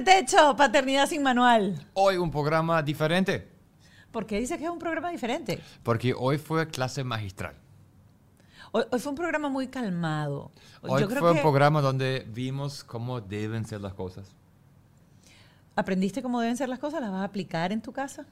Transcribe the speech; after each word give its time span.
este 0.00 0.22
techo, 0.22 0.56
paternidad 0.56 1.06
sin 1.06 1.22
manual. 1.22 1.86
Hoy 1.94 2.16
un 2.16 2.30
programa 2.30 2.82
diferente, 2.82 3.46
¿Por 4.10 4.26
qué 4.26 4.40
dices 4.40 4.58
que 4.58 4.64
es 4.64 4.70
un 4.70 4.78
programa 4.78 5.10
diferente? 5.10 5.60
porque 5.82 6.14
hoy 6.16 6.38
fue 6.38 6.66
clase 6.66 7.04
magistral. 7.04 7.54
Hoy, 8.72 8.84
hoy 8.90 8.98
fue 8.98 9.10
un 9.10 9.16
programa 9.16 9.48
muy 9.48 9.68
calmado. 9.68 10.50
Hoy 10.82 11.00
Yo 11.02 11.08
creo 11.08 11.20
fue 11.20 11.32
que 11.32 11.36
un 11.36 11.42
programa 11.42 11.80
donde 11.80 12.26
vimos 12.32 12.82
cómo 12.82 13.20
deben 13.20 13.64
ser 13.66 13.80
las 13.80 13.94
cosas. 13.94 14.34
aprendiste 15.76 16.22
cómo 16.22 16.40
deben 16.40 16.56
ser 16.56 16.68
las 16.68 16.78
cosas, 16.78 17.00
las 17.00 17.10
vas 17.10 17.20
a 17.20 17.24
aplicar 17.24 17.70
en 17.72 17.82
tu 17.82 17.92
casa. 17.92 18.26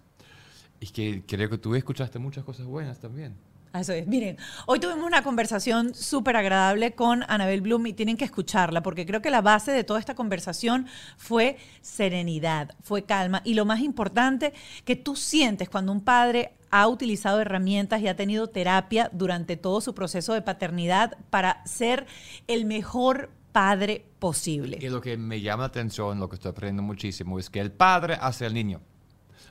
Y 0.80 0.86
que 0.88 1.22
creo 1.26 1.50
que 1.50 1.58
tú 1.58 1.74
escuchaste 1.74 2.18
muchas 2.18 2.44
cosas 2.44 2.66
buenas 2.66 2.98
también. 2.98 3.36
Eso 3.74 3.92
es. 3.92 4.06
Miren, 4.06 4.38
hoy 4.66 4.80
tuvimos 4.80 5.06
una 5.06 5.22
conversación 5.22 5.94
súper 5.94 6.36
agradable 6.36 6.92
con 6.92 7.22
Anabel 7.28 7.60
Bloom 7.60 7.86
y 7.86 7.92
tienen 7.92 8.16
que 8.16 8.24
escucharla 8.24 8.82
porque 8.82 9.06
creo 9.06 9.20
que 9.20 9.30
la 9.30 9.42
base 9.42 9.72
de 9.72 9.84
toda 9.84 10.00
esta 10.00 10.14
conversación 10.14 10.86
fue 11.16 11.58
serenidad, 11.80 12.74
fue 12.82 13.04
calma 13.04 13.42
y 13.44 13.54
lo 13.54 13.64
más 13.64 13.80
importante 13.80 14.54
que 14.84 14.96
tú 14.96 15.16
sientes 15.16 15.68
cuando 15.68 15.92
un 15.92 16.00
padre 16.00 16.52
ha 16.70 16.88
utilizado 16.88 17.40
herramientas 17.40 18.00
y 18.00 18.08
ha 18.08 18.16
tenido 18.16 18.48
terapia 18.48 19.10
durante 19.12 19.56
todo 19.56 19.80
su 19.80 19.94
proceso 19.94 20.34
de 20.34 20.42
paternidad 20.42 21.16
para 21.30 21.64
ser 21.64 22.06
el 22.46 22.64
mejor 22.64 23.30
padre 23.52 24.04
posible. 24.18 24.78
Y 24.80 24.88
lo 24.88 25.00
que 25.00 25.16
me 25.16 25.40
llama 25.40 25.64
la 25.64 25.68
atención, 25.68 26.20
lo 26.20 26.28
que 26.28 26.36
estoy 26.36 26.50
aprendiendo 26.50 26.82
muchísimo, 26.82 27.38
es 27.38 27.50
que 27.50 27.60
el 27.60 27.72
padre 27.72 28.18
hace 28.20 28.46
al 28.46 28.54
niño. 28.54 28.80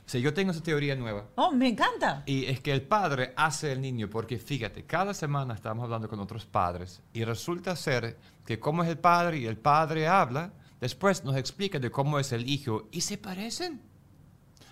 O 0.08 0.10
sea, 0.10 0.22
yo 0.22 0.32
tengo 0.32 0.52
esa 0.52 0.62
teoría 0.62 0.96
nueva. 0.96 1.26
Oh, 1.34 1.50
me 1.50 1.68
encanta. 1.68 2.22
Y 2.24 2.46
es 2.46 2.60
que 2.60 2.72
el 2.72 2.80
padre 2.80 3.34
hace 3.36 3.72
el 3.72 3.82
niño, 3.82 4.08
porque 4.08 4.38
fíjate, 4.38 4.86
cada 4.86 5.12
semana 5.12 5.52
estamos 5.52 5.84
hablando 5.84 6.08
con 6.08 6.18
otros 6.18 6.46
padres 6.46 7.02
y 7.12 7.24
resulta 7.24 7.76
ser 7.76 8.16
que 8.46 8.58
como 8.58 8.82
es 8.82 8.88
el 8.88 8.96
padre 8.96 9.36
y 9.36 9.44
el 9.44 9.58
padre 9.58 10.08
habla, 10.08 10.54
después 10.80 11.24
nos 11.24 11.36
explica 11.36 11.78
de 11.78 11.90
cómo 11.90 12.18
es 12.18 12.32
el 12.32 12.48
hijo 12.48 12.88
y 12.90 13.02
se 13.02 13.18
parecen. 13.18 13.82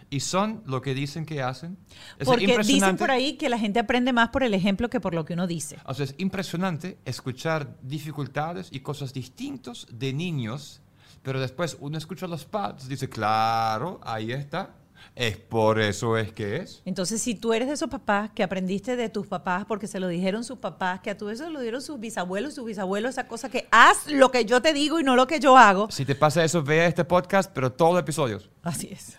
Y 0.09 0.21
son 0.21 0.63
lo 0.65 0.81
que 0.81 0.95
dicen 0.95 1.27
que 1.27 1.43
hacen. 1.43 1.77
Es 2.19 2.27
Porque 2.27 2.57
dicen 2.57 2.97
por 2.97 3.11
ahí 3.11 3.37
que 3.37 3.51
la 3.51 3.59
gente 3.59 3.79
aprende 3.79 4.15
más 4.15 4.31
por 4.31 4.43
el 4.43 4.55
ejemplo 4.55 4.89
que 4.89 5.01
por 5.01 5.13
lo 5.13 5.27
que 5.27 5.35
uno 5.35 5.47
dice. 5.47 5.77
O 5.85 5.93
sea, 5.93 6.07
es 6.07 6.15
impresionante 6.17 6.97
escuchar 7.05 7.77
dificultades 7.83 8.69
y 8.71 8.81
cosas 8.81 9.13
distintas 9.13 9.87
de 9.93 10.15
niños, 10.15 10.81
pero 11.23 11.39
después 11.41 11.77
uno 11.81 11.99
escucha 11.99 12.25
a 12.25 12.31
los 12.31 12.47
padres 12.47 12.87
y 12.87 12.89
dice, 12.89 13.11
claro, 13.11 14.01
ahí 14.03 14.33
está. 14.33 14.77
Es 15.17 15.39
por 15.39 15.81
eso 15.81 16.19
es 16.19 16.31
que 16.31 16.57
es. 16.57 16.83
Entonces, 16.85 17.23
si 17.23 17.35
tú 17.35 17.55
eres 17.55 17.69
de 17.69 17.75
esos 17.75 17.89
papás 17.89 18.31
que 18.35 18.43
aprendiste 18.43 18.97
de 18.97 19.09
tus 19.09 19.27
papás 19.27 19.65
porque 19.65 19.87
se 19.87 19.99
lo 19.99 20.09
dijeron 20.09 20.45
sus 20.45 20.59
papás, 20.59 21.01
que 21.01 21.09
a 21.09 21.17
tu 21.17 21.31
eso 21.31 21.49
lo 21.49 21.61
dieron 21.61 21.81
sus 21.81 21.99
bisabuelos, 21.99 22.53
sus 22.53 22.67
bisabuelos, 22.67 23.13
esa 23.13 23.27
cosa 23.27 23.49
que 23.49 23.67
haz 23.71 24.09
lo 24.09 24.31
que 24.31 24.45
yo 24.45 24.61
te 24.61 24.75
digo 24.75 25.01
y 25.01 25.05
no 25.05 25.17
lo 25.17 25.27
que 25.27 25.41
yo 25.41 25.57
hago. 25.57 25.91
Si 25.91 26.05
te 26.05 26.15
pasa 26.15 26.45
eso, 26.45 26.63
vea 26.63 26.87
este 26.87 27.07
podcast, 27.07 27.51
pero 27.55 27.73
todos 27.73 27.95
los 27.95 28.03
episodios. 28.03 28.51
Así 28.63 28.91
es. 28.93 29.17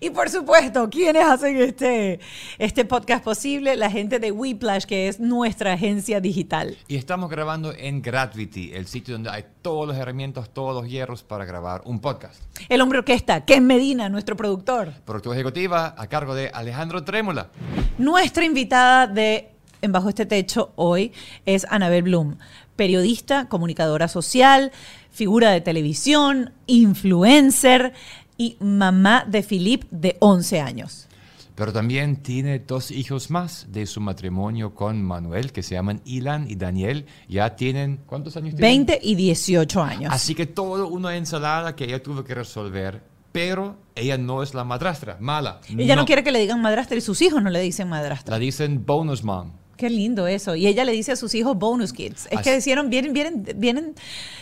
Y 0.00 0.10
por 0.10 0.28
supuesto, 0.28 0.90
¿quiénes 0.90 1.24
hacen 1.24 1.56
este, 1.56 2.20
este 2.58 2.84
podcast 2.84 3.24
posible? 3.24 3.74
La 3.74 3.90
gente 3.90 4.18
de 4.18 4.32
Whiplash, 4.32 4.84
que 4.84 5.08
es 5.08 5.18
nuestra 5.18 5.72
agencia 5.72 6.20
digital. 6.20 6.76
Y 6.88 6.96
estamos 6.96 7.30
grabando 7.30 7.72
en 7.72 8.02
Gravity, 8.02 8.72
el 8.74 8.86
sitio 8.86 9.14
donde 9.14 9.30
hay 9.30 9.46
todas 9.62 9.88
las 9.88 9.98
herramientas, 9.98 10.50
todos 10.52 10.74
los 10.74 10.90
hierros 10.90 11.22
para 11.22 11.46
grabar 11.46 11.80
un 11.86 12.00
podcast. 12.00 12.42
El 12.68 12.82
hombre 12.82 12.98
orquesta, 12.98 13.44
Ken 13.46 13.66
Medina, 13.66 14.08
nuestro 14.10 14.36
productor. 14.36 14.92
Productora 15.06 15.36
ejecutiva 15.36 15.94
a 15.96 16.06
cargo 16.06 16.34
de 16.34 16.50
Alejandro 16.52 17.02
Trémola. 17.04 17.48
Nuestra 17.96 18.44
invitada 18.44 19.06
de 19.06 19.52
En 19.80 19.92
Bajo 19.92 20.08
este 20.08 20.26
Techo 20.26 20.72
hoy 20.76 21.12
es 21.46 21.66
Anabel 21.70 22.02
Bloom, 22.02 22.36
periodista, 22.76 23.48
comunicadora 23.48 24.08
social, 24.08 24.72
figura 25.10 25.50
de 25.50 25.60
televisión, 25.60 26.52
influencer 26.66 27.94
y 28.36 28.56
mamá 28.60 29.24
de 29.26 29.42
Philip 29.42 29.84
de 29.90 30.16
11 30.20 30.60
años. 30.60 31.08
Pero 31.54 31.72
también 31.72 32.16
tiene 32.16 32.58
dos 32.58 32.90
hijos 32.90 33.30
más 33.30 33.68
de 33.70 33.86
su 33.86 34.00
matrimonio 34.00 34.74
con 34.74 35.02
Manuel, 35.02 35.52
que 35.52 35.62
se 35.62 35.76
llaman 35.76 36.00
Ilan 36.04 36.50
y 36.50 36.56
Daniel. 36.56 37.06
Ya 37.28 37.54
tienen, 37.54 38.00
¿cuántos 38.06 38.36
años 38.36 38.56
tienen? 38.56 38.86
20 38.86 39.00
y 39.02 39.14
18 39.14 39.82
años. 39.82 40.12
Así 40.12 40.34
que 40.34 40.46
todo 40.46 40.88
una 40.88 41.16
ensalada 41.16 41.76
que 41.76 41.84
ella 41.84 42.02
tuvo 42.02 42.24
que 42.24 42.34
resolver, 42.34 43.02
pero 43.30 43.76
ella 43.94 44.18
no 44.18 44.42
es 44.42 44.52
la 44.52 44.64
madrastra, 44.64 45.16
mala. 45.20 45.60
Ella 45.68 45.94
no. 45.94 46.06
quiere 46.06 46.24
que 46.24 46.32
le 46.32 46.40
digan 46.40 46.60
madrastra 46.60 46.96
y 46.96 47.00
sus 47.00 47.22
hijos 47.22 47.40
no 47.40 47.50
le 47.50 47.60
dicen 47.60 47.88
madrastra. 47.88 48.32
La 48.32 48.40
dicen 48.40 48.84
bonus 48.84 49.22
mom. 49.22 49.52
Qué 49.76 49.90
lindo 49.90 50.26
eso. 50.26 50.54
Y 50.54 50.66
ella 50.66 50.84
le 50.84 50.92
dice 50.92 51.12
a 51.12 51.16
sus 51.16 51.34
hijos 51.34 51.56
bonus 51.58 51.92
kids. 51.92 52.26
Es 52.30 52.38
Así- 52.38 52.42
que 52.50 52.56
hicieron, 52.56 52.90
vienen, 52.90 53.12
vienen, 53.12 53.46
vienen, 53.56 53.94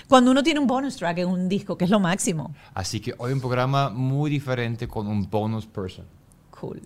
cuando 0.08 0.30
uno 0.30 0.42
tiene 0.42 0.60
un 0.60 0.66
bonus 0.66 0.96
track 0.96 1.18
en 1.18 1.28
un 1.28 1.48
disco, 1.48 1.76
que 1.78 1.84
es 1.84 1.90
lo 1.90 2.00
máximo. 2.00 2.54
Así 2.74 3.00
que 3.00 3.14
hoy 3.18 3.32
un 3.32 3.40
programa 3.40 3.88
muy 3.90 4.30
diferente 4.30 4.86
con 4.88 5.06
un 5.06 5.28
bonus 5.30 5.66
person. 5.66 6.04
Cool. 6.50 6.82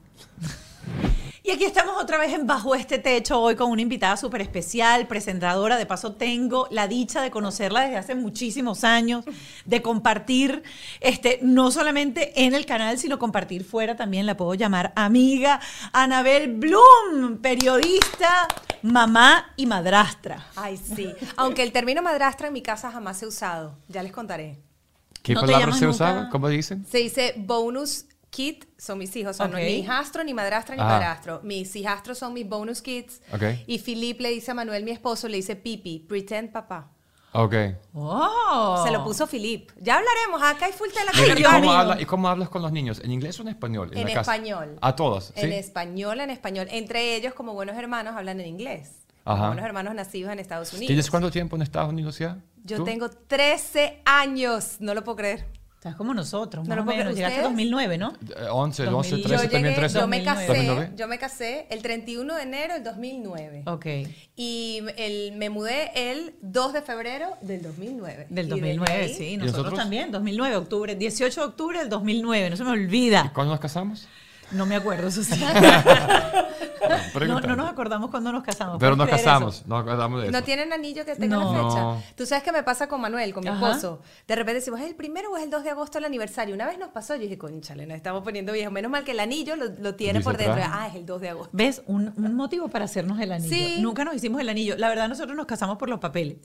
Y 1.46 1.52
aquí 1.52 1.62
estamos 1.62 1.94
otra 2.02 2.18
vez 2.18 2.32
en 2.32 2.44
Bajo 2.44 2.74
este 2.74 2.98
Techo, 2.98 3.40
hoy 3.40 3.54
con 3.54 3.70
una 3.70 3.80
invitada 3.80 4.16
súper 4.16 4.40
especial, 4.40 5.06
presentadora. 5.06 5.76
De 5.76 5.86
paso, 5.86 6.14
tengo 6.14 6.66
la 6.72 6.88
dicha 6.88 7.22
de 7.22 7.30
conocerla 7.30 7.82
desde 7.82 7.98
hace 7.98 8.14
muchísimos 8.16 8.82
años, 8.82 9.24
de 9.64 9.80
compartir, 9.80 10.64
este, 10.98 11.38
no 11.42 11.70
solamente 11.70 12.32
en 12.44 12.54
el 12.54 12.66
canal, 12.66 12.98
sino 12.98 13.20
compartir 13.20 13.62
fuera 13.62 13.94
también. 13.94 14.26
La 14.26 14.36
puedo 14.36 14.54
llamar 14.54 14.92
amiga 14.96 15.60
Anabel 15.92 16.52
Bloom, 16.52 17.38
periodista, 17.40 18.48
mamá 18.82 19.52
y 19.54 19.66
madrastra. 19.66 20.48
Ay, 20.56 20.76
sí. 20.76 21.14
Aunque 21.36 21.62
el 21.62 21.70
término 21.70 22.02
madrastra 22.02 22.48
en 22.48 22.54
mi 22.54 22.62
casa 22.62 22.90
jamás 22.90 23.18
se 23.18 23.24
ha 23.24 23.28
usado. 23.28 23.78
Ya 23.86 24.02
les 24.02 24.10
contaré. 24.10 24.58
¿Qué 25.22 25.34
¿No 25.34 25.42
palabra 25.42 25.72
se 25.74 25.86
usaba? 25.86 26.28
¿Cómo 26.28 26.48
dicen? 26.48 26.84
Se 26.90 26.98
dice 26.98 27.34
bonus 27.36 28.06
kid, 28.36 28.64
son 28.78 28.98
mis 28.98 29.14
hijos. 29.16 29.36
Son 29.36 29.50
Ok. 29.50 29.56
ni 29.60 29.78
hijastro, 29.78 30.22
ni 30.22 30.34
madrastra, 30.34 30.76
ni 30.76 30.82
Ah. 30.82 30.86
padrastro. 30.88 31.40
Mis 31.42 31.74
hijastros 31.74 32.18
son 32.18 32.32
mis 32.34 32.46
bonus 32.48 32.82
kids. 32.82 33.20
Ok. 33.32 33.42
Y 33.66 33.78
Philip 33.78 34.20
le 34.20 34.30
dice 34.30 34.50
a 34.50 34.54
Manuel, 34.54 34.84
mi 34.84 34.90
esposo, 34.90 35.28
le 35.28 35.36
dice 35.38 35.56
Pipi, 35.56 36.00
pretend 36.00 36.52
papá. 36.52 36.92
Ok. 37.32 37.54
Oh. 37.94 38.82
Se 38.86 38.90
lo 38.92 39.04
puso 39.04 39.26
Philip. 39.26 39.70
Ya 39.80 39.96
hablaremos, 39.98 40.42
acá 40.42 40.66
hay 40.66 40.72
full 40.72 40.88
tela 40.88 41.12
Mira, 41.20 41.34
que 41.34 41.40
¿y, 41.40 41.44
cómo 41.44 41.72
habla- 41.72 42.00
¿Y 42.00 42.04
cómo 42.06 42.28
hablas 42.28 42.48
con 42.48 42.62
los 42.62 42.72
niños? 42.72 43.00
¿En 43.04 43.10
inglés 43.12 43.38
o 43.38 43.42
en 43.42 43.48
español? 43.48 43.90
En 43.92 44.06
la 44.06 44.14
casa? 44.14 44.20
español. 44.34 44.78
A 44.80 44.94
todos, 44.96 45.32
¿sí? 45.34 45.40
En 45.44 45.52
español, 45.52 46.20
en 46.20 46.30
español. 46.30 46.66
Entre 46.70 47.14
ellos, 47.16 47.34
como 47.34 47.52
buenos 47.54 47.76
hermanos, 47.76 48.14
hablan 48.16 48.40
en 48.40 48.46
inglés. 48.46 49.02
Ajá. 49.24 49.36
Como 49.38 49.46
buenos 49.48 49.64
hermanos 49.66 49.94
nacidos 49.94 50.32
en 50.32 50.38
Estados 50.38 50.72
Unidos. 50.72 50.86
¿Tienes 50.86 51.10
cuánto 51.10 51.30
tiempo 51.30 51.56
en 51.56 51.62
Estados 51.62 51.88
Unidos 51.90 52.18
ya? 52.18 52.38
Yo 52.64 52.78
¿Tú? 52.78 52.84
tengo 52.84 53.10
13 53.10 54.00
años. 54.04 54.76
No 54.80 54.94
lo 54.94 55.02
puedo 55.04 55.16
creer. 55.16 55.46
Estás 55.76 55.94
como 55.94 56.14
nosotros, 56.14 56.64
No 56.66 56.74
más 56.74 56.84
lo 56.84 56.90
o 56.90 56.96
menos. 56.96 57.14
Llegaste 57.14 57.36
en 57.38 57.44
2009, 57.44 57.98
¿no? 57.98 58.08
Eh, 58.08 58.46
11, 58.50 58.84
12, 58.86 58.90
2000. 58.90 59.22
13, 59.22 59.44
yo, 59.44 59.50
también 59.50 59.64
llegué- 59.74 59.76
13. 59.76 59.98
yo 60.00 60.06
me 60.08 60.16
2009. 60.18 60.46
casé, 60.46 60.46
2009. 60.58 60.92
yo 60.96 61.08
me 61.08 61.18
casé 61.18 61.66
el 61.70 61.82
31 61.82 62.34
de 62.34 62.42
enero 62.42 62.74
del 62.74 62.82
2009. 62.82 63.62
Ok. 63.66 63.86
Y 64.36 64.80
el, 64.96 65.36
me 65.36 65.48
mudé 65.50 65.90
el 66.10 66.34
2 66.40 66.72
de 66.72 66.82
febrero 66.82 67.36
del 67.42 67.62
2009. 67.62 68.26
Del 68.30 68.46
Y 68.46 68.50
2009, 68.50 68.98
desde 68.98 69.04
ahí- 69.04 69.14
sí. 69.14 69.36
Nosotros, 69.36 69.56
nosotros? 69.64 69.78
también, 69.78 70.10
2009, 70.10 70.56
octubre, 70.56 70.94
18 70.96 71.40
de 71.42 71.46
octubre 71.46 71.78
del 71.78 71.88
2009, 71.90 72.50
no 72.50 72.56
se 72.56 72.64
me 72.64 72.70
olvida. 72.70 73.30
¿Cuándo 73.34 73.52
nos 73.52 73.60
casamos? 73.60 74.08
No 74.52 74.64
me 74.66 74.76
acuerdo, 74.76 75.08
eso 75.08 75.22
sí. 75.22 75.34
no, 77.26 77.40
no 77.40 77.56
nos 77.56 77.68
acordamos 77.70 78.10
cuando 78.10 78.32
nos 78.32 78.42
casamos. 78.42 78.76
Pero 78.78 78.96
¿puedes 78.96 79.10
nos 79.12 79.22
casamos, 79.22 79.56
eso? 79.58 79.64
nos 79.68 79.82
acordamos 79.82 80.20
de 80.22 80.28
eso. 80.28 80.32
¿No 80.38 80.42
tienen 80.44 80.72
anillo 80.72 81.04
que 81.04 81.14
tenga 81.16 81.36
No. 81.36 81.52
la 81.52 81.68
fecha? 82.02 82.14
Tú 82.16 82.26
sabes 82.26 82.44
qué 82.44 82.52
me 82.52 82.62
pasa 82.62 82.88
con 82.88 83.00
Manuel, 83.00 83.32
con 83.32 83.44
mi 83.44 83.50
Ajá. 83.50 83.68
esposo. 83.70 84.00
De 84.26 84.34
repente 84.36 84.60
decimos, 84.60 84.80
¿es 84.80 84.86
el 84.86 84.94
primero 84.94 85.30
o 85.32 85.36
es 85.36 85.42
el 85.44 85.50
2 85.50 85.64
de 85.64 85.70
agosto 85.70 85.98
el 85.98 86.04
aniversario? 86.04 86.54
Una 86.54 86.66
vez 86.66 86.78
nos 86.78 86.90
pasó, 86.90 87.14
yo 87.14 87.22
dije, 87.22 87.38
conchale, 87.38 87.86
nos 87.86 87.96
estamos 87.96 88.22
poniendo 88.22 88.52
viejos. 88.52 88.72
Menos 88.72 88.90
mal 88.90 89.04
que 89.04 89.12
el 89.12 89.20
anillo 89.20 89.56
lo, 89.56 89.66
lo 89.80 89.94
tiene 89.94 90.20
por 90.20 90.36
dentro. 90.36 90.54
atrás. 90.54 90.70
Ah, 90.72 90.86
es 90.88 90.94
el 90.96 91.06
2 91.06 91.20
de 91.20 91.28
agosto. 91.30 91.50
¿Ves? 91.52 91.82
Un, 91.86 92.12
un 92.16 92.34
motivo 92.34 92.68
para 92.68 92.84
hacernos 92.86 93.18
el 93.20 93.32
anillo. 93.32 93.54
Sí. 93.54 93.76
Nunca 93.80 94.04
nos 94.04 94.14
hicimos 94.14 94.40
el 94.40 94.48
anillo. 94.48 94.76
La 94.76 94.88
verdad, 94.88 95.08
nosotros 95.08 95.36
nos 95.36 95.46
casamos 95.46 95.78
por 95.78 95.88
los 95.88 95.98
papeles, 96.00 96.36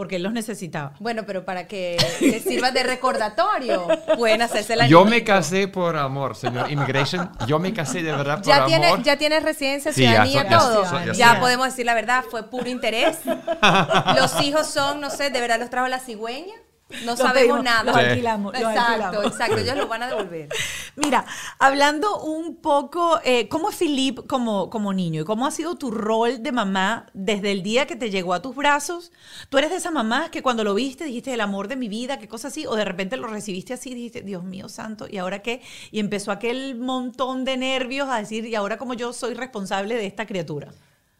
porque 0.00 0.16
él 0.16 0.22
los 0.22 0.32
necesitaba. 0.32 0.94
Bueno, 0.98 1.24
pero 1.26 1.44
para 1.44 1.66
que 1.68 1.98
les 2.22 2.42
sirva 2.42 2.70
de 2.70 2.82
recordatorio, 2.84 3.86
pueden 4.16 4.40
hacerse 4.40 4.72
el 4.72 4.80
anillo. 4.80 5.04
Yo 5.04 5.10
me 5.10 5.22
casé 5.22 5.68
por 5.68 5.94
amor, 5.98 6.34
señor 6.36 6.70
Immigration. 6.70 7.30
Yo 7.46 7.58
me 7.58 7.74
casé 7.74 8.02
de 8.02 8.10
verdad 8.10 8.38
por 8.38 8.46
Ya 8.46 8.56
amor. 8.56 8.68
tiene, 8.68 8.94
ya 9.02 9.18
tienes 9.18 9.42
residencia, 9.42 9.92
Sí, 9.92 10.00
ya 10.04 10.24
ciudadanía, 10.24 10.42
ya 10.48 10.58
todo. 10.58 10.86
so- 10.86 11.12
ya 11.12 11.38
podemos 11.38 11.66
decir 11.66 11.84
la 11.84 11.92
verdad, 11.92 12.24
fue 12.30 12.48
puro 12.48 12.66
interés. 12.70 13.18
Los 14.16 14.40
hijos 14.40 14.68
son, 14.68 15.02
no 15.02 15.10
sé, 15.10 15.28
de 15.28 15.38
verdad 15.38 15.58
los 15.60 15.68
trajo 15.68 15.86
la 15.88 15.98
cigüeña. 15.98 16.54
No 17.04 17.16
sabemos 17.16 17.34
pedimos, 17.34 17.64
nada. 17.64 17.84
los 17.84 17.94
Sí. 17.96 18.00
alquilamos, 18.00 18.52
los 18.52 18.62
Exacto, 18.62 18.92
alquilamos. 19.04 19.32
exacto. 19.32 19.56
Ellos 19.58 19.76
los 19.76 19.88
van 19.88 20.02
a 20.02 20.06
devolver. 20.08 20.48
Mira, 20.96 21.24
hablando 21.58 22.20
un 22.20 22.56
poco, 22.56 23.20
eh, 23.24 23.48
¿cómo 23.48 23.70
es 23.70 23.76
Philip 23.76 24.26
como, 24.26 24.70
como 24.70 24.92
niño? 24.92 25.22
¿Y 25.22 25.24
cómo 25.24 25.46
ha 25.46 25.50
sido 25.50 25.76
tu 25.76 25.90
rol 25.90 26.42
de 26.42 26.52
mamá 26.52 27.06
desde 27.14 27.52
el 27.52 27.62
día 27.62 27.86
que 27.86 27.96
te 27.96 28.10
llegó 28.10 28.34
a 28.34 28.42
tus 28.42 28.54
brazos? 28.56 29.12
¿Tú 29.48 29.58
eres 29.58 29.70
de 29.70 29.76
esas 29.76 29.92
mamás 29.92 30.30
que 30.30 30.42
cuando 30.42 30.64
lo 30.64 30.74
viste 30.74 31.04
dijiste 31.04 31.32
el 31.34 31.40
amor 31.40 31.68
de 31.68 31.76
mi 31.76 31.88
vida, 31.88 32.18
qué 32.18 32.28
cosa 32.28 32.48
así? 32.48 32.66
¿O 32.66 32.74
de 32.74 32.84
repente 32.84 33.16
lo 33.16 33.26
recibiste 33.28 33.72
así 33.74 33.90
y 33.90 33.94
dijiste, 33.94 34.22
Dios 34.22 34.42
mío 34.44 34.68
santo, 34.68 35.06
¿y 35.08 35.18
ahora 35.18 35.40
qué? 35.42 35.62
Y 35.90 36.00
empezó 36.00 36.32
aquel 36.32 36.76
montón 36.76 37.44
de 37.44 37.56
nervios 37.56 38.08
a 38.08 38.16
decir, 38.18 38.44
¿y 38.46 38.54
ahora 38.54 38.78
como 38.78 38.94
yo 38.94 39.12
soy 39.12 39.34
responsable 39.34 39.94
de 39.96 40.06
esta 40.06 40.26
criatura? 40.26 40.72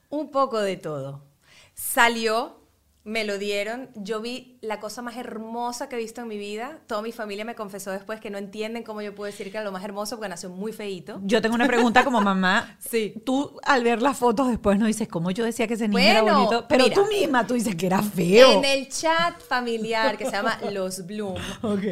Un 0.09 0.31
poco 0.31 0.59
de 0.59 0.77
todo. 0.77 1.23
Salió, 1.75 2.60
me 3.11 3.25
lo 3.25 3.39
dieron. 3.39 3.89
Yo 3.97 4.21
vi 4.21 4.57
la 4.61 4.79
cosa 4.79 5.03
más 5.03 5.17
hermosa 5.17 5.89
que 5.89 5.97
he 5.97 5.99
visto 5.99 6.21
en 6.21 6.29
mi 6.29 6.39
vida. 6.39 6.79
Toda 6.87 7.03
mi 7.03 7.11
familia 7.11 7.45
me 7.45 7.57
confesó 7.57 7.91
después 7.91 8.21
que 8.21 8.31
no 8.31 8.39
entienden 8.39 8.85
cómo 8.85 9.03
yo 9.03 9.17
puedo 9.17 9.27
decir 9.27 9.51
que 9.51 9.57
era 9.57 9.65
lo 9.65 9.73
más 9.73 9.83
hermoso 9.83 10.17
porque 10.17 10.29
nació 10.29 10.49
muy 10.49 10.73
feíto. 10.73 11.21
Yo 11.25 11.43
tengo 11.43 11.57
una 11.57 11.67
pregunta 11.67 12.05
como 12.05 12.21
mamá. 12.21 12.77
Sí. 12.91 13.15
Tú 13.25 13.59
al 13.63 13.85
ver 13.85 14.03
las 14.03 14.17
fotos 14.17 14.49
después 14.49 14.79
no 14.79 14.87
dices 14.87 15.07
cómo 15.07 15.31
yo 15.31 15.45
decía 15.45 15.67
que 15.69 15.75
ese 15.75 15.87
niño 15.87 16.01
era 16.01 16.23
bonito, 16.23 16.67
pero 16.69 16.85
mira. 16.85 16.95
tú 16.95 17.07
misma 17.07 17.47
tú 17.47 17.55
dices 17.55 17.77
que 17.77 17.87
era 17.87 18.03
feo. 18.03 18.53
En 18.53 18.65
el 18.65 18.89
chat 18.89 19.41
familiar 19.41 20.17
que 20.17 20.25
se 20.25 20.33
llama 20.33 20.59
Los 20.73 21.07
Bloom, 21.07 21.37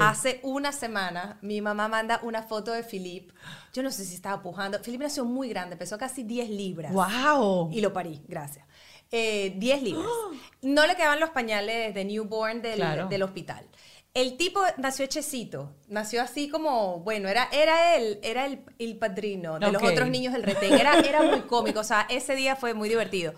hace 0.00 0.40
una 0.42 0.72
semana 0.72 1.38
mi 1.42 1.60
mamá 1.60 1.88
manda 1.88 2.20
una 2.22 2.42
foto 2.42 2.72
de 2.72 2.82
Philip. 2.82 3.30
Yo 3.72 3.82
no 3.82 3.90
sé 3.90 4.04
si 4.04 4.14
estaba 4.14 4.42
pujando. 4.42 4.80
Philip 4.82 5.02
nació 5.02 5.24
muy 5.24 5.48
grande, 5.48 5.76
pesó 5.76 5.98
casi 5.98 6.22
10 6.22 6.50
libras. 6.50 6.92
Wow. 6.92 7.70
Y 7.70 7.80
lo 7.80 7.92
parí, 7.92 8.22
gracias. 8.26 8.67
Eh, 9.10 9.54
10 9.56 9.82
libras. 9.82 10.06
No 10.60 10.86
le 10.88 10.96
quedaban 10.96 11.20
los 11.20 11.30
pañales 11.30 11.94
de 11.94 12.04
newborn 12.04 12.60
del, 12.62 12.74
Claro. 12.74 13.06
del 13.06 13.22
hospital. 13.22 13.64
El 14.12 14.36
tipo 14.36 14.60
nació 14.76 15.04
hechecito, 15.04 15.72
nació 15.86 16.20
así 16.20 16.48
como, 16.48 16.98
bueno, 17.00 17.28
era, 17.28 17.48
era 17.52 17.94
él, 17.94 18.18
era 18.24 18.46
el, 18.46 18.64
el 18.80 18.96
padrino 18.98 19.60
de 19.60 19.70
los 19.70 19.80
otros 19.80 20.08
niños 20.08 20.32
del 20.32 20.42
retén, 20.42 20.72
era, 20.74 20.98
era 20.98 21.22
muy 21.22 21.42
cómico, 21.42 21.78
o 21.78 21.84
sea, 21.84 22.06
ese 22.10 22.34
día 22.34 22.56
fue 22.56 22.74
muy 22.74 22.88
divertido. 22.88 23.34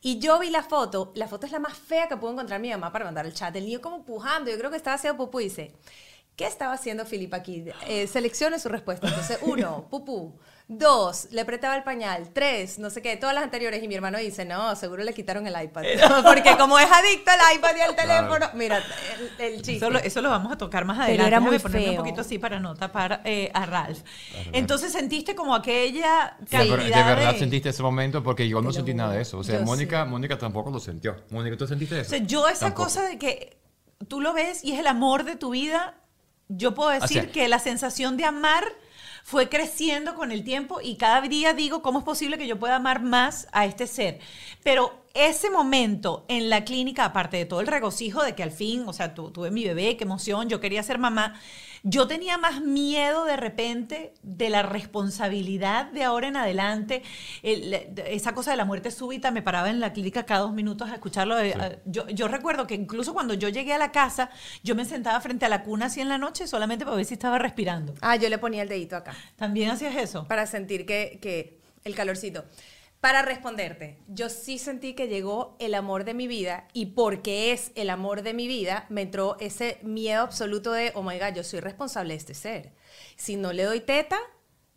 Y 0.00 0.20
yo 0.20 0.38
vi 0.38 0.50
la 0.50 0.62
foto, 0.62 1.10
la 1.16 1.26
foto 1.26 1.46
es 1.46 1.50
la 1.52 1.58
más 1.58 1.76
fea 1.76 2.06
que 2.06 2.16
pudo 2.16 2.30
encontrar 2.32 2.60
mi 2.60 2.70
mamá 2.70 2.92
para 2.92 3.04
mandar 3.06 3.26
al 3.26 3.34
chat, 3.34 3.56
el 3.56 3.64
niño 3.64 3.80
como 3.80 4.04
pujando, 4.04 4.48
yo 4.50 4.56
creo 4.58 4.70
que 4.70 4.76
estaba 4.76 4.94
haciendo 4.94 5.16
pupú 5.16 5.40
y 5.40 5.44
dice, 5.44 5.72
¿qué 6.36 6.46
estaba 6.46 6.74
haciendo 6.74 7.04
Filipe 7.04 7.34
aquí? 7.34 7.64
Eh, 7.88 8.06
seleccione 8.06 8.60
su 8.60 8.68
respuesta. 8.68 9.08
Entonces, 9.08 9.38
uno, 9.42 9.86
pupú. 9.90 10.38
Dos, 10.72 11.26
le 11.32 11.40
apretaba 11.40 11.74
el 11.76 11.82
pañal. 11.82 12.28
Tres, 12.32 12.78
no 12.78 12.90
sé 12.90 13.02
qué, 13.02 13.16
todas 13.16 13.34
las 13.34 13.42
anteriores. 13.42 13.82
Y 13.82 13.88
mi 13.88 13.96
hermano 13.96 14.18
dice, 14.18 14.44
no, 14.44 14.76
seguro 14.76 15.02
le 15.02 15.12
quitaron 15.12 15.44
el 15.48 15.60
iPad. 15.60 15.82
Porque 16.24 16.56
como 16.56 16.78
es 16.78 16.86
adicto 16.88 17.28
al 17.32 17.56
iPad 17.56 17.76
y 17.76 17.80
al 17.80 17.96
teléfono, 17.96 18.46
mira, 18.54 18.80
el, 19.38 19.46
el 19.46 19.54
chiste. 19.62 19.72
Eso 19.84 19.90
lo, 19.90 19.98
eso 19.98 20.20
lo 20.22 20.30
vamos 20.30 20.52
a 20.52 20.56
tocar 20.56 20.84
más 20.84 20.96
Pero 20.98 21.06
adelante. 21.24 21.26
era 21.28 21.40
muy 21.40 21.58
ponerme 21.58 21.82
feo. 21.86 21.90
un 21.90 21.96
poquito 21.98 22.20
así 22.20 22.38
para 22.38 22.60
no 22.60 22.76
tapar 22.76 23.20
eh, 23.24 23.50
a 23.52 23.66
Ralph. 23.66 23.98
Entonces 24.52 24.92
sentiste 24.92 25.34
como 25.34 25.56
aquella 25.56 26.36
Sí, 26.38 26.46
pero 26.50 26.64
de 26.76 26.90
calidad 26.90 27.06
verdad 27.16 27.32
de- 27.32 27.38
sentiste 27.40 27.70
ese 27.70 27.82
momento 27.82 28.22
porque 28.22 28.48
yo 28.48 28.62
no 28.62 28.72
sentí 28.72 28.94
nada 28.94 29.14
de 29.14 29.22
eso. 29.22 29.38
O 29.38 29.42
sea, 29.42 29.58
yo 29.58 29.64
Mónica, 29.64 30.04
Mónica 30.04 30.38
tampoco 30.38 30.70
lo 30.70 30.78
sintió. 30.78 31.16
Mónica, 31.30 31.56
¿tú 31.56 31.66
sentiste 31.66 31.96
O 31.96 31.98
eso? 31.98 32.10
sea, 32.10 32.20
yo 32.20 32.46
esa 32.46 32.66
Tampoco. 32.66 32.84
cosa 32.84 33.02
de 33.02 33.18
que 33.18 33.58
tú 34.06 34.20
lo 34.20 34.32
ves 34.32 34.62
y 34.64 34.70
es 34.74 34.78
el 34.78 34.86
amor 34.86 35.24
de 35.24 35.34
tu 35.34 35.50
vida, 35.50 35.96
yo 36.46 36.74
puedo 36.74 36.90
decir 36.90 37.22
sea- 37.24 37.32
que 37.32 37.48
la 37.48 37.58
sensación 37.58 38.16
de 38.16 38.24
amar 38.24 38.62
fue 39.24 39.48
creciendo 39.48 40.14
con 40.14 40.32
el 40.32 40.44
tiempo 40.44 40.80
y 40.82 40.96
cada 40.96 41.20
día 41.22 41.52
digo, 41.54 41.82
¿cómo 41.82 42.00
es 42.00 42.04
posible 42.04 42.38
que 42.38 42.46
yo 42.46 42.58
pueda 42.58 42.76
amar 42.76 43.02
más 43.02 43.46
a 43.52 43.66
este 43.66 43.86
ser? 43.86 44.20
Pero 44.62 45.04
ese 45.14 45.50
momento 45.50 46.24
en 46.28 46.48
la 46.50 46.64
clínica, 46.64 47.04
aparte 47.04 47.36
de 47.36 47.44
todo 47.44 47.60
el 47.60 47.66
regocijo 47.66 48.22
de 48.22 48.34
que 48.34 48.42
al 48.42 48.52
fin, 48.52 48.84
o 48.86 48.92
sea, 48.92 49.14
tu- 49.14 49.30
tuve 49.30 49.50
mi 49.50 49.64
bebé, 49.64 49.96
qué 49.96 50.04
emoción, 50.04 50.48
yo 50.48 50.60
quería 50.60 50.82
ser 50.82 50.98
mamá, 50.98 51.40
yo 51.82 52.06
tenía 52.06 52.36
más 52.38 52.60
miedo 52.60 53.24
de 53.24 53.36
repente 53.36 54.12
de 54.22 54.50
la 54.50 54.62
responsabilidad 54.62 55.86
de 55.92 56.04
ahora 56.04 56.28
en 56.28 56.36
adelante. 56.36 57.02
El- 57.42 57.72
esa 58.06 58.34
cosa 58.34 58.50
de 58.50 58.56
la 58.56 58.64
muerte 58.64 58.90
súbita, 58.90 59.30
me 59.30 59.42
paraba 59.42 59.70
en 59.70 59.80
la 59.80 59.92
clínica 59.92 60.24
cada 60.26 60.40
dos 60.40 60.52
minutos 60.52 60.90
a 60.90 60.94
escucharlo. 60.94 61.38
eh, 61.40 61.78
Yo, 61.86 62.08
yo 62.08 62.28
recuerdo 62.28 62.66
que 62.66 62.74
incluso 62.74 63.12
cuando 63.14 63.34
yo 63.34 63.48
llegué 63.48 63.72
a 63.72 63.78
la 63.78 63.92
casa, 63.92 64.30
yo 64.62 64.74
me 64.74 64.84
sentaba 64.84 65.20
frente 65.20 65.46
a 65.46 65.48
la 65.48 65.62
cuna 65.62 65.86
así 65.86 66.00
en 66.00 66.08
la 66.08 66.18
noche 66.18 66.46
solamente 66.46 66.84
para 66.84 66.96
ver 66.96 67.04
si 67.06 67.14
estaba 67.14 67.38
respirando. 67.38 67.94
Ah, 68.00 68.16
yo 68.16 68.28
le 68.28 68.38
ponía 68.38 68.62
el 68.62 68.68
dedito 68.68 68.96
acá. 68.96 69.14
¿También 69.36 69.70
hacías 69.70 69.94
eso? 69.96 70.26
para 70.28 70.46
sentir 70.46 70.86
que, 70.86 71.18
que 71.22 71.58
el 71.84 71.94
calorcito. 71.94 72.44
Para 73.00 73.22
responderte, 73.22 73.98
yo 74.08 74.28
sí 74.28 74.58
sentí 74.58 74.92
que 74.92 75.08
llegó 75.08 75.56
el 75.58 75.74
amor 75.74 76.04
de 76.04 76.12
mi 76.12 76.26
vida 76.26 76.68
y 76.74 76.86
porque 76.86 77.52
es 77.52 77.72
el 77.74 77.88
amor 77.88 78.20
de 78.20 78.34
mi 78.34 78.46
vida, 78.46 78.84
me 78.90 79.00
entró 79.00 79.38
ese 79.40 79.78
miedo 79.82 80.20
absoluto 80.20 80.72
de, 80.72 80.92
oh 80.94 81.02
my 81.02 81.18
God, 81.18 81.34
yo 81.34 81.42
soy 81.42 81.60
responsable 81.60 82.12
de 82.12 82.18
este 82.18 82.34
ser. 82.34 82.72
Si 83.16 83.36
no 83.36 83.54
le 83.54 83.62
doy 83.62 83.80
teta, 83.80 84.18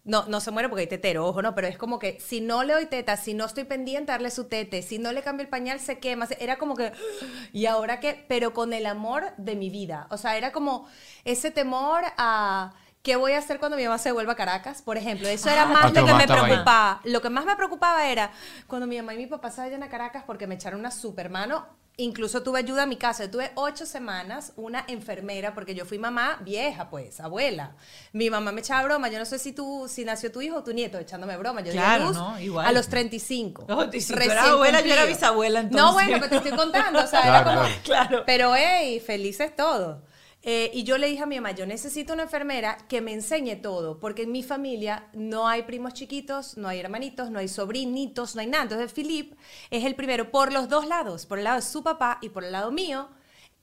no, 0.05 0.25
no 0.27 0.39
se 0.39 0.51
muere 0.51 0.69
porque 0.69 0.81
hay 0.81 0.87
tetero, 0.87 1.25
ojo, 1.25 1.41
no, 1.41 1.53
pero 1.53 1.67
es 1.67 1.77
como 1.77 1.99
que 1.99 2.17
si 2.21 2.39
no 2.39 2.63
le 2.63 2.73
doy 2.73 2.85
teta, 2.85 3.17
si 3.17 3.33
no 3.33 3.43
estoy 3.43 3.65
pendiente 3.65 4.13
darle 4.13 4.31
su 4.31 4.45
tete, 4.45 4.81
si 4.83 4.99
no 4.99 5.11
le 5.11 5.21
cambio 5.21 5.43
el 5.43 5.49
pañal, 5.49 5.81
se 5.81 5.99
quema. 5.99 6.27
Era 6.39 6.57
como 6.57 6.75
que, 6.75 6.93
¿y 7.51 7.65
ahora 7.65 7.99
qué? 7.99 8.25
Pero 8.29 8.53
con 8.53 8.71
el 8.71 8.85
amor 8.85 9.33
de 9.37 9.57
mi 9.57 9.69
vida. 9.69 10.07
O 10.11 10.17
sea, 10.17 10.37
era 10.37 10.53
como 10.53 10.87
ese 11.25 11.51
temor 11.51 12.03
a... 12.17 12.73
¿Qué 13.03 13.17
voy 13.17 13.33
a 13.33 13.39
hacer 13.39 13.59
cuando 13.59 13.75
mi 13.75 13.83
mamá 13.83 13.97
se 13.97 14.13
vuelva 14.13 14.31
a 14.31 14.35
Caracas? 14.37 14.81
Por 14.81 14.95
ejemplo, 14.97 15.27
eso 15.27 15.49
era 15.49 15.63
Ah, 15.63 15.65
más 15.65 15.93
lo 15.93 16.05
que 16.05 16.13
me 16.13 16.25
preocupaba. 16.25 17.01
Lo 17.03 17.21
que 17.21 17.29
más 17.29 17.43
me 17.45 17.53
preocupaba 17.57 18.07
era 18.07 18.31
cuando 18.65 18.87
mi 18.87 18.95
mamá 18.95 19.13
y 19.13 19.17
mi 19.17 19.27
papá 19.27 19.51
se 19.51 19.59
vayan 19.59 19.83
a 19.83 19.89
Caracas 19.89 20.23
porque 20.25 20.47
me 20.47 20.55
echaron 20.55 20.79
una 20.79 20.89
supermano. 20.89 21.67
Incluso 21.97 22.41
tuve 22.43 22.59
ayuda 22.59 22.83
a 22.83 22.85
mi 22.85 22.95
casa. 22.95 23.25
Yo 23.25 23.31
tuve 23.31 23.51
ocho 23.55 23.85
semanas 23.85 24.53
una 24.55 24.85
enfermera 24.87 25.53
porque 25.53 25.75
yo 25.75 25.83
fui 25.85 25.99
mamá 25.99 26.37
vieja, 26.45 26.89
pues, 26.89 27.19
abuela. 27.19 27.75
Mi 28.13 28.29
mamá 28.29 28.53
me 28.53 28.61
echaba 28.61 28.83
broma. 28.83 29.09
Yo 29.09 29.19
no 29.19 29.25
sé 29.25 29.37
si 29.37 29.51
tú, 29.51 29.85
si 29.89 30.05
nació 30.05 30.31
tu 30.31 30.41
hijo 30.41 30.55
o 30.59 30.63
tu 30.63 30.71
nieto 30.73 30.97
echándome 30.97 31.35
broma. 31.35 31.59
Yo 31.59 31.73
di 31.73 31.77
a 31.79 31.81
Claro, 31.83 32.05
luz 32.05 32.15
¿no? 32.15 32.39
Igual. 32.39 32.65
a 32.65 32.71
los 32.71 32.87
35. 32.87 33.65
Oh, 33.69 33.83
y 33.91 33.99
si 33.99 34.13
tú 34.13 34.17
recién 34.17 34.31
eras 34.37 34.47
abuela, 34.47 34.79
yo 34.79 34.93
era 34.93 35.03
bisabuela, 35.03 35.61
No, 35.61 35.67
entonces. 35.67 35.93
bueno, 35.93 36.17
pero 36.21 36.29
te 36.29 36.35
estoy 36.37 36.51
contando. 36.57 36.99
O 37.03 37.07
sea, 37.07 37.21
Claro, 37.21 37.51
era 37.51 37.61
como... 37.63 37.75
Claro. 37.83 38.23
Pero, 38.25 38.55
hey, 38.55 38.99
felices 39.05 39.53
todos. 39.55 39.97
Eh, 40.45 40.69
y 40.73 40.83
yo 40.83 40.97
le 40.97 41.07
dije 41.07 41.23
a 41.23 41.25
mi 41.25 41.35
mamá, 41.35 41.51
yo 41.51 41.65
necesito 41.65 42.11
una 42.11 42.23
enfermera 42.23 42.77
que 42.89 42.99
me 42.99 43.13
enseñe 43.13 43.55
todo, 43.61 43.97
porque 43.99 44.23
en 44.23 44.33
mi 44.33 44.43
familia 44.43 45.07
no 45.13 45.47
hay 45.47 45.63
primos 45.63 45.93
chiquitos, 45.93 46.57
no 46.57 46.67
hay 46.67 46.79
hermanitos, 46.79 47.31
no 47.31 47.39
hay 47.39 47.47
sobrinitos, 47.47 48.35
no 48.35 48.41
hay 48.41 48.47
nada. 48.47 48.63
Entonces, 48.63 48.91
Philip 48.91 49.33
es 49.71 49.85
el 49.85 49.95
primero 49.95 50.31
por 50.31 50.51
los 50.51 50.67
dos 50.67 50.85
lados, 50.85 51.25
por 51.25 51.37
el 51.37 51.45
lado 51.45 51.55
de 51.55 51.61
su 51.61 51.81
papá 51.81 52.17
y 52.21 52.27
por 52.27 52.43
el 52.43 52.51
lado 52.51 52.71
mío, 52.71 53.07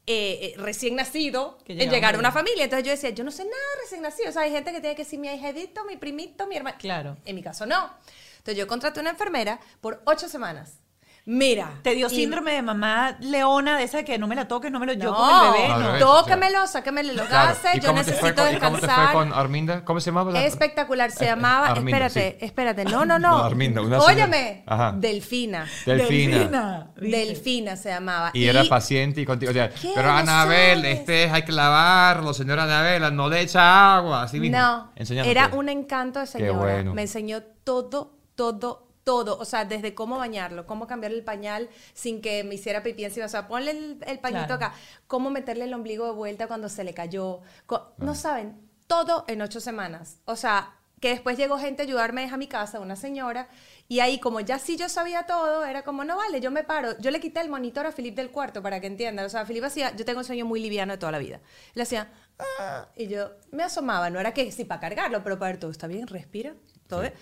eh, 0.06 0.38
eh, 0.40 0.54
recién 0.56 0.96
nacido, 0.96 1.58
Que 1.64 1.74
en 1.74 1.90
llegar 1.90 2.14
a 2.14 2.16
un 2.16 2.20
una 2.20 2.32
familia. 2.32 2.64
Entonces 2.64 2.86
yo 2.86 2.92
decía, 2.92 3.10
yo 3.10 3.24
no 3.24 3.30
sé 3.30 3.44
nada 3.44 3.56
de 3.76 3.82
recién 3.82 4.00
nacido. 4.00 4.30
O 4.30 4.32
sea, 4.32 4.42
hay 4.42 4.50
gente 4.50 4.72
que 4.72 4.80
tiene 4.80 4.96
que 4.96 5.04
decir 5.04 5.20
mi 5.20 5.28
ahijadito, 5.28 5.84
mi 5.84 5.98
primito, 5.98 6.46
mi 6.46 6.56
hermano. 6.56 6.78
Claro. 6.80 7.18
En 7.26 7.36
mi 7.36 7.42
caso, 7.42 7.66
no. 7.66 7.90
Entonces 8.38 8.56
yo 8.56 8.66
contraté 8.66 9.00
una 9.00 9.10
enfermera 9.10 9.60
por 9.82 10.00
ocho 10.06 10.28
semanas. 10.28 10.80
Mira. 11.26 11.70
¿Te 11.82 11.94
dio 11.94 12.06
y- 12.08 12.10
síndrome 12.14 12.52
de 12.52 12.62
mamá 12.62 13.16
leona 13.20 13.76
de 13.76 13.84
esa 13.84 13.98
de 13.98 14.04
que 14.04 14.18
no 14.18 14.26
me 14.26 14.34
la 14.34 14.48
toques, 14.48 14.70
no 14.72 14.80
me 14.80 14.86
lo 14.86 14.94
yo 14.94 15.10
no, 15.10 15.16
con 15.16 15.46
el 15.46 15.52
bebé? 15.52 15.68
No, 15.68 15.98
tóquemelo, 15.98 16.66
sáquemele 16.66 17.12
los 17.12 17.26
Claro. 17.28 17.48
gases, 17.50 17.74
¿Y 17.76 17.80
yo 17.80 17.86
cómo 17.88 17.98
necesito 17.98 18.42
con- 18.42 18.54
¿Y 18.54 18.58
cómo 18.58 18.76
te 18.76 18.80
fue 18.80 18.88
descansar. 18.88 19.12
con 19.12 19.32
Arminda? 19.32 19.84
¿Cómo 19.84 20.00
se 20.00 20.10
llamaba? 20.10 20.32
la- 20.32 20.44
Espectacular, 20.44 21.10
se 21.10 21.24
Eh, 21.24 21.28
llamaba, 21.28 21.68
Arminda, 21.68 22.06
espérate, 22.06 22.36
sí. 22.40 22.44
espérate, 22.46 22.84
no, 22.84 23.04
no, 23.04 23.18
no. 23.18 23.38
No, 23.38 23.44
Arminda, 23.44 23.80
una 23.82 23.98
Óyeme, 24.00 24.64
Ajá. 24.66 24.92
Delfina. 24.96 25.66
Delfina. 25.86 26.90
Delfina. 26.96 27.76
se 27.76 27.90
llamaba. 27.90 28.30
Y 28.34 28.46
era 28.46 28.64
paciente 28.64 29.20
y 29.20 29.26
contigo. 29.26 29.50
O 29.50 29.54
sea, 29.54 29.70
pero 29.94 30.08
¿No 30.08 30.16
Anabel, 30.18 30.80
sabes? 30.82 30.98
este 31.00 31.30
hay 31.30 31.42
que 31.42 31.52
lavarlo, 31.52 32.32
señora 32.34 32.64
Anabel, 32.64 33.14
no 33.14 33.28
le 33.28 33.40
echa 33.42 33.96
agua, 33.96 34.22
así 34.22 34.40
mismo. 34.40 34.56
No, 34.58 34.90
Enseñándote. 34.96 35.30
era 35.30 35.48
un 35.54 35.68
encanto 35.68 36.18
de 36.18 36.26
Qué 36.26 36.32
señora. 36.32 36.58
bueno. 36.58 36.94
Me 36.94 37.02
enseñó 37.02 37.42
todo, 37.64 38.18
todo, 38.34 38.88
todo. 39.04 39.38
O 39.38 39.44
sea, 39.44 39.64
desde 39.64 39.94
cómo 39.94 40.18
bañarlo, 40.18 40.66
cómo 40.66 40.86
cambiarle 40.86 41.18
el 41.18 41.24
pañal 41.24 41.68
sin 41.94 42.20
que 42.20 42.44
me 42.44 42.54
hiciera 42.54 42.82
pipí 42.82 43.04
encima. 43.04 43.26
O 43.26 43.28
sea, 43.28 43.48
ponle 43.48 43.70
el, 43.72 43.98
el 44.06 44.18
pañito 44.18 44.46
Claro. 44.46 44.54
acá. 44.54 44.74
Cómo 45.06 45.30
meterle 45.30 45.64
el 45.64 45.74
ombligo 45.74 46.06
de 46.06 46.12
vuelta 46.12 46.46
cuando 46.46 46.68
se 46.68 46.84
le 46.84 46.94
cayó. 46.94 47.40
Co-. 47.66 47.92
No 47.98 48.14
saben, 48.14 48.60
todo 48.86 49.24
en 49.28 49.42
ocho 49.42 49.60
semanas. 49.60 50.18
O 50.24 50.36
sea, 50.36 50.76
que 51.00 51.08
después 51.08 51.38
llegó 51.38 51.56
gente 51.58 51.80
a 51.82 51.86
ayudarme 51.86 52.28
a 52.30 52.36
mi 52.36 52.46
casa, 52.46 52.78
una 52.78 52.94
señora, 52.94 53.48
y 53.88 54.00
ahí 54.00 54.20
como 54.20 54.40
ya 54.40 54.58
sí 54.58 54.76
yo 54.76 54.86
sabía 54.90 55.24
todo, 55.24 55.64
era 55.64 55.82
como, 55.82 56.04
no 56.04 56.14
vale, 56.18 56.42
yo 56.42 56.50
me 56.50 56.62
paro. 56.62 56.98
Yo 56.98 57.10
le 57.10 57.20
quité 57.20 57.40
el 57.40 57.48
monitor 57.48 57.86
a 57.86 57.92
Filip 57.92 58.14
del 58.14 58.30
cuarto 58.30 58.62
para 58.62 58.80
que 58.82 58.86
entiendan. 58.86 59.24
O 59.24 59.30
sea, 59.30 59.46
Filip 59.46 59.64
hacía, 59.64 59.96
yo 59.96 60.04
tengo 60.04 60.18
un 60.18 60.26
sueño 60.26 60.44
muy 60.44 60.60
liviano 60.60 60.92
de 60.92 60.98
toda 60.98 61.10
la 61.12 61.18
vida. 61.18 61.40
Él 61.74 61.80
hacía, 61.80 62.12
"Ah", 62.58 62.88
y 62.96 63.08
yo 63.08 63.30
me 63.50 63.62
asomaba, 63.62 64.10
no 64.10 64.20
era 64.20 64.34
que 64.34 64.52
sí 64.52 64.66
para 64.66 64.80
cargarlo, 64.82 65.24
pero 65.24 65.38
para 65.38 65.52
ver 65.52 65.60
todo 65.60 65.70
está 65.70 65.86
bien, 65.86 66.06
respira, 66.06 66.54
todo 66.86 67.00
bien. 67.00 67.14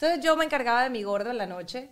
Entonces 0.00 0.20
yo 0.24 0.36
me 0.36 0.44
encargaba 0.44 0.84
de 0.84 0.90
mi 0.90 1.02
gordo 1.02 1.30
en 1.30 1.38
la 1.38 1.46
noche 1.46 1.90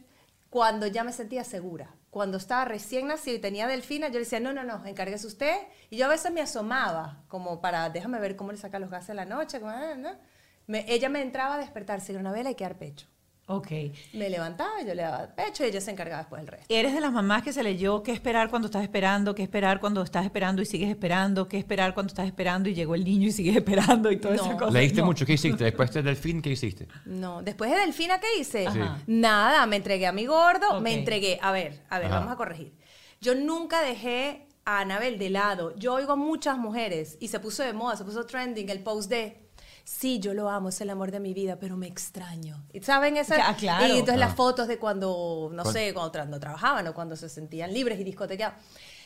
cuando 0.48 0.86
ya 0.86 1.02
me 1.02 1.12
sentía 1.12 1.42
segura. 1.42 1.96
Cuando 2.10 2.38
estaba 2.38 2.64
recién 2.64 3.08
nacido 3.08 3.36
y 3.36 3.40
tenía 3.40 3.66
delfina, 3.66 4.06
yo 4.06 4.14
le 4.14 4.20
decía, 4.20 4.38
no, 4.38 4.52
no, 4.52 4.62
no, 4.62 4.86
encárguese 4.86 5.26
usted. 5.26 5.56
Y 5.90 5.96
yo 5.96 6.06
a 6.06 6.08
veces 6.08 6.30
me 6.32 6.40
asomaba, 6.40 7.24
como 7.26 7.60
para, 7.60 7.90
déjame 7.90 8.20
ver 8.20 8.36
cómo 8.36 8.52
le 8.52 8.58
saca 8.58 8.78
los 8.78 8.90
gases 8.90 9.10
en 9.10 9.16
la 9.16 9.24
noche. 9.24 9.58
como, 9.58 9.72
"Ah, 9.72 9.94
no". 9.96 10.10
Me- 10.68 10.84
ella 10.88 11.08
me 11.08 11.20
entraba 11.20 11.56
a 11.56 11.58
despertarse 11.58 12.12
en 12.12 12.18
una 12.18 12.30
vela 12.32 12.50
y 12.50 12.54
quedar 12.54 12.78
pecho. 12.78 13.08
Ok. 13.48 13.70
Me 14.12 14.28
levantaba, 14.28 14.82
yo 14.84 14.92
le 14.92 15.02
daba 15.02 15.28
pecho 15.36 15.64
y 15.64 15.68
ella 15.68 15.80
se 15.80 15.92
encargaba 15.92 16.18
después 16.22 16.42
del 16.42 16.48
resto. 16.48 16.66
¿Eres 16.68 16.92
de 16.94 17.00
las 17.00 17.12
mamás 17.12 17.44
que 17.44 17.52
se 17.52 17.62
leyó 17.62 18.02
qué 18.02 18.10
esperar 18.10 18.50
cuando 18.50 18.66
estás 18.66 18.82
esperando, 18.82 19.36
qué 19.36 19.44
esperar 19.44 19.78
cuando 19.78 20.02
estás 20.02 20.24
esperando 20.24 20.62
y 20.62 20.66
sigues 20.66 20.90
esperando, 20.90 21.46
qué 21.46 21.56
esperar 21.58 21.94
cuando 21.94 22.10
estás 22.10 22.26
esperando 22.26 22.68
y 22.68 22.74
llegó 22.74 22.96
el 22.96 23.04
niño 23.04 23.28
y 23.28 23.32
sigues 23.32 23.54
esperando 23.56 24.10
y 24.10 24.16
toda 24.16 24.34
No. 24.34 24.44
esa 24.44 24.56
cosa? 24.56 24.70
Leíste 24.72 25.00
No. 25.00 25.06
mucho, 25.06 25.24
¿qué 25.24 25.34
hiciste? 25.34 25.62
Después 25.62 25.92
de 25.92 26.02
Delfín, 26.02 26.42
¿qué 26.42 26.50
hiciste? 26.50 26.88
No, 27.04 27.40
después 27.42 27.70
de 27.70 27.76
Delfina, 27.78 28.18
¿qué 28.18 28.26
hice? 28.40 28.66
Ajá. 28.66 28.98
Nada, 29.06 29.64
me 29.66 29.76
entregué 29.76 30.08
a 30.08 30.12
mi 30.12 30.26
gordo, 30.26 30.80
me 30.80 30.94
entregué. 30.94 31.38
A 31.40 31.52
ver, 31.52 31.82
a 31.88 31.98
ver, 32.00 32.08
Ajá. 32.08 32.18
vamos 32.18 32.32
a 32.32 32.36
corregir. 32.36 32.74
Yo 33.20 33.36
nunca 33.36 33.80
dejé 33.80 34.48
a 34.64 34.80
Anabel 34.80 35.18
de 35.20 35.30
lado. 35.30 35.72
Yo 35.76 35.94
oigo 35.94 36.12
a 36.14 36.16
muchas 36.16 36.58
mujeres 36.58 37.16
y 37.20 37.28
se 37.28 37.38
puso 37.38 37.62
de 37.62 37.72
moda, 37.72 37.96
se 37.96 38.04
puso 38.04 38.26
trending 38.26 38.68
el 38.70 38.82
post 38.82 39.08
de. 39.08 39.45
Sí, 39.88 40.18
yo 40.18 40.34
lo 40.34 40.50
amo, 40.50 40.70
es 40.70 40.80
el 40.80 40.90
amor 40.90 41.12
de 41.12 41.20
mi 41.20 41.32
vida, 41.32 41.60
pero 41.60 41.76
me 41.76 41.86
extraño. 41.86 42.66
¿Y 42.72 42.80
¿Saben 42.80 43.16
esa? 43.16 43.36
Ah, 43.48 43.54
claro. 43.54 43.86
Y 43.86 43.90
entonces 44.00 44.16
Ah. 44.16 44.26
las 44.26 44.34
fotos 44.34 44.66
de 44.66 44.78
cuando, 44.80 45.48
no 45.52 45.62
Cuan- 45.62 45.72
sé, 45.72 45.94
cuando, 45.94 46.10
tra- 46.12 46.26
no 46.26 46.40
trabajaban 46.40 46.88
o 46.88 46.92
cuando 46.94 47.14
se 47.14 47.28
sentían 47.28 47.72
libres 47.72 48.00
y 48.00 48.02
discotequeaban. 48.04 48.58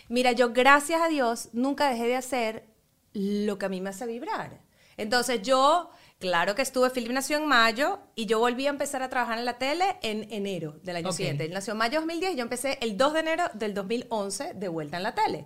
Mira, 0.08 0.32
yo 0.32 0.54
gracias 0.54 1.02
a 1.02 1.08
Dios 1.08 1.50
nunca 1.52 1.90
dejé 1.90 2.06
de 2.06 2.16
hacer 2.16 2.64
lo 3.12 3.58
que 3.58 3.66
a 3.66 3.68
mí 3.68 3.82
me 3.82 3.90
hace 3.90 4.06
vibrar. 4.06 4.62
Entonces 4.96 5.42
yo, 5.42 5.90
claro 6.18 6.54
que 6.54 6.62
estuve, 6.62 6.88
Philip 6.90 7.12
nació 7.12 7.36
en 7.36 7.46
mayo 7.46 7.98
y 8.14 8.24
yo 8.24 8.38
volví 8.38 8.66
a 8.66 8.70
empezar 8.70 9.02
a 9.02 9.10
trabajar 9.10 9.38
en 9.38 9.44
la 9.44 9.58
tele 9.58 9.98
en 10.02 10.26
enero 10.32 10.78
del 10.82 10.96
año 10.96 11.08
Ok. 11.10 11.14
siguiente. 11.14 11.44
Él 11.44 11.52
nació 11.52 11.72
en 11.72 11.78
mayo 11.78 11.90
de 11.92 11.96
2010 12.06 12.32
y 12.32 12.36
yo 12.36 12.42
empecé 12.42 12.78
el 12.80 12.96
2 12.96 13.12
de 13.12 13.20
enero 13.20 13.44
del 13.52 13.74
2011 13.74 14.54
de 14.54 14.68
vuelta 14.68 14.96
en 14.96 15.02
la 15.02 15.14
tele. 15.14 15.44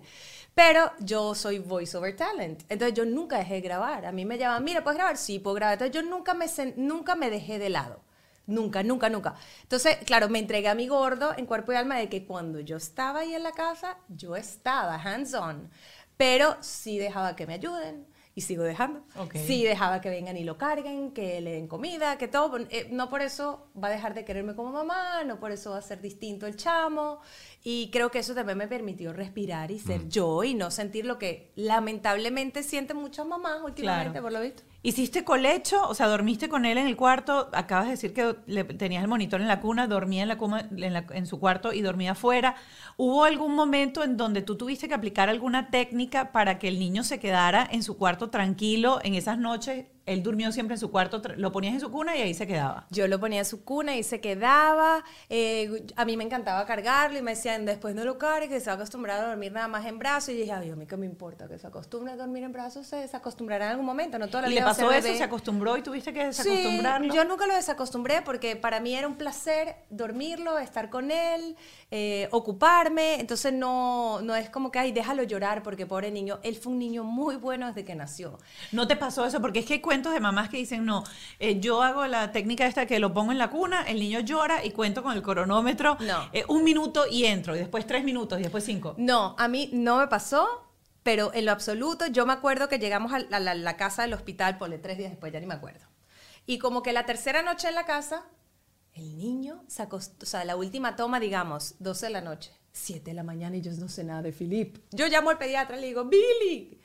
Pero 0.55 0.91
yo 0.99 1.35
soy 1.35 1.59
voiceover 1.59 2.15
talent. 2.15 2.63
Entonces 2.69 2.97
yo 2.97 3.05
nunca 3.05 3.37
dejé 3.37 3.55
de 3.55 3.61
grabar. 3.61 4.05
A 4.05 4.11
mí 4.11 4.25
me 4.25 4.37
llamaban, 4.37 4.63
mira, 4.63 4.83
¿puedes 4.83 4.97
grabar? 4.97 5.17
Sí, 5.17 5.39
puedo 5.39 5.55
grabar. 5.55 5.73
Entonces 5.73 5.93
yo 5.95 6.01
nunca 6.09 6.33
me, 6.33 6.47
nunca 6.77 7.15
me 7.15 7.29
dejé 7.29 7.59
de 7.59 7.69
lado. 7.69 8.01
Nunca, 8.47 8.83
nunca, 8.83 9.09
nunca. 9.09 9.35
Entonces, 9.63 9.97
claro, 10.05 10.29
me 10.29 10.39
entregué 10.39 10.69
a 10.69 10.75
mi 10.75 10.87
gordo 10.87 11.33
en 11.37 11.45
cuerpo 11.47 11.73
y 11.73 11.75
alma 11.75 11.97
de 11.97 12.09
que 12.09 12.25
cuando 12.25 12.59
yo 12.59 12.77
estaba 12.77 13.21
ahí 13.21 13.33
en 13.35 13.43
la 13.43 13.51
casa, 13.53 13.97
yo 14.07 14.35
estaba 14.35 14.95
hands-on. 14.95 15.69
Pero 16.17 16.55
sí 16.61 16.97
dejaba 16.99 17.35
que 17.35 17.47
me 17.47 17.55
ayuden. 17.55 18.05
Y 18.37 18.41
sigo 18.41 18.63
dejando. 18.63 19.01
Ok. 19.17 19.35
Sí 19.37 19.63
dejaba 19.63 20.01
que 20.01 20.09
vengan 20.09 20.35
y 20.35 20.43
lo 20.43 20.57
carguen, 20.57 21.11
que 21.11 21.39
le 21.39 21.53
den 21.53 21.67
comida, 21.69 22.17
que 22.17 22.27
todo. 22.27 22.57
Eh, 22.69 22.89
no 22.91 23.09
por 23.09 23.21
eso 23.21 23.69
va 23.81 23.87
a 23.87 23.91
dejar 23.91 24.13
de 24.13 24.25
quererme 24.25 24.55
como 24.55 24.71
mamá, 24.73 25.23
no 25.23 25.39
por 25.39 25.53
eso 25.53 25.71
va 25.71 25.77
a 25.77 25.81
ser 25.81 26.01
distinto 26.01 26.45
el 26.45 26.57
chamo. 26.57 27.21
Y 27.63 27.89
creo 27.91 28.11
que 28.11 28.19
eso 28.19 28.35
también 28.35 28.57
me 28.57 28.67
permitió 28.67 29.13
respirar 29.13 29.71
y 29.71 29.79
ser 29.79 30.09
yo 30.09 30.43
y 30.43 30.53
no 30.53 30.69
sentir 30.69 31.05
lo 31.05 31.17
que 31.17 31.53
lamentablemente 31.55 32.61
sienten 32.61 32.97
muchas 32.97 33.25
mamás 33.25 33.61
últimamente, 33.63 34.11
Claro. 34.11 34.23
por 34.23 34.31
lo 34.33 34.41
visto. 34.41 34.63
¿Hiciste 34.85 35.23
colecho? 35.23 35.81
O 35.89 35.95
sea, 35.95 36.05
¿dormiste 36.07 36.47
con 36.47 36.63
él 36.63 36.77
en 36.77 36.85
el 36.85 36.95
cuarto? 36.95 37.49
Acabas 37.53 37.85
de 37.85 37.91
decir 37.91 38.13
que 38.13 38.35
tenías 38.75 39.01
el 39.01 39.09
monitor 39.09 39.41
en 39.41 39.47
la 39.47 39.59
cuna, 39.59 39.87
dormía 39.87 40.21
en, 40.21 40.27
la 40.27 40.37
cuna, 40.37 40.69
en, 40.77 41.05
en 41.09 41.25
su 41.25 41.39
cuarto 41.39 41.73
y 41.73 41.81
dormía 41.81 42.11
afuera. 42.11 42.55
¿Hubo 42.95 43.23
algún 43.23 43.55
momento 43.55 44.03
en 44.03 44.15
donde 44.15 44.43
tú 44.43 44.57
tuviste 44.57 44.87
que 44.87 44.93
aplicar 44.93 45.27
alguna 45.27 45.71
técnica 45.71 46.31
para 46.31 46.59
que 46.59 46.67
el 46.67 46.77
niño 46.77 47.03
se 47.03 47.19
quedara 47.19 47.67
en 47.71 47.81
su 47.81 47.97
cuarto 47.97 48.29
tranquilo 48.29 48.99
en 49.03 49.15
esas 49.15 49.39
noches? 49.39 49.87
Él 50.05 50.21
durmió 50.21 50.51
siempre 50.51 50.75
en 50.75 50.79
su 50.79 50.91
cuarto, 50.91 51.21
lo 51.37 51.51
ponías 51.51 51.73
en 51.73 51.79
su 51.79 51.91
cuna 51.91 52.15
y 52.15 52.21
ahí 52.21 52.33
se 52.33 52.45
quedaba. 52.45 52.85
Yo 52.91 53.07
lo 53.07 53.19
ponía 53.19 53.39
en 53.39 53.45
su 53.45 53.63
cuna 53.63 53.95
y 53.95 54.03
se 54.03 54.21
quedaba. 54.21 55.03
eh, 55.29 55.85
a 55.95 56.05
mí 56.05 56.15
me 56.17 56.23
encantaba 56.23 56.65
cargarlo 56.65 57.17
y 57.17 57.21
me 57.21 57.31
decían, 57.31 57.65
después 57.65 57.95
no 57.95 58.03
lo 58.05 58.17
cargues, 58.17 58.63
se 58.63 58.69
va 58.69 58.73
a 58.73 58.75
acostumbrar 58.75 59.23
a 59.23 59.27
dormir 59.29 59.51
nada 59.51 59.67
más 59.67 59.85
en 59.85 59.97
brazos. 59.97 60.29
Y 60.29 60.33
yo 60.33 60.39
dije, 60.41 60.51
ay, 60.51 60.69
a 60.69 60.75
mí 60.75 60.85
qué 60.85 60.95
me 60.97 61.05
importa 61.05 61.47
que 61.47 61.57
se 61.57 61.65
acostumbre 61.67 62.13
a 62.13 62.15
dormir 62.17 62.43
en 62.43 62.51
brazos, 62.51 62.85
se 62.85 62.97
desacostumbrará 62.97 63.65
en 63.65 63.71
algún 63.71 63.85
momento, 63.85 64.19
no 64.19 64.27
toda 64.27 64.43
la 64.43 64.47
¿Y 64.49 64.51
vida 64.51 64.61
le 64.61 64.65
pasó 64.65 64.91
eso? 64.91 65.07
¿Se 65.15 65.23
acostumbró 65.23 65.75
y 65.77 65.81
tuviste 65.81 66.13
que 66.13 66.31
Sí, 66.33 66.43
desacostumbrarlo? 66.43 67.13
yo 67.13 67.25
nunca 67.25 67.47
lo 67.47 67.55
desacostumbré 67.55 68.21
porque 68.21 68.55
para 68.55 68.79
mí 68.79 68.95
era 68.95 69.07
un 69.07 69.15
placer 69.15 69.75
dormirlo, 69.89 70.59
estar 70.59 70.89
con 70.89 71.09
él, 71.11 71.55
eh, 71.91 72.27
ocuparme. 72.31 73.19
Entonces 73.19 73.53
no, 73.53 74.21
no 74.21 74.35
es 74.35 74.49
como 74.49 74.71
que, 74.71 74.79
ay, 74.79 74.91
déjalo 74.91 75.23
llorar 75.23 75.63
porque 75.63 75.85
pobre 75.85 76.11
niño. 76.11 76.39
Él 76.43 76.55
fue 76.55 76.73
un 76.73 76.79
niño 76.79 77.03
muy 77.03 77.35
bueno 77.37 77.67
desde 77.67 77.83
que 77.85 77.95
nació. 77.95 78.37
¿No 78.71 78.87
te 78.87 78.95
pasó 78.95 79.25
eso? 79.25 79.41
Porque 79.41 79.59
es 79.59 79.65
que 79.65 79.81
cuentos 79.95 80.13
de 80.13 80.19
mamás 80.19 80.49
que 80.49 80.57
dicen, 80.57 80.83
no, 80.85 81.05
eh, 81.39 81.59
yo 81.61 81.81
hago 81.81 82.05
la 82.07 82.31
técnica 82.33 82.65
esta 82.67 82.85
que 82.85 82.99
lo 82.99 83.13
pongo 83.13 83.31
en 83.31 83.37
la 83.37 83.49
cuna, 83.49 83.83
el 83.83 83.97
niño 83.99 84.19
llora 84.19 84.65
y 84.65 84.71
cuento 84.71 85.01
con 85.03 85.13
el 85.15 85.21
cronómetro 85.21 85.95
No. 86.01 86.29
eh, 86.33 86.43
un 86.49 86.65
minuto 86.65 87.05
y 87.09 87.23
entro, 87.25 87.55
y 87.55 87.59
después 87.59 87.87
tres 87.87 88.03
minutos, 88.03 88.37
y 88.39 88.41
después 88.43 88.65
cinco. 88.65 88.93
No, 88.97 89.35
a 89.39 89.47
mí 89.47 89.69
no 89.71 89.97
me 89.99 90.07
pasó, 90.07 90.45
pero 91.01 91.33
en 91.33 91.45
lo 91.45 91.53
absoluto, 91.53 92.07
yo 92.07 92.25
me 92.25 92.33
acuerdo 92.33 92.67
que 92.67 92.77
llegamos 92.77 93.13
a 93.13 93.19
la, 93.19 93.39
la- 93.39 93.55
la 93.55 93.77
casa 93.77 94.01
del 94.01 94.13
hospital, 94.13 94.57
por 94.57 94.69
tres 94.81 94.97
días 94.97 95.11
después, 95.11 95.31
ya 95.31 95.39
ni 95.39 95.45
me 95.45 95.53
acuerdo. 95.53 95.85
Y 96.45 96.57
como 96.59 96.83
que 96.83 96.91
la 96.91 97.05
tercera 97.05 97.41
noche 97.41 97.69
en 97.69 97.75
la 97.75 97.85
casa, 97.85 98.25
el 98.93 99.15
niño 99.17 99.63
se 99.67 99.81
acostó, 99.81 100.23
o 100.23 100.27
sea, 100.27 100.43
la 100.43 100.57
última 100.57 100.97
toma, 100.97 101.21
digamos, 101.21 101.75
12 101.79 102.07
de 102.07 102.11
la 102.11 102.21
noche, 102.21 102.51
7 102.73 103.11
de 103.11 103.13
la 103.13 103.23
mañana 103.23 103.55
y 103.55 103.61
yo 103.61 103.71
no 103.73 103.87
sé 103.87 104.03
nada 104.03 104.21
de 104.21 104.33
Philip. 104.33 104.77
Yo 104.91 105.07
llamo 105.07 105.29
al 105.29 105.37
pediatra 105.37 105.77
y 105.77 105.81
le 105.81 105.87
digo, 105.87 106.03
Billy, 106.05 106.81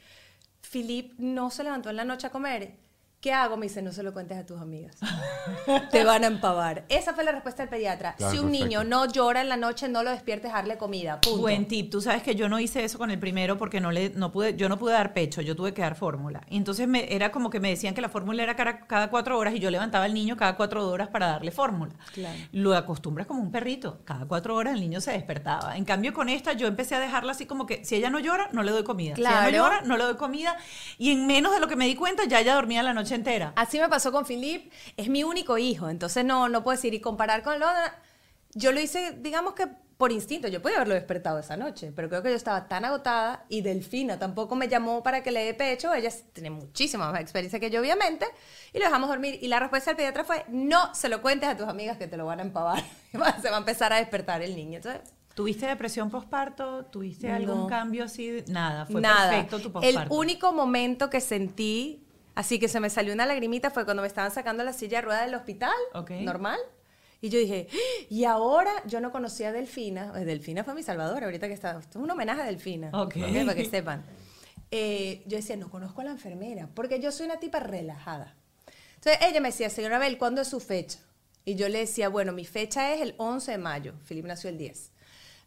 Philip 0.71 1.15
no 1.19 1.51
se 1.51 1.65
levantó 1.65 1.91
en 1.91 1.97
la 1.97 2.05
noche 2.05 2.27
a 2.27 2.31
comer. 2.31 2.79
¿Qué 3.21 3.35
hago? 3.35 3.59
Me 3.59 3.67
dice, 3.67 3.83
no 3.83 3.93
se 3.93 4.03
lo 4.03 4.15
cuentes 4.15 4.39
a 4.39 4.47
tus 4.47 4.59
amigas. 4.59 4.97
Te 5.91 6.05
van 6.05 6.25
a 6.25 6.29
empavar. 6.29 6.87
Esa 6.89 7.13
fue 7.13 7.23
la 7.23 7.33
respuesta 7.33 7.63
del 7.63 7.69
pediatra. 7.69 8.15
Claro, 8.17 8.33
si 8.33 8.39
un 8.39 8.47
perfecto. 8.47 8.65
niño 8.67 8.85
no 8.85 9.05
llora 9.05 9.43
en 9.43 9.51
la 9.51 9.59
noche, 9.59 9.89
no 9.91 10.03
lo 10.03 10.11
despiertes 10.11 10.51
a 10.53 10.55
darle 10.55 10.79
comida. 10.79 11.21
Punto. 11.21 11.39
Buen 11.43 11.69
tip. 11.69 11.91
Tú 11.91 12.01
sabes 12.01 12.23
que 12.23 12.35
yo 12.35 12.49
no 12.49 12.59
hice 12.59 12.83
eso 12.83 12.97
con 12.97 13.11
el 13.11 13.19
primero 13.19 13.59
porque 13.59 13.79
no 13.79 13.91
le, 13.93 14.09
no 14.11 14.33
pude, 14.33 14.57
yo 14.57 14.71
no 14.71 14.79
pude 14.79 14.95
dar 14.95 15.13
pecho, 15.13 15.43
yo 15.43 15.55
tuve 15.55 15.75
que 15.75 15.83
dar 15.83 15.97
fórmula. 15.97 16.41
Y 16.49 16.57
entonces 16.57 16.89
me, 16.89 17.15
era 17.15 17.31
como 17.31 17.51
que 17.51 17.61
me 17.61 17.69
decían 17.69 17.93
que 17.95 18.01
la 18.01 18.09
fórmula 18.09 18.43
era 18.43 18.57
cada, 18.57 18.87
cada 18.87 19.11
cuatro 19.11 19.37
horas 19.39 19.55
y 19.55 19.59
yo 19.59 19.71
levantaba 19.71 20.07
al 20.07 20.15
niño 20.15 20.39
cada 20.39 20.57
cuatro 20.57 20.89
horas 20.89 21.09
para 21.09 21.27
darle 21.27 21.51
fórmula. 21.51 21.93
Claro. 22.15 22.39
Lo 22.53 22.75
acostumbras 22.75 23.27
como 23.27 23.43
un 23.43 23.53
perrito. 23.53 24.01
Cada 24.07 24.25
cuatro 24.25 24.55
horas 24.57 24.73
el 24.73 24.81
niño 24.81 25.03
se 25.03 25.13
despertaba. 25.13 25.77
En 25.77 25.85
cambio, 25.85 26.15
con 26.15 26.31
esta 26.31 26.55
yo 26.55 26.67
empecé 26.67 26.95
a 26.95 27.01
dejarla 27.01 27.33
así 27.33 27.45
como 27.45 27.67
que 27.67 27.85
si 27.85 27.97
ella 27.97 28.09
no 28.09 28.19
llora, 28.19 28.49
no 28.53 28.63
le 28.63 28.73
doy 28.73 28.83
comida. 28.85 29.15
Si 29.15 29.21
Claro. 29.21 29.47
ella 29.49 29.59
no 29.59 29.65
llora, 29.65 29.81
no 29.83 29.97
le 29.99 30.05
doy 30.05 30.17
comida. 30.17 30.57
Y 30.97 31.11
en 31.13 31.27
menos 31.27 31.53
de 31.53 31.61
lo 31.61 31.69
que 31.69 31.77
me 31.77 31.85
di 31.85 31.95
cuenta, 31.97 32.25
ya 32.25 32.41
ella 32.41 32.55
dormía 32.55 32.83
la 32.83 32.95
noche 32.95 33.10
entera. 33.15 33.53
Así 33.57 33.79
me 33.79 33.89
pasó 33.89 34.13
con 34.13 34.25
Philip, 34.25 34.73
es 34.97 35.09
mi 35.09 35.25
único 35.25 35.59
hijo, 35.59 35.89
entonces 35.89 36.25
no, 36.25 36.49
no 36.49 36.63
puedo 36.63 36.77
decir 36.77 36.95
y 36.95 37.01
comparar 37.01 37.43
con 37.43 37.55
el 37.55 37.63
otro. 37.63 37.81
Yo 38.55 38.73
lo 38.73 38.81
hice, 38.81 39.13
digamos 39.21 39.55
que 39.55 39.69
por 39.97 40.13
instinto, 40.13 40.49
yo 40.49 40.63
podía 40.63 40.77
haberlo 40.77 40.95
despertado 40.95 41.39
esa 41.39 41.59
noche, 41.59 41.93
pero 41.95 42.09
creo 42.09 42.23
que 42.23 42.31
yo 42.31 42.35
estaba 42.37 42.67
tan 42.69 42.87
agotada 42.87 43.45
y 43.51 43.61
Delfina 43.61 44.19
tampoco 44.19 44.57
me 44.57 44.67
llamó 44.67 45.03
para 45.03 45.23
que 45.23 45.31
le 45.31 45.45
dé 45.45 45.53
pecho, 45.53 45.93
ella 45.93 46.09
tiene 46.33 46.49
muchísima 46.49 47.13
más 47.13 47.21
experiencia 47.21 47.61
que 47.61 47.69
yo 47.71 47.83
obviamente, 47.83 48.25
y 48.73 48.79
lo 48.79 48.87
dejamos 48.87 49.11
dormir. 49.11 49.39
Y 49.43 49.49
la 49.49 49.61
respuesta 49.61 49.91
del 49.91 49.99
pediatra 49.99 50.25
fue, 50.25 50.47
no 50.49 50.95
se 50.95 51.11
lo 51.11 51.21
cuentes 51.21 51.51
a 51.51 51.57
tus 51.59 51.69
amigas 51.69 51.99
que 51.99 52.07
te 52.09 52.17
lo 52.17 52.25
van 52.25 52.39
a 52.39 52.43
empavar, 52.45 52.83
se 53.43 53.51
va 53.51 53.57
a 53.57 53.59
empezar 53.59 53.93
a 53.93 53.97
despertar 53.97 54.41
el 54.41 54.57
niño. 54.57 54.77
Entonces, 54.77 55.03
¿Tuviste 55.35 55.67
depresión 55.67 56.11
posparto? 56.11 56.87
¿Tuviste 56.87 57.31
algún 57.31 57.61
No. 57.61 57.67
cambio 57.67 58.05
así? 58.05 58.43
Nada, 58.49 58.87
fue 58.87 59.01
Nada. 59.03 59.31
perfecto 59.31 59.59
tu 59.59 59.69
El 59.83 59.95
posparto. 59.95 60.15
único 60.15 60.53
momento 60.53 61.09
que 61.11 61.21
sentí, 61.21 62.05
así 62.35 62.59
que 62.59 62.69
se 62.69 62.81
me 62.81 62.91
salió 62.91 63.13
una 63.15 63.27
lagrimita, 63.27 63.71
fue 63.71 63.85
cuando 63.85 64.03
me 64.03 64.09
estaban 64.09 64.31
sacando 64.31 64.65
la 64.65 64.73
silla 64.73 64.99
de 64.99 65.03
ruedas 65.03 65.27
del 65.27 65.35
hospital, 65.35 65.73
normal. 66.25 66.59
Y 67.23 67.29
yo 67.29 67.39
dije, 67.39 67.69
"¡Ah! 67.71 67.77
y 68.09 68.25
ahora 68.25 68.73
yo 68.87 69.01
no 69.01 69.13
conocía 69.13 69.51
a 69.51 69.53
Delfina. 69.53 70.13
Eh, 70.17 70.25
Delfina 70.25 70.65
fue 70.65 70.75
mi 70.75 70.83
salvador, 70.83 71.23
ahorita 71.25 71.49
que 71.49 71.55
está. 71.55 71.79
Esto 71.79 71.99
es 71.99 72.05
un 72.05 72.11
homenaje 72.11 72.41
a 72.41 72.45
Delfina. 72.47 72.91
Ok. 72.95 73.15
Para 73.47 73.55
que 73.55 73.65
sepan. 73.67 74.05
Eh, 74.71 75.23
yo 75.27 75.37
decía, 75.37 75.57
no 75.57 75.69
conozco 75.71 76.01
a 76.01 76.05
la 76.05 76.11
enfermera, 76.13 76.69
porque 76.75 76.99
yo 77.01 77.13
soy 77.13 77.27
una 77.27 77.39
tipa 77.39 77.61
relajada. 77.61 78.37
Entonces 78.95 79.19
ella 79.29 79.41
me 79.41 79.49
decía, 79.49 79.69
señora 79.69 79.97
Abel, 79.97 80.17
¿cuándo 80.17 80.41
es 80.41 80.49
su 80.49 80.61
fecha? 80.61 80.99
Y 81.45 81.57
yo 81.57 81.69
le 81.69 81.81
decía, 81.81 82.09
bueno, 82.09 82.33
mi 82.33 82.45
fecha 82.45 82.95
es 82.95 83.01
el 83.01 83.15
11 83.19 83.53
de 83.53 83.59
mayo. 83.59 83.95
Felipe 84.05 84.29
nació 84.29 84.49
el 84.51 84.59
10. 84.59 84.93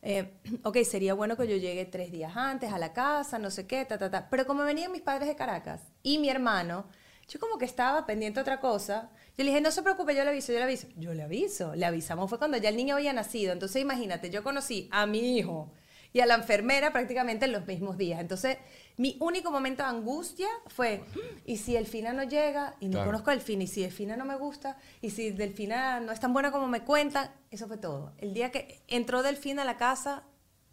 Eh, 0.03 0.33
ok, 0.63 0.77
sería 0.83 1.15
bueno 1.15 1.35
que 1.35 1.47
yo 1.47 1.55
llegue 1.55 1.85
tres 1.85 2.11
días 2.11 2.33
antes 2.35 2.71
a 2.71 2.77
la 2.77 2.93
casa, 2.93 3.39
no 3.39 3.49
sé 3.49 3.65
qué, 3.65 3.85
ta, 3.85 3.97
ta, 3.97 4.11
ta. 4.11 4.29
Pero 4.29 4.45
como 4.45 4.63
venían 4.63 4.91
mis 4.91 5.01
padres 5.01 5.27
de 5.27 5.35
Caracas 5.35 5.81
y 6.03 6.19
mi 6.19 6.29
hermano, 6.29 6.85
yo 7.27 7.39
como 7.39 7.57
que 7.57 7.65
estaba 7.65 8.05
pendiente 8.05 8.39
de 8.39 8.41
otra 8.41 8.59
cosa. 8.59 9.09
Yo 9.37 9.43
le 9.43 9.51
dije, 9.51 9.61
no 9.61 9.71
se 9.71 9.81
preocupe, 9.81 10.13
yo 10.13 10.23
le 10.23 10.29
aviso, 10.29 10.51
yo 10.51 10.59
le 10.59 10.65
aviso. 10.65 10.87
Yo 10.97 11.13
le 11.13 11.23
aviso. 11.23 11.73
Le 11.73 11.85
avisamos 11.85 12.29
fue 12.29 12.37
cuando 12.37 12.57
ya 12.57 12.69
el 12.69 12.75
niño 12.75 12.95
había 12.95 13.13
nacido. 13.13 13.53
Entonces 13.53 13.81
imagínate, 13.81 14.29
yo 14.29 14.43
conocí 14.43 14.89
a 14.91 15.05
mi 15.05 15.37
hijo 15.37 15.71
y 16.11 16.19
a 16.19 16.25
la 16.25 16.35
enfermera 16.35 16.91
prácticamente 16.91 17.45
en 17.45 17.53
los 17.53 17.65
mismos 17.65 17.97
días. 17.97 18.19
Entonces, 18.19 18.57
mi 18.97 19.17
único 19.19 19.49
momento 19.51 19.83
de 19.83 19.89
angustia 19.89 20.47
fue, 20.67 21.03
¿y 21.45 21.57
si 21.57 21.73
Delfina 21.73 22.13
no 22.13 22.23
llega? 22.23 22.75
Y 22.79 22.85
no 22.85 22.91
Claro. 22.93 23.07
conozco 23.07 23.31
a 23.31 23.33
Delfina, 23.33 23.63
y 23.63 23.67
si 23.67 23.81
Delfina 23.81 24.15
no 24.17 24.25
me 24.25 24.35
gusta, 24.35 24.77
y 25.01 25.09
si 25.09 25.31
Delfina 25.31 25.99
no 25.99 26.11
es 26.11 26.19
tan 26.19 26.31
buena 26.33 26.51
como 26.51 26.67
me 26.67 26.83
cuentan, 26.83 27.31
eso 27.49 27.67
fue 27.67 27.77
todo. 27.77 28.13
El 28.19 28.33
día 28.33 28.51
que 28.51 28.81
entró 28.87 29.23
Delfina 29.23 29.63
a 29.63 29.65
la 29.65 29.77
casa, 29.77 30.23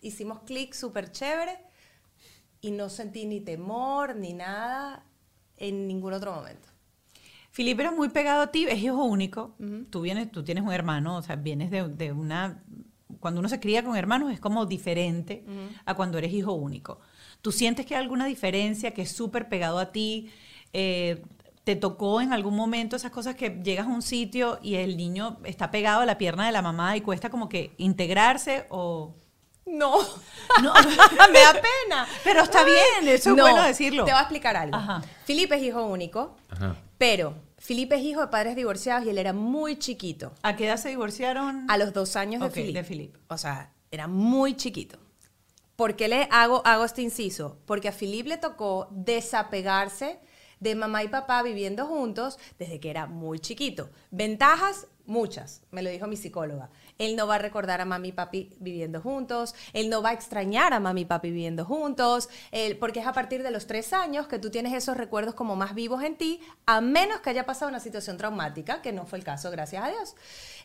hicimos 0.03 0.41
clic 0.41 0.75
súper 0.75 1.13
chévere 1.13 1.59
y 2.61 2.71
no 2.73 2.89
sentí 2.91 3.25
ni 3.27 3.41
temor 3.41 4.17
ni 4.17 4.35
nada 4.35 5.05
en 5.57 5.87
ningún 5.89 6.13
otro 6.13 6.33
momento. 6.35 6.69
Felipe 7.53 7.83
era 7.83 7.91
muy 7.91 8.11
pegado 8.11 8.43
a 8.43 8.51
ti, 8.53 8.67
es 8.69 8.79
hijo 8.83 9.03
único. 9.05 9.57
tú, 9.91 10.03
vienes, 10.03 10.31
tú 10.31 10.45
tienes 10.45 10.63
un 10.63 10.73
hermano, 10.73 11.17
o 11.17 11.23
sea, 11.23 11.37
vienes 11.37 11.71
de, 11.71 11.89
de 11.89 12.13
una... 12.13 12.63
Cuando 13.19 13.41
uno 13.41 13.49
se 13.49 13.59
cría 13.61 13.83
con 13.85 13.97
hermanos 13.97 14.33
es 14.33 14.41
como 14.41 14.67
diferente 14.67 15.45
a 15.85 15.95
cuando 15.95 16.17
eres 16.19 16.33
hijo 16.33 16.53
único. 16.53 17.01
¿Tú 17.43 17.53
sientes 17.53 17.87
que 17.87 17.95
hay 17.95 18.03
alguna 18.03 18.27
diferencia, 18.27 18.93
que 18.93 19.03
es 19.03 19.13
súper 19.13 19.49
pegado 19.49 19.79
a 19.79 19.93
ti? 19.93 20.31
Eh, 20.73 21.23
¿Te 21.65 21.77
tocó 21.77 22.21
en 22.21 22.33
algún 22.33 22.57
momento 22.57 22.97
esas 22.97 23.11
cosas 23.11 23.35
que 23.35 23.61
llegas 23.63 23.87
a 23.87 23.91
un 23.91 24.03
sitio 24.03 24.59
y 24.63 24.77
el 24.77 24.97
niño 24.97 25.39
está 25.45 25.71
pegado 25.71 26.01
a 26.01 26.07
la 26.07 26.19
pierna 26.19 26.47
de 26.47 26.53
la 26.53 26.63
mamá 26.63 26.97
y 26.97 27.01
cuesta 27.03 27.31
como 27.31 27.49
que 27.49 27.73
integrarse 27.79 28.67
o... 28.71 29.15
No, 29.67 29.99
No. 30.63 30.73
me 31.33 31.39
da 31.41 31.53
pena. 31.53 32.07
Pero 32.25 32.43
está 32.43 32.65
bien, 32.65 33.07
eso 33.07 33.31
es 33.31 33.37
No, 33.37 33.43
bueno 33.45 33.63
decirlo. 33.63 34.05
Te 34.05 34.11
voy 34.11 34.19
a 34.19 34.23
explicar 34.23 34.57
algo. 34.57 34.75
Ajá. 34.77 35.03
Felipe 35.25 35.55
es 35.57 35.63
hijo 35.63 35.85
único, 35.85 36.35
Ajá. 36.49 36.75
pero 36.99 37.35
Felipe 37.59 37.95
es 37.97 38.03
hijo 38.03 38.21
de 38.23 38.29
padres 38.29 38.57
divorciados 38.57 39.07
y 39.07 39.11
él 39.11 39.19
era 39.19 39.33
muy 39.33 39.79
chiquito. 39.79 40.33
¿A 40.43 40.57
qué 40.57 40.67
edad 40.67 40.77
se 40.79 40.89
divorciaron? 40.89 41.67
A 41.71 41.77
los 41.77 41.93
dos 41.93 42.17
años 42.17 42.41
de 42.43 42.51
Felipe. 42.51 42.79
de 42.83 42.85
Philip. 42.85 43.17
O 43.29 43.37
sea, 43.39 43.71
era 43.93 44.09
muy 44.09 44.57
chiquito. 44.57 44.99
¿Por 45.81 45.97
qué 45.97 46.09
le 46.09 46.29
hago, 46.31 46.61
hago 46.67 46.85
este 46.85 47.01
inciso? 47.01 47.57
Porque 47.65 47.89
a 47.89 47.93
Felipe 47.93 48.29
le 48.29 48.37
tocó 48.37 48.89
desapegarse 48.91 50.21
de 50.59 50.75
mamá 50.75 51.05
y 51.05 51.09
papá 51.09 51.43
viviendo 51.43 51.87
juntos 51.87 52.39
desde 52.59 52.81
que 52.81 52.91
era 52.91 53.07
muy 53.07 53.39
chiquito. 53.39 53.89
Ventajas, 54.11 54.89
muchas, 55.07 55.63
me 55.71 55.81
lo 55.81 55.89
dijo 55.89 56.07
mi 56.07 56.19
psicóloga. 56.19 56.69
Él 57.01 57.17
no 57.17 57.27
va 57.27 57.37
a 57.37 57.39
recordar 57.39 57.81
a 57.81 57.87
mami 57.87 58.09
y 58.09 58.13
papi 58.13 58.53
viviendo 58.61 59.01
juntos, 59.01 59.55
él 59.73 59.89
no 59.89 60.03
va 60.03 60.11
a 60.11 60.13
extrañar 60.13 60.75
a 60.75 60.81
mami 60.81 61.01
y 61.01 61.05
papi 61.07 61.31
viviendo 61.31 61.65
juntos, 61.65 62.29
él, 62.51 62.77
porque 62.77 63.01
es 63.01 63.07
a 63.07 63.15
partir 63.15 63.43
de 63.43 63.51
los 63.51 63.67
tres 63.67 63.95
años 63.95 64.27
que 64.27 64.39
tú 64.39 64.51
tienes 64.51 64.75
esos 64.75 64.99
recuerdos 64.99 65.35
como 65.35 65.57
más 65.57 65.75
vivos 65.75 66.05
en 66.05 66.17
ti, 66.17 66.43
a 66.67 66.83
menos 66.83 67.21
que 67.21 67.31
haya 67.31 67.47
pasado 67.47 67.71
una 67.71 67.81
situación 67.81 68.19
traumática, 68.19 68.83
que 68.83 68.93
no 68.93 69.07
fue 69.07 69.19
el 69.19 69.25
caso, 69.25 69.51
gracias 69.51 69.83
a 69.83 69.89
Dios. 69.89 70.15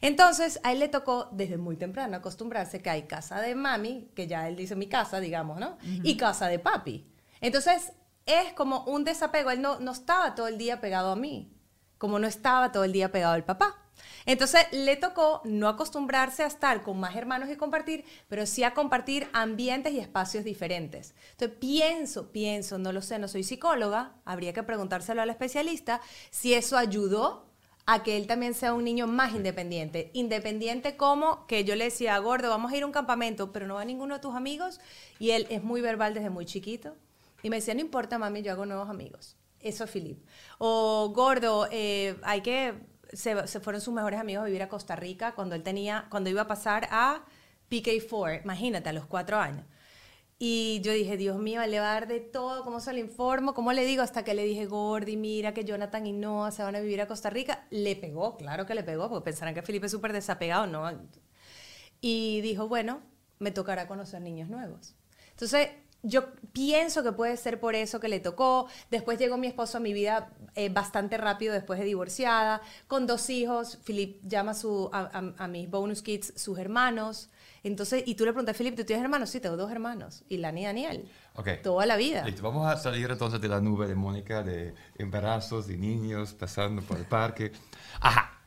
Entonces, 0.01 0.59
a 0.63 0.73
él 0.73 0.79
le 0.79 0.89
tocó 0.89 1.29
desde 1.31 1.57
muy 1.57 1.77
temprano 1.77 2.17
acostumbrarse 2.17 2.81
que 2.81 2.89
hay 2.89 3.03
casa 3.03 3.39
de 3.39 3.55
mami, 3.55 4.09
que 4.13 4.27
ya 4.27 4.49
él 4.49 4.57
dice 4.57 4.75
mi 4.75 4.87
casa, 4.87 5.21
digamos, 5.21 5.57
¿no? 5.57 5.77
Y 6.03 6.17
casa 6.17 6.47
de 6.47 6.59
papi. 6.59 7.07
Entonces, 7.39 7.93
es 8.25 8.51
como 8.53 8.83
un 8.83 9.05
desapego, 9.05 9.51
él 9.51 9.61
no, 9.61 9.79
no 9.79 9.93
estaba 9.93 10.35
todo 10.35 10.47
el 10.47 10.57
día 10.57 10.81
pegado 10.81 11.11
a 11.11 11.15
mí, 11.15 11.55
como 11.97 12.19
no 12.19 12.27
estaba 12.27 12.73
todo 12.73 12.83
el 12.83 12.91
día 12.91 13.11
pegado 13.11 13.33
al 13.33 13.45
papá. 13.45 13.84
Entonces 14.25 14.65
le 14.71 14.95
tocó 14.95 15.41
no 15.43 15.67
acostumbrarse 15.67 16.43
a 16.43 16.47
estar 16.47 16.83
con 16.83 16.99
más 16.99 17.15
hermanos 17.15 17.49
y 17.49 17.55
compartir, 17.55 18.05
pero 18.27 18.45
sí 18.45 18.63
a 18.63 18.73
compartir 18.73 19.27
ambientes 19.33 19.93
y 19.93 19.99
espacios 19.99 20.43
diferentes. 20.43 21.13
Entonces 21.31 21.57
pienso, 21.59 22.31
pienso, 22.31 22.77
no 22.77 22.91
lo 22.91 23.01
sé, 23.01 23.19
no 23.19 23.27
soy 23.27 23.43
psicóloga, 23.43 24.13
habría 24.25 24.53
que 24.53 24.63
preguntárselo 24.63 25.21
al 25.21 25.29
especialista 25.29 26.01
si 26.31 26.53
eso 26.53 26.77
ayudó 26.77 27.45
a 27.85 28.03
que 28.03 28.17
él 28.17 28.25
también 28.27 28.53
sea 28.53 28.73
un 28.73 28.83
niño 28.83 29.07
más 29.07 29.33
independiente. 29.33 30.09
Independiente 30.13 30.97
como 30.97 31.45
que 31.45 31.63
yo 31.63 31.75
le 31.75 31.85
decía, 31.85 32.17
gordo, 32.17 32.49
vamos 32.49 32.71
a 32.71 32.77
ir 32.77 32.83
a 32.83 32.87
un 32.87 32.91
campamento, 32.91 33.51
pero 33.51 33.67
no 33.67 33.75
va 33.75 33.85
ninguno 33.85 34.15
de 34.15 34.21
tus 34.21 34.33
amigos. 34.33 34.79
Y 35.19 35.31
él 35.31 35.45
es 35.49 35.63
muy 35.63 35.81
verbal 35.81 36.13
desde 36.13 36.29
muy 36.29 36.45
chiquito. 36.45 36.95
Y 37.43 37.49
me 37.49 37.57
decía, 37.57 37.75
no 37.75 37.81
importa, 37.81 38.17
mami, 38.17 38.41
yo 38.41 38.51
hago 38.51 38.65
nuevos 38.65 38.89
amigos. 38.89 39.37
Eso 39.59 39.83
es 39.83 39.91
Philip. 39.91 40.19
O 40.57 41.11
gordo, 41.13 41.67
eh, 41.71 42.17
hay 42.23 42.41
que 42.41 42.73
se, 43.15 43.59
fueron 43.59 43.81
sus 43.81 43.93
mejores 43.93 44.19
amigos 44.19 44.43
a 44.43 44.45
vivir 44.45 44.63
a 44.63 44.69
Costa 44.69 44.95
Rica 44.95 45.33
cuando 45.33 45.55
él 45.55 45.63
tenía, 45.63 46.07
cuando 46.09 46.29
iba 46.29 46.41
a 46.41 46.47
pasar 46.47 46.87
a 46.91 47.25
PK4, 47.69 48.43
imagínate, 48.43 48.89
a 48.89 48.93
los 48.93 49.05
cuatro 49.05 49.37
años. 49.37 49.65
Y 50.37 50.81
yo 50.83 50.91
dije, 50.91 51.15
Dios 51.15 51.39
mío, 51.39 51.65
le 51.65 51.79
va 51.79 51.91
a 51.91 51.93
dar 51.93 52.07
de 52.07 52.19
todo, 52.19 52.63
¿cómo 52.65 52.81
se 52.81 52.91
lo 52.91 52.99
informo? 52.99 53.53
¿Cómo 53.53 53.71
le 53.71 53.85
digo? 53.85 54.03
Hasta 54.03 54.25
que 54.25 54.33
le 54.33 54.43
dije, 54.43 54.65
Gordy, 54.65 55.15
mira 55.15 55.53
que 55.53 55.63
Jonathan 55.63 56.05
y 56.05 56.11
Noah 56.11 56.51
se 56.51 56.61
van 56.61 56.75
a 56.75 56.81
vivir 56.81 56.99
a 57.01 57.07
Costa 57.07 57.29
Rica. 57.29 57.65
Le 57.69 57.95
pegó, 57.95 58.35
claro 58.35 58.65
que 58.65 58.75
le 58.75 58.83
pegó, 58.83 59.09
porque 59.09 59.23
pensarán 59.23 59.53
que 59.53 59.61
Felipe 59.61 59.85
es 59.85 59.93
súper 59.93 60.11
desapegado, 60.11 60.67
¿no? 60.67 60.91
Y 62.01 62.41
dijo, 62.41 62.67
bueno, 62.67 63.01
me 63.39 63.51
tocará 63.51 63.87
conocer 63.87 64.21
niños 64.21 64.49
nuevos. 64.49 64.95
Entonces, 65.31 65.69
yo 66.05 66.33
pienso 66.53 67.03
que 67.03 67.11
puede 67.11 67.35
ser 67.35 67.59
por 67.59 67.75
eso 67.75 67.99
que 67.99 68.07
le 68.07 68.19
tocó. 68.19 68.67
Después 68.91 69.17
llegó 69.17 69.37
mi 69.37 69.47
esposo 69.47 69.77
a 69.77 69.81
mi 69.81 69.91
vida 69.91 70.29
eh, 70.55 70.69
bastante 70.69 71.17
rápido 71.17 71.53
después 71.53 71.79
de 71.79 71.85
divorciada, 71.85 72.61
con 72.87 73.07
dos 73.07 73.29
hijos. 73.29 73.79
Philip 73.83 74.21
llama 74.23 74.53
su, 74.53 74.89
a, 74.93 75.47
mis 75.47 75.69
bonus 75.69 76.01
kids 76.01 76.33
sus 76.35 76.57
hermanos. 76.59 77.29
Entonces, 77.63 78.03
y 78.05 78.13
tú 78.13 78.25
le 78.25 78.31
preguntas, 78.31 78.55
Philip, 78.55 78.75
¿tú 78.75 78.85
tienes 78.85 79.03
hermanos? 79.03 79.31
Sí, 79.31 79.39
tengo 79.39 79.57
dos 79.57 79.71
hermanos, 79.71 80.23
Ilani 80.29 80.61
y 80.61 80.65
Daniel. 80.65 81.09
Okay. 81.33 81.61
Toda 81.63 81.85
la 81.87 81.95
vida. 81.95 82.23
Listo. 82.23 82.43
Vamos 82.43 82.67
a 82.67 82.77
salir 82.77 83.09
entonces 83.09 83.41
de 83.41 83.47
la 83.47 83.59
nube 83.59 83.87
de 83.87 83.95
Mónica, 83.95 84.43
de 84.43 84.75
embarazos, 84.99 85.65
de 85.65 85.75
niños, 85.75 86.33
pasando 86.33 86.83
por 86.83 86.97
el 86.97 87.05
parque. 87.05 87.51
Ajá. 87.99 88.39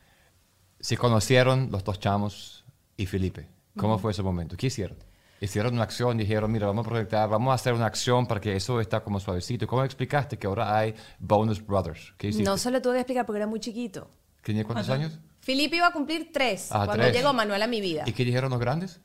Se 0.79 0.95
conocieron 0.95 1.69
los 1.69 1.83
dos 1.83 1.99
chamos 1.99 2.63
y 2.95 3.05
Felipe. 3.05 3.49
¿Cómo 3.75 3.99
fue 3.99 4.11
ese 4.11 4.23
momento? 4.23 4.55
¿Qué 4.55 4.67
hicieron? 4.67 5.08
Hicieron 5.39 5.73
una 5.73 5.83
acción, 5.83 6.17
dijeron, 6.17 6.51
mira, 6.51 6.67
vamos 6.67 6.85
a 6.85 6.89
proyectar, 6.89 7.29
vamos 7.29 7.51
a 7.51 7.55
hacer 7.55 7.73
una 7.73 7.85
acción 7.85 8.25
para 8.27 8.41
que 8.41 8.55
eso 8.55 8.79
está 8.81 9.01
como 9.01 9.19
suavecito. 9.19 9.67
¿Cómo 9.67 9.83
explicaste 9.83 10.37
que 10.37 10.47
ahora 10.47 10.77
hay 10.77 10.93
Bonus 11.19 11.65
Brothers? 11.65 12.13
¿Qué 12.17 12.31
No 12.31 12.57
se 12.57 12.71
lo 12.71 12.81
tuve 12.81 12.95
que 12.95 12.99
explicar 13.01 13.25
porque 13.25 13.37
era 13.37 13.47
muy 13.47 13.59
chiquito. 13.59 14.09
¿Tenía 14.43 14.63
cuántos 14.63 14.89
años? 14.89 15.19
Felipe 15.39 15.77
iba 15.77 15.87
a 15.87 15.93
cumplir 15.93 16.31
tres 16.31 16.69
ah, 16.71 16.85
cuando 16.85 17.09
llegó 17.09 17.33
Manuel 17.33 17.61
a 17.61 17.67
mi 17.67 17.81
vida. 17.81 18.03
¿Y 18.05 18.13
qué 18.13 18.25
dijeron 18.25 18.51
los 18.51 18.59
grandes? 18.59 18.99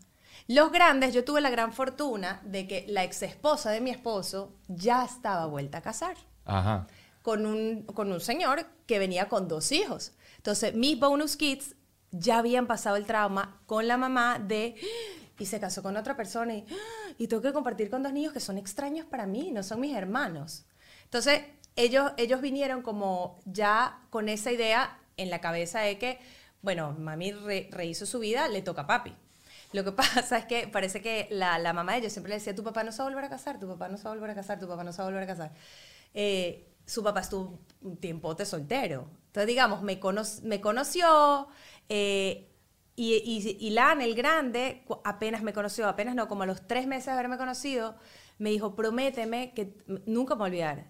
Los 0.47 0.71
grandes, 0.73 1.15
yo 1.15 1.25
tuve 1.25 1.41
la 1.41 1.51
gran 1.51 1.73
fortuna 1.73 2.43
de 2.45 2.67
que 2.67 2.85
la 2.89 3.03
ex 3.05 3.23
esposa 3.23 3.71
de 3.71 3.81
mi 3.81 3.91
esposo 3.91 4.53
ya 4.69 5.05
estaba 5.05 5.47
vuelta 5.47 5.79
a 5.79 5.81
casar. 5.81 6.17
Ajá. 6.45 6.87
Con 7.23 7.47
un, 7.47 7.85
con 7.85 8.13
un 8.13 8.21
señor 8.21 8.67
que 8.87 8.99
venía 8.99 9.29
con 9.29 9.49
dos 9.49 9.73
hijos. 9.73 10.13
Entonces, 10.37 10.75
mis 10.75 10.99
bonus 10.99 11.37
kids 11.37 11.77
ya 12.11 12.39
habían 12.39 12.67
pasado 12.67 12.97
el 12.97 13.07
trauma 13.07 13.61
con 13.67 13.89
la 13.89 13.97
mamá 13.97 14.39
de 14.39 14.77
y 15.39 15.47
se 15.47 15.61
casó 15.61 15.83
con 15.83 15.97
otra 15.97 16.17
persona 16.17 16.55
y, 16.55 16.67
y 17.19 17.27
tengo 17.29 17.43
que 17.43 17.53
compartir 17.53 17.91
con 17.91 18.03
dos 18.03 18.13
niños 18.13 18.33
que 18.33 18.41
son 18.41 18.59
extraños 18.59 19.07
para 19.07 19.27
mí, 19.27 19.51
no 19.53 19.63
son 19.63 19.81
mis 19.81 19.97
hermanos. 19.97 20.65
Entonces, 21.05 21.43
ellos, 21.77 22.13
ellos 22.17 22.41
vinieron 22.41 22.83
como 22.83 23.39
ya 23.45 24.01
con 24.11 24.29
esa 24.29 24.53
idea 24.53 24.99
en 25.17 25.31
la 25.31 25.41
cabeza 25.41 25.81
de 25.81 25.99
que, 25.99 26.19
bueno, 26.63 26.95
mami 26.99 27.33
rehizo 27.33 28.07
su 28.07 28.19
vida, 28.21 28.49
le 28.49 28.63
toca 28.63 28.83
a 28.83 28.87
papi. 28.87 29.15
Lo 29.73 29.85
que 29.85 29.93
pasa 29.93 30.39
es 30.39 30.45
que 30.45 30.69
parece 30.69 31.03
que 31.03 31.29
la, 31.31 31.59
la, 31.59 31.73
mamá 31.73 31.93
de 31.93 31.99
ellos 31.99 32.13
siempre 32.13 32.31
le 32.31 32.37
decía, 32.37 32.55
tu 32.55 32.63
papá 32.63 32.85
no 32.85 32.93
se 32.93 32.99
va 32.99 33.05
a 33.05 33.09
volver 33.09 33.25
a 33.25 33.29
casar, 33.29 33.59
tu 33.59 33.69
papá 33.69 33.89
no 33.89 33.97
se 33.97 34.05
va 34.05 34.11
a 34.11 34.15
volver 34.15 34.31
a 34.31 34.35
casar, 34.35 34.59
tu 34.61 34.69
papá 34.69 34.85
no 34.85 34.93
se 34.93 34.99
va 34.99 35.05
a 35.05 35.11
volver 35.11 35.25
a 35.25 35.27
casar. 35.27 35.53
Eh, 36.15 36.69
su 36.87 37.03
papá 37.03 37.21
estuvo 37.21 37.59
un 37.83 37.97
tiempote 37.97 38.47
soltero. 38.47 39.09
Entonces, 39.27 39.49
digamos, 39.49 39.83
me, 39.83 40.01
me 40.43 40.61
conoció, 40.61 41.49
eh, 41.89 42.54
y, 42.97 43.57
y, 43.61 43.71
Lan, 43.71 44.01
el 44.01 44.15
grande, 44.15 44.85
apenas 45.03 45.43
me 45.43 45.53
conoció, 45.53 45.89
apenas 45.89 46.15
no, 46.15 46.29
como 46.29 46.45
a 46.45 46.47
los 46.47 46.67
tres 46.67 46.87
meses 46.87 47.07
de 47.07 47.13
haberme 47.13 47.37
conocido, 47.37 47.97
me 48.39 48.51
dijo, 48.51 48.75
prométeme 48.77 49.53
que 49.53 49.75
nunca 50.07 50.37
me 50.37 50.45
olvidar. 50.45 50.87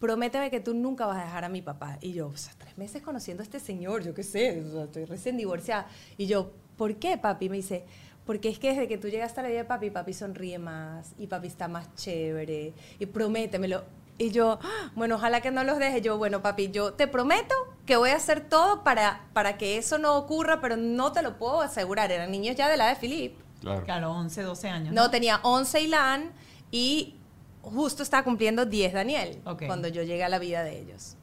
Prométeme 0.00 0.50
que 0.50 0.60
tú 0.60 0.74
nunca 0.74 1.06
vas 1.06 1.18
a 1.18 1.24
dejar 1.24 1.44
a 1.44 1.48
mi 1.48 1.62
papá. 1.62 1.98
Y 2.00 2.12
yo, 2.12 2.32
tres 2.58 2.76
meses 2.78 3.02
conociendo 3.02 3.42
a 3.42 3.44
este 3.44 3.60
señor, 3.60 4.02
yo 4.02 4.14
qué 4.14 4.22
sé, 4.22 4.58
estoy 4.58 5.04
recién 5.04 5.36
divorciada. 5.36 5.86
Y 6.16 6.26
yo, 6.26 6.52
¿por 6.76 6.96
qué, 6.96 7.16
papi? 7.18 7.48
Me 7.48 7.56
dice, 7.56 7.84
porque 8.26 8.48
es 8.48 8.58
que 8.58 8.70
desde 8.70 8.88
que 8.88 8.98
tú 8.98 9.08
llegaste 9.08 9.40
a 9.40 9.42
la 9.42 9.50
vida 9.50 9.58
de 9.58 9.64
papi, 9.66 9.90
papi 9.90 10.12
sonríe 10.12 10.58
más 10.58 11.14
y 11.18 11.26
papi 11.26 11.48
está 11.48 11.68
más 11.68 11.94
chévere. 11.94 12.72
Y 12.98 13.06
prométemelo. 13.06 13.84
Y 14.16 14.30
yo, 14.30 14.60
bueno, 14.94 15.16
ojalá 15.16 15.40
que 15.40 15.50
no 15.50 15.64
los 15.64 15.78
deje. 15.78 16.00
Yo, 16.00 16.18
bueno, 16.18 16.40
papi, 16.40 16.70
yo 16.70 16.92
te 16.92 17.08
prometo 17.08 17.54
que 17.84 17.96
voy 17.96 18.10
a 18.10 18.16
hacer 18.16 18.48
todo 18.48 18.84
para, 18.84 19.26
para 19.32 19.58
que 19.58 19.76
eso 19.76 19.98
no 19.98 20.16
ocurra, 20.16 20.60
pero 20.60 20.76
no 20.76 21.12
te 21.12 21.22
lo 21.22 21.36
puedo 21.36 21.60
asegurar. 21.60 22.12
Eran 22.12 22.30
niños 22.30 22.56
ya 22.56 22.68
de 22.68 22.76
la 22.76 22.88
de 22.88 22.96
Philip. 22.96 23.36
Claro. 23.60 23.84
claro, 23.84 24.12
11, 24.12 24.42
12 24.42 24.68
años. 24.68 24.94
No, 24.94 25.10
tenía 25.10 25.40
11 25.42 25.80
Ilan 25.80 26.32
y 26.70 27.16
justo 27.62 28.02
estaba 28.02 28.22
cumpliendo 28.22 28.66
10 28.66 28.92
Daniel 28.92 29.40
cuando 29.66 29.88
yo 29.88 30.02
llegué 30.02 30.22
a 30.22 30.28
la 30.28 30.38
vida 30.38 30.62
de 30.62 30.80
ellos. 30.80 31.16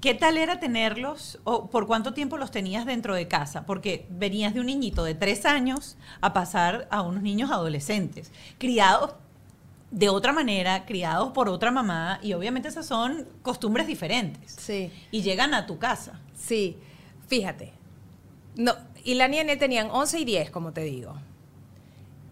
¿Qué 0.00 0.14
tal 0.14 0.38
era 0.38 0.58
tenerlos 0.58 1.38
o 1.44 1.68
por 1.68 1.86
cuánto 1.86 2.14
tiempo 2.14 2.38
los 2.38 2.50
tenías 2.50 2.86
dentro 2.86 3.14
de 3.14 3.28
casa? 3.28 3.66
Porque 3.66 4.06
venías 4.08 4.54
de 4.54 4.60
un 4.60 4.66
niñito 4.66 5.04
de 5.04 5.14
3 5.14 5.44
años 5.44 5.98
a 6.22 6.32
pasar 6.32 6.88
a 6.90 7.02
unos 7.02 7.22
niños 7.22 7.50
adolescentes, 7.50 8.32
criados 8.56 9.12
de 9.90 10.08
otra 10.08 10.32
manera, 10.32 10.86
criados 10.86 11.32
por 11.32 11.48
otra 11.48 11.70
mamá, 11.70 12.20
y 12.22 12.32
obviamente 12.32 12.68
esas 12.68 12.86
son 12.86 13.28
costumbres 13.42 13.86
diferentes. 13.86 14.56
Sí. 14.58 14.92
Y 15.10 15.22
llegan 15.22 15.54
a 15.54 15.66
tu 15.66 15.78
casa. 15.78 16.20
Sí, 16.34 16.78
fíjate. 17.26 17.72
No, 18.56 18.74
y 19.04 19.14
la 19.14 19.28
niña 19.28 19.44
tenían 19.58 19.88
11 19.90 20.20
y 20.20 20.24
10, 20.24 20.50
como 20.50 20.72
te 20.72 20.82
digo. 20.82 21.14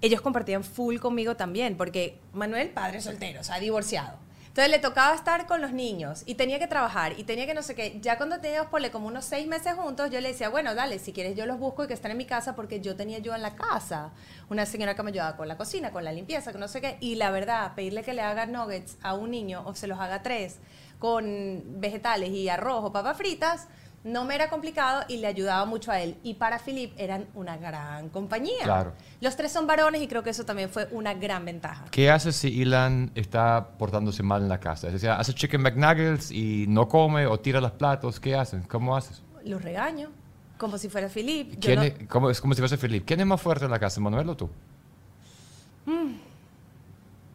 Ellos 0.00 0.20
compartían 0.20 0.62
full 0.62 0.98
conmigo 0.98 1.36
también, 1.36 1.76
porque 1.76 2.20
Manuel, 2.32 2.70
padre 2.70 3.00
soltero, 3.00 3.40
o 3.40 3.44
sea, 3.44 3.58
divorciado. 3.58 4.18
Entonces 4.58 4.76
le 4.76 4.82
tocaba 4.82 5.14
estar 5.14 5.46
con 5.46 5.60
los 5.60 5.72
niños 5.72 6.24
y 6.26 6.34
tenía 6.34 6.58
que 6.58 6.66
trabajar 6.66 7.16
y 7.16 7.22
tenía 7.22 7.46
que 7.46 7.54
no 7.54 7.62
sé 7.62 7.76
qué. 7.76 8.00
Ya 8.00 8.16
cuando 8.16 8.40
teníamos 8.40 8.68
por 8.72 8.90
como 8.90 9.06
unos 9.06 9.24
seis 9.24 9.46
meses 9.46 9.74
juntos, 9.74 10.10
yo 10.10 10.20
le 10.20 10.30
decía, 10.30 10.48
bueno, 10.48 10.74
dale, 10.74 10.98
si 10.98 11.12
quieres 11.12 11.36
yo 11.36 11.46
los 11.46 11.60
busco 11.60 11.84
y 11.84 11.86
que 11.86 11.94
estén 11.94 12.10
en 12.10 12.16
mi 12.16 12.24
casa 12.24 12.56
porque 12.56 12.80
yo 12.80 12.96
tenía 12.96 13.20
yo 13.20 13.36
en 13.36 13.42
la 13.42 13.54
casa 13.54 14.10
una 14.50 14.66
señora 14.66 14.96
que 14.96 15.04
me 15.04 15.10
ayudaba 15.12 15.36
con 15.36 15.46
la 15.46 15.56
cocina, 15.56 15.92
con 15.92 16.02
la 16.02 16.10
limpieza, 16.10 16.50
con 16.50 16.60
no 16.60 16.66
sé 16.66 16.80
qué. 16.80 16.96
Y 16.98 17.14
la 17.14 17.30
verdad, 17.30 17.76
pedirle 17.76 18.02
que 18.02 18.14
le 18.14 18.20
haga 18.20 18.46
nuggets 18.46 18.96
a 19.00 19.14
un 19.14 19.30
niño 19.30 19.62
o 19.64 19.76
se 19.76 19.86
los 19.86 20.00
haga 20.00 20.24
tres 20.24 20.58
con 20.98 21.62
vegetales 21.80 22.30
y 22.30 22.48
arroz 22.48 22.82
o 22.82 22.92
papas 22.92 23.16
fritas, 23.16 23.68
no 24.08 24.24
me 24.24 24.34
era 24.34 24.48
complicado 24.48 25.02
y 25.08 25.18
le 25.18 25.26
ayudaba 25.26 25.64
mucho 25.64 25.92
a 25.92 26.00
él. 26.00 26.16
Y 26.22 26.34
para 26.34 26.58
Philip 26.58 26.92
eran 26.96 27.26
una 27.34 27.56
gran 27.56 28.08
compañía. 28.08 28.64
Claro. 28.64 28.92
Los 29.20 29.36
tres 29.36 29.52
son 29.52 29.66
varones 29.66 30.02
y 30.02 30.08
creo 30.08 30.22
que 30.22 30.30
eso 30.30 30.44
también 30.44 30.70
fue 30.70 30.88
una 30.90 31.14
gran 31.14 31.44
ventaja. 31.44 31.84
¿Qué 31.90 32.10
haces 32.10 32.36
si 32.36 32.48
Ilan 32.48 33.10
está 33.14 33.68
portándose 33.78 34.22
mal 34.22 34.42
en 34.42 34.48
la 34.48 34.58
casa? 34.58 34.86
Es 34.86 34.94
decir, 34.94 35.10
hace 35.10 35.34
chicken 35.34 35.62
McNuggets 35.62 36.30
y 36.30 36.66
no 36.68 36.88
come 36.88 37.26
o 37.26 37.38
tira 37.38 37.60
los 37.60 37.72
platos. 37.72 38.18
¿Qué 38.18 38.34
haces? 38.34 38.66
¿Cómo 38.66 38.96
haces? 38.96 39.22
Los 39.44 39.62
regaño, 39.62 40.10
como 40.56 40.78
si 40.78 40.88
fuera 40.88 41.08
Philip. 41.08 41.62
es 41.64 42.08
como 42.08 42.54
si 42.54 42.60
fuese 42.60 42.78
Philip. 42.78 43.04
¿Quién 43.04 43.20
es 43.20 43.26
más 43.26 43.40
fuerte 43.40 43.66
en 43.66 43.70
la 43.70 43.78
casa, 43.78 44.00
Manuel 44.00 44.28
o 44.30 44.36
tú? 44.36 44.50
Mm. 45.86 46.27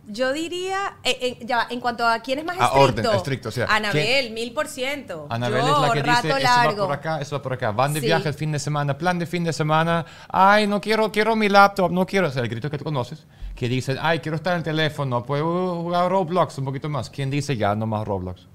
Yo 0.06 0.34
diría, 0.34 0.96
eh, 1.04 1.18
eh, 1.22 1.46
ya 1.46 1.66
en 1.70 1.80
cuanto 1.80 2.06
a 2.06 2.20
quién 2.20 2.40
es 2.40 2.46
más 2.46 2.58
A 2.60 2.66
estricto. 2.66 2.82
orden, 3.02 3.16
estricto, 3.16 3.50
o 3.50 3.52
sea, 3.54 3.68
Anabel, 3.70 4.32
mil 4.32 4.52
por 4.54 4.68
ciento. 4.68 5.28
Anabel 5.30 5.62
es 5.62 5.66
la 5.80 5.92
que 5.94 6.04
rato 6.04 6.28
dice, 6.28 6.28
eso 6.28 6.48
va 6.50 6.64
largo. 6.66 6.86
por 6.88 6.96
acá, 6.96 7.22
eso 7.22 7.38
va 7.38 7.42
por 7.42 7.54
acá. 7.54 7.72
Van 7.72 7.94
de 7.94 8.02
Sí. 8.02 8.08
viaje 8.08 8.28
el 8.28 8.34
fin 8.34 8.52
de 8.52 8.60
semana, 8.60 8.98
plan 8.98 9.18
de 9.18 9.26
fin 9.26 9.46
de 9.46 9.54
semana. 9.54 10.06
Ay, 10.28 10.68
no 10.68 10.82
quiero, 10.82 11.10
quiero 11.10 11.38
mi 11.38 11.48
laptop, 11.48 11.90
no 11.92 12.06
quiero. 12.06 12.28
O 12.28 12.32
sea, 12.32 12.42
el 12.44 12.50
grito 12.50 12.70
que 12.70 12.78
tú 12.78 12.84
conoces, 12.84 13.26
que 13.56 13.70
dice, 13.70 13.98
ay, 14.02 14.20
quiero 14.20 14.36
estar 14.36 14.54
en 14.54 14.58
el 14.58 14.64
teléfono, 14.64 15.24
puedo 15.24 15.82
jugar 15.84 16.12
Roblox 16.12 16.58
un 16.58 16.66
poquito 16.66 16.90
más. 16.90 17.10
¿Quién 17.10 17.30
dice 17.30 17.56
ya 17.56 17.74
no 17.74 17.86
más 17.88 18.06
Roblox? 18.06 18.48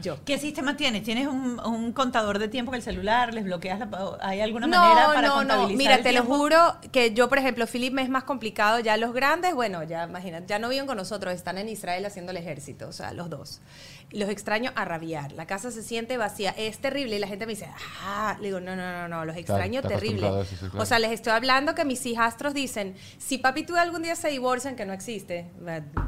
Yo. 0.00 0.18
¿Qué 0.24 0.38
sistema 0.38 0.76
tienes? 0.76 1.02
¿Tienes 1.02 1.26
un, 1.26 1.60
un 1.60 1.92
contador 1.92 2.38
de 2.38 2.48
tiempo 2.48 2.72
en 2.72 2.76
el 2.76 2.82
celular? 2.82 3.34
¿Les 3.34 3.44
bloqueas 3.44 3.80
la, 3.80 3.88
¿Hay 4.20 4.40
alguna 4.40 4.66
No, 4.66 4.78
manera 4.78 5.06
para 5.08 5.28
no, 5.28 5.34
contabilizar 5.34 5.72
no. 5.72 5.76
Mira, 5.78 5.94
el 5.96 6.02
te 6.02 6.12
lo 6.12 6.24
juro 6.24 6.76
que 6.92 7.12
yo, 7.14 7.28
por 7.28 7.38
ejemplo, 7.38 7.66
Philip 7.66 7.92
me 7.92 8.02
es 8.02 8.08
más 8.08 8.24
complicado. 8.24 8.78
Ya 8.80 8.96
los 8.96 9.12
grandes, 9.12 9.54
bueno, 9.54 9.82
ya 9.82 10.04
imagínate, 10.04 10.46
ya 10.46 10.58
no 10.58 10.68
viven 10.68 10.86
con 10.86 10.96
nosotros, 10.96 11.34
están 11.34 11.58
en 11.58 11.68
Israel 11.68 12.06
haciendo 12.06 12.30
el 12.30 12.36
ejército, 12.36 12.88
o 12.88 12.92
sea, 12.92 13.12
los 13.12 13.28
dos. 13.28 13.60
Los 14.10 14.30
extraño 14.30 14.72
a 14.74 14.86
rabiar. 14.86 15.32
La 15.32 15.46
casa 15.46 15.70
se 15.70 15.82
siente 15.82 16.16
vacía. 16.16 16.50
Es 16.56 16.78
terrible 16.78 17.16
y 17.16 17.18
la 17.18 17.26
gente 17.26 17.44
me 17.44 17.52
dice, 17.52 17.68
ah, 18.04 18.36
le 18.40 18.46
digo, 18.46 18.58
no, 18.60 18.74
no, 18.74 18.90
no, 18.90 19.08
no, 19.08 19.24
los 19.26 19.36
extraño 19.36 19.82
terrible. 19.82 20.26
acostumbrado 20.26 20.40
a 20.40 20.42
eso, 20.44 20.50
sí, 20.56 20.60
claro. 20.70 20.82
O 20.82 20.86
sea, 20.86 20.98
les 20.98 21.10
estoy 21.10 21.32
hablando 21.32 21.74
que 21.74 21.84
mis 21.84 22.06
hijastros 22.06 22.54
dicen, 22.54 22.94
si 23.18 23.36
papi 23.36 23.60
y 23.60 23.66
tú 23.66 23.76
algún 23.76 24.02
día 24.02 24.16
se 24.16 24.28
divorcian, 24.28 24.76
que 24.76 24.86
no 24.86 24.94
existe, 24.94 25.50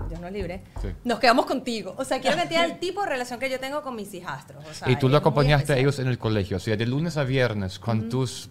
Dios 0.08 0.20
no 0.20 0.30
libre, 0.30 0.62
Sí. 0.80 0.88
nos 1.04 1.18
quedamos 1.18 1.44
contigo. 1.44 1.94
O 1.98 2.04
sea, 2.04 2.20
quiero 2.20 2.36
que 2.48 2.56
el 2.56 2.78
tipo 2.78 3.02
de 3.02 3.08
relación 3.08 3.38
que 3.38 3.50
yo 3.50 3.60
tengo 3.60 3.82
con 3.82 3.94
mis 3.96 4.14
hijastros. 4.14 4.64
O 4.66 4.72
sea, 4.72 4.90
y 4.90 4.96
tú 4.96 5.08
lo 5.10 5.18
acompañaste 5.18 5.74
a 5.74 5.76
ellos 5.76 5.98
en 5.98 6.08
el 6.08 6.16
colegio, 6.18 6.56
o 6.56 6.60
sea, 6.60 6.76
de 6.76 6.86
lunes 6.86 7.16
a 7.18 7.24
viernes 7.24 7.78
con 7.78 8.08
tus 8.08 8.48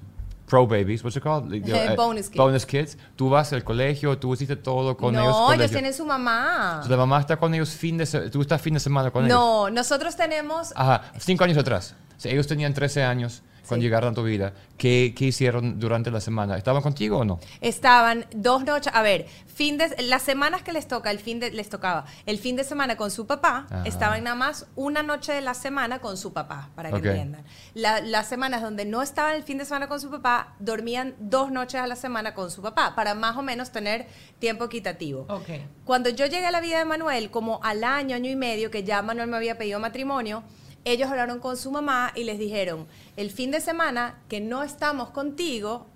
pro 0.50 0.66
babies, 0.68 1.04
what's 1.04 1.16
it 1.16 1.24
called? 1.24 1.52
Eh, 1.54 1.96
bonus 1.96 2.28
kids. 2.28 2.38
Bonus 2.38 2.66
kids. 2.66 2.98
Tú 3.16 3.30
vas 3.30 3.54
al 3.54 3.64
colegio, 3.64 4.18
tú 4.18 4.34
hiciste 4.34 4.56
todo 4.56 4.98
con 4.98 5.14
no, 5.14 5.22
ellos. 5.22 5.36
ellos 5.36 5.46
colegio. 5.56 5.70
tienen 5.78 5.94
su 5.94 6.06
mamá. 6.06 6.82
Sea, 6.82 6.92
la 6.92 6.98
mamá 6.98 7.20
está 7.22 7.38
con 7.38 7.54
ellos 7.54 7.70
fin 7.70 7.98
de 7.98 8.06
se- 8.06 8.30
tú 8.30 8.42
estás 8.42 8.62
fin 8.62 8.74
de 8.74 8.80
semana 8.80 9.12
con 9.12 9.26
ellos. 9.26 9.38
No, 9.38 9.70
nosotros 9.70 10.16
tenemos. 10.16 10.74
Ajá, 10.76 11.04
cinco 11.20 11.44
años 11.44 11.58
atrás. 11.58 11.96
Sea, 12.20 12.32
ellos 12.32 12.48
tenían 12.48 12.74
13 12.74 13.04
años 13.04 13.44
cuando 13.68 13.82
Sí. 13.84 13.88
llegaron 13.88 14.12
a 14.12 14.16
tu 14.16 14.24
vida. 14.24 14.54
¿Qué, 14.78 15.14
¿Qué 15.16 15.26
hicieron 15.26 15.80
durante 15.80 16.10
la 16.12 16.20
semana? 16.20 16.58
¿Estaban 16.58 16.82
contigo 16.82 17.20
o 17.20 17.26
no? 17.26 17.40
Estaban 17.62 18.26
dos 18.34 18.64
noches, 18.66 18.92
a 18.96 19.02
ver, 19.04 19.28
fin 19.46 19.78
de 19.78 19.96
las 20.04 20.24
semanas 20.24 20.64
que 20.64 20.74
les 20.74 20.88
toca, 20.88 21.12
el 21.12 21.20
fin 21.20 21.40
de 21.40 21.52
les 21.52 21.70
tocaba, 21.70 22.06
el 22.26 22.40
fin 22.40 22.56
de 22.56 22.64
semana 22.64 22.98
con 22.98 23.12
su 23.12 23.28
papá, 23.28 23.68
Ajá. 23.70 23.84
estaban 23.86 24.24
nada 24.24 24.36
más 24.36 24.66
una 24.76 25.04
noche 25.04 25.34
de 25.34 25.42
la 25.42 25.54
semana 25.54 26.00
con 26.00 26.18
su 26.18 26.34
papá, 26.34 26.70
para 26.76 26.90
que 26.90 26.96
Ok. 26.96 27.06
entiendan. 27.06 27.44
La- 27.76 28.02
las 28.02 28.28
semanas 28.28 28.62
donde 28.64 28.86
no 28.86 29.02
estaban 29.04 29.36
el 29.36 29.44
fin 29.44 29.58
de 29.60 29.66
semana 29.66 29.88
con 29.88 30.02
su 30.02 30.10
papá, 30.10 30.56
dormían 30.60 31.14
dos 31.20 31.52
noches 31.52 31.80
a 31.80 31.86
la 31.88 31.96
semana 31.96 32.34
con 32.34 32.50
su 32.50 32.62
papá, 32.64 32.96
para 32.96 33.14
más 33.14 33.38
o 33.38 33.44
menos 33.44 33.72
tener 33.72 34.08
tiempo 34.40 34.66
equitativo. 34.66 35.26
Ok. 35.30 35.48
Cuando 35.86 36.10
yo 36.10 36.26
llegué 36.26 36.48
a 36.48 36.52
la 36.52 36.60
vida 36.62 36.80
de 36.80 36.86
Manuel, 36.86 37.30
como 37.30 37.60
al 37.64 37.84
año, 37.84 38.16
año 38.16 38.32
y 38.32 38.36
medio, 38.36 38.72
que 38.72 38.84
ya 38.84 39.02
Manuel 39.04 39.28
me 39.30 39.38
había 39.38 39.58
pedido 39.60 39.80
matrimonio, 39.80 40.44
ellos 40.86 41.10
hablaron 41.10 41.40
con 41.40 41.58
su 41.58 41.72
mamá 41.72 42.12
y 42.16 42.24
les 42.24 42.40
dijeron, 42.40 42.88
el 43.18 43.32
fin 43.32 43.52
de 43.52 43.62
semana 43.62 44.20
que 44.28 44.40
no 44.40 44.64
estamos 44.64 45.10
contigo, 45.10 45.88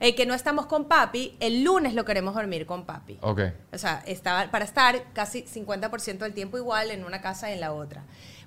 eh, 0.00 0.14
que 0.14 0.26
no 0.26 0.34
estamos 0.34 0.66
con 0.66 0.86
papi, 0.86 1.36
el 1.40 1.64
lunes 1.64 1.94
lo 1.94 2.04
queremos 2.04 2.34
dormir 2.34 2.66
con 2.66 2.84
papi. 2.84 3.18
Ok. 3.22 3.40
O 3.72 3.78
sea, 3.78 4.02
estaba, 4.06 4.50
para 4.50 4.64
estar 4.64 5.12
casi 5.12 5.44
50% 5.44 6.18
del 6.18 6.34
tiempo 6.34 6.58
igual 6.58 6.90
en 6.90 7.04
una 7.04 7.20
casa 7.20 7.50
y 7.50 7.54
en 7.54 7.60
la 7.60 7.72
otra. 7.72 8.04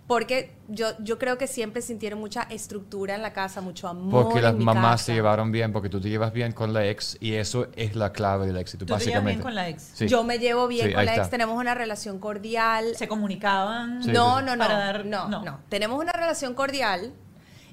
Porque 0.10 0.56
yo, 0.68 0.88
yo 0.98 1.20
creo 1.20 1.38
que 1.38 1.46
siempre 1.46 1.84
sintieron 1.84 2.20
mucha 2.20 2.42
estructura 2.50 3.14
en 3.14 3.22
la 3.22 3.32
casa, 3.32 3.62
mucho 3.62 3.88
amor. 3.88 4.24
Porque 4.24 4.40
en 4.40 4.44
las 4.46 4.56
mi 4.56 4.66
mamás 4.66 4.94
casa. 4.94 5.04
se 5.04 5.14
llevaron 5.14 5.52
bien, 5.52 5.72
porque 5.72 5.88
tú 5.88 6.02
te 6.02 6.10
llevas 6.10 6.34
bien 6.34 6.52
con 6.52 6.74
la 6.74 6.88
ex 6.88 7.16
y 7.22 7.36
eso 7.36 7.68
es 7.76 7.96
la 7.96 8.12
clave 8.12 8.48
del 8.48 8.58
éxito, 8.58 8.88
¿Tú 8.88 8.88
te 8.88 8.94
llevas 8.94 9.04
básicamente. 9.06 9.32
bien 9.38 9.44
con 9.44 9.54
la 9.54 9.70
ex? 9.70 9.84
Sí. 9.94 10.08
Yo 10.08 10.24
me 10.24 10.40
llevo 10.40 10.68
bien 10.68 10.88
Sí, 10.88 10.94
con 10.96 11.06
la 11.06 11.12
ex, 11.12 11.20
está. 11.22 11.30
tenemos 11.30 11.56
una 11.62 11.76
relación 11.76 12.18
cordial. 12.18 12.96
¿Se 12.96 13.08
comunicaban? 13.08 14.02
Sí, 14.04 14.10
no, 14.12 14.42
no, 14.42 14.56
no, 14.56 14.64
Para 14.66 14.80
dar- 14.80 15.06
no, 15.06 15.30
no. 15.30 15.44
no, 15.46 15.60
Tenemos 15.70 16.02
una 16.02 16.12
relación 16.12 16.56
cordial. 16.56 17.14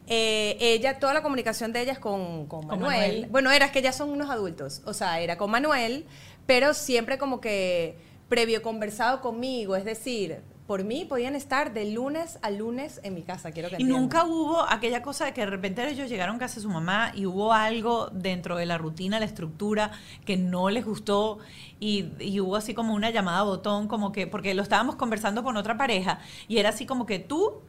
Eh, 0.07 0.59
ella, 0.61 0.99
toda 0.99 1.15
la 1.15 1.23
comunicación 1.23 1.73
de 1.73 1.81
ella 1.81 1.93
es 1.93 1.99
con, 1.99 2.47
con 2.49 2.61
Con 2.61 2.81
Manuel. 2.81 2.99
Manuel. 3.13 3.27
Bueno, 3.31 3.51
era 3.51 3.73
que 3.73 3.81
ya 3.81 3.93
son 3.93 4.11
unos 4.11 4.29
adultos. 4.29 4.83
O 4.85 4.93
sea, 4.93 5.21
era 5.21 5.39
con 5.39 5.51
Manuel, 5.51 6.05
pero 6.45 6.75
siempre 6.75 7.17
como 7.17 7.41
que 7.41 7.97
previo 8.29 8.61
conversado 8.61 9.23
conmigo. 9.23 9.75
Es 9.75 9.87
decir, 9.87 10.43
por 10.67 10.83
mí 10.85 11.05
podían 11.05 11.35
estar 11.37 11.73
de 11.73 11.91
lunes 11.93 12.39
a 12.43 12.51
lunes 12.51 13.01
en 13.05 13.15
mi 13.15 13.23
casa. 13.23 13.53
Quiero 13.53 13.69
que 13.69 13.75
Y 13.75 13.83
entiendan. 13.83 14.03
nunca 14.03 14.25
hubo 14.25 14.63
aquella 14.69 15.01
cosa 15.03 15.25
de 15.25 15.33
que 15.33 15.43
de 15.43 15.47
repente 15.47 15.89
ellos 15.89 16.09
llegaron 16.09 16.37
a 16.37 16.39
casa 16.41 16.57
de 16.57 16.63
su 16.63 16.69
mamá 16.71 17.13
y 17.15 17.25
hubo 17.27 17.53
algo 17.53 18.09
dentro 18.13 18.57
de 18.57 18.67
la 18.67 18.77
rutina, 18.77 19.21
la 19.21 19.27
estructura 19.27 19.93
que 20.25 20.37
no 20.37 20.69
les 20.71 20.85
gustó 20.85 21.39
y, 21.79 22.07
y 22.19 22.41
hubo 22.41 22.57
así 22.57 22.75
como 22.75 22.95
una 22.95 23.11
llamada 23.11 23.39
a 23.41 23.43
botón, 23.45 23.87
como 23.87 24.11
que, 24.11 24.27
porque 24.27 24.55
lo 24.55 24.63
estábamos 24.63 24.97
conversando 24.97 25.45
con 25.45 25.57
otra 25.57 25.77
pareja 25.77 26.19
y 26.49 26.59
era 26.59 26.71
así 26.71 26.85
como 26.85 27.07
que 27.07 27.19
tú 27.21 27.61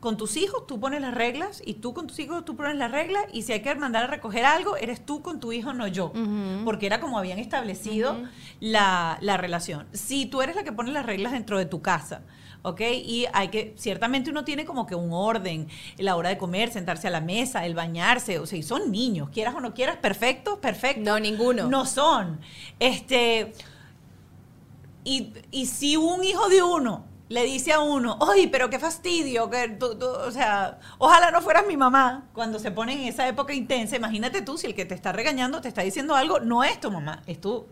con 0.00 0.16
tus 0.16 0.36
hijos 0.36 0.66
tú 0.66 0.80
pones 0.80 1.00
las 1.00 1.14
reglas 1.14 1.62
y 1.64 1.74
tú 1.74 1.94
con 1.94 2.08
tus 2.08 2.18
hijos 2.18 2.44
tú 2.44 2.56
pones 2.56 2.74
las 2.76 2.90
reglas 2.90 3.22
y 3.32 3.42
si 3.42 3.52
hay 3.52 3.62
que 3.62 3.72
mandar 3.76 4.02
a 4.02 4.06
recoger 4.08 4.44
algo, 4.44 4.76
eres 4.76 5.06
tú 5.06 5.22
con 5.22 5.38
tu 5.38 5.52
hijo, 5.52 5.72
no 5.74 5.86
yo. 5.86 6.12
Porque 6.64 6.86
era 6.86 6.98
como 7.00 7.18
habían 7.18 7.38
establecido 7.38 8.18
la, 8.58 9.16
la 9.20 9.36
relación. 9.36 9.86
Si 9.92 10.26
tú 10.26 10.42
eres 10.42 10.56
la 10.56 10.64
que 10.64 10.72
pone 10.72 10.90
las 10.90 11.06
reglas 11.06 11.30
dentro 11.32 11.56
de 11.56 11.66
tu 11.66 11.82
casa, 11.82 12.22
¿ok? 12.62 12.80
Y 13.04 13.26
hay 13.32 13.48
que, 13.48 13.74
ciertamente 13.76 14.30
uno 14.30 14.44
tiene 14.44 14.64
como 14.64 14.86
que 14.86 14.94
un 14.94 15.12
orden, 15.12 15.68
la 15.98 16.16
hora 16.16 16.28
de 16.30 16.38
comer, 16.38 16.70
sentarse 16.72 17.08
a 17.08 17.10
la 17.10 17.20
mesa, 17.20 17.66
el 17.66 17.74
bañarse, 17.74 18.38
o 18.38 18.46
sea, 18.46 18.58
y 18.58 18.62
son 18.62 18.90
niños, 18.90 19.28
quieras 19.30 19.54
o 19.54 19.60
no 19.60 19.74
quieras, 19.74 19.96
perfectos, 19.96 20.58
perfectos. 20.58 21.04
No, 21.04 21.18
ninguno. 21.18 21.68
No 21.68 21.84
son. 21.86 22.40
Este, 22.78 23.52
y, 25.04 25.32
y 25.50 25.66
si 25.66 25.96
un 25.96 26.22
hijo 26.24 26.48
de 26.48 26.62
uno 26.62 27.04
le 27.28 27.44
dice 27.44 27.72
a 27.72 27.80
uno, 27.80 28.18
oye, 28.20 28.48
pero 28.48 28.68
qué 28.68 28.78
fastidio, 28.78 29.48
que 29.48 29.68
tú- 29.70 29.96
tú", 29.98 30.06
o 30.06 30.30
sea, 30.30 30.78
ojalá 30.98 31.30
no 31.30 31.40
fueras 31.40 31.64
mi 31.66 31.76
mamá 31.78 32.28
cuando 32.34 32.58
se 32.58 32.70
pone 32.70 32.92
en 32.92 33.00
esa 33.08 33.26
época 33.26 33.54
intensa, 33.54 33.96
imagínate 33.96 34.42
tú 34.42 34.58
si 34.58 34.66
el 34.66 34.74
que 34.74 34.84
te 34.84 34.94
está 34.94 35.12
regañando 35.12 35.60
te 35.60 35.68
está 35.68 35.82
diciendo 35.82 36.14
algo, 36.14 36.40
no 36.40 36.62
es 36.62 36.78
tu 36.80 36.90
mamá, 36.90 37.22
es 37.26 37.40
tú. 37.40 37.66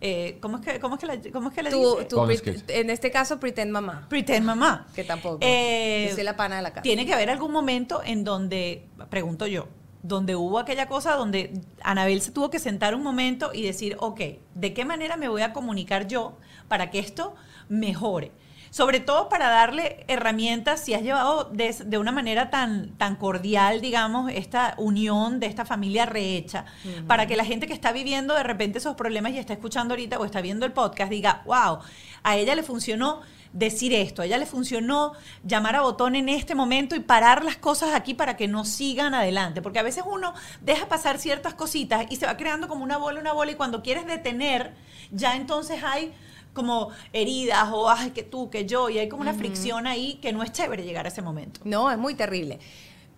Eh, 0.00 0.36
¿cómo, 0.40 0.58
es 0.58 0.62
que, 0.64 0.78
cómo, 0.78 0.96
es 0.96 1.00
que 1.00 1.06
la- 1.06 1.18
cómo 1.32 1.48
es 1.48 1.54
que 1.54 1.62
le 1.62 1.70
Tú- 1.70 1.94
dice? 1.96 2.04
tú 2.04 2.16
Bonus 2.16 2.42
pre- 2.42 2.52
kids. 2.54 2.64
en 2.68 2.90
este 2.90 3.10
caso, 3.10 3.40
pretend 3.40 3.72
mamá. 3.72 4.06
Pretend 4.10 4.44
mamá. 4.44 4.86
Que 4.94 5.04
tampoco. 5.04 5.38
Eh, 5.40 6.12
soy 6.14 6.22
la 6.22 6.36
pana 6.36 6.56
de 6.56 6.62
la 6.62 6.70
casa. 6.70 6.82
Tiene 6.82 7.06
que 7.06 7.14
haber 7.14 7.30
algún 7.30 7.50
momento 7.50 8.02
en 8.04 8.22
donde, 8.22 8.88
pregunto 9.08 9.46
yo, 9.46 9.68
donde 10.02 10.36
hubo 10.36 10.58
aquella 10.58 10.86
cosa 10.86 11.14
donde 11.14 11.60
Anabel 11.82 12.20
se 12.20 12.30
tuvo 12.30 12.50
que 12.50 12.58
sentar 12.58 12.94
un 12.94 13.02
momento 13.02 13.50
y 13.54 13.62
decir, 13.62 13.96
ok, 13.98 14.20
¿de 14.54 14.74
qué 14.74 14.84
manera 14.84 15.16
me 15.16 15.28
voy 15.28 15.42
a 15.42 15.52
comunicar 15.52 16.06
yo 16.06 16.36
para 16.68 16.90
que 16.90 16.98
esto 16.98 17.34
mejore? 17.68 18.32
Sobre 18.76 19.00
todo 19.00 19.30
para 19.30 19.48
darle 19.48 20.04
herramientas, 20.06 20.80
si 20.80 20.92
has 20.92 21.00
llevado 21.00 21.44
de, 21.44 21.74
de 21.86 21.96
una 21.96 22.12
manera 22.12 22.50
tan, 22.50 22.90
tan 22.98 23.16
cordial, 23.16 23.80
digamos, 23.80 24.30
esta 24.30 24.74
unión 24.76 25.40
de 25.40 25.46
esta 25.46 25.64
familia 25.64 26.04
rehecha, 26.04 26.66
para 27.06 27.26
que 27.26 27.38
la 27.38 27.46
gente 27.46 27.66
que 27.66 27.72
está 27.72 27.90
viviendo 27.92 28.34
de 28.34 28.42
repente 28.42 28.76
esos 28.76 28.94
problemas 28.94 29.32
y 29.32 29.38
está 29.38 29.54
escuchando 29.54 29.94
ahorita 29.94 30.18
o 30.18 30.26
está 30.26 30.42
viendo 30.42 30.66
el 30.66 30.72
podcast 30.72 31.10
diga, 31.10 31.40
wow, 31.46 31.78
a 32.22 32.36
ella 32.36 32.54
le 32.54 32.62
funcionó 32.62 33.22
decir 33.54 33.94
esto, 33.94 34.20
a 34.20 34.26
ella 34.26 34.36
le 34.36 34.44
funcionó 34.44 35.14
llamar 35.42 35.76
a 35.76 35.80
botón 35.80 36.14
en 36.14 36.28
este 36.28 36.54
momento 36.54 36.94
y 36.94 37.00
parar 37.00 37.46
las 37.46 37.56
cosas 37.56 37.94
aquí 37.94 38.12
para 38.12 38.36
que 38.36 38.46
no 38.46 38.66
sigan 38.66 39.14
adelante, 39.14 39.62
porque 39.62 39.78
a 39.78 39.84
veces 39.84 40.04
uno 40.06 40.34
deja 40.60 40.86
pasar 40.86 41.16
ciertas 41.16 41.54
cositas 41.54 42.04
y 42.10 42.16
se 42.16 42.26
va 42.26 42.36
creando 42.36 42.68
como 42.68 42.84
una 42.84 42.98
bola, 42.98 43.20
una 43.20 43.32
bola 43.32 43.52
y 43.52 43.54
cuando 43.54 43.82
quieres 43.82 44.04
detener, 44.04 44.74
ya 45.12 45.34
entonces 45.34 45.82
hay 45.82 46.12
como 46.56 46.90
heridas 47.12 47.68
o 47.70 47.88
ay 47.88 48.10
que 48.10 48.24
tú, 48.24 48.50
que 48.50 48.64
yo 48.64 48.88
y 48.88 48.98
hay 48.98 49.08
como 49.08 49.20
una 49.22 49.34
fricción 49.34 49.86
ahí 49.86 50.14
que 50.14 50.32
no 50.32 50.42
es 50.42 50.50
chévere 50.50 50.82
llegar 50.82 51.04
a 51.04 51.10
ese 51.10 51.20
momento. 51.22 51.60
No, 51.64 51.90
es 51.90 51.98
muy 51.98 52.14
terrible. 52.14 52.58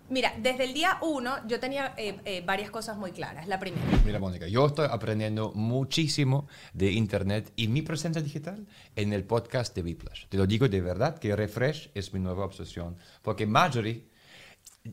Mira, 0.09 0.33
desde 0.41 0.65
el 0.65 0.73
día 0.73 0.97
uno 1.01 1.35
yo 1.47 1.59
tenía 1.59 1.93
eh, 1.95 2.19
eh, 2.25 2.43
varias 2.45 2.71
cosas 2.71 2.97
muy 2.97 3.11
claras. 3.11 3.47
La 3.47 3.59
primera, 3.59 3.83
Mira, 4.03 4.19
Mónica, 4.19 4.47
yo 4.47 4.65
estoy 4.65 4.87
aprendiendo 4.91 5.51
muchísimo 5.53 6.47
de 6.73 6.91
Internet 6.91 7.53
y 7.55 7.67
mi 7.67 7.83
presencia 7.83 8.21
digital 8.21 8.65
en 8.95 9.13
el 9.13 9.23
podcast 9.23 9.75
de 9.75 9.83
Whiplash. 9.83 10.25
Te 10.27 10.37
lo 10.37 10.47
digo 10.47 10.67
de 10.67 10.81
verdad 10.81 11.19
que 11.19 11.35
Refresh 11.35 11.91
es 11.93 12.11
mi 12.11 12.19
nueva 12.19 12.43
obsesión. 12.43 12.97
Porque 13.21 13.45
Marjorie, 13.45 14.08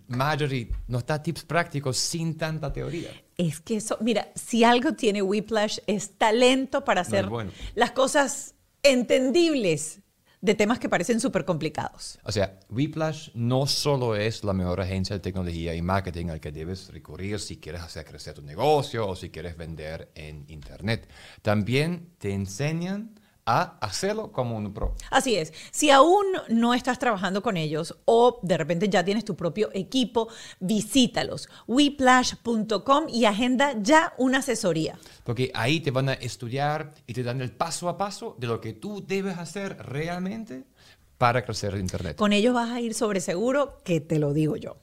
Marjorie 0.09 0.71
nos 0.89 1.05
da 1.07 1.23
tips 1.23 1.45
prácticos 1.45 1.97
sin 1.97 2.37
tanta 2.37 2.73
teoría. 2.73 3.11
Es 3.37 3.61
que 3.61 3.77
eso, 3.77 3.97
mira, 4.01 4.29
si 4.35 4.65
algo 4.65 4.93
tiene 4.95 5.23
Whiplash 5.23 5.79
es 5.87 6.17
talento 6.19 6.85
para 6.85 7.03
No, 7.03 7.09
hacer 7.09 7.25
es 7.25 7.31
bueno. 7.31 7.53
las 7.75 7.93
cosas 7.93 8.55
entendibles 8.83 10.01
de 10.41 10.55
temas 10.55 10.79
que 10.79 10.89
parecen 10.89 11.19
súper 11.19 11.45
complicados. 11.45 12.19
O 12.23 12.31
sea, 12.31 12.61
Whiplash 12.69 13.31
no 13.35 13.67
solo 13.67 14.15
es 14.15 14.45
la 14.45 14.53
mejor 14.53 14.81
agencia 14.81 15.17
de 15.17 15.21
tecnología 15.21 15.75
y 15.75 15.83
marketing 15.83 16.27
al 16.29 16.41
que 16.41 16.53
debes 16.53 16.89
recurrir 16.93 17.41
si 17.41 17.57
quieres 17.57 17.81
hacer 17.83 18.05
crecer 18.05 18.35
tu 18.35 18.43
negocio 18.43 19.09
o 19.09 19.17
si 19.17 19.31
quieres 19.31 19.57
vender 19.57 20.11
en 20.15 20.45
Internet. 20.49 21.09
También 21.43 22.11
te 22.19 22.33
enseñan 22.33 23.16
a 23.47 23.79
hacerlo 23.81 24.33
como 24.33 24.57
un 24.57 24.73
pro. 24.75 24.95
Así 25.11 25.37
es. 25.37 25.53
Si 25.71 25.91
aún 25.91 26.27
no 26.49 26.75
estás 26.75 26.99
trabajando 26.99 27.43
con 27.43 27.57
ellos 27.57 27.97
o 28.05 28.41
de 28.43 28.59
repente 28.59 28.89
ya 28.89 29.05
tienes 29.05 29.25
tu 29.25 29.37
propio 29.37 29.71
equipo, 29.73 30.29
visítalos. 30.59 31.49
weplash.com 31.69 33.07
y 33.09 33.25
agenda 33.25 33.75
ya 33.81 34.13
una 34.19 34.39
asesoría. 34.39 34.99
Porque 35.25 35.51
ahí 35.55 35.81
te 35.81 35.93
van 35.93 36.09
a 36.09 36.15
estudiar 36.15 36.93
y 37.07 37.15
te 37.15 37.23
dan 37.23 37.41
el 37.41 37.53
paso 37.53 37.89
a 37.89 37.97
paso 37.97 38.37
de 38.39 38.49
lo 38.49 38.61
que 38.61 38.73
tú 38.73 39.05
debes 39.07 39.39
hacer 39.39 39.77
realmente 39.79 40.65
para 41.19 41.45
crecer 41.45 41.75
en 41.75 41.81
Internet. 41.81 42.17
Con 42.17 42.33
ellos 42.33 42.53
vas 42.53 42.71
a 42.71 42.81
ir 42.81 42.95
sobre 42.95 43.21
seguro, 43.21 43.81
que 43.85 44.01
te 44.01 44.19
lo 44.19 44.33
digo 44.33 44.57
yo. 44.57 44.77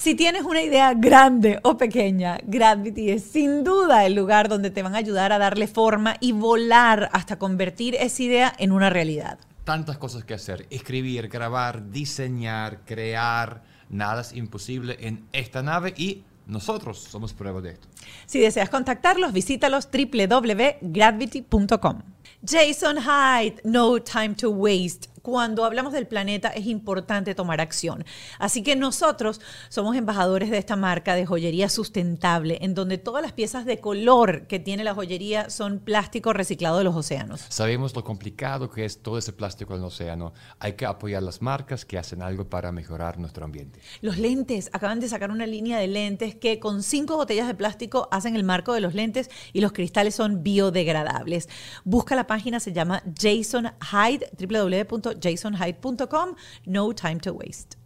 Si 0.00 0.14
tienes 0.14 0.44
una 0.44 0.62
idea 0.62 0.94
grande 0.94 1.60
o 1.62 1.76
pequeña, 1.76 2.38
Gravity 2.42 3.10
es 3.10 3.22
sin 3.22 3.64
duda 3.64 4.06
el 4.06 4.14
lugar 4.14 4.48
donde 4.48 4.70
te 4.70 4.82
van 4.82 4.94
a 4.94 4.98
ayudar 4.98 5.30
a 5.30 5.36
darle 5.36 5.66
forma 5.66 6.16
y 6.20 6.32
volar 6.32 7.10
hasta 7.12 7.38
convertir 7.38 7.96
esa 7.96 8.22
idea 8.22 8.54
en 8.56 8.72
una 8.72 8.88
realidad. 8.88 9.38
Tantas 9.64 9.98
cosas 9.98 10.24
que 10.24 10.32
hacer, 10.32 10.66
escribir, 10.70 11.28
grabar, 11.28 11.90
diseñar, 11.90 12.80
crear, 12.86 13.62
nada 13.90 14.22
es 14.22 14.32
imposible 14.32 14.96
en 15.00 15.26
esta 15.32 15.62
nave 15.62 15.92
y 15.94 16.24
nosotros 16.46 16.98
somos 16.98 17.34
prueba 17.34 17.60
de 17.60 17.72
esto. 17.72 17.86
Si 18.24 18.40
deseas 18.40 18.70
contactarlos, 18.70 19.34
visítalos 19.34 19.86
www.gravity.com. 19.92 22.02
Jason 22.42 22.96
Hyde, 22.96 23.60
No 23.64 24.00
Time 24.00 24.34
to 24.36 24.48
Waste 24.48 25.10
cuando 25.22 25.64
hablamos 25.64 25.92
del 25.92 26.06
planeta 26.06 26.48
es 26.48 26.66
importante 26.66 27.34
tomar 27.34 27.60
acción. 27.60 28.04
Así 28.38 28.62
que 28.62 28.76
nosotros 28.76 29.40
somos 29.68 29.96
embajadores 29.96 30.50
de 30.50 30.58
esta 30.58 30.76
marca 30.76 31.14
de 31.14 31.26
joyería 31.26 31.68
sustentable, 31.68 32.58
en 32.62 32.74
donde 32.74 32.98
todas 32.98 33.22
las 33.22 33.32
piezas 33.32 33.64
de 33.64 33.78
color 33.78 34.46
que 34.46 34.58
tiene 34.58 34.84
la 34.84 34.94
joyería 34.94 35.50
son 35.50 35.80
plástico 35.80 36.32
reciclado 36.32 36.78
de 36.78 36.84
los 36.84 36.96
océanos. 36.96 37.44
Sabemos 37.48 37.94
lo 37.94 38.04
complicado 38.04 38.70
que 38.70 38.84
es 38.84 39.02
todo 39.02 39.18
ese 39.18 39.32
plástico 39.32 39.74
en 39.74 39.80
el 39.80 39.86
océano. 39.86 40.32
Hay 40.58 40.74
que 40.74 40.86
apoyar 40.86 41.22
las 41.22 41.42
marcas 41.42 41.84
que 41.84 41.98
hacen 41.98 42.22
algo 42.22 42.48
para 42.48 42.72
mejorar 42.72 43.18
nuestro 43.18 43.44
ambiente. 43.44 43.80
Los 44.00 44.18
lentes, 44.18 44.70
acaban 44.72 45.00
de 45.00 45.08
sacar 45.08 45.30
una 45.30 45.46
línea 45.46 45.78
de 45.78 45.88
lentes 45.88 46.34
que 46.34 46.58
con 46.58 46.82
cinco 46.82 47.16
botellas 47.16 47.46
de 47.46 47.54
plástico 47.54 48.08
hacen 48.10 48.36
el 48.36 48.44
marco 48.44 48.72
de 48.72 48.80
los 48.80 48.94
lentes 48.94 49.30
y 49.52 49.60
los 49.60 49.72
cristales 49.72 50.14
son 50.14 50.42
biodegradables. 50.42 51.48
Busca 51.84 52.14
la 52.14 52.26
página, 52.26 52.60
se 52.60 52.72
llama 52.72 53.02
Jason 53.18 53.72
Hyde, 53.80 54.30
www 54.38 55.09
jasonhyde.com, 55.18 56.34
no 56.66 56.92
time 56.92 57.20
to 57.20 57.32
waste. 57.32 57.76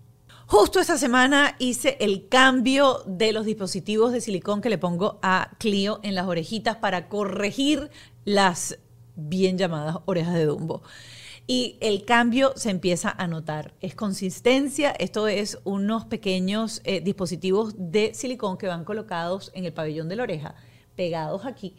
Justo 0.46 0.78
esta 0.78 0.98
semana 0.98 1.56
hice 1.58 1.96
el 2.00 2.28
cambio 2.28 3.02
de 3.06 3.32
los 3.32 3.46
dispositivos 3.46 4.12
de 4.12 4.20
silicón 4.20 4.60
que 4.60 4.68
le 4.68 4.76
pongo 4.76 5.18
a 5.22 5.50
Clio 5.58 6.00
en 6.02 6.14
las 6.14 6.26
orejitas 6.26 6.76
para 6.76 7.08
corregir 7.08 7.90
las 8.26 8.78
bien 9.16 9.56
llamadas 9.56 9.96
orejas 10.04 10.34
de 10.34 10.44
Dumbo. 10.44 10.82
Y 11.46 11.76
el 11.80 12.04
cambio 12.04 12.52
se 12.56 12.70
empieza 12.70 13.10
a 13.10 13.26
notar. 13.26 13.74
Es 13.80 13.94
consistencia, 13.94 14.90
esto 14.90 15.28
es 15.28 15.58
unos 15.64 16.04
pequeños 16.04 16.82
eh, 16.84 17.00
dispositivos 17.00 17.74
de 17.76 18.12
silicón 18.12 18.58
que 18.58 18.66
van 18.66 18.84
colocados 18.84 19.50
en 19.54 19.64
el 19.64 19.72
pabellón 19.72 20.08
de 20.08 20.16
la 20.16 20.24
oreja 20.24 20.54
pegados 20.94 21.44
aquí. 21.44 21.74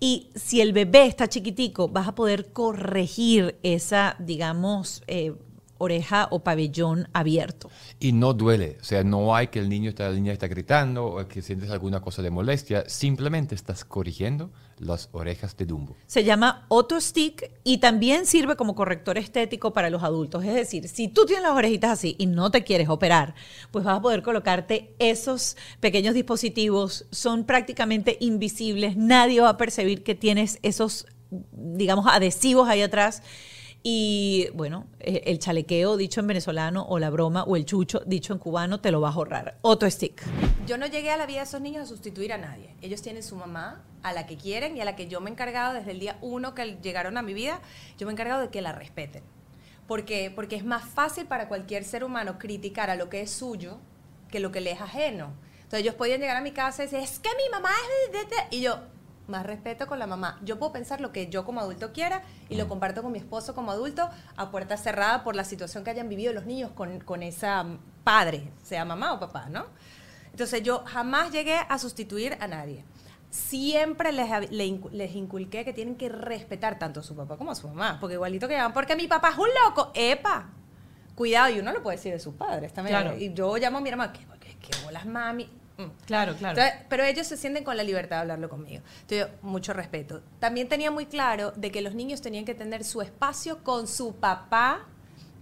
Y 0.00 0.30
si 0.34 0.60
el 0.60 0.72
bebé 0.72 1.06
está 1.06 1.28
chiquitico, 1.28 1.88
vas 1.88 2.08
a 2.08 2.14
poder 2.14 2.52
corregir 2.52 3.58
esa, 3.62 4.16
digamos, 4.18 5.02
eh, 5.06 5.34
oreja 5.78 6.28
o 6.30 6.40
pabellón 6.40 7.08
abierto. 7.12 7.70
Y 8.00 8.12
no 8.12 8.34
duele, 8.34 8.76
o 8.80 8.84
sea, 8.84 9.02
no 9.04 9.34
hay 9.34 9.48
que 9.48 9.58
el 9.58 9.68
niño 9.68 9.90
está, 9.90 10.08
la 10.08 10.14
niña 10.14 10.32
está 10.32 10.48
gritando 10.48 11.06
o 11.06 11.28
que 11.28 11.42
sientes 11.42 11.70
alguna 11.70 12.00
cosa 12.00 12.22
de 12.22 12.30
molestia, 12.30 12.84
simplemente 12.88 13.54
estás 13.54 13.84
corrigiendo 13.84 14.50
las 14.78 15.08
orejas 15.12 15.56
de 15.56 15.66
Dumbo. 15.66 15.96
Se 16.06 16.24
llama 16.24 16.66
Auto 16.70 17.00
Stick 17.00 17.50
y 17.64 17.78
también 17.78 18.26
sirve 18.26 18.56
como 18.56 18.74
corrector 18.74 19.18
estético 19.18 19.72
para 19.72 19.90
los 19.90 20.02
adultos. 20.02 20.44
Es 20.44 20.54
decir, 20.54 20.88
si 20.88 21.08
tú 21.08 21.24
tienes 21.26 21.42
las 21.42 21.52
orejitas 21.52 21.90
así 21.90 22.14
y 22.18 22.26
no 22.26 22.50
te 22.50 22.64
quieres 22.64 22.88
operar, 22.88 23.34
pues 23.70 23.84
vas 23.84 23.98
a 23.98 24.02
poder 24.02 24.22
colocarte 24.22 24.94
esos 24.98 25.56
pequeños 25.80 26.14
dispositivos. 26.14 27.06
Son 27.10 27.44
prácticamente 27.44 28.16
invisibles. 28.20 28.96
Nadie 28.96 29.40
va 29.40 29.50
a 29.50 29.56
percibir 29.56 30.02
que 30.02 30.14
tienes 30.14 30.58
esos, 30.62 31.06
digamos, 31.52 32.06
adhesivos 32.08 32.68
ahí 32.68 32.82
atrás 32.82 33.22
y 33.90 34.50
bueno, 34.52 34.86
eh, 35.00 35.22
el 35.24 35.38
chalequeo 35.38 35.96
dicho 35.96 36.20
en 36.20 36.26
venezolano 36.26 36.84
o 36.90 36.98
la 36.98 37.08
broma 37.08 37.44
o 37.44 37.56
el 37.56 37.64
chucho 37.64 38.02
dicho 38.04 38.34
en 38.34 38.38
cubano 38.38 38.82
te 38.82 38.90
lo 38.90 39.00
vas 39.00 39.14
a 39.14 39.16
ahorrar. 39.16 39.56
Otro 39.62 39.90
stick. 39.90 40.22
Yo 40.66 40.76
no 40.76 40.86
llegué 40.86 41.10
a 41.10 41.16
la 41.16 41.24
vida 41.24 41.38
de 41.38 41.44
esos 41.44 41.62
niños 41.62 41.84
a 41.84 41.86
sustituir 41.86 42.34
a 42.34 42.36
nadie. 42.36 42.74
Ellos 42.82 43.00
tienen 43.00 43.22
su 43.22 43.34
mamá, 43.34 43.82
a 44.02 44.12
la 44.12 44.26
que 44.26 44.36
quieren 44.36 44.76
y 44.76 44.82
a 44.82 44.84
la 44.84 44.94
que 44.94 45.08
yo 45.08 45.22
me 45.22 45.30
he 45.30 45.32
encargado 45.32 45.72
desde 45.72 45.92
el 45.92 46.00
día 46.00 46.18
uno 46.20 46.54
que 46.54 46.76
llegaron 46.82 47.16
a 47.16 47.22
mi 47.22 47.32
vida, 47.32 47.62
yo 47.96 48.06
me 48.06 48.10
he 48.10 48.12
encargado 48.12 48.42
de 48.42 48.50
que 48.50 48.60
la 48.60 48.72
respeten. 48.72 49.22
Porque, 49.86 50.30
porque 50.34 50.56
es 50.56 50.66
más 50.66 50.84
fácil 50.84 51.24
para 51.24 51.48
cualquier 51.48 51.82
ser 51.82 52.04
humano 52.04 52.38
criticar 52.38 52.90
a 52.90 52.94
lo 52.94 53.08
que 53.08 53.22
es 53.22 53.30
suyo 53.30 53.78
que 54.30 54.38
lo 54.38 54.52
que 54.52 54.60
le 54.60 54.72
es 54.72 54.82
ajeno. 54.82 55.32
Entonces 55.54 55.80
ellos 55.80 55.94
podían 55.94 56.20
llegar 56.20 56.36
a 56.36 56.42
mi 56.42 56.52
casa 56.52 56.82
y 56.82 56.88
decir, 56.88 56.98
es 56.98 57.20
que 57.20 57.30
mi 57.30 57.48
mamá 57.50 57.70
es 58.04 58.12
de... 58.12 58.54
Y 58.54 58.60
yo, 58.60 58.80
más 59.28 59.44
respeto 59.46 59.86
con 59.86 59.98
la 59.98 60.06
mamá. 60.06 60.38
Yo 60.42 60.58
puedo 60.58 60.72
pensar 60.72 61.00
lo 61.00 61.12
que 61.12 61.28
yo 61.28 61.44
como 61.44 61.60
adulto 61.60 61.92
quiera 61.92 62.22
y 62.48 62.56
lo 62.56 62.68
comparto 62.68 63.02
con 63.02 63.12
mi 63.12 63.18
esposo 63.18 63.54
como 63.54 63.70
adulto 63.70 64.08
a 64.36 64.50
puerta 64.50 64.76
cerrada 64.76 65.22
por 65.22 65.36
la 65.36 65.44
situación 65.44 65.84
que 65.84 65.90
hayan 65.90 66.08
vivido 66.08 66.32
los 66.32 66.46
niños 66.46 66.70
con, 66.72 67.00
con 67.00 67.22
esa 67.22 67.64
padre, 68.04 68.50
sea 68.62 68.84
mamá 68.84 69.12
o 69.12 69.20
papá, 69.20 69.46
¿no? 69.50 69.66
Entonces 70.30 70.62
yo 70.62 70.82
jamás 70.86 71.30
llegué 71.30 71.58
a 71.68 71.78
sustituir 71.78 72.36
a 72.40 72.46
nadie. 72.46 72.84
Siempre 73.30 74.12
les, 74.12 74.50
les 74.50 75.14
inculqué 75.14 75.64
que 75.64 75.72
tienen 75.74 75.96
que 75.96 76.08
respetar 76.08 76.78
tanto 76.78 77.00
a 77.00 77.02
su 77.02 77.14
papá 77.14 77.36
como 77.36 77.50
a 77.50 77.54
su 77.54 77.68
mamá, 77.68 77.98
porque 78.00 78.14
igualito 78.14 78.48
que 78.48 78.54
llaman, 78.54 78.72
porque 78.72 78.96
mi 78.96 79.06
papá 79.06 79.30
es 79.30 79.38
un 79.38 79.48
loco, 79.64 79.90
epa, 79.94 80.48
cuidado, 81.14 81.50
y 81.50 81.58
uno 81.58 81.72
lo 81.72 81.82
puede 81.82 81.98
decir 81.98 82.12
de 82.12 82.20
sus 82.20 82.34
padres 82.34 82.72
también. 82.72 83.00
Claro. 83.00 83.18
Y 83.18 83.34
yo 83.34 83.56
llamo 83.58 83.78
a 83.78 83.80
mi 83.82 83.90
hermana, 83.90 84.12
¿qué, 84.12 84.20
qué, 84.40 84.56
qué 84.58 84.84
bolas 84.84 85.04
mami? 85.04 85.50
Mm. 85.78 85.90
Claro, 86.06 86.34
claro. 86.34 86.60
pero 86.88 87.04
ellos 87.04 87.26
se 87.26 87.36
sienten 87.36 87.62
con 87.62 87.76
la 87.76 87.84
libertad 87.84 88.16
de 88.16 88.22
hablarlo 88.22 88.48
conmigo. 88.48 88.82
Entonces, 89.02 89.28
mucho 89.42 89.72
respeto. 89.72 90.22
También 90.40 90.68
tenía 90.68 90.90
muy 90.90 91.06
claro 91.06 91.52
de 91.52 91.70
que 91.70 91.82
los 91.82 91.94
niños 91.94 92.20
tenían 92.20 92.44
que 92.44 92.54
tener 92.54 92.82
su 92.82 93.00
espacio 93.00 93.62
con 93.62 93.86
su 93.86 94.16
papá, 94.16 94.86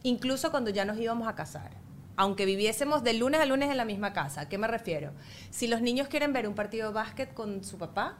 incluso 0.02 0.50
cuando 0.50 0.70
ya 0.70 0.84
nos 0.84 0.98
íbamos 0.98 1.26
a 1.26 1.34
casar. 1.34 1.70
Aunque 2.18 2.44
viviésemos 2.44 3.02
de 3.02 3.14
lunes 3.14 3.40
a 3.40 3.46
lunes 3.46 3.70
en 3.70 3.78
la 3.78 3.86
misma 3.86 4.12
casa. 4.12 4.42
¿A 4.42 4.48
qué 4.48 4.58
me 4.58 4.68
refiero? 4.68 5.12
Si 5.50 5.66
los 5.66 5.80
niños 5.80 6.08
quieren 6.08 6.34
ver 6.34 6.46
un 6.46 6.54
partido 6.54 6.88
de 6.88 6.94
básquet 6.94 7.32
con 7.32 7.64
su 7.64 7.78
papá, 7.78 8.18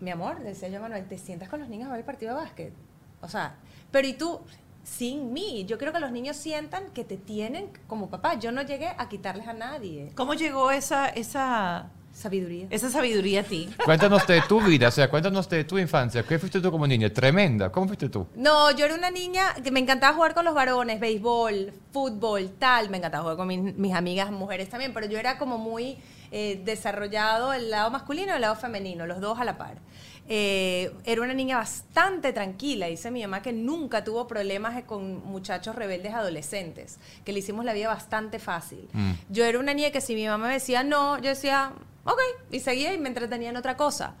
mi 0.00 0.10
amor, 0.10 0.40
decía 0.40 0.68
yo 0.68 0.80
Manuel, 0.80 1.06
te 1.06 1.18
sientas 1.18 1.50
con 1.50 1.60
los 1.60 1.68
niños 1.68 1.88
a 1.88 1.92
ver 1.92 2.00
el 2.00 2.06
partido 2.06 2.34
de 2.34 2.40
básquet. 2.42 2.72
O 3.20 3.28
sea, 3.28 3.56
pero 3.90 4.08
y 4.08 4.14
tú, 4.14 4.40
sin 4.84 5.32
mí. 5.32 5.64
Yo 5.66 5.78
quiero 5.78 5.92
que 5.92 6.00
los 6.00 6.12
niños 6.12 6.36
sientan 6.36 6.90
que 6.90 7.04
te 7.04 7.16
tienen 7.16 7.68
como 7.86 8.10
papá. 8.10 8.34
Yo 8.38 8.52
no 8.52 8.62
llegué 8.62 8.88
a 8.96 9.08
quitarles 9.08 9.48
a 9.48 9.52
nadie. 9.52 10.12
¿Cómo 10.14 10.34
llegó 10.34 10.70
esa, 10.70 11.08
esa 11.08 11.90
sabiduría? 12.12 12.66
Esa 12.70 12.90
sabiduría 12.90 13.40
a 13.40 13.44
ti. 13.44 13.68
Cuéntanos 13.84 14.26
de 14.26 14.42
tu 14.42 14.60
vida, 14.60 14.88
o 14.88 14.90
sea, 14.90 15.10
cuéntanos 15.10 15.48
de 15.48 15.64
tu 15.64 15.78
infancia. 15.78 16.22
¿Qué 16.22 16.38
fuiste 16.38 16.60
tú 16.60 16.70
como 16.70 16.86
niña? 16.86 17.12
Tremenda. 17.12 17.72
¿Cómo 17.72 17.86
fuiste 17.86 18.08
tú? 18.08 18.26
No, 18.36 18.70
yo 18.70 18.84
era 18.84 18.94
una 18.94 19.10
niña 19.10 19.54
que 19.62 19.70
me 19.70 19.80
encantaba 19.80 20.14
jugar 20.14 20.34
con 20.34 20.44
los 20.44 20.54
varones, 20.54 21.00
béisbol, 21.00 21.72
fútbol, 21.92 22.52
tal. 22.58 22.90
Me 22.90 22.98
encantaba 22.98 23.22
jugar 23.22 23.36
con 23.36 23.48
mis, 23.48 23.74
mis 23.76 23.94
amigas 23.94 24.30
mujeres 24.30 24.68
también, 24.68 24.92
pero 24.92 25.06
yo 25.06 25.18
era 25.18 25.38
como 25.38 25.58
muy 25.58 25.98
eh, 26.30 26.60
desarrollado 26.64 27.52
el 27.52 27.70
lado 27.70 27.90
masculino 27.90 28.32
y 28.32 28.34
el 28.34 28.40
lado 28.40 28.56
femenino, 28.56 29.06
los 29.06 29.20
dos 29.20 29.38
a 29.38 29.44
la 29.44 29.56
par. 29.56 29.78
Eh, 30.28 30.90
era 31.04 31.22
una 31.22 31.34
niña 31.34 31.58
bastante 31.58 32.32
tranquila. 32.32 32.86
Dice 32.86 33.10
mi 33.10 33.22
mamá 33.22 33.42
que 33.42 33.52
nunca 33.52 34.04
tuvo 34.04 34.26
problemas 34.26 34.82
con 34.84 35.24
muchachos 35.24 35.76
rebeldes 35.76 36.14
adolescentes, 36.14 36.98
que 37.24 37.32
le 37.32 37.40
hicimos 37.40 37.64
la 37.64 37.72
vida 37.72 37.88
bastante 37.88 38.38
fácil. 38.38 38.88
Mm. 38.92 39.12
Yo 39.28 39.44
era 39.44 39.58
una 39.58 39.74
niña 39.74 39.90
que 39.90 40.00
si 40.00 40.14
mi 40.14 40.26
mamá 40.26 40.48
me 40.48 40.54
decía 40.54 40.82
no, 40.82 41.18
yo 41.18 41.28
decía, 41.30 41.72
ok, 42.04 42.20
y 42.50 42.60
seguía 42.60 42.94
y 42.94 42.98
me 42.98 43.08
entretenía 43.08 43.50
en 43.50 43.56
otra 43.56 43.76
cosa. 43.76 44.14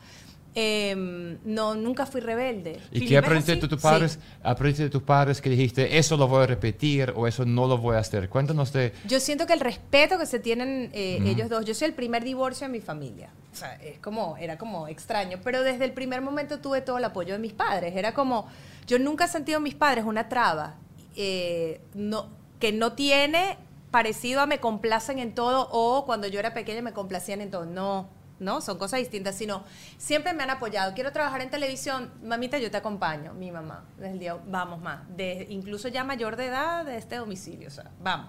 Em, 0.56 1.38
no, 1.44 1.74
nunca 1.74 2.06
fui 2.06 2.20
rebelde. 2.20 2.80
¿Y 2.92 3.06
qué 3.06 3.18
aprendiste 3.18 3.56
de 3.56 3.68
tus 3.68 3.80
padres? 3.80 4.18
Aprendiste 4.42 4.84
de 4.84 4.90
tus 4.90 5.02
padres 5.02 5.40
que 5.40 5.50
dijiste, 5.50 5.98
eso 5.98 6.16
lo 6.16 6.28
voy 6.28 6.44
a 6.44 6.46
repetir 6.46 7.12
o 7.16 7.26
eso 7.26 7.44
no 7.44 7.66
lo 7.66 7.78
voy 7.78 7.96
a 7.96 7.98
hacer. 7.98 8.28
Cuéntanos 8.28 8.72
de... 8.72 8.92
Yo 9.06 9.18
siento 9.18 9.46
que 9.46 9.52
el 9.52 9.60
respeto 9.60 10.16
que 10.16 10.26
se 10.26 10.38
tienen 10.38 10.90
eh, 10.92 11.18
ellos 11.24 11.48
dos, 11.48 11.64
yo 11.64 11.74
soy 11.74 11.88
el 11.88 11.94
primer 11.94 12.22
divorcio 12.22 12.66
en 12.66 12.72
mi 12.72 12.80
familia. 12.80 13.30
O 13.52 13.56
sea, 13.56 13.74
es 13.76 13.98
como, 13.98 14.36
era 14.36 14.56
como 14.56 14.86
extraño, 14.86 15.38
pero 15.42 15.62
desde 15.62 15.84
el 15.84 15.92
primer 15.92 16.20
momento 16.20 16.60
tuve 16.60 16.80
todo 16.82 16.98
el 16.98 17.04
apoyo 17.04 17.32
de 17.32 17.40
mis 17.40 17.52
padres. 17.52 17.96
Era 17.96 18.14
como, 18.14 18.46
yo 18.86 18.98
nunca 19.00 19.24
he 19.24 19.28
sentido 19.28 19.58
en 19.58 19.64
mis 19.64 19.74
padres 19.74 20.04
una 20.04 20.28
traba 20.28 20.76
eh, 21.16 21.80
no, 21.94 22.28
que 22.58 22.72
no 22.72 22.92
tiene 22.94 23.56
parecido 23.90 24.40
a 24.40 24.46
me 24.46 24.58
complacen 24.58 25.20
en 25.20 25.34
todo 25.34 25.68
o 25.70 26.04
cuando 26.04 26.26
yo 26.26 26.40
era 26.40 26.52
pequeña 26.52 26.82
me 26.82 26.92
complacían 26.92 27.40
en 27.40 27.50
todo. 27.50 27.64
No, 27.64 28.08
¿no? 28.38 28.60
Son 28.60 28.78
cosas 28.78 29.00
distintas, 29.00 29.36
sino 29.36 29.64
siempre 29.98 30.32
me 30.32 30.42
han 30.42 30.50
apoyado. 30.50 30.94
Quiero 30.94 31.12
trabajar 31.12 31.40
en 31.40 31.50
televisión, 31.50 32.12
mamita, 32.22 32.58
yo 32.58 32.70
te 32.70 32.76
acompaño, 32.76 33.34
mi 33.34 33.50
mamá, 33.50 33.84
desde 33.96 34.12
el 34.12 34.18
día, 34.18 34.38
vamos 34.46 34.80
más, 34.80 35.00
de, 35.16 35.46
incluso 35.50 35.88
ya 35.88 36.04
mayor 36.04 36.36
de 36.36 36.46
edad 36.46 36.84
de 36.84 36.96
este 36.96 37.16
domicilio, 37.16 37.68
o 37.68 37.70
sea, 37.70 37.90
vamos. 38.02 38.28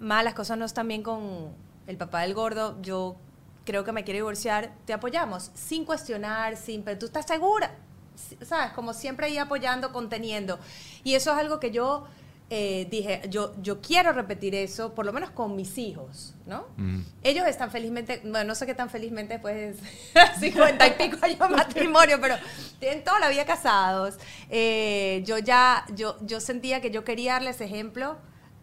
Más 0.00 0.24
las 0.24 0.34
cosas 0.34 0.56
no 0.56 0.64
están 0.64 0.88
bien 0.88 1.02
con 1.02 1.50
el 1.86 1.96
papá 1.96 2.22
del 2.22 2.34
gordo, 2.34 2.80
yo 2.80 3.16
creo 3.64 3.84
que 3.84 3.92
me 3.92 4.04
quiere 4.04 4.18
divorciar, 4.18 4.72
te 4.84 4.92
apoyamos, 4.92 5.50
sin 5.54 5.84
cuestionar, 5.84 6.56
sin, 6.56 6.82
pero 6.82 6.98
tú 6.98 7.06
estás 7.06 7.26
segura, 7.26 7.74
¿sabes? 8.42 8.72
Como 8.72 8.92
siempre 8.92 9.26
ahí 9.26 9.38
apoyando, 9.38 9.92
conteniendo. 9.92 10.58
Y 11.04 11.14
eso 11.14 11.32
es 11.32 11.38
algo 11.38 11.60
que 11.60 11.70
yo 11.70 12.06
eh, 12.54 12.86
dije, 12.90 13.22
yo, 13.30 13.54
yo 13.62 13.80
quiero 13.80 14.12
repetir 14.12 14.54
eso, 14.54 14.94
por 14.94 15.06
lo 15.06 15.12
menos 15.14 15.30
con 15.30 15.56
mis 15.56 15.78
hijos, 15.78 16.34
¿no? 16.44 16.66
Mm. 16.76 17.00
Ellos 17.22 17.46
están 17.46 17.70
felizmente, 17.70 18.20
bueno, 18.24 18.44
no 18.44 18.54
sé 18.54 18.66
qué 18.66 18.74
tan 18.74 18.90
felizmente 18.90 19.32
después 19.32 19.56
de 19.56 19.74
50 20.38 20.86
y 20.86 20.90
pico 20.90 21.16
años 21.22 21.38
de 21.38 21.48
matrimonio, 21.48 22.18
pero 22.20 22.34
tienen 22.78 23.04
toda 23.04 23.20
la 23.20 23.30
vida 23.30 23.46
casados. 23.46 24.18
Eh, 24.50 25.22
yo 25.24 25.38
ya, 25.38 25.86
yo, 25.94 26.18
yo 26.20 26.40
sentía 26.40 26.82
que 26.82 26.90
yo 26.90 27.04
quería 27.04 27.32
darles 27.32 27.62
ejemplo 27.62 28.18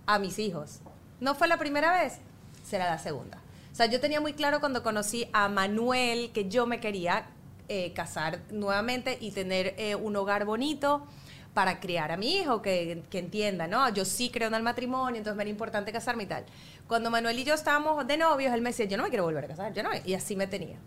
a 0.05 0.19
mis 0.19 0.37
hijos. 0.37 0.81
No 1.19 1.33
fue 1.33 1.47
la 1.47 1.57
primera 1.57 1.91
vez, 1.91 2.19
será 2.63 2.85
la 2.85 2.99
segunda. 2.99 3.39
O 3.71 3.75
sea, 3.75 3.87
yo 3.87 3.99
tenía 3.99 4.21
muy 4.21 4.33
claro 4.33 4.59
cuando 4.59 4.83
conocí 4.83 5.27
a 5.33 5.49
Manuel 5.49 6.29
que 6.31 6.47
yo 6.47 6.67
me 6.67 6.79
quería 6.79 7.25
eh, 7.69 7.91
casar 7.93 8.41
nuevamente 8.51 9.17
y 9.19 9.31
tener 9.31 9.73
eh, 9.79 9.95
un 9.95 10.15
hogar 10.15 10.45
bonito 10.45 11.07
para 11.53 11.79
criar 11.79 12.11
a 12.11 12.17
mi 12.17 12.37
hijo, 12.37 12.61
que, 12.61 13.03
entienda, 13.11 13.67
¿no? 13.67 13.89
Yo 13.89 14.05
sí 14.05 14.29
creo 14.29 14.47
en 14.47 14.53
el 14.53 14.63
matrimonio, 14.63 15.17
entonces 15.17 15.35
me 15.35 15.43
era 15.43 15.49
importante 15.49 15.91
casarme 15.91 16.23
y 16.23 16.27
tal. 16.27 16.45
Cuando 16.87 17.09
Manuel 17.09 17.37
y 17.39 17.43
yo 17.43 17.53
estábamos 17.53 18.05
de 18.07 18.17
novios, 18.17 18.53
él 18.53 18.61
me 18.61 18.69
decía, 18.69 18.85
yo 18.85 18.97
no 18.97 19.03
me 19.03 19.09
quiero 19.09 19.23
volver 19.23 19.45
a 19.45 19.47
casar, 19.47 19.73
yo 19.73 19.83
no 19.83 19.89
me-". 19.89 20.01
Y 20.05 20.13
así 20.13 20.35
me 20.35 20.47
tenía. 20.47 20.77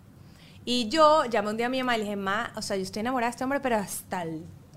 Y 0.65 0.87
yo 0.89 1.25
llamé 1.25 1.49
un 1.49 1.57
día 1.57 1.65
a 1.65 1.69
mi 1.69 1.79
mamá 1.79 1.95
y 1.95 1.99
le 1.99 2.03
dije, 2.05 2.15
ma, 2.15 2.53
o 2.55 2.61
sea, 2.61 2.77
yo 2.77 2.83
estoy 2.83 3.01
enamorada 3.01 3.29
de 3.29 3.31
este 3.31 3.43
hombre, 3.43 3.59
pero 3.59 3.75
hasta, 3.75 4.25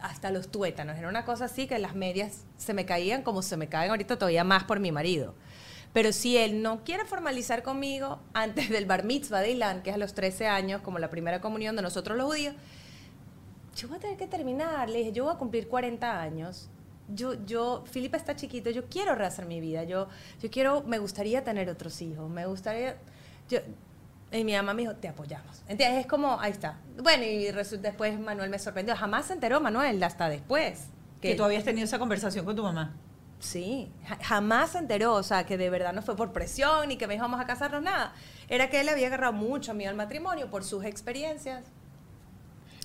hasta 0.00 0.30
los 0.30 0.48
tuétanos. 0.48 0.96
Era 0.98 1.08
una 1.08 1.24
cosa 1.24 1.44
así 1.44 1.66
que 1.68 1.78
las 1.78 1.94
medias 1.94 2.44
se 2.56 2.74
me 2.74 2.84
caían 2.84 3.22
como 3.22 3.42
se 3.42 3.56
me 3.56 3.68
caen 3.68 3.90
ahorita 3.90 4.18
todavía 4.18 4.42
más 4.42 4.64
por 4.64 4.80
mi 4.80 4.90
marido. 4.90 5.34
Pero 5.92 6.12
si 6.12 6.36
él 6.36 6.60
no 6.60 6.84
quiere 6.84 7.04
formalizar 7.06 7.62
conmigo 7.62 8.18
antes 8.34 8.68
del 8.68 8.84
bar 8.84 9.04
mitzvah 9.04 9.40
de 9.40 9.52
Ilan, 9.52 9.82
que 9.82 9.90
es 9.90 9.96
a 9.96 9.98
los 9.98 10.12
13 10.12 10.48
años, 10.48 10.82
como 10.82 10.98
la 10.98 11.08
primera 11.08 11.40
comunión 11.40 11.76
de 11.76 11.82
nosotros 11.82 12.18
los 12.18 12.26
judíos, 12.26 12.54
yo 13.76 13.88
voy 13.88 13.98
a 13.98 14.00
tener 14.00 14.16
que 14.16 14.26
terminar. 14.26 14.88
Le 14.90 14.98
dije, 14.98 15.12
yo 15.12 15.24
voy 15.24 15.34
a 15.34 15.38
cumplir 15.38 15.68
40 15.68 16.20
años. 16.20 16.68
Yo, 17.08 17.34
yo, 17.44 17.84
Filipe 17.86 18.16
está 18.16 18.34
chiquito, 18.34 18.70
yo 18.70 18.86
quiero 18.86 19.14
rehacer 19.14 19.46
mi 19.46 19.60
vida. 19.60 19.84
Yo, 19.84 20.08
yo 20.42 20.50
quiero, 20.50 20.82
me 20.82 20.98
gustaría 20.98 21.44
tener 21.44 21.68
otros 21.70 22.02
hijos. 22.02 22.28
Me 22.28 22.46
gustaría. 22.46 22.96
Yo, 23.48 23.58
y 24.32 24.42
mi 24.42 24.54
mamá 24.54 24.74
me 24.74 24.82
dijo, 24.82 24.96
te 24.96 25.06
apoyamos. 25.08 25.62
¿Entiendes? 25.68 26.00
Es 26.00 26.06
como, 26.06 26.40
ahí 26.40 26.50
está. 26.50 26.78
Bueno, 27.00 27.22
y 27.24 27.46
resu- 27.52 27.78
después 27.78 28.18
Manuel 28.18 28.50
me 28.50 28.58
sorprendió. 28.58 28.96
Jamás 28.96 29.26
se 29.26 29.34
enteró 29.34 29.60
Manuel, 29.60 30.02
hasta 30.02 30.28
después. 30.28 30.88
Que 31.20 31.34
tú 31.36 31.44
habías 31.44 31.62
tenido 31.64 31.84
esa 31.84 31.98
conversación 31.98 32.44
con 32.44 32.56
tu 32.56 32.62
mamá. 32.64 32.94
Sí, 33.38 33.92
ja- 34.06 34.18
jamás 34.22 34.70
se 34.70 34.78
enteró, 34.78 35.12
o 35.14 35.22
sea, 35.22 35.44
que 35.46 35.56
de 35.58 35.68
verdad 35.70 35.92
no 35.92 36.00
fue 36.02 36.16
por 36.16 36.32
presión 36.32 36.88
ni 36.88 36.96
que 36.96 37.06
me 37.06 37.14
dijo 37.14 37.24
vamos 37.24 37.38
a 37.40 37.46
casarnos, 37.46 37.82
nada. 37.82 38.14
Era 38.48 38.68
que 38.70 38.80
él 38.80 38.88
había 38.88 39.06
agarrado 39.08 39.32
mucho 39.34 39.74
miedo 39.74 39.90
al 39.90 39.96
matrimonio 39.96 40.50
por 40.50 40.64
sus 40.64 40.84
experiencias. 40.84 41.64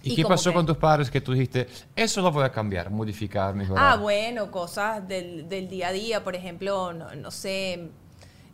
¿Y, 0.03 0.13
Y 0.13 0.15
qué 0.15 0.23
pasó 0.25 0.49
que- 0.49 0.55
con 0.55 0.65
tus 0.65 0.77
padres 0.77 1.09
que 1.11 1.21
tú 1.21 1.33
dijiste, 1.33 1.67
eso 1.95 2.21
lo 2.21 2.31
voy 2.31 2.43
a 2.43 2.51
cambiar, 2.51 2.89
modificar, 2.89 3.53
mejorar? 3.53 3.93
Ah, 3.93 3.95
bueno, 3.97 4.49
cosas 4.49 5.07
del, 5.07 5.47
del 5.47 5.67
día 5.67 5.89
a 5.89 5.91
día, 5.91 6.23
por 6.23 6.35
ejemplo, 6.35 6.91
no, 6.93 7.13
no 7.15 7.29
sé, 7.31 7.89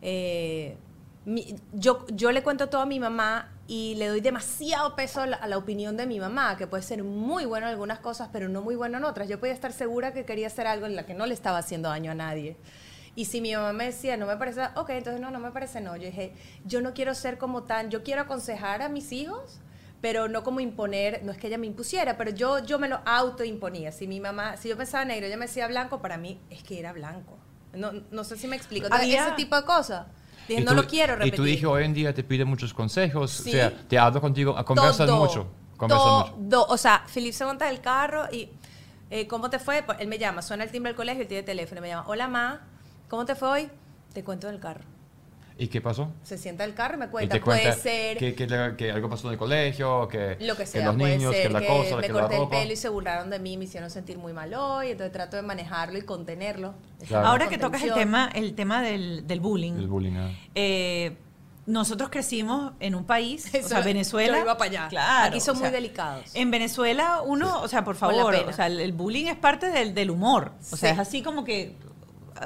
eh, 0.02 0.78
mi- 1.26 1.56
yo, 1.74 2.06
yo 2.10 2.32
le 2.32 2.44
cuento 2.44 2.68
todo 2.70 2.82
a 2.82 2.86
mi 2.86 3.00
mamá 3.00 3.52
y 3.68 3.96
le 3.96 4.08
doy 4.08 4.22
demasiado 4.22 4.96
peso 4.96 5.22
a 5.22 5.28
la, 5.28 5.38
a 5.38 5.48
la 5.48 5.58
opinión 5.58 5.98
de 5.98 6.06
mi 6.06 6.20
mamá, 6.20 6.56
que 6.58 6.68
puede 6.68 6.84
ser 6.84 7.04
muy 7.04 7.46
bueno 7.46 7.68
en 7.68 7.74
algunas 7.74 8.00
cosas, 8.00 8.30
pero 8.32 8.48
no 8.48 8.62
muy 8.62 8.76
bueno 8.76 8.98
en 8.98 9.04
otras. 9.04 9.28
Yo 9.28 9.40
podía 9.40 9.54
estar 9.54 9.74
segura 9.74 10.14
que 10.14 10.24
quería 10.26 10.48
hacer 10.48 10.68
algo 10.68 10.86
en 10.86 10.96
la 10.96 11.06
que 11.06 11.14
no 11.14 11.26
le 11.26 11.34
estaba 11.34 11.58
haciendo 11.58 11.90
daño 11.90 12.12
a 12.12 12.16
nadie. 12.16 12.56
Y 13.16 13.26
si 13.26 13.42
mi 13.42 13.54
mamá 13.54 13.74
me 13.74 13.86
decía, 13.86 14.16
no 14.16 14.26
me 14.26 14.38
parece, 14.38 14.62
ok, 14.76 14.92
entonces 14.92 15.20
no, 15.20 15.32
no 15.32 15.40
me 15.40 15.52
parece 15.52 15.82
no. 15.82 15.96
Yo 15.98 16.04
dije, 16.06 16.34
yo 16.66 16.82
no 16.82 16.94
quiero 16.94 17.14
ser 17.16 17.38
como 17.38 17.64
tan, 17.64 17.90
yo 17.90 18.04
quiero 18.04 18.22
aconsejar 18.22 18.82
a 18.82 18.90
mis 18.90 19.12
hijos, 19.12 19.60
pero 20.02 20.28
no 20.28 20.44
como 20.44 20.60
imponer, 20.60 21.22
no 21.24 21.32
es 21.32 21.38
que 21.38 21.48
ella 21.48 21.58
me 21.58 21.68
impusiera, 21.68 22.18
pero 22.18 22.32
yo, 22.32 22.60
yo 22.64 22.78
me 22.80 22.88
lo 22.88 23.00
autoimponía. 23.06 23.92
Si 23.92 24.08
mi 24.08 24.20
mamá, 24.20 24.58
si 24.58 24.70
yo 24.70 24.78
pensaba 24.78 25.04
negro, 25.06 25.26
ella 25.28 25.38
me 25.38 25.48
decía 25.48 25.68
blanco, 25.68 26.02
para 26.02 26.18
mí 26.18 26.40
es 26.50 26.64
que 26.64 26.80
era 26.80 26.94
blanco. 26.94 27.38
No, 27.74 27.92
no 28.12 28.24
sé 28.24 28.38
si 28.38 28.48
me 28.48 28.56
explico. 28.56 28.88
Había- 28.92 29.26
ese 29.28 29.36
tipo 29.36 29.56
de 29.56 29.64
cosas. 29.64 30.08
Dije, 30.48 30.62
Y 30.62 30.64
no 30.64 30.74
lo 30.74 30.88
quiero 30.88 31.16
repetir. 31.16 31.34
Y 31.34 31.38
tu 31.38 31.46
hijo 31.46 31.72
hoy 31.72 31.84
en 31.84 31.94
día 31.94 32.14
te 32.14 32.24
pide 32.24 32.46
muchos 32.46 32.74
consejos, 32.74 33.32
Sí. 33.32 33.50
o 33.50 33.52
sea, 33.54 33.74
te 33.88 34.00
hablo 34.00 34.22
contigo, 34.22 34.56
conversan 34.64 35.08
Todo, 35.08 35.18
mucho, 35.18 35.48
conversan 35.76 36.14
mucho. 36.14 36.36
todo. 36.50 36.66
O 36.70 36.78
sea, 36.78 37.04
Felipe 37.08 37.34
se 37.34 37.44
monta 37.46 37.66
del 37.66 37.82
carro 37.82 38.26
y, 38.32 38.50
eh, 39.10 39.28
¿cómo 39.28 39.50
te 39.50 39.60
fue? 39.60 39.84
Pues, 39.84 40.00
él 40.00 40.08
me 40.08 40.18
llama, 40.18 40.42
suena 40.42 40.64
el 40.64 40.72
timbre 40.72 40.92
del 40.92 40.96
colegio, 40.96 41.24
él 41.24 41.28
tiene 41.28 41.44
teléfono, 41.44 41.82
me 41.82 41.90
llama, 41.90 42.08
hola, 42.08 42.28
ma, 42.30 42.62
¿cómo 43.10 43.26
te 43.26 43.36
fue 43.36 43.50
hoy? 43.50 43.70
Te 44.14 44.24
cuento 44.24 44.48
del 44.48 44.60
carro. 44.62 44.86
¿Y 45.60 45.70
qué 45.70 45.82
pasó? 45.82 46.12
Se 46.24 46.38
sienta 46.38 46.64
del 46.64 46.76
carro 46.76 46.96
y 46.96 47.00
me 47.00 47.06
y 47.06 47.10
cuenta, 47.10 47.34
te 47.36 47.42
cuenta 47.42 47.64
puede 47.72 47.82
ser... 47.82 48.18
que, 48.18 48.36
que, 48.36 48.46
le- 48.46 48.76
que 48.76 48.92
algo 48.92 49.10
pasó 49.10 49.28
en 49.28 49.34
el 49.34 49.40
colegio, 49.40 50.08
que, 50.08 50.38
Lo 50.42 50.56
que 50.56 50.68
sea, 50.68 50.86
los 50.86 50.96
niños, 50.98 51.34
ser 51.34 51.48
que 51.48 51.54
la 51.54 51.66
cosa, 51.66 51.96
me 51.96 52.02
que 52.04 52.14
la 52.14 52.20
corté 52.22 52.38
el 52.38 52.48
pelo 52.48 52.74
y 52.74 52.76
se 52.76 52.90
burlaron 52.90 53.30
de 53.32 53.40
mí, 53.40 53.58
me 53.58 53.64
hicieron 53.66 53.90
sentir 53.90 54.20
muy 54.20 54.34
mal 54.34 54.54
hoy, 54.54 54.92
entonces 54.92 55.12
trato 55.12 55.36
de 55.36 55.42
manejarlo 55.42 55.98
y 55.98 56.04
contenerlo. 56.04 56.76
Claro. 57.08 57.28
Ahora 57.28 57.50
que 57.50 57.58
tocas 57.58 57.82
el 57.82 57.94
tema, 57.94 58.30
el 58.36 58.54
tema 58.54 58.82
del, 58.84 59.26
del 59.26 59.40
bullying. 59.40 59.74
El 59.74 59.88
bullying, 59.88 60.14
ah. 60.18 60.30
eh, 60.54 61.18
nosotros 61.66 62.10
crecimos 62.10 62.74
en 62.80 62.94
un 62.96 63.04
país, 63.06 63.52
o 63.64 63.68
sea, 63.68 63.80
lo- 63.80 63.86
Venezuela. 63.86 64.38
yo 64.38 64.44
iba 64.44 64.58
para 64.58 64.70
allá. 64.70 64.88
Claro. 64.90 65.30
Aquí 65.30 65.40
son 65.42 65.58
o 65.58 65.60
muy 65.62 65.70
delicados. 65.72 66.24
En 66.36 66.52
Venezuela, 66.52 67.22
uno, 67.26 67.62
o 67.62 67.68
sea, 67.68 67.84
por 67.84 67.96
favor, 67.96 68.36
o 68.36 68.54
sea, 68.54 68.68
el, 68.68 68.80
el 68.80 68.94
bullying 68.94 69.26
es 69.26 69.36
parte 69.38 69.72
del, 69.72 69.94
del 69.96 70.12
humor. 70.12 70.52
O 70.72 70.78
sea, 70.78 70.92
es 70.92 71.00
así 71.00 71.24
como 71.24 71.44
que 71.44 71.76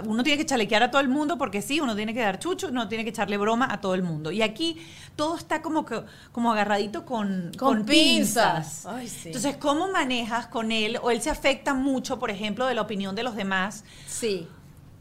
uno 0.06 0.24
tiene 0.24 0.38
que 0.38 0.46
chalequear 0.46 0.84
a 0.84 0.92
todo 0.92 1.02
el 1.02 1.10
mundo 1.10 1.38
porque 1.38 1.62
sí, 1.62 1.80
uno 1.80 1.96
tiene 1.96 2.14
que 2.14 2.22
dar 2.22 2.40
chucho, 2.40 2.68
uno 2.70 2.88
tiene 2.88 3.04
que 3.04 3.10
echarle 3.12 3.38
broma 3.38 3.68
a 3.72 3.82
todo 3.82 3.96
el 3.96 4.04
mundo. 4.04 4.32
Y 4.32 4.42
aquí 4.42 4.78
todo 5.16 5.36
está 5.38 5.62
como 5.62 5.86
que 5.86 6.02
como 6.32 6.52
agarradito 6.52 7.06
con, 7.06 7.52
Con 7.58 7.78
con 7.78 7.86
pinzas. 7.86 8.54
pinzas. 8.66 8.86
Ay, 8.86 9.08
sí. 9.08 9.28
Entonces, 9.30 9.58
¿cómo 9.58 9.92
manejas 9.92 10.48
con 10.48 10.72
él? 10.72 10.98
O 11.02 11.12
él 11.12 11.22
se 11.22 11.30
afecta 11.30 11.74
mucho, 11.74 12.20
por 12.20 12.32
ejemplo, 12.32 12.66
de 12.68 12.76
la 12.76 12.82
opinión 12.82 13.16
de 13.16 13.24
los 13.24 13.36
demás. 13.36 13.84
Sí. 14.08 14.48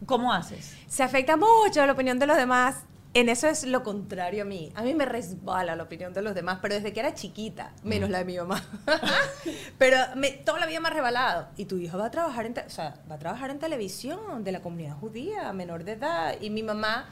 ¿Cómo 0.07 0.33
haces? 0.33 0.74
Se 0.88 1.03
afecta 1.03 1.37
mucho 1.37 1.85
la 1.85 1.92
opinión 1.92 2.18
de 2.18 2.26
los 2.26 2.37
demás. 2.37 2.76
En 3.12 3.28
eso 3.28 3.48
es 3.48 3.64
lo 3.64 3.82
contrario 3.82 4.42
a 4.42 4.44
mí. 4.44 4.70
A 4.76 4.82
mí 4.82 4.94
me 4.94 5.04
resbala 5.04 5.74
la 5.74 5.82
opinión 5.82 6.12
de 6.12 6.22
los 6.22 6.32
demás, 6.34 6.60
pero 6.62 6.74
desde 6.74 6.92
que 6.92 7.00
era 7.00 7.12
chiquita, 7.12 7.72
menos 7.82 8.08
Mm. 8.08 8.12
la 8.12 8.18
de 8.18 8.24
mi 8.24 8.36
mamá. 8.38 8.64
pero 9.78 9.96
me, 10.16 10.30
toda 10.30 10.60
la 10.60 10.66
vida 10.66 10.78
me 10.80 10.88
ha 10.88 10.92
rebalado. 10.92 11.48
Y 11.56 11.64
tu 11.64 11.76
hijo 11.78 11.98
va 11.98 12.06
a 12.06 12.10
trabajar 12.10 12.46
en, 12.46 12.54
o 12.64 12.70
sea, 12.70 12.94
va 13.10 13.16
a 13.16 13.18
trabajar 13.18 13.50
en 13.50 13.58
televisión 13.58 14.44
de 14.44 14.52
la 14.52 14.60
comunidad 14.62 14.96
judía, 14.96 15.52
menor 15.52 15.82
de 15.84 15.92
edad. 15.92 16.34
Y 16.40 16.50
mi 16.50 16.62
mamá, 16.62 17.08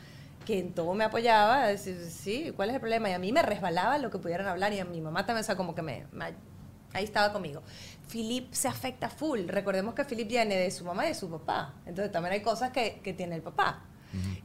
que 0.46 0.60
en 0.60 0.72
todo 0.72 0.94
me 0.94 1.02
apoyaba, 1.04 1.66
decía, 1.66 1.94
sí, 2.08 2.52
¿cuál 2.54 2.68
es 2.70 2.74
el 2.76 2.80
problema? 2.80 3.10
Y 3.10 3.14
a 3.14 3.18
mí 3.18 3.32
me 3.32 3.42
resbalaba 3.42 3.98
lo 3.98 4.10
que 4.10 4.18
pudieran 4.18 4.46
hablar. 4.46 4.72
Y 4.72 4.78
a 4.78 4.84
mi 4.84 5.00
mamá 5.00 5.26
también, 5.26 5.42
o 5.42 5.46
sea, 5.46 5.56
como 5.56 5.74
que 5.74 5.82
me, 5.82 6.06
me- 6.12 6.34
ahí 6.92 7.02
estaba 7.04 7.32
conmigo. 7.32 7.62
Philip 8.08 8.52
se 8.52 8.68
afecta 8.68 9.10
full. 9.10 9.48
Recordemos 9.48 9.94
que 9.94 10.04
Philip 10.04 10.28
viene 10.28 10.54
de 10.56 10.70
su 10.70 10.84
mamá 10.84 11.06
y 11.06 11.08
de 11.08 11.14
su 11.14 11.28
papá. 11.28 11.74
Entonces 11.86 12.12
también 12.12 12.34
hay 12.34 12.40
cosas 12.42 12.70
que, 12.70 13.00
que 13.02 13.12
tiene 13.14 13.34
el 13.34 13.42
papá. 13.42 13.82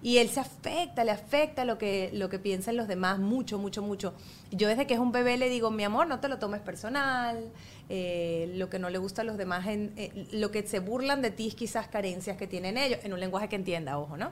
Y 0.02 0.18
él 0.18 0.30
se 0.30 0.42
afecta, 0.42 1.04
le 1.04 1.12
afecta 1.12 1.64
lo 1.64 1.78
que, 1.78 2.10
lo 2.14 2.30
que 2.30 2.38
piensan 2.38 2.76
los 2.76 2.88
demás 2.88 3.20
mucho, 3.20 3.58
mucho, 3.58 3.82
mucho. 3.82 4.14
Yo 4.52 4.68
desde 4.68 4.86
que 4.86 4.94
es 4.96 5.00
un 5.00 5.12
bebé 5.12 5.38
le 5.38 5.48
digo, 5.50 5.72
mi 5.72 5.84
amor, 5.84 6.08
no 6.08 6.20
te 6.20 6.28
lo 6.28 6.38
tomes 6.38 6.60
personal, 6.62 7.52
eh, 7.90 8.52
lo 8.56 8.70
que 8.70 8.80
no 8.80 8.90
le 8.90 8.98
gusta 8.98 9.22
a 9.22 9.26
los 9.26 9.38
demás, 9.38 9.68
en, 9.68 9.94
eh, 9.96 10.28
lo 10.34 10.52
que 10.52 10.68
se 10.68 10.80
burlan 10.80 11.22
de 11.22 11.32
ti 11.32 11.48
es 11.48 11.56
quizás 11.56 11.88
carencias 11.88 12.36
que 12.38 12.48
tienen 12.48 12.78
ellos, 12.78 13.00
en 13.04 13.14
un 13.14 13.20
lenguaje 13.20 13.48
que 13.48 13.56
entienda, 13.56 13.98
ojo, 13.98 14.18
¿no? 14.18 14.32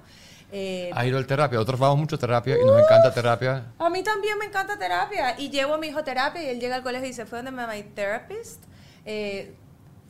Eh, 0.52 0.92
Ha 0.94 1.06
ido 1.06 1.18
al 1.18 1.26
terapia, 1.26 1.56
nosotros 1.56 1.80
vamos 1.80 1.98
mucho 1.98 2.18
a 2.18 2.20
terapia 2.20 2.58
y 2.62 2.66
nos 2.66 2.82
encanta 2.82 3.14
terapia. 3.14 3.72
a 3.80 3.90
mí 3.90 4.04
también 4.04 4.38
me 4.38 4.46
encanta 4.46 4.78
terapia 4.78 5.40
y 5.40 5.50
llevo 5.50 5.76
a 5.76 5.78
mi 5.78 5.88
hijo 5.88 6.00
a 6.00 6.04
terapia 6.04 6.44
y 6.44 6.48
él 6.48 6.60
llega 6.60 6.76
al 6.76 6.84
colegio 6.84 7.06
y 7.06 7.12
dice, 7.12 7.26
¿fue 7.26 7.42
donde 7.42 7.52
me 7.52 7.66
my 7.66 7.84
therapist? 7.96 8.62
Eh, 9.06 9.56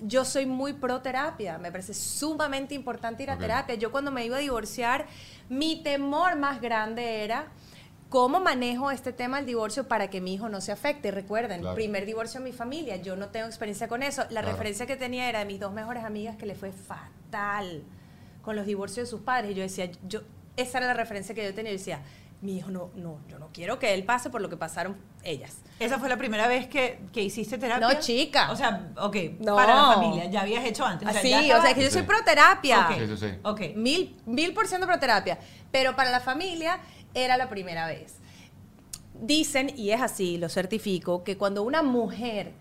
yo 0.02 0.26
soy 0.26 0.46
muy 0.46 0.74
pro 0.74 1.02
terapia, 1.02 1.58
me 1.58 1.72
parece 1.72 1.94
sumamente 1.94 2.74
importante 2.76 3.24
ir 3.24 3.30
a 3.30 3.36
Ok. 3.36 3.40
terapia. 3.42 3.76
Yo 3.76 3.92
cuando 3.92 4.12
me 4.12 4.26
iba 4.26 4.38
a 4.38 4.40
divorciar, 4.40 5.06
mi 5.48 5.82
temor 5.84 6.36
más 6.38 6.60
grande 6.60 7.24
era 7.24 7.48
cómo 8.10 8.40
manejo 8.42 8.92
este 8.92 9.14
tema 9.14 9.38
del 9.38 9.46
divorcio 9.46 9.88
para 9.88 10.10
que 10.10 10.20
mi 10.20 10.34
hijo 10.34 10.50
no 10.50 10.60
se 10.60 10.72
afecte. 10.72 11.12
Recuerden, 11.12 11.62
Claro. 11.62 11.76
primer 11.76 12.06
divorcio 12.06 12.40
en 12.40 12.44
mi 12.44 12.52
familia, 12.52 12.98
yo 12.98 13.16
no 13.16 13.30
tengo 13.30 13.46
experiencia 13.48 13.88
con 13.88 14.04
eso. 14.04 14.24
La 14.24 14.42
Claro. 14.42 14.48
referencia 14.52 14.86
que 14.86 14.98
tenía 14.98 15.30
era 15.30 15.40
de 15.40 15.46
mis 15.46 15.60
dos 15.60 15.72
mejores 15.72 16.04
amigas 16.04 16.36
que 16.36 16.46
le 16.46 16.56
fue 16.56 16.72
fatal 16.72 17.84
con 18.42 18.56
los 18.56 18.66
divorcios 18.66 19.08
de 19.08 19.10
sus 19.12 19.22
padres. 19.22 19.52
Y 19.52 19.54
yo 19.54 19.62
decía, 19.62 19.90
yo, 20.08 20.22
esa 20.58 20.80
era 20.80 20.88
la 20.88 20.94
referencia 20.94 21.34
que 21.36 21.44
yo 21.44 21.54
tenía. 21.54 21.72
Yo 21.72 21.78
decía, 21.78 22.02
mi 22.42 22.58
hijo 22.58 22.72
no, 22.72 22.90
no, 22.96 23.20
yo 23.30 23.38
no 23.38 23.50
quiero 23.54 23.78
que 23.78 23.94
él 23.94 24.04
pase 24.04 24.30
por 24.32 24.42
lo 24.42 24.50
que 24.50 24.58
pasaron 24.58 24.98
ellas. 25.24 25.58
¿Esa 25.80 26.00
fue 26.00 26.10
la 26.10 26.18
primera 26.18 26.48
vez 26.48 26.68
que, 26.68 27.00
que 27.14 27.22
hiciste 27.22 27.58
terapia? 27.60 27.88
No, 27.88 28.00
chica. 28.00 28.52
O 28.52 28.56
sea, 28.56 28.90
ok, 28.98 29.16
No. 29.40 29.56
para 29.56 29.76
la 29.76 29.94
familia, 29.94 30.26
ya 30.26 30.42
habías 30.42 30.66
hecho 30.66 30.84
antes. 30.86 31.08
Así, 31.08 31.30
ya 31.30 31.60
o 31.60 31.62
sea, 31.62 31.74
que 31.76 31.84
yo 31.84 31.92
soy 31.92 32.02
Sí. 32.02 32.08
pro 32.08 32.18
terapia. 32.26 32.88
Ok. 32.90 32.98
Sí, 32.98 33.08
sí, 33.08 33.18
sí. 33.18 33.28
Ok. 33.44 33.62
Mil, 33.76 34.16
mil 34.26 34.54
por 34.54 34.68
ciento 34.68 34.88
pro 34.88 35.00
terapia. 35.00 35.38
Pero 35.72 35.96
para 35.96 36.10
la 36.10 36.20
familia 36.20 36.80
era 37.14 37.38
la 37.38 37.48
primera 37.50 37.86
vez. 37.86 38.16
Dicen, 39.20 39.72
y 39.78 39.92
es 39.92 40.02
así, 40.02 40.38
lo 40.38 40.50
certifico, 40.50 41.24
que 41.24 41.38
cuando 41.38 41.62
una 41.64 41.84
mujer 41.84 42.54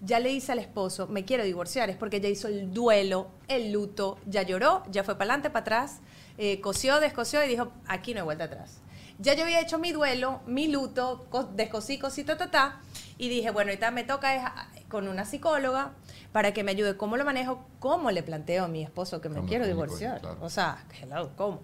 ya 0.00 0.18
le 0.18 0.30
dice 0.30 0.52
al 0.52 0.60
esposo, 0.60 1.08
me 1.08 1.24
quiero 1.24 1.44
divorciar, 1.44 1.90
es 1.90 1.96
porque 1.96 2.20
ya 2.20 2.28
hizo 2.28 2.48
el 2.48 2.72
duelo, 2.72 3.28
el 3.48 3.72
luto, 3.72 4.18
ya 4.26 4.42
lloró, 4.42 4.82
ya 4.90 5.04
fue 5.04 5.14
para 5.16 5.32
adelante, 5.32 5.50
para 5.50 5.60
atrás, 5.62 6.00
eh, 6.38 6.60
cosió, 6.60 7.00
descosió 7.00 7.42
y 7.44 7.48
dijo, 7.48 7.72
aquí 7.86 8.14
no 8.14 8.20
hay 8.20 8.24
vuelta 8.24 8.44
atrás. 8.44 8.80
Ya 9.18 9.34
yo 9.34 9.44
había 9.44 9.60
hecho 9.60 9.78
mi 9.78 9.92
duelo, 9.92 10.40
mi 10.46 10.68
luto, 10.68 11.26
co- 11.30 11.44
descosí, 11.44 11.98
cosí, 11.98 12.24
ta, 12.24 12.36
ta, 12.36 12.50
ta. 12.50 12.80
Y 13.18 13.28
dije, 13.28 13.50
bueno, 13.50 13.70
ahorita 13.70 13.90
me 13.90 14.04
toca 14.04 14.46
ah, 14.46 14.68
con 14.88 15.08
una 15.08 15.24
psicóloga 15.24 15.92
para 16.32 16.52
que 16.52 16.62
me 16.62 16.72
ayude. 16.72 16.96
¿Cómo 16.96 17.16
lo 17.16 17.24
manejo? 17.24 17.66
¿Cómo 17.78 18.10
le 18.10 18.22
planteo 18.22 18.64
a 18.64 18.68
mi 18.68 18.82
esposo 18.82 19.20
que 19.20 19.28
me 19.30 19.36
¿Cómo 19.36 19.48
quiero 19.48 19.66
divorciar? 19.66 20.20
Claro. 20.20 20.36
O 20.42 20.50
sea, 20.50 20.84
hello, 21.00 21.30
¿cómo? 21.36 21.60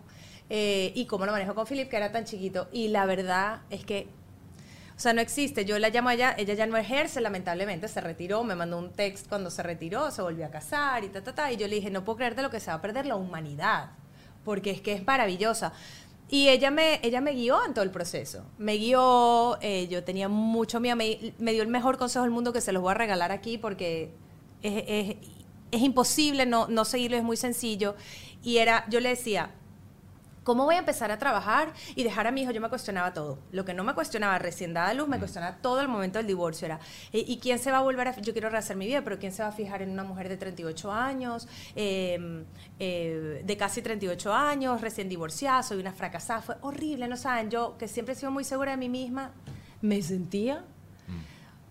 Eh, 0.48 0.92
y 0.94 1.06
cómo 1.06 1.26
lo 1.26 1.32
manejo 1.32 1.54
con 1.54 1.66
Philip, 1.66 1.88
que 1.90 1.96
era 1.96 2.10
tan 2.10 2.24
chiquito. 2.24 2.68
Y 2.72 2.88
la 2.88 3.04
verdad 3.06 3.60
es 3.70 3.84
que 3.84 4.08
o 4.96 5.00
sea, 5.02 5.12
no 5.14 5.20
existe. 5.20 5.64
Yo 5.64 5.78
la 5.78 5.88
llamo 5.88 6.10
a 6.10 6.14
ella, 6.14 6.34
ella 6.38 6.54
ya 6.54 6.66
no 6.66 6.76
ejerce, 6.76 7.20
lamentablemente, 7.20 7.88
se 7.88 8.00
retiró, 8.00 8.44
me 8.44 8.54
mandó 8.54 8.78
un 8.78 8.92
text 8.92 9.26
cuando 9.28 9.50
se 9.50 9.62
retiró, 9.62 10.10
se 10.10 10.22
volvió 10.22 10.46
a 10.46 10.50
casar 10.50 11.02
y 11.02 11.08
ta, 11.08 11.22
ta, 11.24 11.34
ta. 11.34 11.50
Y 11.52 11.56
yo 11.56 11.66
le 11.66 11.76
dije, 11.76 11.90
no 11.90 12.04
puedo 12.04 12.18
creerte 12.18 12.40
lo 12.42 12.50
que 12.50 12.60
se 12.60 12.68
va 12.70 12.74
a 12.74 12.80
perder 12.82 13.06
la 13.06 13.16
humanidad, 13.16 13.90
porque 14.44 14.70
es 14.70 14.80
que 14.80 14.92
es 14.92 15.04
maravillosa. 15.04 15.72
Y 16.32 16.48
ella 16.48 16.70
me, 16.70 16.98
ella 17.02 17.20
me 17.20 17.32
guió 17.32 17.62
en 17.66 17.74
todo 17.74 17.84
el 17.84 17.90
proceso. 17.90 18.42
Me 18.56 18.76
guió, 18.78 19.58
eh, 19.60 19.86
yo 19.88 20.02
tenía 20.02 20.28
mucho 20.30 20.80
miedo, 20.80 20.96
me, 20.96 21.52
dio 21.52 21.60
el 21.62 21.68
mejor 21.68 21.98
consejo 21.98 22.22
del 22.22 22.30
mundo 22.32 22.54
que 22.54 22.62
se 22.62 22.72
los 22.72 22.80
voy 22.82 22.92
a 22.92 22.94
regalar 22.94 23.32
aquí 23.32 23.58
porque 23.58 24.14
es, 24.62 24.84
es- 24.86 25.16
es 25.70 25.80
imposible 25.82 26.46
no, 26.46 26.68
no 26.68 26.86
seguirlo, 26.86 27.18
es 27.18 27.22
muy 27.22 27.36
sencillo. 27.36 27.96
Y 28.42 28.56
era, 28.56 28.86
yo 28.88 29.00
le 29.00 29.10
decía, 29.10 29.50
¿Cómo 30.44 30.64
voy 30.64 30.74
a 30.74 30.78
empezar 30.78 31.12
a 31.12 31.18
trabajar 31.18 31.72
y 31.94 32.02
dejar 32.02 32.26
a 32.26 32.32
mi 32.32 32.42
hijo? 32.42 32.50
Yo 32.50 32.60
me 32.60 32.68
cuestionaba 32.68 33.12
todo. 33.12 33.38
Lo 33.52 33.64
que 33.64 33.74
no 33.74 33.84
me 33.84 33.94
cuestionaba 33.94 34.38
recién 34.38 34.74
dada 34.74 34.92
luz, 34.92 35.06
me 35.06 35.18
cuestionaba 35.18 35.58
todo 35.58 35.80
el 35.80 35.88
momento 35.88 36.18
del 36.18 36.26
divorcio. 36.26 36.66
Era, 36.66 36.80
eh, 37.12 37.24
¿y 37.26 37.38
quién 37.38 37.60
se 37.60 37.70
va 37.70 37.78
a 37.78 37.82
volver 37.82 38.08
a.? 38.08 38.20
Yo 38.20 38.32
quiero 38.32 38.50
rehacer 38.50 38.76
mi 38.76 38.86
vida, 38.86 39.02
pero 39.02 39.20
¿quién 39.20 39.32
se 39.32 39.42
va 39.42 39.50
a 39.50 39.52
fijar 39.52 39.82
en 39.82 39.90
una 39.90 40.02
mujer 40.02 40.28
de 40.28 40.36
38 40.36 40.90
años, 40.90 41.46
eh, 41.76 42.44
eh, 42.80 43.42
de 43.44 43.56
casi 43.56 43.82
38 43.82 44.32
años, 44.32 44.80
recién 44.80 45.08
divorciada, 45.08 45.62
soy 45.62 45.78
una 45.78 45.92
fracasada? 45.92 46.42
Fue 46.42 46.56
horrible, 46.62 47.06
¿no 47.06 47.16
saben? 47.16 47.48
Yo, 47.48 47.76
que 47.78 47.86
siempre 47.86 48.14
he 48.14 48.16
sido 48.16 48.32
muy 48.32 48.42
segura 48.42 48.72
de 48.72 48.78
mí 48.78 48.88
misma, 48.88 49.30
me 49.80 50.02
sentía 50.02 50.64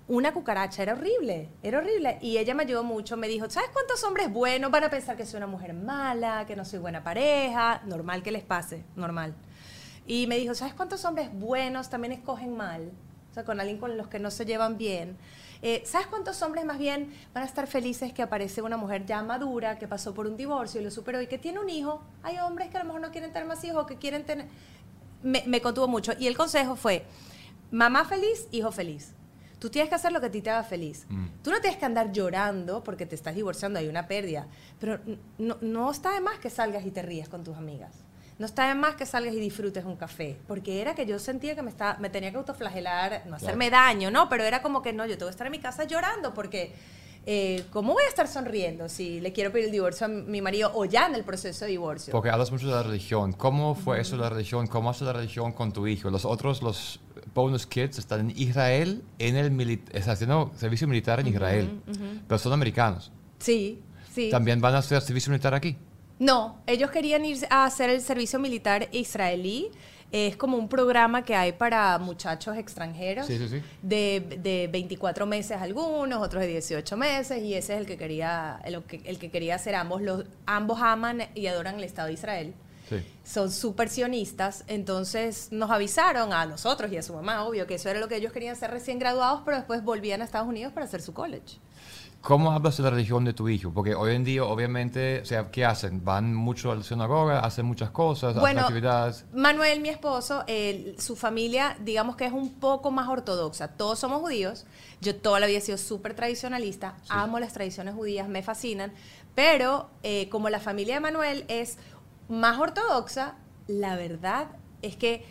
una 0.08 0.34
cucaracha, 0.34 0.84
era 0.84 0.93
horrible, 0.93 1.49
era 1.64 1.80
horrible. 1.80 2.18
Y 2.22 2.38
ella 2.38 2.54
me 2.54 2.64
ayudó 2.64 2.84
mucho, 2.84 3.18
me 3.18 3.28
dijo, 3.28 3.49
¿sabes 3.49 3.70
cuántos 3.72 4.04
hombres 4.04 4.32
buenos 4.32 4.72
van 4.72 4.84
a 4.84 4.89
pensar 4.89 5.16
que 5.16 5.26
soy 5.26 5.38
una 5.38 5.47
mujer 5.47 5.74
mala, 5.74 6.45
que 6.45 6.56
no 6.56 6.66
soy 6.66 6.80
buena 6.80 7.04
pareja? 7.04 7.82
Normal 7.86 8.24
que 8.24 8.32
les 8.32 8.43
pase, 8.43 8.84
normal. 8.95 9.34
Y 10.06 10.28
me 10.28 10.38
dijo, 10.38 10.54
¿sabes 10.54 10.74
cuántos 10.74 11.06
hombres 11.06 11.30
buenos 11.32 11.89
también 11.89 12.12
escogen 12.12 12.56
mal? 12.58 12.91
O 13.30 13.34
sea, 13.34 13.45
con 13.45 13.60
alguien 13.60 13.78
con 13.78 13.95
los 13.97 14.08
que 14.08 14.20
no 14.20 14.30
se 14.30 14.45
llevan 14.45 14.78
bien. 14.78 15.18
Eh, 15.62 15.84
¿Sabes 15.86 16.08
cuántos 16.08 16.41
hombres 16.41 16.66
más 16.66 16.80
bien 16.80 17.14
van 17.34 17.43
a 17.43 17.45
estar 17.45 17.68
felices 17.68 18.12
que 18.12 18.24
aparece 18.24 18.62
una 18.62 18.78
mujer 18.78 19.06
ya 19.06 19.22
madura, 19.22 19.78
que 19.78 19.88
pasó 19.88 20.14
por 20.14 20.26
un 20.26 20.36
divorcio 20.36 20.82
y 20.82 20.84
lo 20.84 20.91
superó 20.91 21.22
y 21.22 21.28
que 21.28 21.38
tiene 21.38 21.60
un 21.60 21.70
hijo? 21.70 22.02
Hay 22.24 22.39
hombres 22.39 22.70
que 22.70 22.78
a 22.78 22.80
lo 22.82 22.88
mejor 22.88 23.02
no 23.02 23.12
quieren 23.12 23.32
tener 23.32 23.47
más 23.47 23.64
hijos, 23.64 23.86
que 23.86 23.97
quieren 23.97 24.26
tener... 24.26 24.47
Me, 25.24 25.43
me 25.45 25.62
contuvo 25.62 25.88
mucho. 25.88 26.14
Y 26.20 26.28
el 26.28 26.36
consejo 26.36 26.76
fue, 26.76 27.06
mamá 27.70 28.04
feliz, 28.06 28.47
hijo 28.52 28.72
feliz. 28.72 29.14
Tú 29.62 29.70
tienes 29.70 29.89
que 29.89 29.95
hacer 29.95 30.12
lo 30.12 30.20
que 30.20 30.26
a 30.26 30.32
ti 30.32 30.41
te 30.41 30.49
haga 30.49 30.64
feliz. 30.64 31.05
Mm. 31.07 31.26
Tú 31.43 31.51
no 31.51 31.62
tienes 31.62 31.78
que 31.78 31.86
andar 31.86 32.12
llorando 32.12 32.84
porque 32.84 33.05
te 33.05 33.14
estás 33.14 33.36
divorciando, 33.36 33.78
hay 33.78 33.88
una 33.88 34.07
pérdida. 34.07 34.47
Pero 34.80 34.99
no, 35.38 35.57
no 35.62 35.91
está 35.91 36.14
de 36.14 36.20
más 36.20 36.39
que 36.39 36.49
salgas 36.49 36.84
y 36.84 36.89
te 36.89 37.03
ríes 37.03 37.30
con 37.30 37.43
tus 37.43 37.55
amigas. 37.55 37.93
No 38.39 38.47
está 38.47 38.68
de 38.70 38.74
más 38.74 38.95
que 38.95 39.05
salgas 39.05 39.36
y 39.36 39.39
disfrutes 39.39 39.86
un 39.86 39.97
café. 39.97 40.36
Porque 40.47 40.82
era 40.82 40.95
que 40.95 41.05
yo 41.05 41.20
sentía 41.20 41.53
que 41.53 41.62
me, 41.62 41.70
estaba, 41.70 41.99
me 41.99 42.09
tenía 42.09 42.32
que 42.32 42.38
autoflagelar, 42.38 43.28
no 43.28 43.36
hacerme 43.36 43.70
daño, 43.70 44.09
¿no? 44.09 44.28
Pero 44.30 44.43
era 44.45 44.64
como 44.64 44.82
que 44.82 44.93
no, 44.93 45.05
yo 45.05 45.16
tengo 45.16 45.28
que 45.28 45.32
estar 45.32 45.45
en 45.45 45.51
mi 45.51 45.59
casa 45.59 45.84
llorando 45.84 46.34
porque... 46.34 46.74
eh, 47.28 47.64
¿Cómo 47.70 47.93
voy 47.93 48.03
a 48.03 48.07
estar 48.07 48.28
sonriendo 48.28 48.89
si 48.89 49.22
le 49.22 49.32
quiero 49.32 49.51
pedir 49.51 49.66
el 49.66 49.72
divorcio 49.72 50.07
a 50.07 50.09
mi 50.09 50.41
marido 50.41 50.72
o 50.74 50.86
ya 50.86 51.05
en 51.05 51.14
el 51.14 51.24
proceso 51.24 51.66
de 51.66 51.72
divorcio? 51.72 52.12
Porque 52.12 52.32
hablas 52.32 52.51
mucho 52.51 52.66
de 52.66 52.74
la 52.74 52.82
religión. 52.82 53.34
¿Cómo 53.34 53.76
fue 53.76 54.01
eso 54.01 54.16
de 54.16 54.24
la 54.24 54.30
religión? 54.30 54.66
¿Cómo 54.66 54.89
hace 54.89 55.05
la 55.05 55.14
religión 55.14 55.51
con 55.51 55.72
tu 55.72 55.86
hijo? 55.86 56.09
Los 56.09 56.26
otros, 56.26 56.64
los 56.64 56.99
bonus 57.34 57.65
kids, 57.65 57.97
están 57.99 58.19
en 58.29 58.38
Israel, 58.38 59.03
en 59.19 59.36
el 59.36 59.51
mili- 59.51 59.82
está 59.93 60.13
haciendo 60.13 60.51
servicio 60.57 60.88
militar 60.88 61.19
en 61.19 61.27
Israel, 61.27 61.82
pero 62.27 62.38
son 62.39 62.53
americanos. 62.53 63.11
Sí, 63.39 63.79
sí. 64.13 64.29
¿También 64.29 64.59
van 64.61 64.75
a 64.75 64.79
hacer 64.79 65.01
servicio 65.01 65.32
militar 65.32 65.53
aquí? 65.53 65.77
No, 66.19 66.57
ellos 66.67 66.91
querían 66.91 67.25
ir 67.25 67.39
a 67.49 67.65
hacer 67.65 67.89
el 67.89 68.01
servicio 68.01 68.38
militar 68.39 68.88
israelí. 68.91 69.69
Es 70.11 70.36
como 70.36 70.57
un 70.57 70.67
programa 70.67 71.23
que 71.23 71.36
hay 71.36 71.53
para 71.53 71.97
muchachos 71.97 72.57
extranjeros. 72.57 73.25
Sí, 73.27 73.38
sí, 73.38 73.47
sí. 73.47 73.61
De, 73.82 74.38
de 74.43 74.67
24 74.69 75.25
meses 75.25 75.57
algunos, 75.61 76.21
otros 76.21 76.41
de 76.41 76.49
18 76.49 76.97
meses, 76.97 77.41
y 77.41 77.53
ese 77.53 77.73
es 77.75 77.79
el 77.79 77.86
que 77.86 77.97
quería, 77.97 78.59
el 78.65 78.84
que, 78.84 79.01
el 79.05 79.17
que 79.17 79.32
quería 79.32 79.55
hacer 79.55 79.73
ambos. 79.73 80.01
Los, 80.01 80.25
ambos 80.45 80.79
aman 80.82 81.23
y 81.34 81.47
adoran 81.47 81.75
el 81.77 81.86
Estado 81.86 82.09
de 82.09 82.13
Israel. 82.15 82.53
Sí. 82.92 83.04
Son 83.24 83.50
súper 83.52 83.89
sionistas, 83.89 84.64
entonces 84.68 85.48
nos 85.52 85.72
avisaron 85.72 86.34
a 86.34 86.46
nosotros 86.46 86.92
y 86.92 86.98
a 86.98 87.02
su 87.04 87.14
mamá, 87.14 87.44
obvio, 87.46 87.66
que 87.66 87.76
eso 87.76 87.89
era 87.89 88.00
lo 88.00 88.08
que 88.08 88.18
ellos 88.18 88.34
querían 88.34 88.56
ser 88.56 88.70
recién 88.72 89.00
graduados, 89.00 89.42
pero 89.46 89.58
después 89.58 89.84
volvían 89.84 90.22
a 90.22 90.26
Estados 90.26 90.48
Unidos 90.48 90.74
para 90.74 90.86
hacer 90.86 91.02
su 91.02 91.14
college. 91.14 91.58
¿Cómo 92.22 92.52
hablas 92.52 92.78
de 92.78 92.84
la 92.84 92.92
religión 92.92 93.26
de 93.26 93.34
tu 93.34 93.50
hijo? 93.50 93.72
Porque 93.74 93.96
hoy 93.96 94.14
en 94.14 94.24
día, 94.24 94.44
obviamente, 94.44 95.22
o 95.22 95.26
sea, 95.26 95.50
¿qué 95.50 95.66
hacen? 95.66 96.06
Van 96.06 96.36
mucho 96.36 96.72
a 96.72 96.76
la 96.76 96.84
sinagoga, 96.84 97.39
hacen 97.39 97.66
muchas 97.66 97.89
cosas, 97.89 98.36
Bueno, 98.36 98.60
hacen 98.60 98.76
actividades. 98.76 99.26
Manuel, 99.34 99.80
mi 99.82 99.89
esposo, 99.89 100.44
él- 100.46 100.96
su 101.00 101.16
familia, 101.16 101.76
digamos 101.80 102.16
que 102.18 102.26
es 102.28 102.32
un 102.32 102.54
poco 102.60 102.92
más 102.92 103.08
ortodoxa. 103.08 103.70
Todos 103.70 103.98
somos 103.98 104.22
judíos. 104.22 104.66
Yo 105.02 105.16
toda 105.16 105.39
la 105.39 105.48
vida 105.48 105.58
he 105.58 105.62
sido 105.62 105.80
súper 105.80 106.14
tradicionalista. 106.14 106.96
Amo 107.10 107.39
las 107.39 107.54
tradiciones 107.54 107.96
judías, 107.96 108.28
me 108.30 108.44
fascinan. 108.44 108.94
Pero 109.34 109.89
eh, 110.04 110.30
como 110.30 110.50
la 110.50 110.60
familia 110.60 110.94
de 110.96 111.00
Manuel 111.00 111.46
es 111.48 111.80
más 112.32 112.57
ortodoxa, 112.57 113.36
la 113.67 113.95
verdad 113.95 114.47
es 114.82 114.95
que 114.95 115.23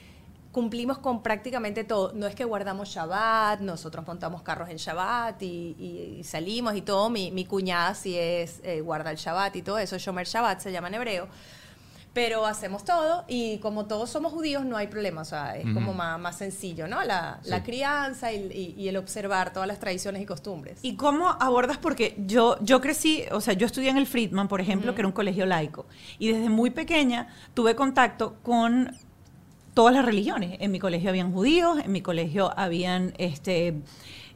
cumplimos 0.52 0.98
con 0.98 1.22
prácticamente 1.22 1.84
todo. 1.84 2.12
No 2.12 2.26
es 2.26 2.34
que 2.34 2.44
guardamos 2.44 2.88
Shabbat, 2.88 3.60
nosotros 3.60 4.06
montamos 4.06 4.42
carros 4.42 4.68
en 4.68 4.76
Shabbat 4.76 5.42
y, 5.42 6.20
salimos 6.24 6.76
y 6.76 6.82
todo. 6.82 7.10
Mi, 7.10 7.30
mi 7.30 7.44
cuñada 7.44 7.94
sí 7.94 8.16
es, 8.18 8.60
eh, 8.64 8.80
guarda 8.80 9.10
el 9.10 9.16
Shabbat 9.16 9.56
y 9.56 9.62
todo 9.62 9.78
eso. 9.78 9.98
Shomer 9.98 10.26
Shabbat 10.26 10.60
se 10.60 10.72
llama 10.72 10.88
en 10.88 10.94
hebreo. 10.94 11.28
Pero 12.12 12.44
hacemos 12.44 12.84
todo 12.84 13.24
y 13.28 13.58
como 13.58 13.86
todos 13.86 14.10
somos 14.10 14.32
judíos 14.32 14.64
no 14.64 14.76
hay 14.76 14.88
problema, 14.88 15.20
o 15.22 15.24
sea, 15.24 15.56
es 15.56 15.62
como 15.72 15.94
más, 15.94 16.18
más 16.18 16.36
sencillo, 16.38 16.88
¿no? 16.88 17.04
La, 17.04 17.38
la 17.44 17.62
crianza 17.62 18.32
y, 18.32 18.38
y- 18.52 18.74
y 18.82 18.88
el 18.88 18.96
observar 18.96 19.52
todas 19.52 19.68
las 19.68 19.78
tradiciones 19.78 20.20
y 20.20 20.26
costumbres. 20.26 20.80
¿Y 20.82 20.96
cómo 20.96 21.28
abordas? 21.28 21.78
Porque 21.78 22.16
yo, 22.26 22.56
yo 22.62 22.80
crecí, 22.80 23.22
o 23.30 23.40
sea, 23.40 23.54
yo 23.54 23.64
estudié 23.64 23.90
en 23.90 23.96
el 23.96 24.08
Friedman, 24.08 24.48
por 24.48 24.60
ejemplo, 24.60 24.92
que 24.94 25.02
era 25.02 25.06
un 25.06 25.12
colegio 25.12 25.46
laico, 25.46 25.86
y 26.18 26.32
desde 26.32 26.48
muy 26.48 26.70
pequeña 26.70 27.28
tuve 27.54 27.76
contacto 27.76 28.38
con 28.42 28.90
todas 29.74 29.94
las 29.94 30.04
religiones. 30.04 30.56
En 30.60 30.72
mi 30.72 30.80
colegio 30.80 31.10
habían 31.10 31.32
judíos, 31.32 31.78
en 31.78 31.92
mi 31.92 32.02
colegio 32.02 32.52
habían 32.58 33.14
este, 33.18 33.82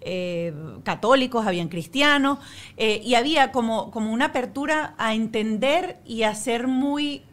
eh, 0.00 0.54
católicos, 0.84 1.44
habían 1.44 1.66
cristianos, 1.68 2.38
eh, 2.76 3.00
y 3.04 3.16
había 3.16 3.50
como, 3.50 3.90
como 3.90 4.12
una 4.12 4.26
apertura 4.26 4.94
a 4.96 5.12
entender 5.12 5.98
y 6.06 6.22
a 6.22 6.36
ser 6.36 6.68
muy, 6.68 7.24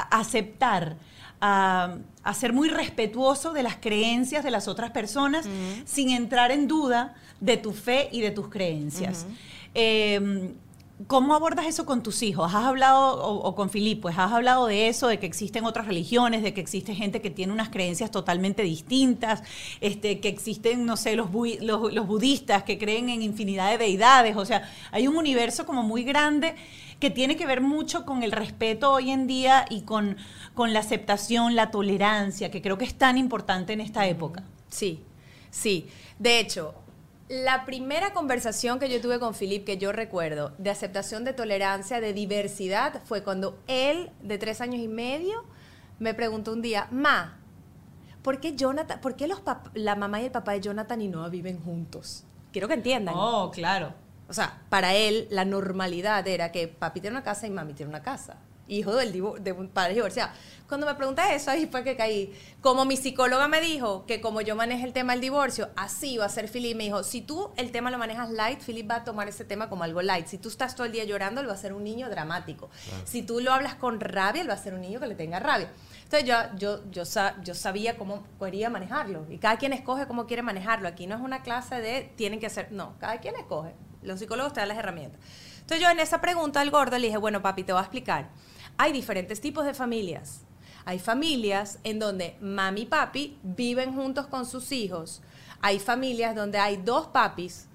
a 0.00 0.18
aceptar. 0.20 0.96
A, 1.40 1.98
a 2.24 2.34
ser 2.34 2.52
muy 2.52 2.68
respetuoso 2.68 3.52
de 3.52 3.62
las 3.62 3.76
creencias 3.76 4.42
de 4.42 4.50
las 4.50 4.66
otras 4.66 4.90
personas 4.90 5.46
sin 5.84 6.10
entrar 6.10 6.50
en 6.50 6.66
duda 6.66 7.14
de 7.38 7.56
tu 7.56 7.72
fe 7.72 8.08
y 8.10 8.22
de 8.22 8.32
tus 8.32 8.48
creencias. 8.48 9.24
Eh, 9.72 10.52
¿Cómo 11.06 11.36
abordas 11.36 11.66
eso 11.66 11.86
con 11.86 12.02
tus 12.02 12.24
hijos? 12.24 12.52
¿Has 12.52 12.64
hablado, 12.64 13.22
o, 13.24 13.34
o 13.46 13.54
con 13.54 13.70
Filip, 13.70 14.02
pues 14.02 14.18
has 14.18 14.32
hablado 14.32 14.66
de 14.66 14.88
eso, 14.88 15.06
de 15.06 15.20
que 15.20 15.26
existen 15.26 15.64
otras 15.64 15.86
religiones, 15.86 16.42
de 16.42 16.52
que 16.52 16.60
existe 16.60 16.92
gente 16.92 17.20
que 17.20 17.30
tiene 17.30 17.52
unas 17.52 17.68
creencias 17.68 18.10
totalmente 18.10 18.64
distintas, 18.64 19.44
este, 19.80 20.18
que 20.18 20.26
existen, 20.26 20.86
no 20.86 20.96
sé, 20.96 21.14
los, 21.14 21.30
bui- 21.30 21.60
los, 21.60 21.92
los 21.92 22.04
budistas 22.08 22.64
que 22.64 22.78
creen 22.78 23.10
en 23.10 23.22
infinidad 23.22 23.70
de 23.70 23.78
deidades, 23.78 24.34
o 24.36 24.44
sea, 24.44 24.68
hay 24.90 25.06
un 25.06 25.16
universo 25.16 25.66
como 25.66 25.84
muy 25.84 26.02
grande 26.02 26.56
que 26.98 27.10
tiene 27.10 27.36
que 27.36 27.46
ver 27.46 27.60
mucho 27.60 28.04
con 28.04 28.22
el 28.22 28.32
respeto 28.32 28.92
hoy 28.92 29.10
en 29.10 29.26
día 29.26 29.64
y 29.70 29.82
con, 29.82 30.16
con 30.54 30.72
la 30.72 30.80
aceptación, 30.80 31.54
la 31.54 31.70
tolerancia, 31.70 32.50
que 32.50 32.60
creo 32.60 32.78
que 32.78 32.84
es 32.84 32.94
tan 32.94 33.18
importante 33.18 33.72
en 33.72 33.80
esta 33.80 34.06
época. 34.06 34.42
Sí, 34.68 35.04
sí. 35.50 35.88
De 36.18 36.40
hecho, 36.40 36.74
la 37.28 37.64
primera 37.64 38.12
conversación 38.12 38.78
que 38.78 38.88
yo 38.88 39.00
tuve 39.00 39.20
con 39.20 39.34
Philip, 39.34 39.64
que 39.64 39.78
yo 39.78 39.92
recuerdo, 39.92 40.54
de 40.58 40.70
aceptación, 40.70 41.24
de 41.24 41.34
tolerancia, 41.34 42.00
de 42.00 42.12
diversidad, 42.12 43.02
fue 43.04 43.22
cuando 43.22 43.58
él, 43.66 44.10
de 44.22 44.38
tres 44.38 44.60
años 44.60 44.80
y 44.80 44.88
medio, 44.88 45.44
me 45.98 46.14
preguntó 46.14 46.52
un 46.52 46.62
día, 46.62 46.88
Ma, 46.90 47.38
¿por 48.22 48.40
qué, 48.40 48.56
Jonathan, 48.56 49.00
¿por 49.00 49.14
qué 49.14 49.28
los 49.28 49.40
la 49.74 49.94
mamá 49.94 50.20
y 50.20 50.26
el 50.26 50.30
papá 50.30 50.52
de 50.52 50.60
Jonathan 50.62 51.00
y 51.00 51.08
Noah 51.08 51.28
viven 51.28 51.60
juntos? 51.60 52.24
Quiero 52.50 52.66
que 52.66 52.74
entiendan. 52.74 53.14
Oh, 53.16 53.50
claro. 53.52 53.92
O 54.28 54.32
sea, 54.34 54.60
para 54.68 54.94
él 54.94 55.26
la 55.30 55.44
normalidad 55.44 56.26
era 56.28 56.52
que 56.52 56.68
papi 56.68 57.00
tiene 57.00 57.16
una 57.16 57.24
casa 57.24 57.46
y 57.46 57.50
mami 57.50 57.72
tiene 57.74 57.90
una 57.90 58.02
casa. 58.02 58.36
hijo 58.68 58.94
del 58.94 59.12
de 59.12 59.52
un 59.52 59.68
padre 59.68 59.94
divorciado. 59.94 60.30
Cuando 60.68 60.86
me 60.86 60.94
pregunté 60.94 61.22
eso, 61.34 61.50
ahí 61.50 61.66
fue 61.66 61.82
que 61.82 61.96
caí. 61.96 62.38
Como 62.60 62.84
mi 62.84 62.96
psicóloga 62.98 63.48
me 63.48 63.60
dijo 63.60 64.04
que 64.04 64.20
como 64.20 64.42
yo 64.42 64.54
manejo 64.54 64.84
el 64.84 64.92
tema 64.92 65.12
del 65.12 65.22
divorcio, 65.22 65.70
así 65.76 66.18
va 66.18 66.26
a 66.26 66.28
ser 66.28 66.50
Philip. 66.50 66.76
Me 66.76 66.84
dijo, 66.84 67.02
si 67.02 67.22
tú 67.22 67.50
el 67.56 67.72
tema 67.72 67.90
lo 67.90 67.96
manejas 67.96 68.30
light, 68.30 68.60
Philip 68.60 68.90
va 68.90 68.96
a 68.96 69.04
tomar 69.04 69.28
ese 69.28 69.44
tema 69.44 69.70
como 69.70 69.84
algo 69.84 70.02
light. 70.02 70.26
Si 70.26 70.36
tú 70.36 70.50
estás 70.50 70.74
todo 70.76 70.84
el 70.86 70.92
día 70.92 71.04
llorando, 71.04 71.40
él 71.40 71.48
va 71.48 71.54
a 71.54 71.56
ser 71.56 71.72
un 71.72 71.84
niño 71.84 72.10
dramático. 72.10 72.68
Si 73.04 73.22
tú 73.22 73.40
lo 73.40 73.52
hablas 73.52 73.76
con 73.76 73.98
rabia, 74.00 74.42
él 74.42 74.50
va 74.50 74.54
a 74.54 74.58
ser 74.58 74.74
un 74.74 74.82
niño 74.82 75.00
que 75.00 75.06
le 75.06 75.14
tenga 75.14 75.40
rabia. 75.40 75.70
Entonces 76.10 76.26
yo, 76.26 76.36
yo, 76.56 76.90
yo, 76.90 77.02
yo 77.44 77.54
sabía 77.54 77.98
cómo 77.98 78.24
quería 78.40 78.70
manejarlo. 78.70 79.26
Y 79.28 79.36
cada 79.36 79.58
quien 79.58 79.74
escoge 79.74 80.06
cómo 80.06 80.26
quiere 80.26 80.40
manejarlo. 80.42 80.88
Aquí 80.88 81.06
no 81.06 81.14
es 81.14 81.20
una 81.20 81.42
clase 81.42 81.82
de 81.82 82.10
tienen 82.16 82.40
que 82.40 82.46
hacer. 82.46 82.72
No, 82.72 82.94
cada 82.98 83.18
quien 83.18 83.36
escoge. 83.36 83.74
Los 84.00 84.18
psicólogos 84.18 84.54
te 84.54 84.60
dan 84.60 84.70
las 84.70 84.78
herramientas. 84.78 85.20
Entonces 85.60 85.80
yo 85.82 85.90
en 85.90 86.00
esa 86.00 86.22
pregunta 86.22 86.62
al 86.62 86.70
gordo 86.70 86.96
le 86.96 87.08
dije, 87.08 87.18
bueno, 87.18 87.42
papi, 87.42 87.62
te 87.62 87.72
voy 87.72 87.80
a 87.80 87.82
explicar. 87.82 88.30
Hay 88.78 88.92
diferentes 88.92 89.42
tipos 89.42 89.66
de 89.66 89.74
familias. 89.74 90.46
Hay 90.86 90.98
familias 90.98 91.78
en 91.84 91.98
donde 91.98 92.38
mami 92.40 92.82
y 92.82 92.86
papi 92.86 93.38
viven 93.42 93.94
juntos 93.94 94.28
con 94.28 94.46
sus 94.46 94.72
hijos. 94.72 95.20
Hay 95.60 95.78
familias 95.78 96.34
donde 96.34 96.56
hay 96.56 96.78
dos 96.78 97.08
papis 97.08 97.66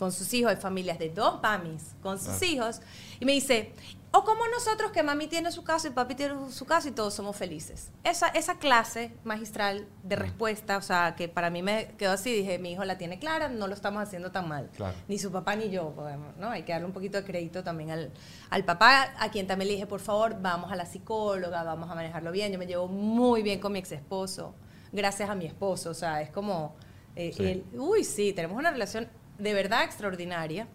con 0.00 0.10
sus 0.10 0.34
hijos, 0.34 0.50
hay 0.50 0.60
familias 0.60 0.98
de 0.98 1.10
dos 1.10 1.40
mamis 1.40 1.94
con 2.02 2.18
sus 2.18 2.42
hijos. 2.42 2.80
Y 3.20 3.24
me 3.24 3.30
dice, 3.30 3.72
o 4.14 4.24
como 4.24 4.46
nosotros 4.48 4.92
que 4.92 5.02
mami 5.02 5.26
tiene 5.26 5.50
su 5.50 5.64
casa 5.64 5.88
y 5.88 5.90
papi 5.90 6.14
tiene 6.14 6.34
su 6.50 6.66
casa 6.66 6.88
y 6.88 6.92
todos 6.92 7.14
somos 7.14 7.34
felices. 7.34 7.90
Esa, 8.04 8.28
esa 8.28 8.58
clase 8.58 9.14
magistral 9.24 9.88
de 10.02 10.16
respuesta, 10.16 10.76
o 10.76 10.82
sea, 10.82 11.14
que 11.16 11.28
para 11.28 11.48
mí 11.48 11.62
me 11.62 11.88
quedó 11.96 12.12
así, 12.12 12.30
dije, 12.30 12.58
mi 12.58 12.72
hijo 12.72 12.84
la 12.84 12.98
tiene 12.98 13.18
clara, 13.18 13.48
no 13.48 13.66
lo 13.68 13.74
estamos 13.74 14.02
haciendo 14.02 14.30
tan 14.30 14.48
mal. 14.48 14.68
Claro. 14.76 14.94
Ni 15.08 15.18
su 15.18 15.32
papá 15.32 15.56
ni 15.56 15.70
yo, 15.70 15.90
podemos, 15.94 16.36
¿no? 16.36 16.50
Hay 16.50 16.62
que 16.64 16.72
darle 16.72 16.86
un 16.86 16.92
poquito 16.92 17.16
de 17.16 17.24
crédito 17.24 17.64
también 17.64 17.90
al, 17.90 18.12
al 18.50 18.64
papá, 18.66 19.14
a 19.18 19.30
quien 19.30 19.46
también 19.46 19.68
le 19.68 19.74
dije, 19.74 19.86
por 19.86 20.00
favor, 20.00 20.36
vamos 20.42 20.70
a 20.70 20.76
la 20.76 20.84
psicóloga, 20.84 21.62
vamos 21.62 21.90
a 21.90 21.94
manejarlo 21.94 22.32
bien. 22.32 22.52
Yo 22.52 22.58
me 22.58 22.66
llevo 22.66 22.88
muy 22.88 23.42
bien 23.42 23.60
con 23.60 23.72
mi 23.72 23.78
ex 23.78 23.92
esposo, 23.92 24.54
gracias 24.92 25.30
a 25.30 25.34
mi 25.34 25.46
esposo, 25.46 25.88
o 25.88 25.94
sea, 25.94 26.20
es 26.20 26.28
como, 26.28 26.76
eh, 27.16 27.32
Sí. 27.34 27.64
uy, 27.78 28.04
sí, 28.04 28.34
tenemos 28.34 28.58
una 28.58 28.70
relación 28.70 29.08
de 29.38 29.54
verdad 29.54 29.84
extraordinaria. 29.84 30.68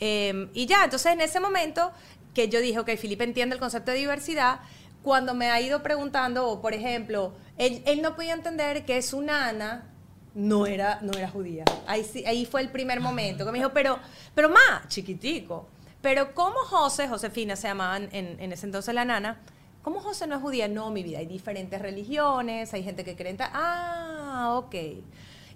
Eh, 0.00 0.48
y 0.54 0.66
ya, 0.66 0.84
entonces 0.84 1.12
en 1.12 1.20
ese 1.20 1.38
momento 1.38 1.92
que 2.34 2.48
yo 2.48 2.60
dije, 2.60 2.78
ok, 2.78 2.90
Felipe 2.96 3.24
entiende 3.24 3.54
el 3.54 3.60
concepto 3.60 3.90
de 3.90 3.98
diversidad, 3.98 4.60
cuando 5.02 5.34
me 5.34 5.50
ha 5.50 5.60
ido 5.60 5.82
preguntando, 5.82 6.48
o 6.48 6.60
por 6.62 6.74
ejemplo, 6.74 7.32
él, 7.58 7.82
él 7.86 8.02
no 8.02 8.14
podía 8.14 8.32
entender 8.34 8.84
que 8.84 9.02
su 9.02 9.20
nana 9.20 9.88
no 10.34 10.66
era, 10.66 10.98
no 11.02 11.12
era 11.18 11.28
judía. 11.28 11.64
Ahí, 11.86 12.06
ahí 12.26 12.46
fue 12.46 12.60
el 12.62 12.70
primer 12.70 13.00
momento 13.00 13.44
que 13.44 13.52
me 13.52 13.58
dijo, 13.58 13.70
pero, 13.72 13.98
pero 14.34 14.48
ma, 14.48 14.84
chiquitico, 14.88 15.68
pero 16.00 16.34
¿cómo 16.34 16.56
José, 16.60 17.08
Josefina 17.08 17.56
se 17.56 17.68
llamaban 17.68 18.08
en, 18.12 18.40
en 18.40 18.52
ese 18.52 18.66
entonces 18.66 18.94
la 18.94 19.04
nana, 19.04 19.40
¿cómo 19.82 20.00
José 20.00 20.26
no 20.26 20.36
es 20.36 20.40
judía? 20.42 20.68
No, 20.68 20.90
mi 20.90 21.02
vida, 21.02 21.18
hay 21.18 21.26
diferentes 21.26 21.82
religiones, 21.82 22.72
hay 22.72 22.82
gente 22.82 23.04
que 23.04 23.14
cree 23.16 23.30
en 23.30 23.36
tal- 23.36 23.50
Ah, 23.52 24.54
ok. 24.56 24.74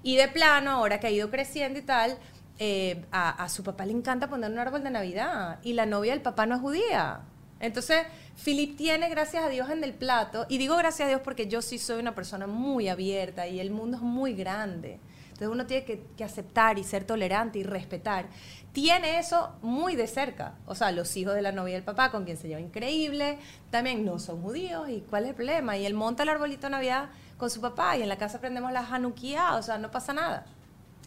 Y 0.02 0.16
de 0.16 0.28
plano, 0.28 0.70
ahora 0.72 1.00
que 1.00 1.06
ha 1.06 1.10
ido 1.10 1.30
creciendo 1.30 1.78
y 1.78 1.82
tal, 1.82 2.18
eh, 2.58 3.04
a, 3.12 3.48
su 3.48 3.62
papá 3.62 3.84
le 3.84 3.92
encanta 3.92 4.28
poner 4.28 4.50
un 4.50 4.58
árbol 4.58 4.82
de 4.82 4.90
Navidad 4.90 5.58
y 5.62 5.74
la 5.74 5.84
novia 5.84 6.12
del 6.12 6.22
papá 6.22 6.46
no 6.46 6.54
es 6.54 6.60
judía. 6.60 7.20
Entonces, 7.60 8.06
Philip 8.42 8.76
tiene, 8.76 9.08
gracias 9.08 9.44
a 9.44 9.48
Dios, 9.48 9.70
en 9.70 9.82
el 9.82 9.94
plato, 9.94 10.46
y 10.48 10.58
digo 10.58 10.76
gracias 10.76 11.06
a 11.06 11.08
Dios 11.08 11.20
porque 11.22 11.48
yo 11.48 11.62
sí 11.62 11.78
soy 11.78 12.00
una 12.00 12.14
persona 12.14 12.46
muy 12.46 12.88
abierta 12.88 13.46
y 13.46 13.60
el 13.60 13.70
mundo 13.70 13.96
es 13.96 14.02
muy 14.02 14.34
grande. 14.34 15.00
Entonces 15.28 15.48
uno 15.48 15.66
tiene 15.66 15.84
que, 15.84 16.02
que 16.16 16.24
aceptar 16.24 16.78
y 16.78 16.84
ser 16.84 17.04
tolerante 17.04 17.58
y 17.58 17.62
respetar. 17.62 18.26
Tiene 18.72 19.18
eso 19.18 19.54
muy 19.60 19.94
de 19.94 20.06
cerca. 20.06 20.54
O 20.64 20.74
sea, 20.74 20.92
los 20.92 21.14
hijos 21.16 21.34
de 21.34 21.42
la 21.42 21.52
novia 21.52 21.74
del 21.74 21.82
papá, 21.82 22.10
con 22.10 22.24
quien 22.24 22.38
se 22.38 22.48
lleva 22.48 22.60
increíble, 22.60 23.38
también 23.70 24.02
no 24.04 24.18
son 24.18 24.40
judíos. 24.40 24.88
¿Y 24.88 25.02
cuál 25.02 25.24
es 25.24 25.30
el 25.30 25.34
problema? 25.34 25.76
Y 25.76 25.84
él 25.84 25.92
monta 25.92 26.22
el 26.22 26.30
arbolito 26.30 26.68
de 26.68 26.70
Navidad 26.70 27.10
con 27.36 27.50
su 27.50 27.60
papá 27.60 27.98
y 27.98 28.02
en 28.02 28.08
la 28.08 28.16
casa 28.16 28.40
prendemos 28.40 28.72
la 28.72 28.80
Hanukkah. 28.80 29.56
O 29.56 29.62
sea, 29.62 29.76
no 29.76 29.90
pasa 29.90 30.14
nada. 30.14 30.46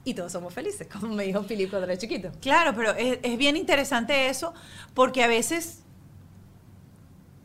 Y 0.04 0.14
todos 0.14 0.32
somos 0.32 0.54
felices, 0.54 0.88
como 0.92 1.14
me 1.14 1.24
dijo 1.26 1.44
Filipe 1.44 1.70
cuando 1.70 1.88
era 1.88 1.98
chiquito. 1.98 2.32
Claro, 2.42 2.74
pero 2.76 2.92
es, 2.92 3.20
es 3.22 3.38
bien 3.38 3.58
interesante 3.58 4.30
eso 4.30 4.54
porque 4.94 5.24
a 5.24 5.28
veces 5.28 5.84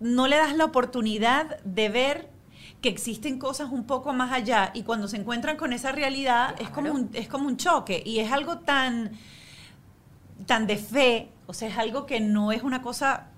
no 0.01 0.27
le 0.29 0.37
das 0.37 0.57
la 0.57 0.65
oportunidad 0.65 1.61
de 1.63 1.89
ver 1.89 2.35
que 2.81 2.91
existen 2.91 3.39
cosas 3.39 3.71
un 3.73 3.87
poco 3.87 4.13
más 4.13 4.31
allá 4.31 4.71
y 4.75 4.83
cuando 4.83 5.09
se 5.09 5.17
encuentran 5.17 5.57
con 5.57 5.73
esa 5.73 5.93
realidad 5.93 6.55
es, 6.61 6.69
como 6.69 6.93
un, 6.93 7.11
es 7.15 7.29
como 7.29 7.49
un 7.49 7.57
choque 7.57 8.03
y 8.05 8.19
es 8.19 8.31
algo 8.31 8.59
tan, 8.59 9.13
tan 10.45 10.67
de 10.67 10.77
fe, 10.77 11.31
o 11.47 11.55
sea, 11.55 11.69
es 11.69 11.79
algo 11.79 12.05
que 12.05 12.21
no 12.21 12.53
es 12.53 12.63
una 12.63 12.83
cosa 12.83 13.29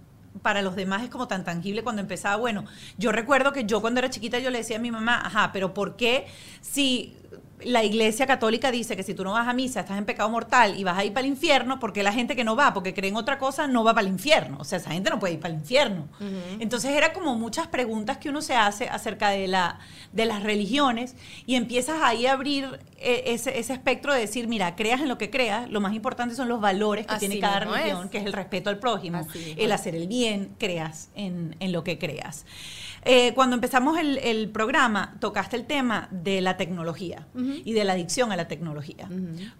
para 0.43 0.63
los 0.63 0.75
demás 0.77 1.03
es 1.03 1.11
como 1.11 1.29
tan 1.29 1.45
tangible 1.45 1.83
cuando 1.83 2.03
empezaba. 2.03 2.37
Bueno, 2.37 2.65
yo 2.99 3.13
recuerdo 3.13 3.53
que 3.53 3.65
yo 3.65 3.81
cuando 3.81 4.01
era 4.01 4.11
chiquita 4.11 4.41
yo 4.41 4.51
le 4.51 4.59
decía 4.59 4.77
a 4.77 4.81
mi 4.81 4.91
mamá, 4.91 5.25
ajá, 5.25 5.51
pero 5.53 5.73
¿por 5.73 5.97
qué 5.97 6.27
si 6.61 7.17
la 7.63 7.85
iglesia 7.85 8.27
católica 8.27 8.71
dice 8.71 8.97
que 8.97 9.03
si 9.03 9.15
tú 9.15 9.25
no 9.25 9.33
vas 9.33 9.49
a 9.49 9.53
misa 9.53 9.81
estás 9.81 9.97
en 9.99 10.05
pecado 10.05 10.29
mortal 10.29 10.79
y 10.79 10.85
vas 10.85 10.99
a 10.99 11.05
ir 11.05 11.13
para 11.13 11.27
el 11.27 11.33
infierno, 11.33 11.79
porque 11.79 12.03
la 12.03 12.13
gente 12.13 12.37
que 12.37 12.45
no 12.45 12.55
va, 12.57 12.75
porque 12.75 12.93
cree 12.93 13.11
en 13.11 13.17
otra 13.17 13.39
cosa, 13.39 13.67
no 13.67 13.83
va 13.85 13.95
para 13.95 14.07
el 14.07 14.13
infierno? 14.13 14.59
O 14.61 14.65
sea, 14.65 14.79
esa 14.79 14.91
gente 14.91 15.11
no 15.11 15.19
puede 15.19 15.35
ir 15.35 15.41
para 15.41 15.55
el 15.55 15.61
infierno. 15.61 16.09
Entonces 16.59 16.91
era 16.91 17.13
como 17.13 17.35
muchas 17.35 17.67
preguntas 17.69 18.19
que 18.19 18.29
uno 18.29 18.43
se 18.43 18.55
hace 18.55 18.89
acerca 18.89 19.31
de, 19.31 19.49
la, 19.49 19.79
de 20.13 20.27
las 20.27 20.43
religiones 20.43 21.17
y 21.47 21.55
empiezas 21.55 22.03
ahí 22.03 22.27
a 22.27 22.33
abrir 22.33 22.79
eh, 22.99 23.25
ese, 23.27 23.59
ese 23.59 23.73
espectro 23.73 24.13
de 24.13 24.21
decir, 24.21 24.49
mira, 24.49 24.77
creas 24.77 25.01
en 25.01 25.09
lo 25.09 25.19
que 25.19 25.31
creas, 25.31 25.71
lo 25.71 25.81
más 25.81 25.95
importante 25.95 26.35
son 26.35 26.49
los 26.49 26.61
valores 26.61 27.07
que 27.07 27.15
Así 27.15 27.27
tiene 27.27 27.41
cada 27.41 27.61
religión, 27.61 28.05
es. 28.05 28.11
que 28.11 28.19
es 28.19 28.27
el 28.27 28.33
respeto 28.33 28.71
al 28.71 28.79
prójimo, 28.79 29.19
Así 29.19 29.55
el 29.57 29.73
hacer 29.73 29.95
el 29.95 30.09
bien, 30.09 30.55
creas 30.59 31.09
en, 31.15 31.57
en 31.61 31.73
lo 31.73 31.85
que 31.85 31.99
creas. 31.99 32.45
Eh, 33.09 33.33
cuando 33.35 33.55
empezamos 33.55 33.99
el, 33.99 34.19
el 34.19 34.51
programa, 34.51 35.15
tocaste 35.21 35.55
el 35.55 35.65
tema 35.65 36.09
de 36.11 36.41
la 36.41 36.57
tecnología 36.57 37.27
y 37.65 37.73
de 37.73 37.85
la 37.85 37.93
adicción 37.93 38.33
a 38.33 38.37
la 38.37 38.49
tecnología. 38.49 39.09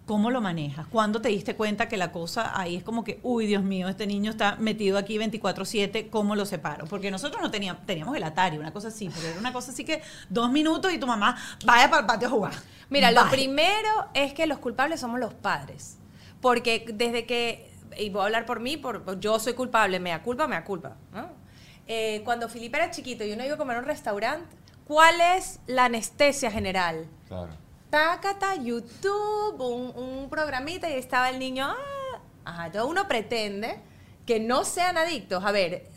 ¿Cómo 0.05 0.33
lo 0.33 0.41
manejas? 0.41 0.87
¿Cuándo 0.89 1.21
te 1.21 1.29
diste 1.29 1.55
cuenta 1.55 1.89
que 1.89 1.97
la 1.97 2.11
cosa 2.11 2.59
ahí 2.59 2.75
es 2.75 2.83
como 2.83 3.05
que, 3.05 3.21
uy, 3.23 3.47
Dios 3.47 3.63
mío, 3.63 3.89
este 3.89 4.07
niño 4.07 4.33
está 4.33 4.57
metido 4.57 4.99
aquí 4.99 5.17
24/7, 5.17 6.11
¿cómo 6.11 6.35
lo 6.35 6.45
separo? 6.45 6.87
Porque 6.87 7.11
nosotros 7.13 7.41
no 7.41 7.51
teníamos, 7.53 7.87
teníamos 7.87 8.17
el 8.17 8.25
Atari, 8.25 8.59
una 8.59 8.73
cosa 8.73 8.89
así, 8.89 9.09
pero 9.15 9.29
era 9.29 9.39
una 9.39 9.53
cosa 9.53 9.71
así 9.71 9.85
que 9.85 10.03
dos 10.29 10.51
minutos 10.51 10.93
y 10.93 10.99
tu 10.99 11.07
mamá 11.07 11.37
vaya 11.65 11.89
para 11.89 12.01
el 12.01 12.07
patio 12.07 12.27
a 12.27 12.31
jugar. 12.33 12.55
Mira, 12.91 13.13
lo 13.13 13.21
Vaya. 13.21 13.31
primero 13.31 13.89
es 14.13 14.33
que 14.33 14.47
los 14.49 14.59
culpables 14.59 14.99
somos 15.01 15.21
los 15.21 15.35
padres. 15.35 15.99
Porque 16.41 16.85
desde 16.93 17.27
que, 17.27 17.71
y 17.99 18.11
voy 18.11 18.23
a 18.23 18.25
hablar 18.25 18.45
por 18.45 18.61
mí, 18.61 18.77
por, 18.77 19.21
yo 19.21 19.39
soy 19.39 19.55
culpable, 19.55 20.01
me 20.01 20.11
da 20.11 20.23
culpa, 20.23 20.47
me 20.47 20.57
da 20.57 20.65
culpa. 20.65 20.97
¿no? 21.13 21.46
Eh, 21.89 22.23
cuando 22.25 22.49
Felipe 22.49 22.77
era 22.77 22.91
chiquito 22.91 23.25
y 23.25 23.33
uno 23.33 23.45
iba 23.45 23.55
a 23.55 23.59
comer 23.59 23.77
a 23.77 23.81
un 23.81 23.87
restaurante, 23.87 24.47
¿cuál 24.87 25.21
es 25.21 25.61
la 25.67 25.85
anestesia 25.85 26.51
general? 26.51 27.07
Claro. 27.29 27.51
Tácata, 27.91 28.57
YouTube, 28.57 29.61
un, 29.61 29.97
un 29.97 30.29
programita 30.29 30.91
y 30.91 30.95
estaba 30.95 31.31
el 31.31 31.39
niño. 31.39 31.67
ah. 31.69 32.21
Ajá, 32.45 32.67
entonces 32.67 32.91
uno 32.91 33.09
pretende 33.09 33.79
que 34.25 34.39
no 34.41 34.65
sean 34.65 34.99
adictos. 34.99 35.45
A 35.45 35.53
ver, 35.53 35.89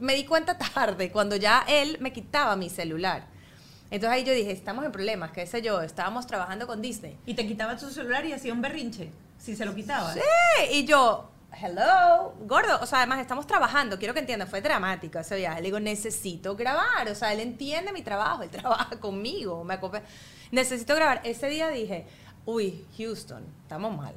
me 0.00 0.14
di 0.14 0.24
cuenta 0.24 0.58
tarde, 0.58 1.10
cuando 1.10 1.36
ya 1.36 1.64
él 1.68 1.98
me 2.00 2.12
quitaba 2.12 2.56
mi 2.56 2.68
celular. 2.70 3.26
Entonces 3.90 4.10
ahí 4.16 4.24
yo 4.24 4.32
dije, 4.32 4.50
estamos 4.50 4.84
en 4.84 4.90
problemas, 4.92 5.30
qué 5.30 5.46
sé 5.46 5.62
yo, 5.62 5.80
estábamos 5.82 6.26
trabajando 6.26 6.66
con 6.66 6.82
Disney. 6.82 7.16
Y 7.26 7.34
te 7.34 7.46
quitaba 7.46 7.76
tu 7.76 7.90
celular 7.90 8.24
y 8.26 8.32
hacía 8.32 8.52
un 8.52 8.60
berrinche, 8.60 9.10
si 9.38 9.54
se 9.54 9.64
lo 9.64 9.74
quitaba. 9.74 10.12
Sí, 10.12 10.20
y 10.72 10.84
yo, 10.84 11.30
hello, 11.60 12.34
gordo, 12.40 12.78
o 12.80 12.86
sea, 12.86 12.98
además 12.98 13.20
estamos 13.20 13.46
trabajando, 13.46 13.98
quiero 13.98 14.14
que 14.14 14.20
entiendan, 14.20 14.48
fue 14.48 14.60
dramático 14.60 15.18
ese 15.18 15.36
viaje. 15.36 15.60
Le 15.60 15.66
digo, 15.66 15.80
necesito 15.80 16.56
grabar, 16.56 17.08
o 17.08 17.14
sea, 17.14 17.32
él 17.32 17.40
entiende 17.40 17.92
mi 17.92 18.02
trabajo, 18.02 18.42
él 18.42 18.50
trabaja 18.50 18.98
conmigo, 19.00 19.64
me. 19.64 19.78
Necesito 20.50 20.94
grabar. 20.94 21.20
Ese 21.24 21.48
día 21.48 21.68
dije, 21.68 22.06
uy, 22.44 22.86
Houston, 22.98 23.44
estamos 23.62 23.96
mal, 23.96 24.14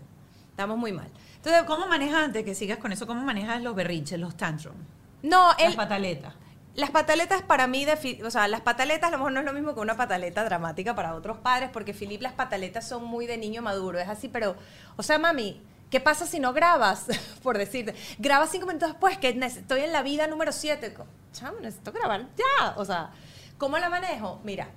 estamos 0.49 0.77
muy 0.77 0.91
mal. 0.91 1.09
Entonces, 1.35 1.63
¿Cómo 1.63 1.88
manejas, 1.88 2.23
antes 2.23 2.43
que 2.43 2.55
sigas 2.55 2.77
con 2.77 2.91
eso, 2.91 3.07
cómo 3.07 3.21
manejas 3.21 3.61
los 3.61 3.75
berrinches, 3.75 4.19
los 4.19 4.35
tantrums, 4.35 4.77
no, 5.23 5.49
las 5.49 5.59
él, 5.59 5.75
pataletas? 5.75 6.33
Las 6.75 6.91
pataletas 6.91 7.41
para 7.41 7.65
mí, 7.65 7.88
o 8.23 8.29
sea, 8.29 8.47
las 8.47 8.61
pataletas 8.61 9.07
a 9.07 9.11
lo 9.11 9.17
mejor 9.17 9.31
no 9.31 9.39
es 9.39 9.45
lo 9.45 9.53
mismo 9.53 9.73
que 9.73 9.79
una 9.79 9.97
pataleta 9.97 10.43
dramática 10.43 10.93
para 10.93 11.15
otros 11.15 11.38
padres, 11.38 11.71
porque 11.73 11.93
Filip 11.93 12.21
las 12.21 12.33
pataletas 12.33 12.88
son 12.88 13.03
muy 13.03 13.25
de 13.25 13.38
niño 13.38 13.63
maduro, 13.63 13.97
es 13.97 14.07
así, 14.07 14.27
pero, 14.27 14.55
o 14.95 15.01
sea, 15.01 15.17
mami, 15.17 15.59
¿qué 15.89 15.99
pasa 15.99 16.25
si 16.25 16.39
no 16.39 16.53
grabas? 16.53 17.07
Por 17.43 17.57
decirte, 17.57 17.95
grabas 18.19 18.51
cinco 18.51 18.65
minutos 18.65 18.89
después, 18.89 19.17
que 19.17 19.29
estoy 19.29 19.81
en 19.81 19.91
la 19.91 20.03
vida 20.03 20.27
número 20.27 20.51
siete. 20.51 20.93
Chamo, 21.33 21.59
necesito 21.59 21.91
grabar 21.91 22.27
ya, 22.35 22.73
o 22.77 22.85
sea, 22.85 23.11
¿cómo 23.57 23.77
la 23.77 23.89
manejo? 23.89 24.39
Mira, 24.43 24.69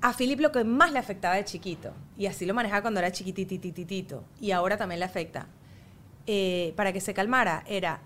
a 0.00 0.12
Philip 0.12 0.40
lo 0.40 0.52
que 0.52 0.64
más 0.64 0.92
le 0.92 0.98
afectaba 0.98 1.34
de 1.34 1.44
chiquito, 1.44 1.92
y 2.16 2.26
así 2.26 2.46
lo 2.46 2.54
manejaba 2.54 2.82
cuando 2.82 3.00
era 3.00 3.12
chiquititititito, 3.12 4.24
y 4.40 4.52
ahora 4.52 4.76
también 4.76 5.00
le 5.00 5.06
afecta, 5.06 5.46
eh, 6.26 6.72
para 6.76 6.92
que 6.92 7.00
se 7.00 7.14
calmara, 7.14 7.64
era, 7.66 8.00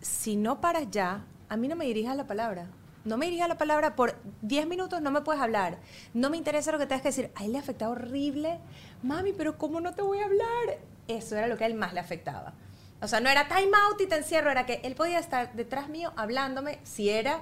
si 0.00 0.36
no 0.36 0.60
paras 0.60 0.88
ya, 0.90 1.24
a 1.48 1.56
mí 1.56 1.68
no 1.68 1.76
me 1.76 1.84
dirijas 1.84 2.16
la 2.16 2.26
palabra. 2.26 2.66
No 3.04 3.18
me 3.18 3.26
dirijas 3.26 3.48
la 3.48 3.58
palabra 3.58 3.96
por 3.96 4.14
10 4.42 4.68
minutos, 4.68 5.02
no 5.02 5.10
me 5.10 5.22
puedes 5.22 5.42
hablar. 5.42 5.78
No 6.14 6.30
me 6.30 6.36
interesa 6.36 6.70
lo 6.70 6.78
que 6.78 6.86
tengas 6.86 7.02
que 7.02 7.08
decir. 7.08 7.30
A 7.34 7.44
él 7.44 7.52
le 7.52 7.58
afectaba 7.58 7.90
horrible. 7.90 8.60
Mami, 9.02 9.32
pero 9.32 9.58
¿cómo 9.58 9.80
no 9.80 9.92
te 9.92 10.02
voy 10.02 10.20
a 10.20 10.26
hablar? 10.26 10.78
Eso 11.16 11.36
era 11.36 11.46
lo 11.46 11.56
que 11.56 11.64
a 11.64 11.66
él 11.66 11.74
más 11.74 11.92
le 11.92 12.00
afectaba. 12.00 12.52
O 13.00 13.08
sea, 13.08 13.20
no 13.20 13.28
era 13.28 13.48
time 13.48 13.70
out 13.88 14.00
y 14.00 14.06
te 14.06 14.16
encierro, 14.16 14.50
era 14.50 14.64
que 14.66 14.80
él 14.84 14.94
podía 14.94 15.18
estar 15.18 15.52
detrás 15.54 15.88
mío 15.88 16.12
hablándome 16.16 16.78
si 16.84 17.10
era, 17.10 17.40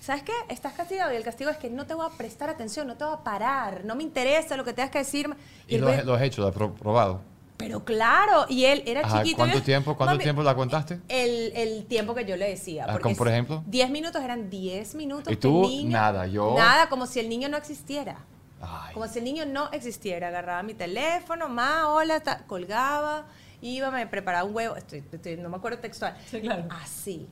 ¿sabes 0.00 0.22
qué? 0.24 0.32
Estás 0.48 0.72
castigado 0.72 1.12
y 1.12 1.16
el 1.16 1.22
castigo 1.22 1.48
es 1.50 1.56
que 1.58 1.70
no 1.70 1.86
te 1.86 1.94
voy 1.94 2.06
a 2.06 2.16
prestar 2.16 2.50
atención, 2.50 2.86
no 2.88 2.96
te 2.96 3.04
voy 3.04 3.14
a 3.14 3.22
parar, 3.22 3.84
no 3.84 3.94
me 3.94 4.02
interesa 4.02 4.56
lo 4.56 4.64
que 4.64 4.72
tengas 4.72 4.90
que 4.90 4.98
decirme. 4.98 5.36
¿Y 5.68 5.76
él 5.76 5.82
lo, 5.82 5.88
has- 5.88 6.04
lo 6.04 6.14
has 6.14 6.22
hecho? 6.22 6.42
¿Lo 6.42 6.48
has 6.48 6.54
pro- 6.54 6.74
probado? 6.74 7.20
Pero 7.56 7.84
claro, 7.86 8.44
y 8.50 8.64
él 8.64 8.82
era 8.84 9.00
Ajá, 9.00 9.18
chiquito. 9.22 9.36
¿Cuánto 9.38 9.58
y- 9.58 9.62
tiempo, 9.62 9.96
cuánto 9.96 10.14
Mami, 10.14 10.24
tiempo 10.24 10.42
la 10.42 10.54
contaste? 10.54 11.00
El, 11.08 11.52
el 11.56 11.86
tiempo 11.86 12.14
que 12.14 12.26
yo 12.26 12.36
le 12.36 12.48
decía. 12.50 12.84
Ah, 12.84 12.88
porque 12.92 13.04
¿como 13.04 13.16
por 13.16 13.28
ejemplo? 13.28 13.62
10 13.66 13.88
minutos 13.90 14.22
eran 14.22 14.50
10 14.50 14.94
minutos. 14.94 15.32
¿Y 15.32 15.36
tú? 15.36 15.62
niño- 15.62 15.90
Nada, 15.90 16.26
yo- 16.26 16.54
Nada, 16.56 16.88
como 16.90 17.06
si 17.06 17.18
el 17.20 17.28
niño 17.30 17.48
no 17.48 17.56
existiera. 17.56 18.18
Ay. 18.60 18.94
Como 18.94 19.06
si 19.08 19.18
el 19.18 19.24
niño 19.24 19.44
no 19.46 19.70
existiera. 19.72 20.28
Agarraba 20.28 20.62
mi 20.62 20.74
teléfono, 20.74 21.48
ma, 21.48 21.88
hola, 21.88 22.20
ta- 22.20 22.44
colgaba, 22.46 23.26
iba, 23.60 23.90
me 23.90 24.06
preparaba 24.06 24.44
un 24.44 24.54
huevo. 24.54 24.76
Estoy, 24.76 25.04
estoy- 25.12 25.36
no 25.36 25.48
me 25.48 25.56
acuerdo 25.56 25.78
textual. 25.78 26.16
Sí, 26.26 26.40
claro. 26.40 26.64
Así. 26.70 27.28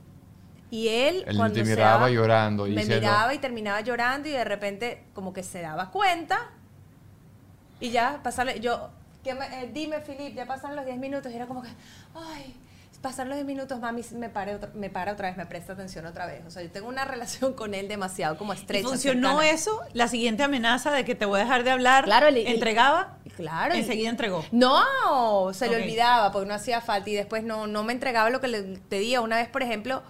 Y 0.71 0.87
él, 0.89 1.23
Él 1.27 1.35
cuando 1.37 1.55
te 1.55 1.63
miraba 1.63 1.91
daba- 1.91 2.09
llorando 2.09 2.67
y 2.67 2.71
me 2.71 2.81
diciendo- 2.81 3.07
miraba 3.07 3.33
y 3.33 3.37
terminaba 3.39 3.81
llorando 3.81 4.27
y 4.27 4.31
de 4.31 4.43
repente 4.43 5.05
como 5.13 5.31
que 5.33 5.43
se 5.43 5.61
daba 5.61 5.91
cuenta 5.91 6.49
y 7.79 7.91
ya 7.91 8.19
pasarle, 8.23 8.59
yo, 8.59 8.89
¿qué 9.23 9.33
me- 9.35 9.63
eh, 9.63 9.69
dime 9.73 10.01
Filip, 10.01 10.35
ya 10.35 10.45
pasan 10.45 10.75
los 10.75 10.85
10 10.85 10.97
minutos 10.97 11.31
y 11.31 11.35
era 11.35 11.45
como 11.45 11.61
que, 11.61 11.69
ay, 12.15 12.55
pasan 13.07 13.29
los 13.29 13.35
10 13.35 13.45
minutos, 13.45 13.79
mami 13.79 14.01
me, 14.15 14.29
pare 14.29 14.55
otra- 14.55 14.71
me 14.73 14.89
para 14.89 15.11
otra 15.13 15.27
vez, 15.27 15.37
me 15.37 15.45
presta 15.45 15.73
atención 15.73 16.07
otra 16.07 16.25
vez. 16.25 16.41
O 16.47 16.49
sea, 16.49 16.63
yo 16.63 16.71
tengo 16.71 16.87
una 16.87 17.05
relación 17.05 17.53
con 17.53 17.75
él 17.75 17.87
demasiado 17.87 18.35
como 18.37 18.53
¿Y 18.53 18.57
estrecha. 18.57 18.87
funcionó 18.87 19.29
cercana. 19.39 19.49
eso? 19.51 19.79
La 19.93 20.07
siguiente 20.07 20.41
amenaza 20.41 20.89
de 20.91 21.05
que 21.05 21.13
te 21.13 21.25
voy 21.25 21.39
a 21.39 21.43
dejar 21.43 21.63
de 21.63 21.69
hablar. 21.69 22.05
Claro, 22.05 22.27
el- 22.27 22.37
el- 22.37 22.47
¿Entregaba? 22.47 23.17
Claro. 23.35 23.75
y- 23.75 23.79
Enseguida 23.79 24.09
entregó. 24.09 24.43
No, 24.51 25.53
se 25.53 25.69
le 25.69 25.75
olvidaba 25.75 26.31
porque 26.31 26.47
no 26.47 26.55
hacía 26.55 26.81
falta 26.81 27.09
y 27.09 27.13
después 27.13 27.43
no, 27.43 27.67
no 27.67 27.83
me 27.83 27.93
entregaba 27.93 28.31
lo 28.31 28.41
que 28.41 28.47
le 28.47 28.63
pedía. 28.89 29.21
Una 29.21 29.35
vez, 29.37 29.49
por 29.49 29.61
ejemplo, 29.61 30.01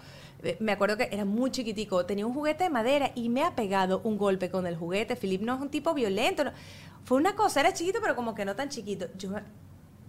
eh, 0.43 0.55
me 0.61 0.71
acuerdo 0.71 0.95
que 0.95 1.09
era 1.11 1.25
muy 1.25 1.51
chiquitico, 1.51 2.05
tenía 2.05 2.25
un 2.25 2.33
juguete 2.33 2.63
de 2.65 2.69
madera 2.69 3.11
y 3.15 3.27
me 3.29 3.43
ha 3.43 3.55
pegado 3.55 3.99
un 4.05 4.17
golpe 4.17 4.49
con 4.49 4.67
el 4.67 4.77
juguete. 4.77 5.15
Philip 5.17 5.41
no 5.41 5.55
es 5.55 5.61
un 5.61 5.69
tipo 5.69 5.93
violento. 5.93 6.45
no- 6.45 6.51
Fue 7.03 7.17
una 7.17 7.35
cosa, 7.35 7.59
era 7.59 7.73
chiquito, 7.73 7.99
pero 8.01 8.15
como 8.15 8.33
que 8.35 8.45
no 8.45 8.55
tan 8.55 8.69
chiquito. 8.69 9.07
Yo, 9.17 9.29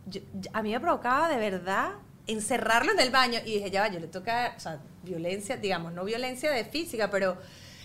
yo- 0.07 0.21
yo- 0.35 0.51
a 0.53 0.63
mí 0.63 0.71
me 0.73 0.79
provocaba 0.81 1.29
de 1.29 1.37
verdad 1.37 1.91
encerrarlo 2.27 2.93
en 2.93 3.01
el 3.01 3.11
baño 3.11 3.39
y 3.45 3.55
dije, 3.55 3.71
ya 3.71 3.83
va, 3.83 3.89
yo 3.89 4.01
le 4.01 4.09
toca, 4.09 4.55
o 4.57 4.61
sea, 4.61 4.81
violencia, 5.05 5.57
digamos, 5.57 5.93
no 5.93 6.05
violencia 6.05 6.51
de 6.51 6.65
física, 6.65 7.11
pero 7.11 7.37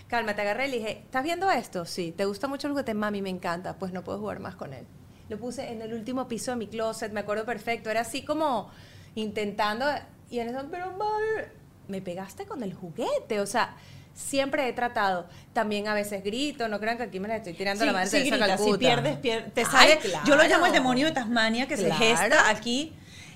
calma, 0.08 0.34
te 0.34 0.42
agarré 0.42 0.68
y 0.68 0.70
le 0.72 0.78
dije, 0.78 0.90
¿estás 1.04 1.22
viendo 1.24 1.50
esto? 1.50 1.84
Sí, 1.84 2.12
¿te 2.16 2.24
gusta 2.24 2.48
mucho 2.48 2.66
el 2.66 2.72
juguete? 2.72 2.94
Mami, 2.94 3.22
me 3.22 3.30
encanta, 3.30 3.76
pues 3.78 3.92
no 3.92 4.02
puedo 4.04 4.18
jugar 4.18 4.40
más 4.40 4.54
con 4.56 4.72
él. 4.74 4.84
Lo 5.28 5.38
puse 5.38 5.70
en 5.70 5.80
el 5.82 5.94
último 5.94 6.28
piso 6.28 6.50
de 6.50 6.56
mi 6.56 6.66
closet, 6.66 7.12
me 7.12 7.20
acuerdo 7.20 7.44
perfecto, 7.44 7.88
era 7.90 8.00
así 8.00 8.22
como 8.24 8.70
intentando, 9.14 9.86
y 10.30 10.40
en 10.40 10.48
eso, 10.48 10.66
pero 10.70 10.86
mami, 10.92 11.46
me 11.88 12.00
pegaste 12.02 12.44
con 12.46 12.62
el 12.62 12.74
juguete, 12.74 13.40
o 13.40 13.46
sea... 13.46 13.76
Siempre 14.14 14.68
he 14.68 14.74
tratado. 14.74 15.26
También 15.54 15.88
a 15.88 15.94
veces 15.94 16.22
grito, 16.22 16.68
no 16.68 16.78
crean 16.78 16.98
que 16.98 17.04
aquí 17.04 17.18
me 17.18 17.28
la 17.28 17.36
estoy 17.36 17.54
tirando 17.54 17.84
a 17.84 17.86
la 17.86 17.92
madre 17.94 18.10
sí, 18.10 18.28
grita, 18.28 18.58
si 18.58 18.76
pierdes, 18.76 19.16
pier- 19.22 19.50
te 19.54 19.62
Ay, 19.62 19.66
sale. 19.66 19.98
Yo 20.26 20.36
lo 20.36 20.42
llamo 20.42 20.66
el 20.66 20.72
demonio 20.72 21.06
de 21.06 21.12
Tasmania 21.12 21.66
que 21.66 21.76
Claro. 21.76 21.94
se 21.96 21.98
gesta 22.04 22.50
aquí 22.50 22.92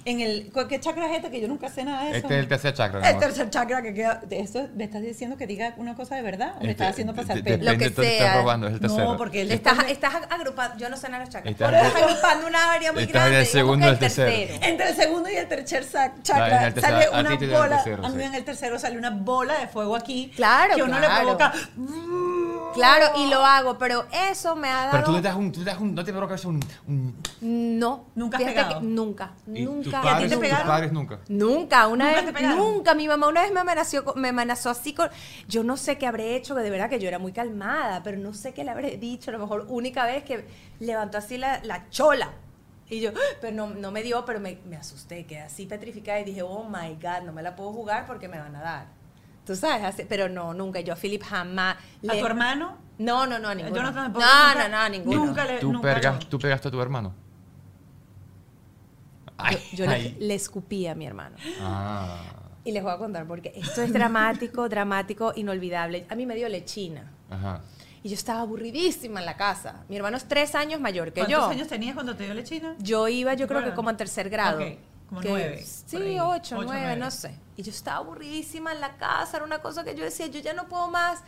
en 0.07 0.21
el. 0.21 0.51
¿Qué 0.69 0.81
chakra 0.81 1.11
es 1.11 1.17
este? 1.17 1.31
Que 1.31 1.41
yo 1.41 1.49
nunca 1.49 1.69
sé 1.69 1.85
nada 1.85 2.05
de 2.05 2.09
eso. 2.11 2.17
Este 2.19 2.35
es 2.35 2.41
el 2.41 2.49
tercer 2.49 2.73
chakra. 2.75 3.01
El 3.01 3.07
amor. 3.07 3.21
tercer 3.21 3.51
chakra 3.51 3.83
que 3.83 3.93
queda. 3.93 4.23
¿Eso 4.31 4.69
me 4.75 4.85
estás 4.85 5.03
diciendo 5.03 5.37
que 5.37 5.47
diga 5.47 5.75
una 5.77 5.95
cosa 5.95 6.15
de 6.17 6.23
verdad 6.23 6.53
o 6.57 6.61
me 6.63 6.71
Este, 6.71 6.71
estás 6.71 6.89
haciendo 6.91 7.15
pasar 7.15 7.43
pena? 7.43 7.73
Lo 7.73 7.79
que 7.79 7.91
sea. 7.91 8.13
estás 8.13 8.37
robando, 8.37 8.67
es 8.69 8.75
el 8.75 8.81
tercero. 8.81 9.05
No, 9.05 9.17
porque 9.19 9.43
el 9.43 9.51
Estás, 9.53 9.85
de- 9.85 9.93
estás 9.93 10.15
agrupando, 10.31 10.77
yo 10.79 10.89
no 10.89 10.97
sé 10.97 11.09
nada 11.09 11.19
de 11.19 11.25
los 11.27 11.33
chakras. 11.35 11.53
Estás- 11.53 11.75
Estás, 11.87 12.03
agrupando 12.03 12.47
una 12.47 12.73
área 12.73 12.93
muy 12.93 13.03
estás 13.03 13.21
en 13.23 13.27
el 13.27 13.33
grande. 13.33 13.51
segundo 13.51 13.87
y 13.87 13.91
el 13.91 13.99
tercero. 13.99 14.55
Entre 14.63 14.89
el 14.89 14.97
segundo 14.97 15.29
y 15.31 15.35
el 15.37 15.49
tercer 15.49 15.83
No, 15.93 16.23
chakra 16.23 16.57
en 16.59 16.63
el 16.69 16.75
tercero, 16.75 16.97
sale 16.99 17.09
una 17.11 17.59
bola. 17.59 17.77
tercero, 17.83 18.07
a 18.07 18.09
mí 18.09 18.17
sí. 18.21 18.23
en 18.25 18.35
el 18.35 18.45
tercero 18.45 18.79
sale 18.79 18.97
una 18.99 19.11
bola 19.11 19.59
de 19.59 19.67
fuego 19.67 19.97
aquí. 19.97 20.33
Claro, 20.37 20.77
Que 20.77 20.83
uno 20.83 20.97
claro. 20.97 21.15
le 21.15 21.21
provoca. 21.37 21.53
Claro, 22.75 23.07
y 23.17 23.31
lo 23.31 23.45
hago, 23.45 23.79
pero 23.79 24.05
eso 24.31 24.55
me 24.55 24.69
ha 24.69 24.77
dado... 24.87 24.91
Pero 24.93 25.05
tú 25.05 25.13
le 25.13 25.23
das 25.23 25.35
un, 25.35 25.51
tú 25.51 25.61
le 25.61 25.65
das 25.67 25.81
un, 25.81 25.95
no 25.95 26.05
te 26.05 26.13
provocas 26.13 26.45
un, 26.45 26.61
un 26.87 27.17
No. 27.41 28.05
Nunca 28.15 28.37
has 28.37 28.43
Fíjate 28.43 28.57
pegado. 28.65 28.81
que 28.81 28.87
nunca, 28.87 29.31
tus 29.83 29.95
nunca. 29.99 30.11
¿Y 30.11 30.15
a 30.15 30.17
ti 30.19 30.25
te 30.25 30.31
tus 30.31 30.39
pegaron? 30.41 30.67
padres 30.67 30.93
nunca. 30.93 31.19
Nunca, 31.29 31.87
una 31.89 32.07
¿Nunca 32.07 32.25
te 32.25 32.33
vez, 32.33 32.57
nunca. 32.57 32.95
Mi 32.95 33.09
mamá 33.09 33.29
una 33.29 33.43
vez 33.43 33.53
me 33.53 33.61
amenazó, 33.61 34.15
me 34.17 34.29
amenazó 34.29 34.71
así 34.71 34.93
con, 34.95 35.09
yo 35.49 35.63
no 35.65 35.77
sé 35.77 35.99
qué 35.99 36.07
habré 36.07 36.37
hecho, 36.37 36.55
que 36.55 36.61
de 36.63 36.71
verdad 36.71 36.89
que 36.91 36.99
yo 36.99 37.09
era 37.09 37.19
muy 37.19 37.33
calmada, 37.33 38.03
pero 38.03 38.19
no 38.19 38.33
sé 38.35 38.53
qué 38.55 38.65
le 38.65 38.71
habré 38.71 38.97
dicho, 38.97 39.31
a 39.31 39.33
lo 39.33 39.39
mejor 39.39 39.67
única 39.69 40.05
vez 40.07 40.25
que 40.25 40.47
levantó 40.81 41.19
así 41.19 41.39
la, 41.39 41.61
la 41.65 41.89
chola. 41.91 42.31
Y 42.89 43.01
yo, 43.01 43.11
pero 43.41 43.55
no, 43.57 43.69
no 43.75 43.91
me 43.91 44.03
dio, 44.03 44.25
pero 44.25 44.39
me, 44.41 44.59
me 44.67 44.77
asusté, 44.77 45.27
quedé 45.27 45.41
así 45.43 45.67
petrificada 45.67 46.21
y 46.21 46.25
dije, 46.25 46.43
oh 46.43 46.65
my 46.69 46.95
God, 47.03 47.25
no 47.25 47.33
me 47.33 47.43
la 47.43 47.57
puedo 47.57 47.73
jugar 47.73 48.07
porque 48.07 48.29
me 48.29 48.39
van 48.39 48.55
a 48.57 48.61
dar. 48.63 48.87
Tú 49.45 49.55
sabes, 49.55 49.85
así- 49.85 50.05
pero 50.09 50.29
no, 50.29 50.55
nunca. 50.55 50.81
Yo 50.81 50.93
a 50.93 50.97
Philip 50.97 51.23
jamás. 51.23 51.77
¿A 52.09 52.15
le- 52.15 52.21
tu 52.21 52.27
hermano? 52.27 52.79
No, 52.99 53.27
no, 53.27 53.39
no, 53.39 53.49
a 53.49 53.55
ninguno. 53.55 53.77
Jonathan 53.77 54.05
tampoco, 54.13 54.25
no, 54.25 54.47
nunca- 54.49 54.63
no, 54.65 54.69
no, 54.71 54.77
a 54.83 54.89
ninguno. 54.89 55.25
nunca 55.27 55.45
le- 55.45 55.59
¿Tú, 55.59 55.73
nunca 55.73 55.89
pergas- 55.95 56.29
¿Tú 56.29 56.39
pegaste 56.39 56.67
a 56.69 56.71
tu 56.71 56.81
hermano? 56.81 57.15
Ay, 59.39 59.59
Yo, 59.73 59.85
yo 59.85 59.91
le, 59.91 60.17
le 60.19 60.35
escupí 60.35 60.87
a 60.87 60.95
mi 60.95 61.07
hermano. 61.07 61.37
Ah. 61.61 62.19
Y 62.65 62.73
les 62.73 62.83
voy 62.83 62.93
a 62.93 62.99
contar 62.99 63.27
porque 63.27 63.53
esto 63.55 63.83
es 63.83 63.93
dramático, 63.93 64.69
dramático, 64.69 65.33
inolvidable. 65.37 66.07
A 66.09 66.15
mí 66.15 66.27
me 66.27 66.35
dio 66.35 66.49
lechina. 66.49 67.13
Ajá. 67.31 67.63
Y 68.03 68.09
yo 68.09 68.15
estaba 68.15 68.41
aburridísima 68.41 69.21
en 69.21 69.27
la 69.27 69.37
casa. 69.37 69.85
Mi 69.89 69.97
hermano 69.97 70.17
es 70.17 70.27
tres 70.29 70.55
años 70.55 70.81
mayor 70.81 71.13
que 71.13 71.21
¿Cuántos 71.21 71.39
yo. 71.41 71.47
años 71.49 71.69
tenías 71.69 71.95
cuando 71.95 72.17
te 72.17 72.25
dio 72.25 72.35
lechina? 72.35 72.75
Yo 72.79 73.09
iba, 73.09 73.35
yo 73.35 73.47
¿Te 73.47 73.55
creo 73.55 73.65
que 73.65 73.75
como 73.75 73.91
en 73.91 73.97
tercer 73.97 74.31
grado. 74.31 74.61
Ok, 74.63 74.79
como 75.09 75.21
Que- 75.21 75.29
nueve, 75.29 75.63
Sí, 75.65 75.97
ocho, 75.97 76.19
Ocho, 76.29 76.55
nueve, 76.57 76.81
nueve. 76.83 76.97
no 76.97 77.11
sé. 77.11 77.35
Y 77.57 77.63
yo 77.63 77.71
estaba 77.71 77.99
aburridísima 77.99 78.73
en 78.73 78.81
la 78.81 78.97
casa, 78.97 79.37
era 79.39 79.45
una 79.47 79.59
cosa 79.61 79.83
que 79.85 79.95
yo 79.97 80.05
decía, 80.05 80.27
yo 80.29 80.41
ya 80.41 80.53
no 80.55 80.69
puedo 80.69 80.89
más. 80.89 81.23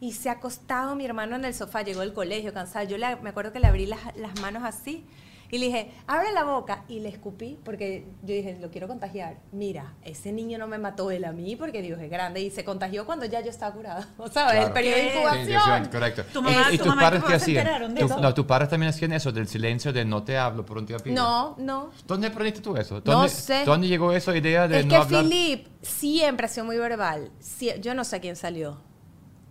Y 0.00 0.12
se 0.12 0.28
ha 0.28 0.32
acostado 0.32 0.94
mi 0.96 1.04
hermano 1.04 1.36
en 1.36 1.44
el 1.44 1.52
sofá, 1.54 1.82
llegó 1.82 2.00
del 2.00 2.12
colegio 2.14 2.52
cansado. 2.54 2.86
Yo 2.86 2.96
le- 2.96 3.16
me 3.16 3.30
acuerdo 3.30 3.52
que 3.52 3.60
le 3.60 3.66
abrí 3.66 3.86
las, 3.86 4.00
las 4.16 4.38
manos 4.40 4.62
así 4.64 5.04
y 5.50 5.58
le 5.58 5.66
dije, 5.66 5.90
abre 6.06 6.32
la 6.32 6.44
boca. 6.44 6.84
Y 6.88 7.00
le 7.00 7.08
escupí 7.08 7.58
porque 7.64 8.06
yo 8.22 8.34
dije, 8.34 8.58
lo 8.60 8.70
quiero 8.70 8.86
contagiar. 8.88 9.38
Mira, 9.52 9.94
ese 10.02 10.32
niño 10.32 10.58
no 10.58 10.66
me 10.68 10.78
mató 10.78 11.10
él 11.10 11.24
a 11.24 11.32
mí 11.32 11.56
porque 11.56 11.82
Dios 11.82 12.00
es 12.00 12.10
grande 12.10 12.40
y 12.40 12.50
se 12.50 12.64
contagió 12.64 13.04
cuando 13.06 13.26
ya 13.26 13.40
yo 13.40 13.50
estaba 13.50 13.74
curada. 13.74 14.08
¿Sabes? 14.32 14.54
El 14.54 14.58
Claro. 14.60 14.74
periodo 14.74 14.96
de 14.96 15.02
¿Qué? 15.02 15.10
Sí, 15.10 15.50
incubación. 15.52 15.84
sí, 15.84 15.90
correcto. 15.90 16.22
Tu 16.32 16.42
mamá- 16.42 16.66
¿Y, 16.70 16.74
y 16.74 16.78
tu 16.78 16.84
tus 16.84 16.86
mamá 16.94 17.00
padres 17.02 17.24
qué 17.24 17.34
hacían? 17.34 17.94
Tu- 17.96 18.08
no, 18.20 18.34
tus 18.34 18.46
padres 18.46 18.68
también 18.68 18.90
hacían 18.90 19.12
eso, 19.12 19.32
del 19.32 19.48
silencio 19.48 19.92
de 19.92 20.04
no 20.04 20.22
te 20.22 20.38
hablo 20.38 20.64
por 20.64 20.78
un 20.78 20.86
tiempo. 20.86 21.04
No, 21.08 21.54
no. 21.58 21.90
¿Dónde 22.06 22.28
aprendiste 22.28 22.60
tú 22.60 22.76
eso? 22.76 22.94
No 22.96 23.00
¿Dónde, 23.00 23.28
sé. 23.28 23.64
¿Dónde 23.64 23.88
llegó 23.88 24.12
esa 24.12 24.36
idea 24.36 24.68
de 24.68 24.80
es 24.80 24.86
no 24.86 24.90
que 24.90 24.96
hablar? 24.96 25.24
Philip 25.24 25.66
siempre 25.82 26.46
ha 26.46 26.48
sido 26.48 26.66
muy 26.66 26.76
verbal. 26.78 27.30
Sie- 27.40 27.80
yo 27.80 27.94
no 27.94 28.04
sé 28.04 28.20
quién 28.20 28.36
salió. 28.36 28.80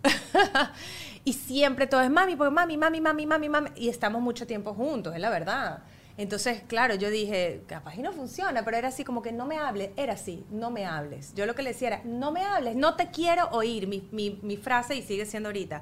y 1.25 1.33
siempre 1.33 1.87
todo 1.87 2.01
es 2.01 2.09
mami, 2.09 2.35
porque 2.35 2.53
mami, 2.53 2.77
mami, 2.77 3.01
mami, 3.01 3.25
mami, 3.25 3.49
mami. 3.49 3.69
Y 3.75 3.89
estamos 3.89 4.21
mucho 4.21 4.47
tiempo 4.47 4.73
juntos, 4.73 5.13
es 5.13 5.19
la 5.19 5.29
verdad. 5.29 5.83
Entonces, 6.19 6.61
claro, 6.67 6.95
yo 6.95 7.09
dije, 7.09 7.61
capaz 7.65 7.95
y 7.95 8.01
no 8.01 8.11
funciona, 8.11 8.65
pero 8.65 8.75
era 8.75 8.89
así 8.89 9.05
como 9.05 9.21
que 9.21 9.31
no 9.31 9.45
me 9.45 9.57
hables, 9.57 9.91
era 9.95 10.13
así, 10.13 10.43
no 10.51 10.69
me 10.69 10.85
hables. 10.85 11.33
Yo 11.33 11.45
lo 11.45 11.55
que 11.55 11.63
le 11.63 11.69
decía 11.71 11.87
era, 11.87 12.01
no 12.03 12.33
me 12.33 12.43
hables, 12.43 12.75
no 12.75 12.95
te 12.97 13.07
quiero 13.09 13.47
oír, 13.51 13.87
mi, 13.87 14.05
mi- 14.11 14.37
mi 14.43 14.57
frase 14.57 14.95
y 14.95 15.01
sigue 15.01 15.25
siendo 15.25 15.47
ahorita, 15.47 15.81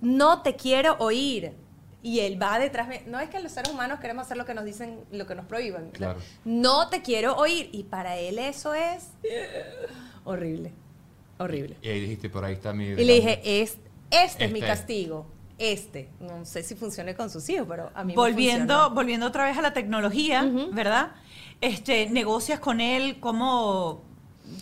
no 0.00 0.42
te 0.42 0.56
quiero 0.56 0.96
oír. 0.98 1.52
Y 2.02 2.20
él 2.20 2.40
va 2.42 2.58
detrás, 2.58 2.88
de- 2.88 3.02
no 3.06 3.20
es 3.20 3.28
que 3.30 3.38
los 3.40 3.52
seres 3.52 3.70
humanos 3.72 4.00
queremos 4.00 4.24
hacer 4.26 4.36
lo 4.36 4.44
que 4.44 4.54
nos 4.54 4.64
dicen, 4.64 4.98
lo 5.12 5.26
que 5.28 5.36
nos 5.36 5.46
prohíban. 5.46 5.90
Claro. 5.90 6.18
No 6.44 6.88
te 6.88 7.00
quiero 7.02 7.36
oír. 7.36 7.70
Y 7.72 7.84
para 7.84 8.16
él 8.16 8.38
eso 8.40 8.74
es 8.74 9.08
horrible, 10.24 10.72
horrible. 11.38 11.76
Y 11.82 11.88
ahí 11.88 12.00
dijiste, 12.00 12.28
por 12.30 12.44
ahí 12.44 12.54
está 12.54 12.72
mi... 12.72 12.84
Y 12.86 13.04
le 13.04 13.14
dije, 13.14 13.62
es, 13.62 13.78
este, 14.10 14.44
es 14.46 14.52
mi 14.52 14.58
Este. 14.58 14.68
castigo. 14.70 15.26
Este. 15.58 16.08
No 16.20 16.44
sé 16.44 16.62
si 16.62 16.74
funcione 16.76 17.14
con 17.14 17.30
sus 17.30 17.48
hijos, 17.48 17.66
pero 17.68 17.90
a 17.94 18.04
mí 18.04 18.12
me 18.12 18.16
volviendo, 18.16 18.74
funcionó. 18.74 18.94
volviendo 18.94 19.26
otra 19.26 19.44
vez 19.44 19.58
a 19.58 19.62
la 19.62 19.72
tecnología, 19.72 20.48
¿verdad? 20.72 21.12
Este, 21.60 22.08
negocias 22.08 22.60
con 22.60 22.80
él, 22.80 23.18
¿cómo, 23.20 24.02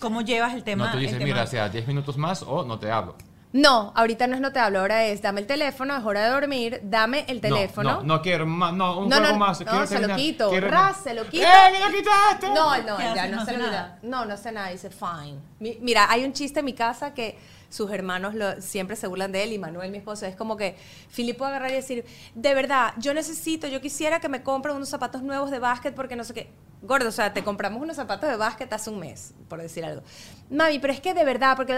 cómo 0.00 0.22
llevas 0.22 0.54
el 0.54 0.64
tema? 0.64 0.86
no, 0.86 0.92
tú 0.92 0.98
dices, 0.98 1.20
mira, 1.20 1.46
sea 1.46 1.68
10 1.68 1.86
minutos 1.86 2.16
más 2.16 2.42
o 2.42 2.64
no 2.64 2.78
te 2.78 2.90
hablo. 2.90 3.14
No, 3.52 3.92
ahorita 3.94 4.26
no 4.26 4.34
es 4.34 4.40
no 4.40 4.52
te 4.52 4.58
hablo, 4.58 4.80
ahora 4.80 5.04
es 5.06 5.22
dame 5.22 5.40
el 5.40 5.46
teléfono, 5.46 5.96
es 5.96 6.04
hora 6.04 6.24
de 6.24 6.30
dormir, 6.30 6.80
dame 6.84 7.24
el 7.28 7.36
No, 7.36 7.40
teléfono. 7.42 7.90
No, 7.96 8.02
no, 8.02 8.22
quiero 8.22 8.44
más, 8.46 8.74
no, 8.74 8.98
un 8.98 9.08
No, 9.08 9.16
juego 9.16 9.32
no, 9.32 9.38
más. 9.38 9.60
no, 9.60 9.66
quiero 9.66 9.86
se 9.86 9.94
lo 9.94 10.00
terminar, 10.00 10.18
quito. 10.18 10.50
quiero- 10.50 10.68
Ras, 10.68 10.96
se 11.02 11.14
lo 11.14 11.24
quito. 11.26 11.46
¡Eh, 11.46 11.72
me 11.72 11.80
lo 11.80 11.96
quitaste! 11.96 12.48
No, 12.48 12.76
no, 12.82 12.96
¿Qué 12.98 13.04
ya 13.14 13.28
no, 13.28 13.36
No 13.36 13.44
se 13.46 13.52
lo 13.52 13.58
nada. 13.58 13.68
olvida. 13.68 13.98
No, 14.02 14.24
no 14.26 14.34
hace 14.34 14.52
nada, 14.52 14.68
dice 14.68 14.90
fine. 14.90 15.38
Mi- 15.60 15.78
Mira, 15.80 16.10
hay 16.10 16.24
un 16.24 16.32
chiste 16.34 16.58
en 16.60 16.64
mi 16.66 16.74
casa 16.74 17.14
que 17.14 17.38
sus 17.68 17.90
hermanos 17.90 18.34
lo- 18.34 18.60
siempre 18.60 18.96
se 18.96 19.06
burlan 19.06 19.32
de 19.32 19.42
él 19.44 19.52
y 19.52 19.58
Manuel, 19.58 19.90
mi 19.90 19.98
esposo, 19.98 20.26
es 20.26 20.36
como 20.36 20.56
que 20.56 20.76
Filipe 21.08 21.38
puede 21.38 21.50
agarrar 21.50 21.70
y 21.70 21.74
decir, 21.74 22.04
de 22.34 22.54
verdad, 22.54 22.94
yo 22.98 23.12
necesito, 23.14 23.66
yo 23.66 23.80
quisiera 23.80 24.20
que 24.20 24.28
me 24.28 24.42
compren 24.42 24.76
unos 24.76 24.88
zapatos 24.88 25.22
nuevos 25.22 25.50
de 25.50 25.58
básquet 25.58 25.94
porque 25.94 26.16
no 26.16 26.24
sé 26.24 26.34
qué. 26.34 26.50
Gordo, 26.82 27.08
o 27.08 27.12
sea, 27.12 27.32
te 27.32 27.42
compramos 27.42 27.82
unos 27.82 27.96
zapatos 27.96 28.28
de 28.30 28.36
básquet 28.36 28.72
hace 28.72 28.90
un 28.90 29.00
mes, 29.00 29.34
por 29.48 29.60
decir 29.60 29.84
algo. 29.84 30.02
Mami, 30.50 30.78
pero 30.78 30.92
es 30.92 31.00
que 31.00 31.14
de 31.14 31.24
verdad, 31.24 31.56
porque... 31.56 31.76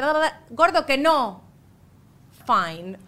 Gordo, 0.51 0.85
que 0.85 0.99
no. 0.99 1.43
Fine. 2.47 2.99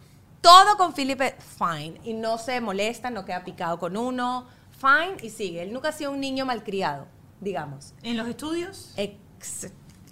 Todo 0.41 0.77
con 0.77 0.95
Felipe, 0.95 1.35
fine. 1.59 2.01
Y 2.05 2.15
no 2.15 2.39
se 2.39 2.61
molesta, 2.61 3.11
no 3.11 3.25
queda 3.25 3.45
picado 3.45 3.79
con 3.79 3.97
uno. 3.97 4.47
Fine 4.79 5.17
y 5.23 5.31
sigue. 5.31 5.63
Él 5.63 5.73
nunca 5.73 5.89
ha 5.89 5.93
sido 5.93 6.13
un 6.13 6.21
niño 6.21 6.47
malcriado. 6.47 7.07
digamos. 7.41 7.93
¿En 8.03 8.17
los 8.17 8.29
estudios? 8.29 8.93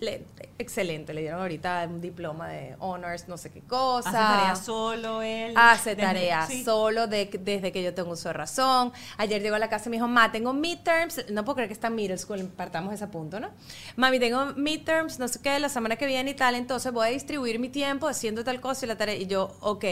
Excelente, 0.00 0.48
excelente. 0.58 1.12
Le 1.12 1.22
dieron 1.22 1.40
ahorita 1.40 1.84
un 1.88 2.00
diploma 2.00 2.46
de 2.48 2.76
honors, 2.78 3.26
no 3.26 3.36
sé 3.36 3.50
qué 3.50 3.62
cosa. 3.62 4.10
¿Hace 4.10 4.18
tarea 4.18 4.54
solo 4.56 5.22
él? 5.22 5.54
Hace 5.56 5.96
Desde- 5.96 6.02
tarea 6.02 6.46
sí. 6.46 6.62
solo 6.64 7.08
de- 7.08 7.28
desde 7.42 7.72
que 7.72 7.82
yo 7.82 7.92
tengo 7.94 8.12
uso 8.12 8.28
de 8.28 8.34
razón. 8.34 8.92
Ayer 9.16 9.42
llegó 9.42 9.56
a 9.56 9.58
la 9.58 9.68
casa 9.68 9.88
y 9.88 9.90
me 9.90 9.96
dijo, 9.96 10.06
ma, 10.06 10.30
tengo 10.30 10.52
midterms. 10.52 11.24
No 11.30 11.44
puedo 11.44 11.56
creer 11.56 11.68
que 11.68 11.72
está 11.74 11.88
en 11.88 11.96
middle 11.96 12.16
school, 12.16 12.44
partamos 12.56 12.90
de 12.90 12.94
ese 12.96 13.08
punto, 13.08 13.40
¿no? 13.40 13.50
Mami, 13.96 14.20
tengo 14.20 14.46
midterms, 14.54 15.18
no 15.18 15.26
sé 15.26 15.40
qué, 15.42 15.58
la 15.58 15.68
semana 15.68 15.96
que 15.96 16.06
viene 16.06 16.30
y 16.30 16.34
tal, 16.34 16.54
entonces 16.54 16.92
voy 16.92 17.08
a 17.08 17.10
distribuir 17.10 17.58
mi 17.58 17.68
tiempo 17.68 18.06
haciendo 18.06 18.44
tal 18.44 18.60
cosa 18.60 18.84
y 18.86 18.88
la 18.88 18.96
tarea. 18.96 19.16
Y 19.16 19.26
yo, 19.26 19.56
ok, 19.60 19.84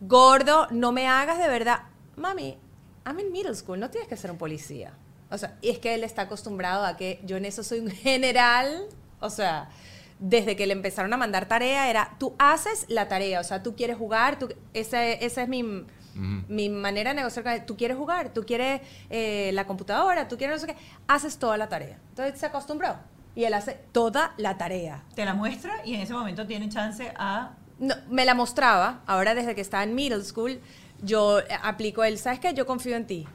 gordo, 0.00 0.66
no 0.72 0.90
me 0.92 1.06
hagas 1.06 1.38
de 1.38 1.48
verdad. 1.48 1.82
Mami, 2.16 2.56
I'm 3.06 3.20
in 3.20 3.30
middle 3.30 3.54
school, 3.54 3.78
no 3.78 3.90
tienes 3.90 4.08
que 4.08 4.16
ser 4.16 4.30
un 4.32 4.38
policía. 4.38 4.92
O 5.30 5.38
sea, 5.38 5.56
y 5.60 5.70
es 5.70 5.78
que 5.78 5.94
él 5.94 6.04
está 6.04 6.22
acostumbrado 6.22 6.84
a 6.84 6.96
que 6.96 7.20
yo 7.24 7.36
en 7.36 7.44
eso 7.44 7.62
soy 7.62 7.80
un 7.80 7.90
general. 7.90 8.86
O 9.20 9.30
sea, 9.30 9.68
desde 10.18 10.56
que 10.56 10.66
le 10.66 10.72
empezaron 10.72 11.12
a 11.12 11.16
mandar 11.16 11.46
tarea 11.46 11.90
era, 11.90 12.14
tú 12.18 12.34
haces 12.38 12.86
la 12.88 13.08
tarea, 13.08 13.40
o 13.40 13.44
sea, 13.44 13.62
tú 13.62 13.76
quieres 13.76 13.96
jugar, 13.96 14.38
tú, 14.38 14.48
esa, 14.72 15.04
esa 15.04 15.42
es 15.42 15.48
mi, 15.48 15.62
mi 16.48 16.68
manera 16.68 17.10
de 17.10 17.16
negociar 17.16 17.44
con 17.44 17.52
él. 17.52 17.64
Tú 17.66 17.76
quieres 17.76 17.96
jugar, 17.96 18.30
tú 18.32 18.44
quieres 18.44 18.80
eh, 19.10 19.50
la 19.52 19.66
computadora, 19.66 20.28
tú 20.28 20.36
quieres 20.36 20.60
no 20.60 20.66
sé 20.66 20.74
qué, 20.74 20.80
haces 21.06 21.38
toda 21.38 21.56
la 21.56 21.68
tarea. 21.68 21.98
Entonces 22.10 22.38
se 22.38 22.46
acostumbró 22.46 22.96
y 23.34 23.44
él 23.44 23.54
hace 23.54 23.78
toda 23.92 24.32
la 24.38 24.56
tarea. 24.56 25.02
Te 25.14 25.24
la 25.24 25.34
muestra 25.34 25.84
y 25.84 25.94
en 25.94 26.00
ese 26.00 26.14
momento 26.14 26.46
tiene 26.46 26.68
chance 26.68 27.12
a... 27.16 27.52
No, 27.78 27.94
me 28.08 28.24
la 28.24 28.34
mostraba, 28.34 29.02
ahora 29.06 29.34
desde 29.34 29.54
que 29.54 29.60
está 29.60 29.82
en 29.82 29.94
middle 29.94 30.24
school, 30.24 30.60
yo 31.02 31.40
aplico 31.62 32.04
el, 32.04 32.18
¿sabes 32.18 32.40
qué? 32.40 32.54
Yo 32.54 32.64
confío 32.64 32.96
en 32.96 33.06
ti. 33.06 33.28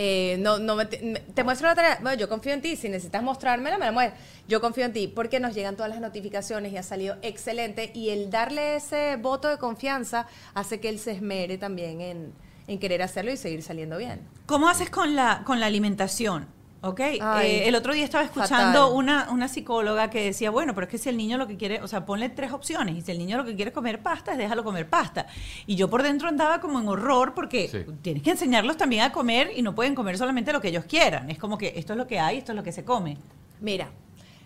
Eh, 0.00 0.36
no, 0.38 0.60
no 0.60 0.76
me 0.76 0.86
te, 0.86 1.42
muestro 1.42 1.66
la 1.66 1.74
tarea. 1.74 1.98
Bueno, 2.00 2.16
yo 2.16 2.28
confío 2.28 2.52
en 2.52 2.62
ti. 2.62 2.76
Si 2.76 2.88
necesitas 2.88 3.20
mostrármela, 3.20 3.78
me 3.78 3.86
la 3.86 3.90
muestras. 3.90 4.20
Yo 4.46 4.60
confío 4.60 4.84
en 4.84 4.92
ti 4.92 5.08
porque 5.08 5.40
nos 5.40 5.56
llegan 5.56 5.74
todas 5.74 5.90
las 5.90 6.00
notificaciones 6.00 6.72
y 6.72 6.76
ha 6.76 6.84
salido 6.84 7.16
excelente. 7.20 7.90
Y 7.94 8.10
el 8.10 8.30
darle 8.30 8.76
ese 8.76 9.16
voto 9.16 9.48
de 9.48 9.58
confianza 9.58 10.28
hace 10.54 10.78
que 10.78 10.88
él 10.88 11.00
se 11.00 11.10
esmere 11.10 11.58
también 11.58 12.00
en, 12.00 12.32
en 12.68 12.78
querer 12.78 13.02
hacerlo 13.02 13.32
y 13.32 13.36
seguir 13.36 13.64
saliendo 13.64 13.98
bien. 13.98 14.20
¿Cómo 14.46 14.68
haces 14.68 14.88
con 14.88 15.16
la, 15.16 15.42
con 15.44 15.58
la 15.58 15.66
alimentación? 15.66 16.46
¿Ok? 16.80 17.00
Ay, 17.20 17.46
Eh, 17.50 17.68
el 17.68 17.74
otro 17.74 17.92
día 17.92 18.04
estaba 18.04 18.22
escuchando 18.24 18.92
una, 18.94 19.28
una 19.30 19.48
psicóloga 19.48 20.10
que 20.10 20.24
decía, 20.24 20.50
bueno, 20.50 20.74
pero 20.74 20.86
es 20.86 20.90
que 20.90 20.98
si 20.98 21.08
el 21.08 21.16
niño 21.16 21.36
lo 21.36 21.48
que 21.48 21.56
quiere, 21.56 21.82
o 21.82 21.88
sea, 21.88 22.06
ponle 22.06 22.28
tres 22.28 22.52
opciones, 22.52 22.96
y 22.96 23.02
si 23.02 23.10
el 23.10 23.18
niño 23.18 23.36
lo 23.36 23.44
que 23.44 23.56
quiere 23.56 23.70
es 23.70 23.74
comer 23.74 24.00
pasta, 24.00 24.32
es 24.32 24.38
déjalo 24.38 24.62
comer 24.62 24.88
pasta. 24.88 25.26
Y 25.66 25.74
yo 25.74 25.90
por 25.90 26.02
dentro 26.04 26.28
andaba 26.28 26.60
como 26.60 26.78
en 26.78 26.86
horror 26.88 27.34
porque 27.34 27.66
Sí. 27.68 27.84
tienes 28.02 28.22
que 28.22 28.30
enseñarlos 28.30 28.76
también 28.76 29.02
a 29.02 29.10
comer 29.12 29.50
y 29.56 29.62
no 29.62 29.74
pueden 29.74 29.94
comer 29.96 30.16
solamente 30.18 30.52
lo 30.52 30.60
que 30.60 30.68
ellos 30.68 30.84
quieran. 30.84 31.30
Es 31.30 31.38
como 31.38 31.58
que 31.58 31.72
esto 31.76 31.94
es 31.94 31.96
lo 31.96 32.06
que 32.06 32.20
hay, 32.20 32.38
esto 32.38 32.52
es 32.52 32.56
lo 32.56 32.62
que 32.62 32.72
se 32.72 32.84
come. 32.84 33.16
Mira, 33.60 33.88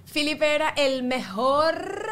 Felipe 0.06 0.54
era 0.54 0.70
el 0.70 1.02
mejor 1.02 2.06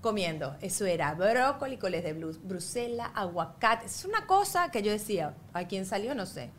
comiendo. 0.00 0.56
Eso 0.62 0.84
era 0.86 1.14
brócoli, 1.14 1.76
coles 1.76 2.02
de 2.02 2.12
Bruselas, 2.14 3.10
aguacate. 3.14 3.86
Es 3.86 4.04
una 4.04 4.26
cosa 4.26 4.70
que 4.70 4.82
yo 4.82 4.90
decía, 4.90 5.34
¿a 5.52 5.64
quién 5.64 5.86
salió? 5.86 6.14
No 6.14 6.26
sé. 6.26 6.50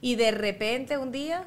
Y 0.00 0.16
de 0.16 0.30
repente 0.30 0.98
un 0.98 1.12
día, 1.12 1.44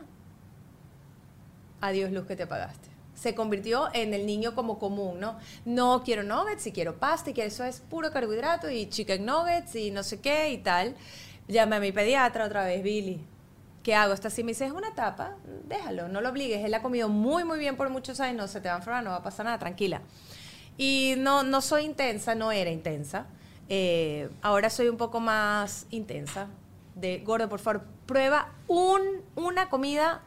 adiós 1.82 2.12
luz 2.12 2.26
que 2.26 2.36
te 2.36 2.44
apagaste. 2.44 2.90
Se 3.16 3.36
convirtió 3.36 3.90
en 3.94 4.14
el 4.14 4.26
niño 4.26 4.56
como 4.56 4.80
común, 4.80 5.20
¿no? 5.20 5.38
No 5.66 6.04
quiero 6.04 6.24
nuggets, 6.24 6.64
si 6.64 6.72
quiero 6.72 6.98
pasta, 6.98 7.32
y 7.32 7.34
que 7.34 7.46
eso 7.46 7.66
es 7.66 7.82
puro 7.82 8.12
carbohidrato 8.12 8.70
y 8.70 8.88
chicken 8.88 9.26
nuggets 9.26 9.76
y 9.76 9.92
no 9.92 10.04
sé 10.04 10.22
qué 10.22 10.52
y 10.52 10.60
tal. 10.60 10.96
Llamé 11.48 11.78
a 11.78 11.80
mi 11.80 11.92
pediatra 11.92 12.46
otra 12.46 12.64
vez, 12.64 12.82
Billy. 12.82 13.20
¿Qué 13.84 13.96
hago? 13.96 14.14
Esta 14.14 14.30
si 14.30 14.44
me 14.44 14.52
dice, 14.52 14.72
una 14.72 14.94
tapa, 14.94 15.36
déjalo, 15.68 16.08
no 16.08 16.22
lo 16.22 16.30
obligues. 16.30 16.64
Él 16.64 16.74
ha 16.74 16.82
comido 16.82 17.10
muy, 17.10 17.44
muy 17.44 17.60
bien 17.60 17.76
por 17.76 17.90
muchos 17.90 18.20
años, 18.20 18.38
no 18.38 18.48
se 18.48 18.62
te 18.62 18.68
va 18.68 18.76
a 18.76 18.78
enfermar, 18.78 19.04
no 19.04 19.12
va 19.12 19.18
a 19.18 19.24
pasar 19.24 19.46
nada, 19.46 19.58
tranquila. 19.58 20.02
Y 20.78 21.16
no, 21.18 21.44
no 21.44 21.62
soy 21.62 21.84
intensa, 21.84 22.36
no 22.36 22.52
era 22.52 22.70
intensa. 22.70 23.26
Eh, 23.68 24.30
ahora 24.42 24.70
soy 24.70 24.88
un 24.90 24.98
poco 24.98 25.20
más 25.20 25.88
intensa. 25.92 26.48
De, 26.96 27.20
gordo, 27.20 27.50
por 27.50 27.60
favor, 27.60 27.84
prueba 28.06 28.52
un, 28.68 29.02
una 29.36 29.70
comida 29.70 30.22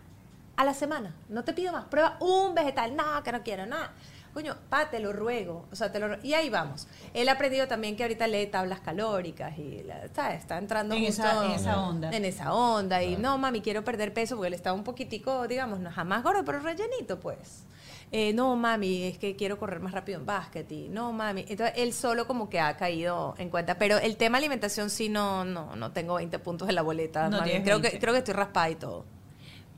a 0.62 0.64
la 0.64 0.74
semana. 0.74 1.14
No 1.28 1.44
te 1.44 1.52
pido 1.52 1.72
más. 1.72 1.84
Prueba 1.86 2.16
un 2.20 2.54
vegetal. 2.54 2.94
No, 2.96 3.22
que 3.22 3.32
no 3.32 3.42
quiero, 3.42 3.66
nada. 3.66 3.92
Coño, 4.32 4.56
pa, 4.70 4.88
te 4.88 4.98
lo 4.98 5.12
ruego. 5.12 5.66
O 5.70 5.76
sea, 5.76 5.92
te 5.92 5.98
lo 5.98 6.16
Y 6.22 6.32
ahí 6.32 6.48
vamos. 6.48 6.86
Él 7.12 7.28
ha 7.28 7.32
aprendido 7.32 7.68
también 7.68 7.96
que 7.96 8.02
ahorita 8.04 8.26
lee 8.26 8.46
tablas 8.46 8.80
calóricas 8.80 9.58
y 9.58 9.82
la- 9.82 10.08
¿sabes? 10.14 10.40
está 10.40 10.56
entrando 10.56 10.94
En 10.94 11.04
justo 11.04 11.22
esa- 11.22 11.44
en 11.44 11.50
esa 11.50 11.82
onda. 11.82 12.10
En 12.10 12.24
esa 12.24 12.52
onda. 12.54 13.02
Y 13.02 13.16
no, 13.16 13.36
mami, 13.36 13.60
quiero 13.60 13.84
perder 13.84 14.14
peso 14.14 14.36
porque 14.36 14.48
él 14.48 14.54
está 14.54 14.72
un 14.72 14.84
poquitico, 14.84 15.46
digamos, 15.46 15.80
no 15.80 15.90
jamás 15.90 16.22
gordo, 16.22 16.44
pero 16.46 16.60
rellenito, 16.60 17.20
pues. 17.20 17.64
Eh, 18.10 18.32
no, 18.34 18.56
mami, 18.56 19.04
es 19.04 19.18
que 19.18 19.36
quiero 19.36 19.58
correr 19.58 19.80
más 19.80 19.92
rápido 19.92 20.18
en 20.20 20.24
básquet. 20.26 20.70
Y 20.72 20.88
no, 20.88 21.12
mami. 21.12 21.44
Entonces, 21.48 21.74
él 21.76 21.92
solo 21.92 22.26
como 22.26 22.48
que 22.48 22.60
ha 22.60 22.74
caído 22.76 23.34
en 23.38 23.50
cuenta. 23.50 23.76
Pero 23.78 23.98
el 23.98 24.16
tema 24.16 24.38
alimentación 24.38 24.88
sí 24.90 25.08
no, 25.10 25.44
no, 25.44 25.76
no 25.76 25.92
tengo 25.92 26.14
20 26.14 26.38
puntos 26.38 26.68
en 26.70 26.74
la 26.74 26.82
boleta. 26.82 27.28
No 27.28 27.42
tienes 27.42 27.64
creo, 27.64 27.78
que, 27.78 27.88
20. 27.88 27.98
creo 28.00 28.12
que 28.14 28.18
estoy 28.20 28.34
raspada 28.34 28.70
y 28.70 28.74
todo. 28.76 29.04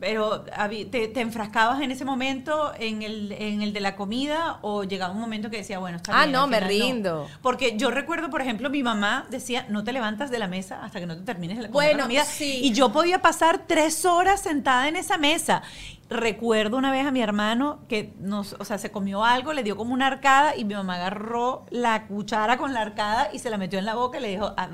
Pero 0.01 0.45
¿te, 0.90 1.09
te 1.09 1.20
enfrascabas 1.20 1.80
en 1.80 1.90
ese 1.90 2.05
momento 2.05 2.72
en 2.78 3.03
el, 3.03 3.32
en 3.32 3.62
el 3.62 3.72
de 3.72 3.80
la 3.80 3.97
comida 3.97 4.59
o 4.62 4.84
llegaba 4.84 5.14
un 5.14 5.20
momento 5.20 5.51
que 5.51 5.59
decía, 5.59 5.78
bueno, 5.78 5.97
está 5.99 6.12
Ah, 6.14 6.24
bien, 6.24 6.32
no, 6.32 6.42
al 6.45 6.51
me 6.51 6.61
rindo. 6.61 7.26
Porque 7.40 7.76
yo 7.76 7.90
recuerdo, 7.90 8.28
por 8.28 8.42
ejemplo, 8.42 8.68
mi 8.70 8.82
mamá 8.82 9.26
decía, 9.30 9.66
no 9.70 9.84
te 9.84 9.92
levantas 9.92 10.30
de 10.30 10.38
la 10.38 10.49
mesa 10.49 10.84
hasta 10.84 11.01
que 11.01 11.07
no 11.07 11.16
te 11.16 11.22
termines 11.22 11.57
de 11.57 11.62
la 11.64 11.70
comer 11.70 11.86
la 11.86 11.92
Bueno, 11.92 12.05
comida. 12.05 12.24
sí. 12.24 12.61
Y 12.62 12.72
yo 12.72 12.92
podía 12.92 13.22
pasar 13.22 13.62
tres 13.66 14.05
horas 14.05 14.42
sentada 14.42 14.88
en 14.88 14.97
esa 14.97 15.16
mesa. 15.16 15.62
Recuerdo 16.11 16.76
una 16.76 16.90
vez 16.92 17.07
a 17.07 17.11
mi 17.11 17.22
hermano 17.22 17.80
que 17.88 18.12
nos, 18.20 18.52
o 18.59 18.64
sea, 18.64 18.76
se 18.76 18.90
comió 18.92 19.24
algo, 19.24 19.52
le 19.55 19.62
dio 19.62 19.74
como 19.76 19.94
una 19.94 20.07
arcada 20.07 20.55
y 20.55 20.64
mi 20.64 20.74
mamá 20.74 20.96
agarró 20.96 21.64
la 21.70 22.07
cuchara 22.07 22.59
con 22.59 22.74
la 22.74 22.82
arcada 22.82 23.30
y 23.32 23.38
se 23.38 23.48
la 23.48 23.57
metió 23.57 23.78
en 23.78 23.86
la 23.86 23.94
boca 23.94 24.18
y 24.18 24.22
le 24.22 24.28
dijo, 24.28 24.52
ah, 24.57 24.68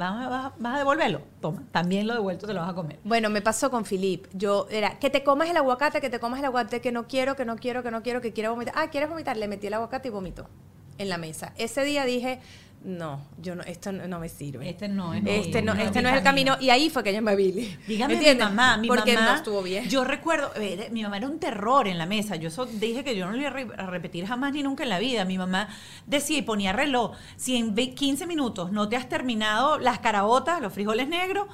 vas, 0.58 0.74
a- 0.74 0.78
devolverlo. 0.78 1.22
Toma, 1.40 1.62
también 1.70 2.08
lo 2.08 2.14
devuelto, 2.14 2.46
te 2.48 2.52
lo 2.52 2.60
vas 2.60 2.70
a 2.70 2.74
comer. 2.74 2.98
Bueno, 3.04 3.30
me 3.30 3.40
pasó 3.42 3.70
con 3.70 3.84
Philip. 3.84 4.26
Yo 4.32 4.66
era, 4.70 4.98
que 4.98 5.08
te 5.08 5.22
comas 5.22 5.48
el 5.48 5.56
aguacate, 5.56 6.00
que 6.00 6.10
te 6.10 6.18
comas 6.18 6.40
el 6.40 6.46
aguacate, 6.46 6.80
que 6.80 6.90
no 6.90 7.06
quiero, 7.06 7.36
que 7.36 7.44
no 7.44 7.56
quiero, 7.56 7.82
que 7.84 7.90
no 7.92 8.02
quiero, 8.02 8.20
que 8.20 8.32
quiero 8.32 8.50
vomitar. 8.50 8.74
Ah, 8.76 8.88
¿quieres 8.88 9.08
vomitar? 9.08 9.36
Le 9.36 9.46
metí 9.46 9.68
el 9.68 9.74
aguacate 9.74 10.08
y 10.08 10.10
vomitó 10.10 10.48
en 10.98 11.08
la 11.08 11.16
mesa. 11.16 11.52
Ese 11.56 11.84
día 11.84 12.04
dije, 12.04 12.40
no, 12.82 13.20
yo 13.38 13.54
no, 13.54 13.62
esto 13.62 13.92
no, 13.92 14.08
no 14.08 14.18
me 14.18 14.28
sirve. 14.30 14.68
Este 14.70 14.88
no 14.88 15.12
es 15.12 15.22
Este 15.26 15.60
no, 15.60 15.74
no 15.74 15.80
es 15.80 15.86
este 15.88 16.00
no 16.00 16.08
es 16.08 16.16
el 16.16 16.22
camino. 16.22 16.56
Y 16.60 16.70
ahí 16.70 16.88
fue 16.88 17.02
que 17.04 17.12
llamé 17.12 17.32
a 17.32 17.34
Billy. 17.34 17.76
Dígame 17.86 18.16
mi 18.16 18.34
mamá, 18.34 18.76
mi 18.78 18.88
Porque 18.88 19.14
mamá. 19.14 19.30
no 19.32 19.36
estuvo 19.36 19.62
bien. 19.62 19.86
Yo 19.88 20.02
recuerdo, 20.04 20.50
eh, 20.56 20.88
mi 20.90 21.02
mamá 21.02 21.18
era 21.18 21.28
un 21.28 21.38
terror 21.38 21.86
en 21.88 21.98
la 21.98 22.06
mesa. 22.06 22.36
Yo 22.36 22.48
eso 22.48 22.64
dije 22.66 23.04
que 23.04 23.14
yo 23.16 23.26
no 23.26 23.32
lo 23.32 23.38
iba 23.38 23.48
a 23.48 23.52
re- 23.52 23.68
a 23.76 23.86
repetir 23.86 24.26
jamás 24.26 24.52
ni 24.54 24.62
nunca 24.62 24.82
en 24.84 24.88
la 24.88 24.98
vida. 24.98 25.24
Mi 25.26 25.36
mamá 25.36 25.68
decía 26.06 26.38
y 26.38 26.42
ponía 26.42 26.72
reloj. 26.72 27.12
Si 27.36 27.56
en 27.56 27.74
ve- 27.74 27.94
15 27.94 28.26
minutos 28.26 28.72
no 28.72 28.88
te 28.88 28.96
has 28.96 29.08
terminado 29.10 29.78
las 29.78 29.98
caraotas, 29.98 30.62
los 30.62 30.72
frijoles 30.72 31.06
negros, 31.06 31.48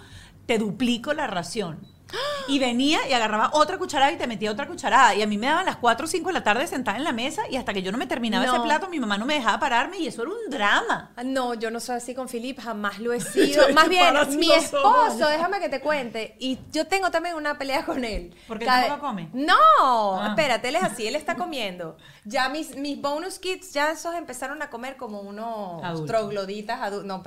te 0.46 0.58
duplico 0.58 1.12
la 1.12 1.26
ración. 1.26 1.78
Y 2.48 2.60
venía 2.60 3.00
y 3.08 3.12
agarraba 3.12 3.50
otra 3.54 3.76
cucharada 3.76 4.12
y 4.12 4.16
te 4.16 4.26
metía 4.28 4.52
otra 4.52 4.68
cucharada. 4.68 5.14
Y 5.16 5.22
a 5.22 5.26
mí 5.26 5.36
me 5.36 5.48
daban 5.48 5.66
las 5.66 5.76
4 5.76 6.04
o 6.04 6.08
5 6.08 6.28
de 6.28 6.32
la 6.32 6.44
tarde 6.44 6.66
sentada 6.68 6.96
en 6.96 7.02
la 7.02 7.10
mesa 7.12 7.42
y 7.50 7.56
hasta 7.56 7.74
que 7.74 7.82
yo 7.82 7.90
no 7.90 7.98
me 7.98 8.06
terminaba 8.06 8.46
No. 8.46 8.52
ese 8.54 8.62
plato, 8.62 8.88
mi 8.88 9.00
mamá 9.00 9.18
no 9.18 9.26
me 9.26 9.34
dejaba 9.34 9.58
pararme 9.58 9.98
y 9.98 10.06
eso 10.06 10.22
era 10.22 10.30
un 10.30 10.48
drama. 10.50 11.10
Ah, 11.16 11.24
No, 11.24 11.54
yo 11.54 11.70
no 11.72 11.80
soy 11.80 11.96
así 11.96 12.14
con 12.14 12.28
Philip, 12.28 12.60
jamás 12.60 13.00
lo 13.00 13.12
he 13.12 13.20
sido. 13.20 13.68
Más 13.74 13.88
bien, 13.88 14.14
mi 14.38 14.52
esposo, 14.52 15.26
déjame 15.28 15.58
que 15.58 15.68
te 15.68 15.80
cuente, 15.80 16.36
y 16.38 16.58
yo 16.72 16.86
tengo 16.86 17.10
también 17.10 17.34
una 17.34 17.58
pelea 17.58 17.84
con 17.84 18.04
él. 18.04 18.32
¿Por 18.46 18.58
qué 18.60 18.64
Cada- 18.66 18.98
come? 19.00 19.28
No, 19.32 19.56
Ah. 20.20 20.28
espérate, 20.28 20.68
él 20.68 20.76
es 20.76 20.84
así, 20.84 21.06
él 21.08 21.16
está 21.16 21.34
comiendo. 21.36 21.96
Ya 22.24 22.48
mis, 22.48 22.76
mis 22.76 23.00
bonus 23.00 23.38
kids, 23.40 23.72
ya 23.72 23.90
esos 23.90 24.14
empezaron 24.14 24.62
a 24.62 24.70
comer 24.70 24.96
como 24.96 25.20
unos 25.20 25.82
Adultos. 25.82 26.06
trogloditas, 26.06 26.80
adu- 26.80 27.02
no, 27.02 27.24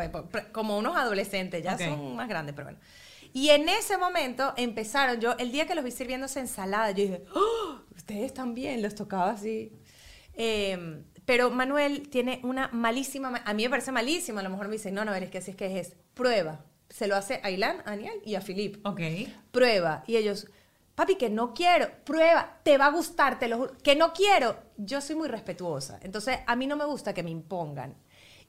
como 0.54 0.78
unos 0.78 0.96
adolescentes, 0.96 1.62
ya 1.64 1.74
Ok. 1.74 1.82
son 1.82 2.16
más 2.16 2.30
grandes, 2.30 2.56
pero 2.56 2.68
bueno. 2.68 2.80
Y 3.34 3.50
en 3.50 3.70
ese 3.70 3.98
momento 3.98 4.54
empezaron, 4.58 5.20
yo, 5.20 5.36
el 5.38 5.52
día 5.52 5.68
que 5.68 5.76
los 5.76 5.84
vi 5.84 5.92
sirviéndose 5.92 6.40
ensalada, 6.40 6.92
yo 6.92 7.04
dije, 7.04 7.24
¡Oh! 7.36 7.80
ustedes 7.96 8.34
también, 8.34 8.82
los 8.82 8.96
tocaba 8.96 9.32
así. 9.32 9.72
Eh, 10.34 11.04
pero 11.26 11.52
Manuel 11.52 12.10
tiene 12.10 12.40
una 12.44 12.70
malísima, 12.74 13.30
ma- 13.30 13.44
a 13.46 13.54
mí 13.54 13.64
me 13.64 13.70
parece 13.70 13.92
malísima, 13.92 14.40
a 14.40 14.44
lo 14.44 14.50
mejor 14.50 14.68
me 14.68 14.74
dicen, 14.74 14.94
no, 14.96 15.06
no, 15.06 15.14
es 15.14 15.30
que 15.30 15.38
así 15.38 15.52
es 15.52 15.58
que 15.58 15.80
es, 15.80 15.96
prueba. 16.14 16.66
Se 16.90 17.08
lo 17.08 17.16
hace 17.16 17.40
a 17.44 17.52
Ilan, 17.52 17.82
a 17.86 17.92
Aniel 17.92 18.20
y 18.26 18.34
a 18.34 18.42
Filip. 18.42 18.84
Ok. 18.86 19.00
Prueba. 19.52 20.04
Y 20.08 20.16
ellos, 20.18 20.48
papi, 20.96 21.16
que 21.18 21.30
no 21.30 21.54
quiero, 21.54 21.88
prueba, 22.04 22.60
te 22.64 22.80
va 22.80 22.88
a 22.88 22.92
gustar, 22.92 23.38
te 23.38 23.48
lo 23.48 23.58
juro, 23.58 23.78
que 23.84 23.96
no 23.96 24.12
quiero. 24.12 24.58
Yo 24.78 25.02
soy 25.02 25.16
muy 25.16 25.28
respetuosa, 25.28 26.00
entonces 26.02 26.40
a 26.48 26.56
mí 26.56 26.66
no 26.66 26.76
me 26.78 26.86
gusta 26.86 27.14
que 27.14 27.22
me 27.22 27.30
impongan. 27.30 27.96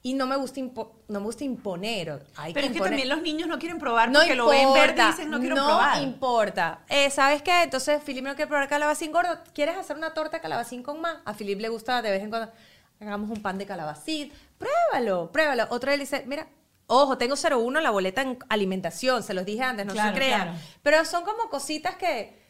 Y 0.03 0.15
no 0.15 0.25
me 0.25 0.35
gusta, 0.35 0.59
impo- 0.59 0.93
no 1.07 1.19
me 1.19 1.25
gusta 1.27 1.43
imponer. 1.43 2.25
Hay 2.35 2.53
Pero 2.53 2.67
es 2.67 2.73
que 2.73 2.79
también 2.79 3.07
los 3.07 3.21
niños 3.21 3.47
no 3.47 3.59
quieren 3.59 3.77
probar 3.77 4.09
No 4.09 4.19
porque 4.19 4.33
lo 4.35 4.47
ven 4.47 4.73
verde 4.73 4.79
y 4.79 4.81
importa, 4.89 5.07
dicen 5.11 5.29
no 5.29 5.39
quiero 5.39 5.55
no 5.55 5.65
probar. 5.65 6.01
importa. 6.01 6.79
Eh, 6.89 7.09
¿Sabes 7.11 7.43
qué? 7.43 7.61
Entonces, 7.63 8.01
Filip 8.03 8.23
no 8.23 8.35
quiere 8.35 8.47
probar 8.47 8.67
calabacín 8.67 9.11
gordo. 9.11 9.37
¿Quieres 9.53 9.77
hacer 9.77 9.95
una 9.97 10.13
torta 10.15 10.39
calabacín 10.41 10.81
con 10.81 10.99
más? 11.01 11.17
A 11.25 11.33
Filip 11.35 11.59
le 11.59 11.69
gusta 11.69 12.01
de 12.01 12.09
vez 12.09 12.23
en 12.23 12.29
cuando. 12.31 12.51
Hagamos 12.99 13.29
un 13.29 13.41
pan 13.43 13.57
de 13.59 13.65
calabacín. 13.67 14.31
Pruébalo, 14.57 15.31
pruébalo. 15.31 15.67
Otro 15.69 15.89
día 15.91 15.97
le 15.97 16.03
dice, 16.03 16.23
mira, 16.25 16.47
ojo, 16.87 17.17
tengo 17.19 17.35
01 17.35 17.77
en 17.79 17.83
la 17.83 17.91
boleta 17.91 18.21
en 18.23 18.39
alimentación. 18.49 19.21
Se 19.21 19.35
los 19.35 19.45
dije 19.45 19.61
antes, 19.61 19.85
no 19.85 19.93
Claro, 19.93 20.09
se 20.13 20.15
crean. 20.15 20.41
claro. 20.43 20.57
Pero 20.81 21.05
son 21.05 21.23
como 21.23 21.49
cositas 21.49 21.95
que 21.95 22.40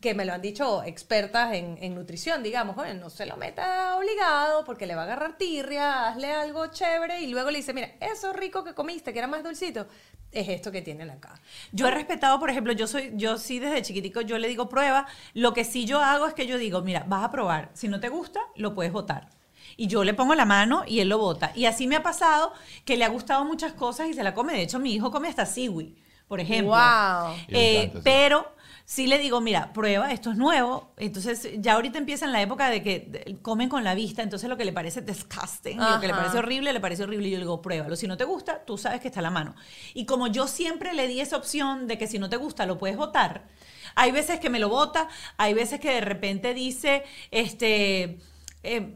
que 0.00 0.14
me 0.14 0.24
lo 0.24 0.32
han 0.32 0.40
dicho 0.40 0.82
expertas 0.82 1.54
en, 1.54 1.76
en 1.80 1.94
nutrición, 1.94 2.42
digamos, 2.42 2.78
oye, 2.78 2.94
no 2.94 3.10
se 3.10 3.26
lo 3.26 3.36
meta 3.36 3.96
obligado 3.96 4.64
porque 4.64 4.86
le 4.86 4.94
va 4.94 5.02
a 5.02 5.04
agarrar 5.04 5.36
tirria, 5.36 6.08
hazle 6.08 6.32
algo 6.32 6.68
chévere 6.68 7.20
y 7.20 7.26
luego 7.26 7.50
le 7.50 7.58
dice, 7.58 7.74
mira, 7.74 7.90
eso 8.00 8.32
rico 8.32 8.64
que 8.64 8.74
comiste, 8.74 9.12
que 9.12 9.18
era 9.18 9.28
más 9.28 9.42
dulcito, 9.42 9.86
es 10.32 10.48
esto 10.48 10.72
que 10.72 10.80
tienen 10.80 11.10
acá. 11.10 11.34
Yo 11.72 11.88
he 11.88 11.90
respetado, 11.90 12.38
por 12.38 12.50
ejemplo, 12.50 12.72
yo 12.72 12.86
soy, 12.86 13.12
yo 13.14 13.36
sí 13.36 13.58
desde 13.58 13.82
chiquitico 13.82 14.20
yo 14.20 14.38
le 14.38 14.48
digo 14.48 14.68
prueba. 14.68 15.06
Lo 15.34 15.52
que 15.52 15.64
sí 15.64 15.84
yo 15.84 16.00
hago 16.00 16.26
es 16.26 16.34
que 16.34 16.46
yo 16.46 16.56
digo, 16.56 16.82
mira, 16.82 17.04
vas 17.06 17.24
a 17.24 17.30
probar. 17.30 17.70
Si 17.74 17.88
no 17.88 18.00
te 18.00 18.08
gusta, 18.08 18.40
lo 18.56 18.74
puedes 18.74 18.92
votar. 18.92 19.28
Y 19.76 19.86
yo 19.86 20.04
le 20.04 20.14
pongo 20.14 20.34
la 20.34 20.44
mano 20.44 20.84
y 20.86 21.00
él 21.00 21.08
lo 21.08 21.18
vota. 21.18 21.52
Y 21.54 21.66
así 21.66 21.86
me 21.86 21.96
ha 21.96 22.02
pasado 22.02 22.52
que 22.84 22.96
le 22.96 23.04
ha 23.04 23.08
gustado 23.08 23.44
muchas 23.44 23.72
cosas 23.72 24.08
y 24.08 24.14
se 24.14 24.22
la 24.22 24.34
come. 24.34 24.52
De 24.52 24.62
hecho, 24.62 24.78
mi 24.78 24.94
hijo 24.94 25.10
come 25.10 25.28
hasta 25.28 25.46
siwi, 25.46 25.96
por 26.28 26.40
ejemplo. 26.40 26.74
Wow. 26.74 27.34
Eh, 27.48 27.82
encanta, 27.82 27.98
sí. 27.98 28.02
pero 28.04 28.59
sí 28.90 29.06
le 29.06 29.18
digo, 29.18 29.40
mira, 29.40 29.72
prueba, 29.72 30.10
esto 30.10 30.32
es 30.32 30.36
nuevo. 30.36 30.90
Entonces, 30.96 31.48
ya 31.58 31.74
ahorita 31.74 31.96
empieza 31.96 32.24
en 32.24 32.32
la 32.32 32.42
época 32.42 32.68
de 32.70 32.82
que 32.82 33.38
comen 33.40 33.68
con 33.68 33.84
la 33.84 33.94
vista, 33.94 34.20
entonces 34.20 34.50
lo 34.50 34.56
que 34.56 34.64
le 34.64 34.72
parece 34.72 35.00
disgusting, 35.00 35.78
lo 35.78 36.00
que 36.00 36.08
le 36.08 36.12
parece 36.12 36.38
horrible, 36.38 36.72
le 36.72 36.80
parece 36.80 37.04
horrible. 37.04 37.28
Y 37.28 37.30
yo 37.30 37.38
le 37.38 37.44
digo, 37.44 37.62
pruébalo. 37.62 37.94
Si 37.94 38.08
no 38.08 38.16
te 38.16 38.24
gusta, 38.24 38.64
tú 38.64 38.76
sabes 38.76 39.00
que 39.00 39.06
está 39.06 39.20
a 39.20 39.22
la 39.22 39.30
mano. 39.30 39.54
Y 39.94 40.06
como 40.06 40.26
yo 40.26 40.48
siempre 40.48 40.92
le 40.92 41.06
di 41.06 41.20
esa 41.20 41.36
opción 41.36 41.86
de 41.86 41.98
que 41.98 42.08
si 42.08 42.18
no 42.18 42.28
te 42.28 42.36
gusta, 42.36 42.66
lo 42.66 42.78
puedes 42.78 42.96
votar, 42.96 43.46
hay 43.94 44.10
veces 44.10 44.40
que 44.40 44.50
me 44.50 44.58
lo 44.58 44.68
vota, 44.68 45.08
hay 45.36 45.54
veces 45.54 45.78
que 45.78 45.92
de 45.92 46.00
repente 46.00 46.52
dice, 46.52 47.04
este. 47.30 48.18
eh, 48.64 48.92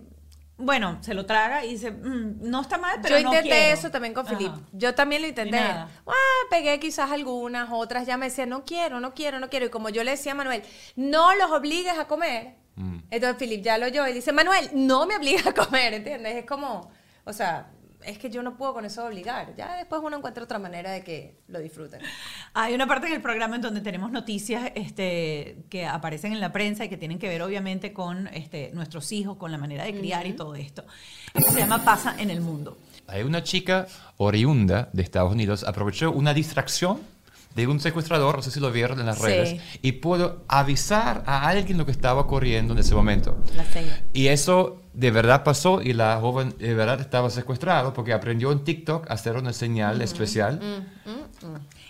bueno, 0.64 0.98
se 1.00 1.14
lo 1.14 1.26
traga 1.26 1.64
y 1.64 1.70
dice, 1.70 1.90
"Mm, 1.90 2.48
no 2.50 2.60
está 2.62 2.78
mal, 2.78 2.98
pero 3.02 3.18
yo 3.18 3.24
no 3.24 3.28
intenté 3.30 3.50
quiero". 3.50 3.78
eso 3.78 3.90
también 3.90 4.14
con. 4.14 4.26
Filip. 4.26 4.52
Yo 4.72 4.94
también 4.94 5.22
lo 5.22 5.28
intenté. 5.28 5.58
Ah, 5.58 5.86
pegué 6.50 6.80
quizás 6.80 7.10
algunas, 7.10 7.68
otras 7.70 8.06
ya 8.06 8.16
me 8.16 8.26
decían, 8.26 8.48
no 8.48 8.64
quiero, 8.64 9.00
no 9.00 9.14
quiero, 9.14 9.38
no 9.38 9.48
quiero. 9.48 9.66
Y 9.66 9.70
como 9.70 9.88
yo 9.90 10.02
le 10.04 10.12
decía 10.12 10.32
a 10.32 10.34
Manuel, 10.34 10.62
no 10.96 11.34
los 11.34 11.50
obligues 11.50 11.98
a 11.98 12.06
comer. 12.06 12.56
Mm. 12.76 12.98
Entonces 13.10 13.38
Filip 13.38 13.62
ya 13.62 13.78
lo 13.78 13.86
oyó 13.86 14.06
y 14.08 14.12
dice, 14.12 14.32
Manuel, 14.32 14.70
no 14.72 15.06
me 15.06 15.16
obligues 15.16 15.46
a 15.46 15.52
comer, 15.52 15.94
¿entiendes? 15.94 16.36
Es 16.36 16.46
como, 16.46 16.90
o 17.24 17.32
sea, 17.32 17.70
es 18.06 18.18
que 18.18 18.30
yo 18.30 18.42
no 18.42 18.56
puedo 18.56 18.74
con 18.74 18.84
eso 18.84 19.04
obligar. 19.04 19.54
Ya 19.56 19.76
después 19.76 20.00
uno 20.04 20.16
encuentra 20.16 20.44
otra 20.44 20.58
manera 20.58 20.90
de 20.90 21.02
que 21.02 21.40
lo 21.48 21.58
disfruten. 21.58 22.00
Hay 22.52 22.74
una 22.74 22.86
parte 22.86 23.06
en 23.06 23.14
el 23.14 23.22
programa 23.22 23.56
en 23.56 23.62
donde 23.62 23.80
tenemos 23.80 24.10
noticias 24.12 24.70
este, 24.74 25.64
que 25.70 25.86
aparecen 25.86 26.32
en 26.32 26.40
la 26.40 26.52
prensa 26.52 26.84
y 26.84 26.88
que 26.88 26.96
tienen 26.96 27.18
que 27.18 27.28
ver 27.28 27.42
obviamente 27.42 27.92
con 27.92 28.28
este, 28.28 28.70
nuestros 28.74 29.10
hijos, 29.12 29.36
con 29.36 29.50
la 29.52 29.58
manera 29.58 29.84
de 29.84 29.94
criar 29.98 30.26
y 30.26 30.32
todo 30.34 30.54
esto. 30.54 30.84
Esto 31.32 31.52
se 31.52 31.58
llama 31.58 31.84
Pasa 31.84 32.14
en 32.18 32.30
el 32.30 32.40
Mundo. 32.40 32.78
Hay 33.06 33.22
una 33.22 33.42
chica 33.42 33.86
oriunda 34.16 34.88
de 34.92 35.02
Estados 35.02 35.32
Unidos 35.32 35.64
aprovechó 35.64 36.10
una 36.10 36.32
distracción 36.32 37.00
de 37.54 37.66
un 37.68 37.78
secuestrador, 37.78 38.36
no 38.36 38.42
sé 38.42 38.50
si 38.50 38.58
lo 38.60 38.72
vieron 38.72 38.98
en 38.98 39.06
las 39.06 39.18
Sí. 39.18 39.24
redes, 39.26 39.60
y 39.80 39.92
pudo 39.92 40.42
avisar 40.48 41.22
a 41.26 41.46
alguien 41.46 41.78
lo 41.78 41.84
que 41.86 41.92
estaba 41.92 42.22
ocurriendo 42.22 42.72
en 42.72 42.80
ese 42.80 42.94
momento. 42.94 43.36
La 43.54 43.64
seña. 43.64 44.00
Y 44.12 44.26
eso 44.28 44.80
de 44.94 45.10
verdad 45.10 45.42
pasó 45.44 45.82
y 45.82 45.92
la 45.92 46.18
joven 46.20 46.54
de 46.58 46.72
verdad 46.74 47.00
estaba 47.00 47.28
secuestrado 47.30 47.92
porque 47.92 48.12
aprendió 48.12 48.52
en 48.52 48.64
TikTok 48.64 49.10
a 49.10 49.14
hacer 49.14 49.36
una 49.36 49.52
señal 49.52 50.00
especial. 50.02 50.60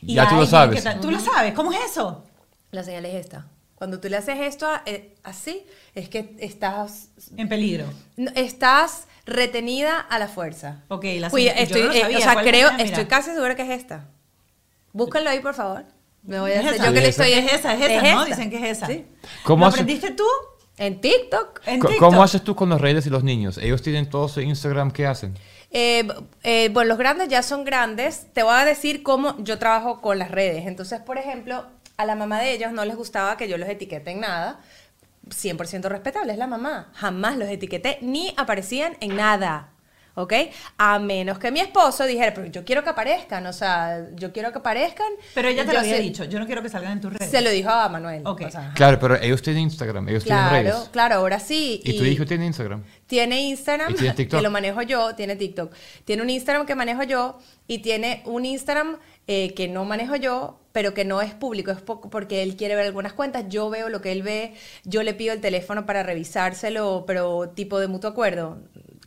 Y 0.03 0.15
Ya 0.15 0.29
tú 0.29 0.37
lo 0.37 0.47
sabes. 0.47 0.85
¿Tú 1.01 1.11
lo 1.11 1.21
sabes? 1.21 1.55
¿Cómo 1.55 1.73
es 1.73 1.79
eso? 1.91 2.25
La 2.71 2.83
señal 2.83 3.05
es 3.07 3.15
esta. 3.15 3.47
Cuando 3.77 4.01
tú 4.01 4.09
le 4.09 4.17
haces 4.17 4.39
esto 4.41 4.67
a- 4.69 4.83
eh, 4.87 5.15
así, 5.23 5.65
es 5.95 6.09
que 6.09 6.35
estás, 6.39 7.09
En 7.37 7.49
peligro. 7.49 7.85
estás 8.35 9.07
retenida 9.27 9.99
a 10.01 10.19
la 10.19 10.29
fuerza. 10.29 10.83
Ok, 10.89 11.05
la 11.19 11.29
Cuida- 11.31 11.53
señal- 11.55 11.57
yo 11.57 11.63
estoy, 11.63 11.81
no 11.83 11.87
lo 11.89 11.93
eh, 11.95 12.01
sabía. 12.01 12.19
o 12.19 12.21
sea, 12.21 12.33
¿Cuál 12.35 12.45
creo, 12.47 12.71
estoy 12.79 13.05
casi 13.07 13.31
segura 13.33 13.55
que 13.57 13.63
es 13.63 13.71
esta. 13.71 14.07
Búscalo 14.93 15.29
ahí, 15.31 15.41
por 15.41 15.55
favor. 15.55 15.85
Me 16.23 16.41
voy 16.41 16.53
a 16.53 16.61
Es 16.61 16.67
hacer 16.67 16.79
yo 16.79 16.93
que 16.95 17.01
le 17.01 17.09
Es 17.09 17.19
estoy 17.19 17.33
Es 17.33 17.53
esa, 17.53 17.75
es 17.75 17.81
esa, 17.83 18.03
¿no? 18.15 18.23
esta. 18.23 18.25
Dicen 18.37 18.51
que 18.51 18.57
es 18.71 18.79
esa. 18.79 18.87
Sí. 18.87 19.05
¿Cómo 19.43 19.65
¿Lo 19.67 19.71
aprendiste 19.71 20.11
tú? 20.13 20.25
En 20.77 21.01
TikTok. 21.01 21.61
En 21.67 21.81
Co- 21.81 21.89
TikTok. 21.89 22.09
¿Cómo 22.11 22.23
haces 22.23 22.43
tú 22.43 22.55
con 22.57 22.69
las 22.71 22.81
redes 22.81 23.07
y 23.07 23.11
los 23.11 23.23
niños? 23.25 23.59
Ellos 23.59 23.83
tienen 23.83 24.09
todo 24.11 24.29
su 24.29 24.41
Instagram, 24.41 24.91
¿qué 24.91 25.07
hacen? 25.07 25.35
Eh, 25.71 26.07
eh, 26.43 26.69
bueno, 26.73 26.89
los 26.89 26.99
grandes 26.99 27.29
ya 27.29 27.43
son 27.43 27.65
grandes. 27.65 28.27
Te 28.33 28.43
voy 28.43 28.55
a 28.55 28.65
decir 28.65 29.03
cómo 29.03 29.37
yo 29.39 29.59
trabajo 29.59 30.01
con 30.01 30.19
las 30.19 30.31
redes. 30.31 30.67
Entonces, 30.67 31.01
por 31.01 31.19
ejemplo, 31.19 31.65
a 31.97 32.07
la 32.07 32.15
mamá 32.17 32.41
de 32.41 32.53
ellos 32.53 32.73
no 32.73 32.85
les 32.85 32.97
gustaba 32.97 33.37
que 33.37 33.49
yo 33.49 33.57
los 33.59 33.69
etiquete 33.69 34.11
en 34.11 34.21
nada. 34.21 34.61
100% 35.31 35.89
respetable, 35.89 36.33
es 36.33 36.39
la 36.39 36.47
mamá. 36.47 36.91
Jamás 36.95 37.37
los 37.37 37.49
etiqueté 37.49 37.99
ni 38.03 38.35
aparecían 38.37 38.97
en 39.01 39.17
nada. 39.17 39.69
¿Ok? 40.15 40.33
A 40.79 40.99
menos 40.99 41.39
que 41.39 41.51
mi 41.51 41.61
esposo 41.61 42.05
dijera, 42.07 42.33
pero 42.33 42.47
yo 42.47 42.65
quiero 42.65 42.85
que 42.85 42.91
aparezcan, 42.91 43.47
o 43.47 43.53
sea, 43.53 44.09
yo 44.15 44.33
quiero 44.33 44.53
que 44.53 44.59
aparezcan. 44.59 45.09
Pero 45.35 45.49
ella 45.49 45.63
te 45.63 45.69
Yo 45.69 45.73
lo 45.75 45.79
había 45.81 45.99
dicho. 45.99 46.25
Yo 46.25 46.39
no 46.39 46.47
quiero 46.47 46.63
que 46.63 46.69
salgan 46.69 46.93
en 46.93 47.01
tus 47.01 47.13
redes. 47.13 47.31
Se 47.31 47.41
lo 47.41 47.51
dijo 47.51 47.71
a 47.71 47.89
Manuel. 47.89 48.23
Ok. 48.25 48.43
o 48.47 48.51
sea, 48.51 48.73
Claro, 48.75 48.99
pero 49.01 49.17
ellos 49.21 49.43
tienen 49.43 49.63
Instagram, 49.63 50.09
ellos 50.09 50.25
tienen 50.25 50.49
claro, 50.49 50.63
redes. 50.63 50.89
claro, 50.91 51.15
ahora 51.17 51.41
sí. 51.41 51.81
¿Y, 51.85 51.99
tu 51.99 52.05
hijo 52.05 52.25
tiene 52.25 52.47
Instagram? 52.47 52.85
Tiene 53.07 53.43
Instagram, 53.43 53.93
¿Y 53.93 53.95
tiene 53.95 54.15
TikTok? 54.15 54.39
que 54.39 54.43
lo 54.43 54.51
manejo 54.51 54.83
yo, 54.83 55.15
tiene 55.15 55.37
TikTok. 55.37 55.73
Tiene 56.05 56.23
un 56.23 56.31
Instagram 56.31 56.67
que 56.67 56.75
manejo 56.75 57.03
yo 57.03 57.39
y 57.67 57.79
tiene 57.79 58.23
un 58.27 58.45
Instagram 58.45 58.99
eh, 59.27 59.55
que 59.55 59.69
no 59.69 59.85
manejo 59.85 60.17
yo, 60.17 60.61
pero 60.73 60.93
que 60.93 61.05
no 61.05 61.23
es 61.23 61.33
público, 61.33 61.71
es 61.71 61.81
poco 61.81 62.11
porque 62.11 62.43
él 62.43 62.57
quiere 62.57 62.75
ver 62.75 62.85
algunas 62.85 63.15
cuentas, 63.15 63.47
yo 63.49 63.71
veo 63.71 63.89
lo 63.89 64.03
que 64.03 64.13
él 64.13 64.23
ve, 64.23 64.55
yo 64.85 65.03
le 65.03 65.15
pido 65.15 65.33
el 65.33 65.41
teléfono 65.41 65.87
para 65.87 66.03
revisárselo, 66.03 67.05
pero 67.07 67.49
tipo 67.49 67.79
de 67.79 67.87
mutuo 67.89 68.11
acuerdo. 68.11 68.59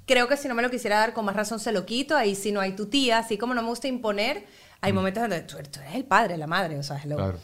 Creo 0.07 0.27
que 0.27 0.35
si 0.37 0.47
no 0.47 0.55
me 0.55 0.63
lo 0.63 0.71
quisiera 0.71 0.97
dar, 0.97 1.13
con 1.13 1.25
más 1.25 1.35
razón 1.35 1.59
se 1.59 1.71
lo 1.71 1.85
quito, 1.85 2.17
ahí 2.17 2.33
si 2.33 2.51
no 2.51 2.59
hay 2.61 2.71
tu 2.71 2.87
tía, 2.87 3.19
así 3.19 3.37
como 3.37 3.53
no 3.53 3.61
me 3.61 3.67
gusta 3.67 3.87
imponer, 3.87 4.45
hay 4.81 4.93
momentos 4.93 5.21
donde 5.21 5.41
tú, 5.41 5.57
tú 5.71 5.79
eres 5.81 5.93
el 5.95 6.05
padre, 6.05 6.37
la 6.37 6.47
madre, 6.47 6.79
o 6.79 6.83
sea, 6.83 6.99
hello. 7.03 7.15
Mm. 7.15 7.19
Claro. 7.19 7.39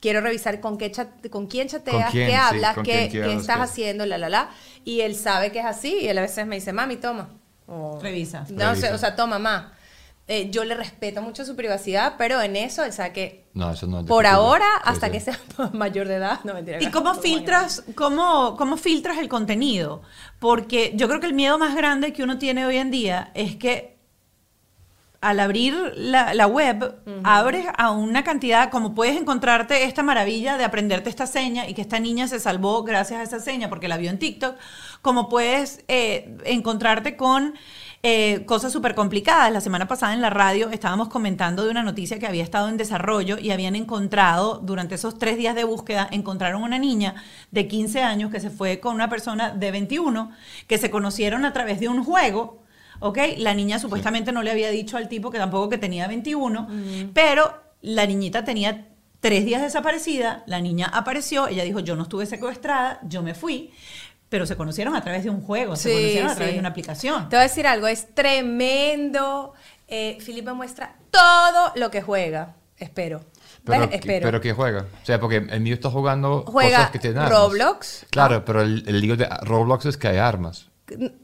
quiero 0.00 0.20
revisar 0.20 0.58
con 0.60 0.78
qué 0.78 0.90
chat, 0.90 1.28
con 1.28 1.46
quién 1.46 1.68
chateas, 1.68 2.10
quién, 2.10 2.26
qué 2.26 2.32
sí, 2.32 2.36
hablas, 2.38 2.74
con 2.74 2.84
qué, 2.84 3.08
quién, 3.10 3.24
qué 3.24 3.34
estás 3.36 3.56
qué- 3.58 3.62
haciendo, 3.62 4.04
la, 4.06 4.18
la, 4.18 4.28
la. 4.28 4.50
Y 4.84 5.00
él 5.02 5.14
sabe 5.14 5.52
que 5.52 5.60
es 5.60 5.64
así 5.66 5.98
y 6.00 6.08
él 6.08 6.18
a 6.18 6.22
veces 6.22 6.44
me 6.46 6.56
dice, 6.56 6.72
mami, 6.72 6.96
toma. 6.96 7.28
O- 7.68 8.00
Revisa. 8.02 8.44
No 8.50 8.70
Revisa. 8.70 8.94
o 8.94 8.98
sea, 8.98 9.14
toma, 9.14 9.38
mamá. 9.38 9.74
Eh, 10.28 10.50
yo 10.50 10.64
le 10.64 10.74
respeto 10.76 11.20
mucho 11.20 11.44
su 11.44 11.56
privacidad, 11.56 12.14
pero 12.16 12.40
en 12.40 12.54
eso 12.54 12.84
él 12.84 12.92
sabe 12.92 13.12
que 13.12 13.44
No, 13.54 13.72
eso 13.72 13.86
no 13.88 14.04
por 14.04 14.24
ahora, 14.26 14.64
Sí, 14.76 14.82
hasta 14.84 15.06
sí. 15.06 15.12
que 15.12 15.20
sea 15.20 15.38
mayor 15.72 16.06
de 16.06 16.14
edad, 16.14 16.40
no 16.44 16.54
mentira. 16.54 16.80
¿Y 16.80 16.86
cómo 16.90 17.14
filtras, 17.14 17.82
cómo, 17.96 18.56
cómo 18.56 18.76
filtras 18.76 19.18
el 19.18 19.28
contenido? 19.28 20.02
Porque 20.38 20.92
yo 20.94 21.08
creo 21.08 21.18
que 21.20 21.26
el 21.26 21.34
miedo 21.34 21.58
más 21.58 21.74
grande 21.74 22.12
que 22.12 22.22
uno 22.22 22.38
tiene 22.38 22.64
hoy 22.64 22.76
en 22.76 22.90
día 22.92 23.30
es 23.34 23.56
que 23.56 23.92
al 25.20 25.38
abrir 25.38 25.74
la, 25.94 26.34
la 26.34 26.48
web, 26.48 26.96
abres 27.22 27.66
a 27.76 27.92
una 27.92 28.24
cantidad, 28.24 28.70
como 28.70 28.92
puedes 28.92 29.16
encontrarte 29.16 29.84
esta 29.84 30.02
maravilla 30.02 30.56
de 30.56 30.64
aprenderte 30.64 31.10
esta 31.10 31.28
seña 31.28 31.68
y 31.68 31.74
que 31.74 31.80
esta 31.82 32.00
niña 32.00 32.26
se 32.26 32.40
salvó 32.40 32.82
gracias 32.82 33.20
a 33.20 33.22
esa 33.22 33.38
seña 33.38 33.68
porque 33.68 33.86
la 33.86 33.98
vio 33.98 34.10
en 34.10 34.18
TikTok, 34.18 34.56
como 35.00 35.28
puedes 35.28 35.84
eh, 35.86 36.36
encontrarte 36.44 37.16
con 37.16 37.54
eh, 38.04 38.44
cosas 38.46 38.72
súper 38.72 38.94
complicadas. 38.96 39.52
La 39.52 39.60
semana 39.60 39.86
pasada 39.86 40.12
en 40.12 40.20
la 40.20 40.30
radio 40.30 40.70
estábamos 40.70 41.08
comentando 41.08 41.64
de 41.64 41.70
una 41.70 41.84
noticia 41.84 42.18
que 42.18 42.26
había 42.26 42.42
estado 42.42 42.68
en 42.68 42.76
desarrollo 42.76 43.38
y 43.38 43.52
habían 43.52 43.76
encontrado, 43.76 44.58
durante 44.58 44.96
esos 44.96 45.18
tres 45.18 45.36
días 45.36 45.54
de 45.54 45.62
búsqueda, 45.62 46.08
encontraron 46.10 46.62
una 46.62 46.78
niña 46.78 47.14
de 47.52 47.68
15 47.68 48.02
años 48.02 48.32
que 48.32 48.40
se 48.40 48.50
fue 48.50 48.80
con 48.80 48.96
una 48.96 49.08
persona 49.08 49.50
de 49.50 49.70
21, 49.70 50.32
que 50.66 50.78
se 50.78 50.90
conocieron 50.90 51.44
a 51.44 51.52
través 51.52 51.78
de 51.78 51.88
un 51.88 52.02
juego. 52.02 52.62
¿ok? 52.98 53.18
La 53.38 53.54
niña 53.54 53.78
supuestamente 53.78 54.32
no 54.32 54.42
le 54.42 54.50
había 54.50 54.70
dicho 54.70 54.96
al 54.96 55.08
tipo 55.08 55.30
que 55.30 55.38
tampoco 55.38 55.68
que 55.68 55.78
tenía 55.78 56.08
21, 56.08 56.68
pero 57.14 57.54
la 57.82 58.06
niñita 58.06 58.44
tenía 58.44 58.88
tres 59.20 59.44
días 59.44 59.62
desaparecida, 59.62 60.42
la 60.46 60.60
niña 60.60 60.90
apareció, 60.92 61.46
ella 61.46 61.62
dijo, 61.62 61.78
yo 61.78 61.94
no 61.94 62.02
estuve 62.02 62.26
secuestrada, 62.26 62.98
yo 63.04 63.22
me 63.22 63.34
fui, 63.34 63.70
pero 64.32 64.46
se 64.46 64.56
conocieron 64.56 64.96
a 64.96 65.02
través 65.02 65.24
de 65.24 65.28
un 65.30 65.42
juego, 65.42 65.76
se 65.76 65.90
Sí, 65.90 65.94
conocieron 65.94 66.30
a 66.30 66.34
través 66.34 66.48
sí. 66.48 66.54
de 66.54 66.60
una 66.60 66.68
aplicación. 66.70 67.28
Te 67.28 67.36
voy 67.36 67.40
a 67.40 67.48
decir 67.48 67.66
algo, 67.66 67.86
es 67.86 68.14
tremendo. 68.14 69.52
Eh, 69.86 70.16
Felipe 70.24 70.50
muestra 70.54 70.96
todo 71.10 71.72
lo 71.76 71.90
que 71.90 72.00
juega. 72.00 72.56
Espero. 72.78 73.20
Pero, 73.62 73.84
Espero. 73.92 74.24
pero 74.24 74.40
que 74.40 74.54
juega. 74.54 74.86
O 75.02 75.04
sea, 75.04 75.20
porque 75.20 75.36
el 75.36 75.60
mío 75.60 75.74
está 75.74 75.90
jugando 75.90 76.44
Juega 76.46 76.78
cosas 76.78 76.90
que 76.92 76.98
tienen 76.98 77.18
armas. 77.18 77.38
Roblox. 77.38 78.06
Claro, 78.08 78.42
pero 78.42 78.62
el, 78.62 78.82
el 78.86 79.00
lío 79.02 79.18
de 79.18 79.28
Roblox 79.42 79.84
es 79.84 79.98
que 79.98 80.08
hay 80.08 80.16
armas. 80.16 80.70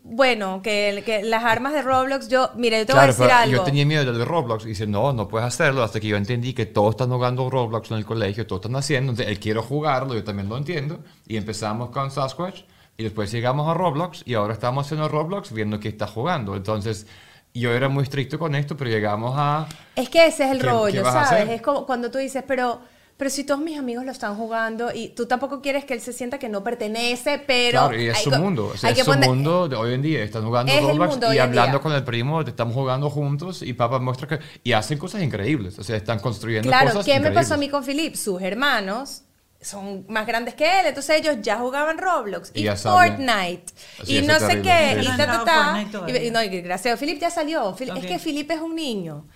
Bueno, 0.02 0.60
que, 0.62 1.02
que 1.06 1.22
las 1.22 1.44
armas 1.44 1.72
de 1.72 1.80
Roblox, 1.80 2.28
yo, 2.28 2.50
mire, 2.56 2.80
yo 2.80 2.86
te 2.86 2.92
voy 2.92 2.98
Claro, 2.98 3.04
a 3.04 3.06
decir 3.06 3.24
pero 3.26 3.38
algo. 3.38 3.56
yo 3.56 3.62
tenía 3.62 3.86
miedo 3.86 4.04
de 4.04 4.12
lo 4.12 4.18
de 4.18 4.24
Roblox 4.26 4.64
y 4.66 4.68
dice, 4.68 4.86
no, 4.86 5.14
no 5.14 5.28
puedes 5.28 5.46
hacerlo 5.48 5.82
hasta 5.82 5.98
que 5.98 6.08
yo 6.08 6.16
entendí 6.18 6.52
que 6.52 6.66
todos 6.66 6.90
están 6.90 7.08
jugando 7.08 7.48
Roblox 7.48 7.90
en 7.90 7.96
el 7.96 8.04
colegio, 8.04 8.46
todos 8.46 8.60
están 8.60 8.76
haciendo, 8.76 9.12
entonces 9.12 9.32
él 9.32 9.40
quiere 9.40 9.60
jugarlo, 9.60 10.14
yo 10.14 10.22
también 10.24 10.48
lo 10.50 10.56
entiendo, 10.58 11.00
y 11.26 11.36
empezamos 11.38 11.88
con 11.90 12.10
Sasquatch 12.10 12.60
y 12.98 13.04
después 13.04 13.30
llegamos 13.30 13.68
a 13.68 13.74
Roblox 13.74 14.22
y 14.26 14.34
ahora 14.34 14.52
estamos 14.54 14.84
haciendo 14.84 15.08
Roblox 15.08 15.52
viendo 15.52 15.78
que 15.78 15.88
está 15.88 16.08
jugando, 16.08 16.56
entonces 16.56 17.06
yo 17.54 17.72
era 17.72 17.88
muy 17.88 18.02
estricto 18.02 18.38
con 18.40 18.54
esto, 18.56 18.76
pero 18.76 18.90
llegamos 18.90 19.34
a... 19.36 19.68
Es 19.94 20.08
que 20.10 20.26
ese 20.26 20.44
es 20.44 20.50
el 20.50 20.58
¿Qué- 20.58 20.64
qué 20.64 20.70
rollo, 20.70 21.06
a 21.06 21.12
¿sabes? 21.12 21.48
Es 21.48 21.62
como 21.62 21.86
cuando 21.86 22.10
tú 22.10 22.18
dices, 22.18 22.42
pero, 22.46 22.80
pero 23.16 23.30
si 23.30 23.44
todos 23.44 23.60
mis 23.60 23.78
amigos 23.78 24.04
lo 24.04 24.10
están 24.10 24.34
jugando 24.36 24.92
y 24.92 25.10
tú 25.10 25.26
tampoco 25.26 25.62
quieres 25.62 25.84
que 25.84 25.94
él 25.94 26.00
se 26.00 26.12
sienta 26.12 26.40
que 26.40 26.48
no 26.48 26.64
pertenece, 26.64 27.40
pero... 27.46 27.86
claro, 27.86 28.00
y 28.00 28.08
es 28.08 28.18
su 28.18 28.30
mundo, 28.32 28.72
o 28.74 28.76
sea, 28.76 28.90
es 28.90 28.98
su 28.98 29.04
poner- 29.12 29.28
mundo 29.28 29.68
de 29.68 29.76
hoy 29.76 29.94
en 29.94 30.02
día, 30.02 30.22
están 30.24 30.44
jugando 30.44 30.72
Es 30.72 30.82
Roblox 30.82 31.18
y 31.32 31.36
en 31.36 31.40
hablando 31.42 31.80
con 31.80 31.92
el 31.92 32.02
primo, 32.02 32.40
estamos 32.40 32.74
jugando 32.74 33.08
juntos 33.10 33.62
y 33.62 33.74
papá 33.74 34.00
muestra 34.00 34.26
que... 34.26 34.40
Y 34.64 34.72
hacen 34.72 34.98
cosas 34.98 35.22
increíbles, 35.22 35.78
o 35.78 35.84
sea, 35.84 35.96
están 35.96 36.18
construyendo 36.18 36.68
Claro, 36.68 36.88
cosas 36.90 37.06
¿qué 37.06 37.20
me 37.20 37.30
pasó 37.30 37.54
a 37.54 37.56
increíbles. 37.56 37.58
mí 37.60 37.68
con 37.70 37.84
Philip? 37.84 38.14
Sus 38.16 38.42
hermanos 38.42 39.22
son 39.60 40.04
más 40.08 40.26
grandes 40.26 40.54
que 40.54 40.80
él, 40.80 40.86
entonces 40.86 41.16
ellos 41.20 41.36
ya 41.42 41.58
jugaban 41.58 41.98
Roblox 41.98 42.52
Y. 42.54 42.68
Fortnite 42.68 43.64
y 44.06 44.22
no 44.22 44.38
sé 44.38 44.62
qué, 44.62 44.98
Sí. 45.00 45.08
y 45.12 45.16
ta, 45.16 45.26
ta, 45.26 45.44
ta. 45.44 46.08
Y- 46.10 46.26
y 46.26 46.30
no, 46.30 46.42
y 46.42 46.48
gracias 46.60 46.98
Philip 47.00 47.18
ya 47.20 47.30
salió. 47.30 47.74
Phil-. 47.74 47.92
Es 47.96 48.06
que 48.06 48.18
Philip 48.18 48.50
es 48.50 48.60
un 48.60 48.74
niño 48.76 49.26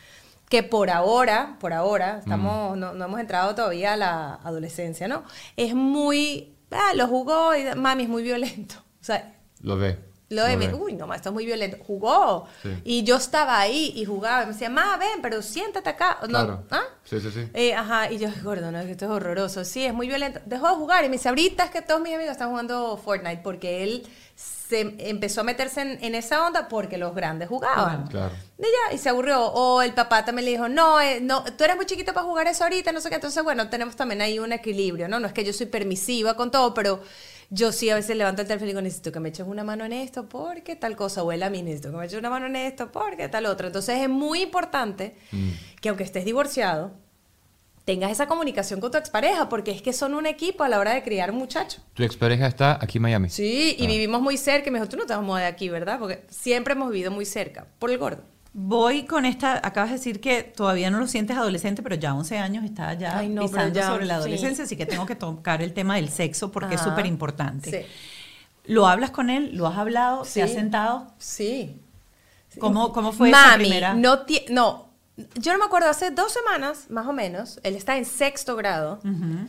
que 0.48 0.62
por 0.62 0.90
ahora, 0.90 1.56
por 1.60 1.72
ahora, 1.72 2.18
estamos, 2.18 2.76
no, 2.76 2.92
no 2.92 3.04
hemos 3.06 3.18
entrado 3.20 3.54
todavía 3.54 3.94
a 3.94 3.96
la 3.96 4.34
adolescencia, 4.44 5.08
¿no? 5.08 5.24
Es 5.56 5.74
muy, 5.74 6.54
ah, 6.70 6.92
lo 6.94 7.08
jugó 7.08 7.56
y 7.56 7.64
mami 7.74 8.02
es 8.04 8.08
muy 8.08 8.22
violento. 8.22 8.74
O 9.00 9.04
sea, 9.04 9.34
Lo 9.60 9.76
ve. 9.76 9.98
Lo 10.32 10.44
de, 10.44 10.56
ve. 10.56 10.72
uy, 10.74 10.94
no, 10.94 11.06
ma, 11.06 11.16
esto 11.16 11.28
es 11.28 11.32
muy 11.32 11.46
violento. 11.46 11.76
Jugó. 11.86 12.46
Sí. 12.62 12.70
Y 12.84 13.04
yo 13.04 13.16
estaba 13.16 13.58
ahí 13.60 13.92
y 13.96 14.04
jugaba. 14.04 14.42
Y 14.42 14.46
me 14.46 14.52
decía, 14.52 14.70
ma, 14.70 14.96
ven, 14.96 15.20
pero 15.22 15.42
siéntate 15.42 15.88
acá. 15.90 16.18
No, 16.22 16.28
Claro. 16.28 16.64
¿ah? 16.70 16.82
Sí, 17.04 17.20
sí, 17.20 17.30
sí. 17.30 17.48
Eh, 17.54 17.74
ajá, 17.74 18.10
y 18.10 18.18
yo, 18.18 18.28
gordo, 18.42 18.70
no, 18.72 18.80
esto 18.80 19.04
es 19.04 19.10
horroroso. 19.10 19.64
Sí, 19.64 19.84
es 19.84 19.94
muy 19.94 20.08
violento. 20.08 20.40
Dejó 20.46 20.68
de 20.68 20.74
jugar 20.76 21.04
y 21.04 21.08
me 21.08 21.16
dice, 21.16 21.28
ahorita 21.28 21.64
es 21.64 21.70
que 21.70 21.82
todos 21.82 22.00
mis 22.00 22.14
amigos 22.14 22.32
están 22.32 22.50
jugando 22.50 22.96
Fortnite 22.96 23.42
porque 23.42 23.82
él 23.84 24.06
se 24.34 24.96
empezó 25.10 25.42
a 25.42 25.44
meterse 25.44 25.82
en, 25.82 25.98
en 26.02 26.14
esa 26.14 26.46
onda 26.46 26.66
porque 26.68 26.96
los 26.96 27.14
grandes 27.14 27.48
jugaban. 27.48 28.06
Claro. 28.06 28.32
Y 28.58 28.62
ya, 28.62 28.94
y 28.94 28.98
se 28.98 29.10
aburrió. 29.10 29.44
O 29.44 29.82
el 29.82 29.92
papá 29.92 30.24
también 30.24 30.46
le 30.46 30.52
dijo, 30.52 30.68
no, 30.68 30.98
eh, 31.00 31.20
no, 31.20 31.44
tú 31.44 31.64
eres 31.64 31.76
muy 31.76 31.84
chiquito 31.84 32.14
para 32.14 32.26
jugar 32.26 32.46
eso 32.46 32.64
ahorita, 32.64 32.90
no 32.92 33.00
sé 33.00 33.10
qué. 33.10 33.16
Entonces, 33.16 33.42
bueno, 33.44 33.68
tenemos 33.68 33.96
también 33.96 34.22
ahí 34.22 34.38
un 34.38 34.52
equilibrio, 34.52 35.08
¿no? 35.08 35.20
No 35.20 35.26
es 35.26 35.32
que 35.34 35.44
yo 35.44 35.52
soy 35.52 35.66
permisiva 35.66 36.34
con 36.36 36.50
todo, 36.50 36.72
pero 36.72 37.02
yo 37.54 37.70
sí 37.70 37.90
a 37.90 37.94
veces 37.96 38.16
levanto 38.16 38.40
el 38.40 38.48
teléfono 38.48 38.66
y 38.68 38.72
digo, 38.72 38.80
necesito 38.80 39.12
que 39.12 39.20
me 39.20 39.28
eches 39.28 39.46
una 39.46 39.62
mano 39.62 39.84
en 39.84 39.92
esto 39.92 40.26
porque 40.26 40.74
tal 40.74 40.96
cosa. 40.96 41.22
O 41.22 41.30
él 41.32 41.42
a 41.42 41.50
mí 41.50 41.60
necesito 41.62 41.90
que 41.90 41.98
me 41.98 42.06
eches 42.06 42.18
una 42.18 42.30
mano 42.30 42.46
en 42.46 42.56
esto 42.56 42.90
porque 42.90 43.28
tal 43.28 43.44
otra. 43.44 43.66
Entonces, 43.66 43.98
es 44.00 44.08
muy 44.08 44.40
importante 44.40 45.14
que 45.82 45.88
aunque 45.90 46.02
estés 46.02 46.24
divorciado, 46.24 46.92
tengas 47.84 48.10
esa 48.10 48.26
comunicación 48.26 48.80
con 48.80 48.90
tu 48.90 48.96
expareja, 48.96 49.48
porque 49.50 49.70
es 49.72 49.82
que 49.82 49.92
son 49.92 50.14
un 50.14 50.24
equipo 50.24 50.64
a 50.64 50.68
la 50.70 50.78
hora 50.78 50.94
de 50.94 51.02
criar 51.02 51.30
un 51.30 51.36
muchacho. 51.38 51.82
Tu 51.94 52.02
expareja 52.04 52.46
está 52.46 52.78
aquí 52.80 52.96
en 52.98 53.02
Miami. 53.02 53.28
Sí, 53.28 53.76
y 53.78 53.84
Ah. 53.84 53.88
vivimos 53.88 54.22
muy 54.22 54.38
cerca. 54.38 54.68
Y 54.68 54.72
me 54.72 54.78
dijo, 54.78 54.88
tú 54.88 54.96
no 54.96 55.02
te 55.04 55.12
vas 55.12 55.18
a 55.18 55.22
mudar 55.22 55.42
de 55.42 55.48
aquí, 55.48 55.68
¿verdad? 55.68 55.98
Porque 55.98 56.24
siempre 56.30 56.72
hemos 56.72 56.90
vivido 56.90 57.10
muy 57.10 57.26
cerca, 57.26 57.66
por 57.78 57.90
el 57.90 57.98
gordo. 57.98 58.22
Voy 58.54 59.04
con 59.04 59.24
esta, 59.24 59.60
acabas 59.66 59.90
de 59.90 59.96
decir 59.96 60.20
que 60.20 60.42
todavía 60.42 60.90
no 60.90 60.98
lo 60.98 61.06
sientes 61.06 61.36
adolescente, 61.38 61.82
pero 61.82 61.94
ya 61.94 62.12
11 62.14 62.38
años 62.38 62.64
está 62.64 62.92
ya 62.92 63.18
Ay, 63.18 63.28
no, 63.28 63.42
pero 63.42 63.48
pisando 63.50 63.74
ya, 63.80 63.88
sobre 63.88 64.04
la 64.04 64.14
sí. 64.14 64.20
adolescencia, 64.20 64.64
así 64.64 64.76
que 64.76 64.84
tengo 64.84 65.06
que 65.06 65.16
tocar 65.16 65.62
el 65.62 65.72
tema 65.72 65.96
del 65.96 66.10
sexo 66.10 66.52
porque 66.52 66.74
es 66.74 66.80
súper 66.82 67.06
importante. 67.06 67.70
Sí. 67.70 67.86
¿Lo 68.66 68.86
hablas 68.86 69.10
con 69.10 69.30
él? 69.30 69.56
¿Lo 69.56 69.66
has 69.66 69.78
hablado? 69.78 70.24
Sí. 70.24 70.32
¿Se 70.32 70.42
has 70.42 70.52
sentado? 70.52 71.06
Sí. 71.18 71.80
¿Cómo, 72.58 72.92
cómo 72.92 73.12
fue 73.12 73.30
esa 73.30 73.52
Mami, 73.52 73.64
primera? 73.64 73.94
no, 73.94 74.20
no, 74.50 74.86
yo 75.36 75.52
no 75.52 75.58
me 75.58 75.64
acuerdo, 75.64 75.88
hace 75.88 76.10
dos 76.10 76.32
semanas, 76.32 76.90
más 76.90 77.06
o 77.06 77.12
menos, 77.14 77.58
él 77.62 77.74
está 77.74 77.96
en 77.96 78.04
sexto 78.04 78.54
grado. 78.56 78.98
Ujú. 79.04 79.46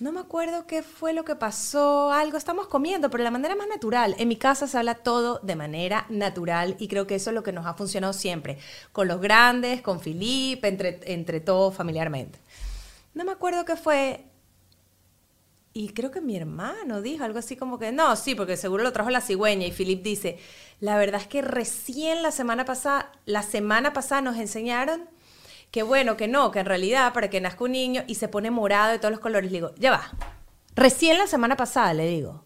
No 0.00 0.12
me 0.12 0.20
acuerdo 0.20 0.64
qué 0.68 0.84
fue 0.84 1.12
lo 1.12 1.24
que 1.24 1.34
pasó, 1.34 2.12
algo 2.12 2.38
estamos 2.38 2.68
comiendo, 2.68 3.10
pero 3.10 3.22
de 3.22 3.24
la 3.24 3.32
manera 3.32 3.56
más 3.56 3.66
natural. 3.66 4.14
En 4.18 4.28
mi 4.28 4.36
casa 4.36 4.68
se 4.68 4.78
habla 4.78 4.94
todo 4.94 5.40
de 5.42 5.56
manera 5.56 6.06
natural 6.08 6.76
y 6.78 6.86
creo 6.86 7.08
que 7.08 7.16
eso 7.16 7.30
es 7.30 7.34
lo 7.34 7.42
que 7.42 7.50
nos 7.50 7.66
ha 7.66 7.74
funcionado 7.74 8.12
siempre, 8.12 8.58
con 8.92 9.08
los 9.08 9.20
grandes, 9.20 9.82
con 9.82 10.00
Felipe, 10.00 10.68
entre, 10.68 11.00
entre 11.12 11.40
todos 11.40 11.74
familiarmente. 11.74 12.38
No 13.14 13.24
me 13.24 13.32
acuerdo 13.32 13.64
qué 13.64 13.74
fue. 13.74 14.24
Y 15.72 15.88
creo 15.88 16.12
que 16.12 16.20
mi 16.20 16.36
hermano 16.36 17.02
dijo 17.02 17.24
algo 17.24 17.40
así 17.40 17.56
como 17.56 17.80
que, 17.80 17.90
no, 17.90 18.14
sí, 18.14 18.36
porque 18.36 18.56
seguro 18.56 18.84
lo 18.84 18.92
trajo 18.92 19.10
la 19.10 19.20
cigüeña. 19.20 19.66
Y 19.66 19.72
Philip 19.72 20.04
dice, 20.04 20.38
la 20.78 20.96
verdad 20.96 21.20
es 21.20 21.26
que 21.26 21.42
recién 21.42 22.22
la 22.22 22.30
semana 22.30 22.64
pasada, 22.64 23.10
la 23.26 23.42
semana 23.42 23.92
pasada 23.92 24.20
nos 24.20 24.36
enseñaron 24.36 25.08
que 25.70 25.82
bueno, 25.82 26.16
que 26.16 26.28
no, 26.28 26.50
que 26.50 26.60
en 26.60 26.66
realidad 26.66 27.12
para 27.12 27.28
que 27.30 27.40
nazca 27.40 27.64
un 27.64 27.72
niño 27.72 28.02
y 28.06 28.14
se 28.16 28.28
pone 28.28 28.50
morado 28.50 28.92
de 28.92 28.98
todos 28.98 29.12
los 29.12 29.20
colores, 29.20 29.50
le 29.50 29.58
digo, 29.58 29.74
ya 29.78 29.90
va, 29.90 30.10
recién 30.74 31.18
la 31.18 31.26
semana 31.26 31.56
pasada, 31.56 31.92
le 31.94 32.06
digo. 32.06 32.44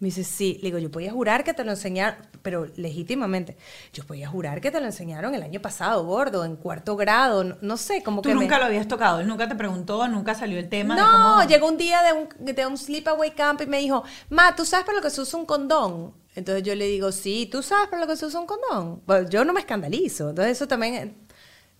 Me 0.00 0.06
dice, 0.06 0.22
sí, 0.22 0.60
le 0.62 0.68
digo, 0.68 0.78
yo 0.78 0.92
podía 0.92 1.10
jurar 1.10 1.42
que 1.42 1.52
te 1.54 1.64
lo 1.64 1.72
enseñaron, 1.72 2.20
pero 2.42 2.66
legítimamente, 2.76 3.56
yo 3.92 4.06
podía 4.06 4.28
jurar 4.28 4.60
que 4.60 4.70
te 4.70 4.78
lo 4.78 4.86
enseñaron 4.86 5.34
el 5.34 5.42
año 5.42 5.60
pasado, 5.60 6.04
gordo, 6.04 6.44
en 6.44 6.54
cuarto 6.54 6.94
grado, 6.94 7.42
no, 7.42 7.56
no 7.62 7.76
sé, 7.76 8.04
como 8.04 8.22
Tú 8.22 8.28
que... 8.28 8.34
me- 8.36 8.42
nunca 8.42 8.60
lo 8.60 8.66
habías 8.66 8.86
tocado, 8.86 9.18
él 9.18 9.26
nunca 9.26 9.48
te 9.48 9.56
preguntó, 9.56 10.06
nunca 10.06 10.36
salió 10.36 10.56
el 10.60 10.68
tema 10.68 10.94
de 10.94 11.00
no, 11.02 11.08
cómo... 11.10 11.42
llegó 11.48 11.66
un 11.66 11.76
día 11.78 12.00
de 12.04 12.12
un, 12.12 12.28
de 12.38 12.66
un 12.66 12.78
sleepaway 12.78 13.32
camp 13.32 13.60
y 13.62 13.66
me 13.66 13.78
dijo, 13.80 14.04
Ma, 14.30 14.54
¿tú 14.54 14.64
sabes 14.64 14.86
para 14.86 14.98
lo 14.98 15.02
que 15.02 15.10
se 15.10 15.20
usa 15.20 15.36
un 15.36 15.46
condón? 15.46 16.14
Entonces 16.36 16.62
yo 16.62 16.76
le 16.76 16.84
digo, 16.86 17.10
sí, 17.10 17.48
¿tú 17.50 17.64
sabes 17.64 17.88
para 17.88 18.00
lo 18.02 18.06
que 18.06 18.16
se 18.16 18.24
usa 18.24 18.38
un 18.38 18.46
condón? 18.46 19.02
Bueno, 19.04 19.28
yo 19.28 19.44
no 19.44 19.52
me 19.52 19.58
escandalizo, 19.58 20.30
entonces 20.30 20.52
eso 20.58 20.68
también... 20.68 21.26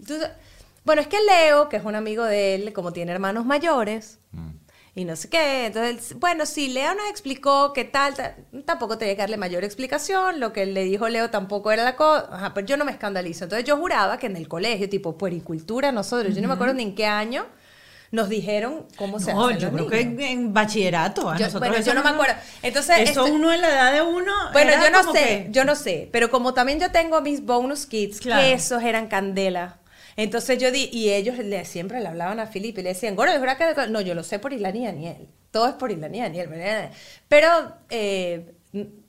Entonces, 0.00 0.28
bueno, 0.88 1.02
es 1.02 1.08
que 1.08 1.18
Leo, 1.20 1.68
que 1.68 1.76
es 1.76 1.84
un 1.84 1.94
amigo 1.94 2.24
de 2.24 2.54
él, 2.54 2.72
como 2.72 2.92
tiene 2.94 3.12
hermanos 3.12 3.44
mayores, 3.44 4.18
y 4.94 5.04
no 5.04 5.14
sé 5.16 5.28
qué, 5.28 5.66
entonces, 5.66 6.18
bueno, 6.18 6.44
sí, 6.46 6.68
Leo 6.70 6.94
nos 6.94 7.08
explicó 7.10 7.72
qué 7.74 7.84
tal, 7.84 8.14
tampoco 8.64 8.96
tenía 8.98 9.14
que 9.14 9.20
darle 9.20 9.36
mayor 9.36 9.62
explicación, 9.64 10.40
lo 10.40 10.52
que 10.52 10.64
le 10.66 10.82
dijo 10.84 11.08
Leo 11.08 11.30
tampoco 11.30 11.70
era 11.70 11.84
la 11.84 11.94
cosa, 11.94 12.52
pero 12.54 12.66
yo 12.66 12.76
no 12.78 12.84
me 12.86 12.90
escandalizo. 12.92 13.44
Entonces 13.44 13.64
yo 13.66 13.76
juraba 13.76 14.18
que 14.18 14.26
en 14.26 14.36
el 14.36 14.48
colegio, 14.48 14.88
tipo 14.88 15.16
puericultura, 15.18 15.92
nosotros, 15.92 16.34
yo 16.34 16.40
no 16.42 16.48
me 16.48 16.54
acuerdo 16.54 16.74
ni 16.74 16.82
en 16.84 16.94
qué 16.96 17.06
año, 17.06 17.46
nos 18.10 18.30
dijeron 18.30 18.86
cómo 18.96 19.20
se 19.20 19.34
No, 19.34 19.48
hace. 19.48 19.58
yo 19.60 19.70
creo 19.70 19.86
que 19.86 20.00
en, 20.00 20.18
en 20.20 20.54
bachillerato. 20.54 21.28
a 21.30 21.36
Yo- 21.36 21.44
nosotros 21.44 21.68
bueno, 21.70 21.84
yo 21.84 21.92
no 21.94 22.02
me 22.02 22.08
acuerdo. 22.08 22.34
Entonces, 22.62 23.00
eso 23.10 23.20
este- 23.26 23.30
uno 23.36 23.52
en 23.52 23.60
la 23.60 23.68
edad 23.68 23.92
de 23.92 24.00
uno. 24.02 24.32
Bueno, 24.54 24.72
era 24.72 24.82
yo 24.84 24.90
no 24.90 25.00
como 25.00 25.12
sé, 25.12 25.20
que- 25.20 25.48
yo 25.50 25.64
no 25.66 25.74
sé, 25.74 26.08
pero 26.10 26.30
como 26.30 26.54
también 26.54 26.80
yo 26.80 26.90
tengo 26.90 27.20
mis 27.20 27.44
bonus 27.44 27.84
kids, 27.84 28.20
Claro. 28.20 28.40
que 28.42 28.54
esos 28.54 28.82
eran 28.82 29.08
candela. 29.08 29.76
Entonces 30.18 30.58
yo 30.58 30.72
di, 30.72 30.90
y 30.92 31.10
ellos 31.10 31.38
le, 31.38 31.64
siempre 31.64 32.00
le 32.00 32.08
hablaban 32.08 32.40
a 32.40 32.48
Felipe 32.48 32.80
y 32.80 32.82
le 32.84 32.88
decían, 32.90 33.14
gordo, 33.14 33.32
es 33.32 33.40
verdad 33.40 33.76
que 33.76 33.86
no, 33.88 34.00
yo 34.00 34.16
lo 34.16 34.24
sé 34.24 34.40
por 34.40 34.52
Ilani 34.52 34.80
y 34.80 34.86
Daniel. 34.86 35.28
Todo 35.52 35.68
es 35.68 35.74
por 35.74 35.92
Ilani 35.92 36.18
y 36.18 36.22
Daniel. 36.22 36.50
Pero 37.28 37.48
eh, 37.88 38.52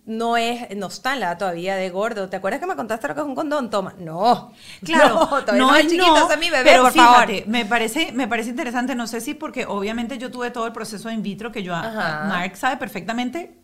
no 0.06 0.38
es, 0.38 0.76
no 0.78 0.86
está 0.86 1.14
en 1.14 1.22
la 1.22 1.36
todavía 1.36 1.76
de 1.78 1.90
gordo. 1.90 2.30
¿Te 2.30 2.36
acuerdas 2.36 2.60
que 2.60 2.68
me 2.68 2.76
contaste 2.76 3.08
lo 3.08 3.16
que 3.16 3.22
es 3.22 3.26
un 3.26 3.34
condón? 3.34 3.72
Toma. 3.72 3.96
No. 3.98 4.54
Claro, 4.86 5.16
no, 5.16 5.28
todavía 5.28 5.54
no 5.54 5.72
no 5.72 5.76
es 5.76 5.88
chiquito, 5.88 6.06
no, 6.06 6.32
es 6.32 6.40
mi 6.40 6.52
bebé, 6.52 6.64
pero 6.64 6.84
por 6.84 6.92
fíjate, 6.92 7.40
favor. 7.40 7.48
me 7.48 7.66
parece, 7.66 8.12
me 8.12 8.28
parece 8.28 8.52
interesante, 8.52 8.94
no 8.94 9.08
sé 9.08 9.20
si 9.20 9.34
porque 9.34 9.66
obviamente 9.66 10.20
yo 10.20 10.30
tuve 10.30 10.52
todo 10.52 10.68
el 10.68 10.74
proceso 10.74 11.10
in 11.10 11.24
vitro 11.24 11.52
que 11.52 11.64
yo, 11.64 11.74
Ajá. 11.74 12.26
Mark 12.28 12.56
sabe 12.56 12.78
perfectamente 12.78 13.59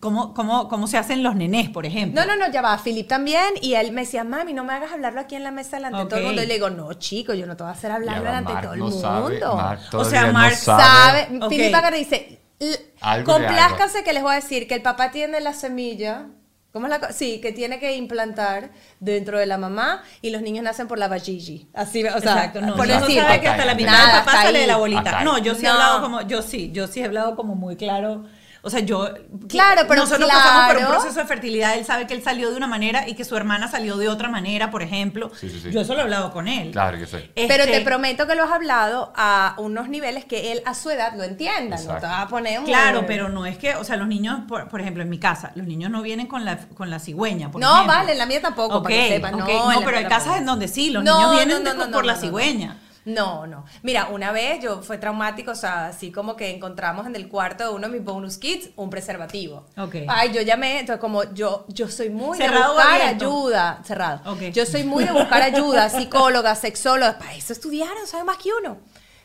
cómo, 0.00 0.34
cómo, 0.34 0.68
cómo 0.68 0.86
se 0.86 0.98
hacen 0.98 1.22
los 1.22 1.34
nenés, 1.36 1.68
por 1.70 1.86
ejemplo. 1.86 2.20
No, 2.20 2.26
no, 2.26 2.36
no, 2.36 2.52
ya 2.52 2.62
va, 2.62 2.76
Philip 2.82 3.06
también. 3.08 3.54
Y 3.60 3.74
él 3.74 3.92
me 3.92 4.02
decía, 4.02 4.24
mami, 4.24 4.52
no 4.52 4.64
me 4.64 4.72
hagas 4.72 4.92
hablarlo 4.92 5.20
aquí 5.20 5.34
en 5.34 5.44
la 5.44 5.50
mesa 5.50 5.76
delante 5.76 5.98
de 5.98 6.04
todo 6.06 6.18
el 6.20 6.26
mundo. 6.26 6.42
Y 6.42 6.46
le 6.46 6.54
digo, 6.54 6.70
no, 6.70 6.92
chico, 6.94 7.34
yo 7.34 7.46
no 7.46 7.56
te 7.56 7.62
voy 7.62 7.70
a 7.70 7.74
hacer 7.74 7.90
hablarlo 7.90 8.22
va, 8.24 8.28
delante 8.30 8.54
de 8.54 8.62
todo 8.62 8.72
el 8.74 8.78
no 8.80 8.84
mundo. 8.86 9.00
sabe, 9.00 9.44
O 9.92 10.04
sea, 10.04 10.26
no 10.26 10.32
Mark 10.32 10.54
sabe. 10.56 11.28
Ok. 11.40 11.48
Philip 11.48 11.74
agarra 11.74 11.96
y 11.96 12.00
dice, 12.04 12.40
"L- 12.58 12.78
Algo 13.00 13.34
de 13.38 13.46
complázcanse 13.46 14.02
que 14.04 14.12
les 14.12 14.22
voy 14.22 14.32
a 14.32 14.36
decir 14.36 14.66
que 14.68 14.74
el 14.74 14.82
papá 14.82 15.10
tiene 15.10 15.40
la 15.40 15.52
semilla. 15.52 16.26
¿Cómo 16.72 16.88
es 16.88 16.90
la 16.90 17.00
co- 17.00 17.06
Sí, 17.10 17.40
que 17.40 17.52
tiene 17.52 17.78
que 17.78 17.96
implantar 17.96 18.70
dentro 19.00 19.38
de 19.38 19.46
la 19.46 19.56
mamá 19.56 20.02
y 20.20 20.28
los 20.28 20.42
niños 20.42 20.62
nacen 20.62 20.86
por 20.86 20.98
la 20.98 21.08
vagigi. 21.08 21.70
Así, 21.72 22.04
o 22.04 22.08
sea, 22.20 22.34
Exacto, 22.34 22.60
no, 22.60 22.76
por 22.76 22.84
uno 22.84 23.00
decir. 23.00 23.22
sabe 23.22 23.40
que 23.40 23.48
hasta 23.48 23.64
la 23.64 23.74
mitad 23.74 23.92
del 23.98 24.10
papá 24.18 24.32
sale 24.32 24.58
ahí. 24.58 24.60
de 24.60 24.66
la 24.66 24.76
bolita. 24.76 25.24
No, 25.24 25.38
yo 25.38 25.54
sí 25.54 25.62
he 25.64 25.68
No. 25.68 25.72
hablado 25.72 26.02
como, 26.02 26.20
yo 26.22 26.42
sí, 26.42 26.70
yo 26.72 26.86
sí 26.86 27.00
he 27.00 27.06
hablado 27.06 27.34
como 27.34 27.54
muy 27.54 27.76
claro. 27.76 28.26
O 28.66 28.70
sea, 28.70 28.80
yo. 28.80 29.08
Claro, 29.48 29.82
pero 29.88 30.00
Nosotros 30.02 30.28
pasamos 30.28 30.72
por 30.74 30.82
un 30.82 30.88
proceso 30.88 31.20
de 31.20 31.26
fertilidad. 31.26 31.74
Él 31.78 31.84
sabe 31.84 32.06
que 32.08 32.14
él 32.14 32.22
salió 32.22 32.50
de 32.50 32.56
una 32.56 32.66
manera 32.66 33.08
y 33.08 33.14
que 33.14 33.24
su 33.24 33.36
hermana 33.36 33.68
salió 33.70 33.96
de 33.96 34.08
otra 34.08 34.28
manera, 34.28 34.70
por 34.72 34.82
ejemplo. 34.82 35.30
Sí, 35.38 35.48
sí, 35.48 35.60
sí. 35.62 35.70
Yo 35.70 35.80
eso 35.82 35.92
lo 35.94 36.00
he 36.00 36.02
hablado 36.02 36.32
con 36.32 36.48
él. 36.48 36.72
Claro 36.72 36.98
que 36.98 37.06
sí. 37.06 37.18
Pero 37.34 37.62
Este, 37.62 37.78
te 37.78 37.80
prometo 37.82 38.26
que 38.26 38.34
lo 38.34 38.42
has 38.42 38.50
hablado 38.50 39.12
a 39.14 39.54
unos 39.58 39.88
niveles 39.88 40.24
que 40.24 40.50
él 40.50 40.62
a 40.66 40.74
su 40.74 40.90
edad 40.90 41.14
lo 41.16 41.22
entienda. 41.22 41.76
No 41.76 41.82
Exacto. 41.82 42.00
te 42.00 42.06
vas 42.08 42.20
a 42.24 42.28
poner 42.28 42.58
un- 42.58 42.66
Claro, 42.66 43.04
pero 43.06 43.28
no 43.28 43.46
es 43.46 43.56
que, 43.56 43.76
o 43.76 43.84
sea, 43.84 43.96
los 43.96 44.08
niños, 44.08 44.40
por, 44.48 44.68
por 44.68 44.80
ejemplo, 44.80 45.02
en 45.04 45.10
mi 45.10 45.18
casa, 45.20 45.52
los 45.54 45.66
niños 45.66 45.90
no 45.92 46.02
vienen 46.02 46.26
con 46.26 46.44
la, 46.44 46.58
con 46.74 46.90
la 46.90 46.98
cigüeña. 46.98 47.52
Por 47.52 47.60
No, 47.60 47.72
ejemplo. 47.72 47.94
vale, 47.94 48.12
en 48.12 48.18
la 48.18 48.26
mía 48.26 48.42
tampoco, 48.42 48.82
para 48.82 48.94
que 48.94 49.02
Ok, 49.02 49.08
sepan. 49.08 49.34
ok. 49.34 49.48
No, 49.48 49.80
pero 49.84 49.96
hay 49.98 50.04
casas 50.04 50.18
tampoco. 50.24 50.38
en 50.40 50.46
donde 50.46 50.66
sí, 50.68 50.90
los 50.90 51.04
No, 51.04 51.16
niños 51.16 51.30
vienen 51.36 51.62
no, 51.64 51.70
de- 51.70 51.76
no, 51.78 51.86
no, 51.86 51.92
por 51.92 52.04
la 52.04 52.14
no, 52.14 52.18
no. 52.18 52.24
cigüeña. 52.26 52.76
No, 53.06 53.46
no. 53.46 53.64
Mira, 53.82 54.08
una 54.08 54.32
vez 54.32 54.60
yo 54.60 54.82
fue 54.82 54.98
traumático, 54.98 55.52
o 55.52 55.54
sea, 55.54 55.86
así 55.86 56.12
como 56.12 56.36
que 56.36 56.50
encontramos 56.50 57.06
en 57.06 57.16
el 57.16 57.28
cuarto 57.28 57.64
de 57.64 57.70
uno 57.70 57.86
de 57.88 57.94
mis 57.94 58.04
bonus 58.04 58.36
kids 58.36 58.70
un 58.76 58.90
preservativo. 58.90 59.66
Ok. 59.78 59.94
Ay, 60.08 60.32
yo 60.32 60.42
llamé, 60.42 60.80
entonces 60.80 61.00
como 61.00 61.22
yo, 61.32 61.64
yo 61.68 61.88
soy 61.88 62.10
muy 62.10 62.36
¿Cerrado 62.36 62.74
de 62.76 62.82
buscar 62.82 63.00
ayuda, 63.02 63.80
cerrado. 63.84 64.32
Ok. 64.32 64.40
Yo 64.52 64.66
soy 64.66 64.84
muy 64.84 65.04
de 65.04 65.12
buscar 65.12 65.40
ayuda, 65.40 65.88
psicóloga, 65.88 66.54
sexóloga, 66.56 67.16
para 67.18 67.34
eso 67.34 67.52
estudiaron, 67.52 68.06
saben 68.06 68.26
más 68.26 68.36
que 68.38 68.50
uno. 68.60 68.78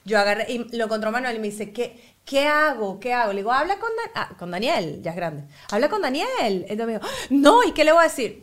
Yo 0.05 0.17
agarré 0.19 0.45
y 0.51 0.77
lo 0.77 0.85
encontró 0.85 1.11
Manuel 1.11 1.35
y 1.35 1.39
me 1.39 1.47
dice, 1.49 1.71
¿qué, 1.73 2.15
qué 2.25 2.47
hago? 2.47 2.99
¿Qué 2.99 3.13
hago? 3.13 3.33
Le 3.33 3.39
digo, 3.41 3.51
habla 3.51 3.77
con, 3.79 3.89
Dan- 3.95 4.11
ah, 4.15 4.29
con 4.37 4.49
Daniel, 4.51 4.99
ya 5.03 5.11
es 5.11 5.15
grande. 5.15 5.43
Habla 5.71 5.89
con 5.89 6.01
Daniel. 6.01 6.65
Entonces 6.69 6.85
me 6.87 6.93
dijo, 6.93 7.05
no, 7.29 7.63
¿y 7.63 7.71
qué 7.71 7.83
le 7.83 7.91
voy 7.91 8.01
a 8.01 8.03
decir? 8.05 8.41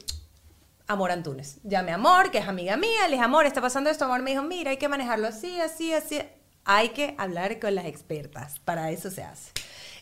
Amor 0.89 1.11
Antunes. 1.11 1.61
Llamé 1.65 1.93
a 1.93 1.97
Amor, 1.97 2.31
que 2.31 2.39
es 2.39 2.49
amiga 2.49 2.79
mía, 2.79 3.05
le 3.05 3.13
dije, 3.13 3.23
Amor, 3.23 3.45
está 3.45 3.61
pasando 3.61 3.91
esto. 3.91 4.07
Amor 4.07 4.23
me 4.23 4.31
dijo, 4.31 4.43
mira, 4.43 4.71
hay 4.71 4.79
que 4.79 4.89
manejarlo 4.89 5.29
así, 5.29 5.61
así, 5.61 5.93
así. 5.93 6.21
Hay 6.65 6.89
que 6.91 7.15
hablar 7.19 7.61
con 7.61 7.75
las 7.75 7.85
expertas, 7.85 8.59
para 8.61 8.91
eso 8.91 9.11
se 9.11 9.23
hace. 9.23 9.53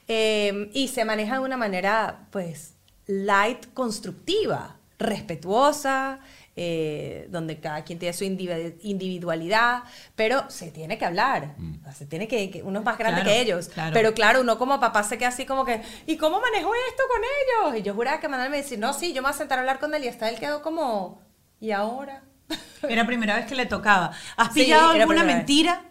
Eh, 0.07 0.71
y 0.73 0.89
se 0.89 1.05
maneja 1.05 1.35
de 1.35 1.41
una 1.41 1.57
manera, 1.57 2.29
pues, 2.31 2.75
light, 3.07 3.67
constructiva, 3.75 4.77
respetuosa, 4.99 6.21
eh, 6.59 7.27
donde 7.31 7.61
cada 7.61 7.85
quien 7.85 7.99
tiene 7.99 8.13
su 8.15 8.25
individu- 8.25 8.75
individualidad, 8.83 9.85
pero 10.15 10.49
se 10.51 10.71
tiene 10.71 10.97
que 10.99 11.05
hablar. 11.05 11.55
O 11.81 11.85
sea, 11.85 11.93
se 11.93 12.07
tiene 12.07 12.27
que, 12.27 12.51
que- 12.51 12.63
uno 12.63 12.79
es 12.79 12.85
más 12.85 12.97
grande 12.99 13.21
Claro, 13.21 13.31
que 13.37 13.41
ellos. 13.43 13.69
claro. 13.69 13.93
Pero 13.93 14.15
claro, 14.15 14.41
uno 14.41 14.57
como 14.59 14.81
papá 14.81 15.03
se 15.03 15.19
queda 15.19 15.29
así 15.29 15.45
como 15.47 15.65
que, 15.65 15.83
¿y 16.07 16.17
cómo 16.17 16.41
manejo 16.41 16.71
esto 16.89 17.03
con 17.09 17.23
ellos? 17.73 17.81
Y 17.81 17.83
yo 17.85 17.95
juraba 17.95 18.21
que 18.21 18.29
Manuel 18.29 18.51
me 18.51 18.57
decía, 18.59 18.79
no, 18.79 18.93
sí, 18.95 19.13
yo 19.13 19.23
me 19.23 19.29
voy 19.29 19.35
a 19.35 19.39
sentar 19.39 19.59
a 19.59 19.61
hablar 19.61 19.79
con 19.79 19.95
él 19.95 20.05
y 20.05 20.09
hasta 20.09 20.29
él 20.31 20.39
quedó 20.39 20.63
como, 20.63 21.21
¿y 21.61 21.71
ahora? 21.73 22.23
Era 22.83 23.03
la 23.03 23.07
primera 23.07 23.37
vez 23.37 23.47
que 23.47 23.55
le 23.55 23.67
tocaba. 23.67 24.13
¿Has 24.37 24.55
Sí, 24.55 24.61
pillado 24.63 24.91
alguna 24.93 25.25
mentira? 25.25 25.83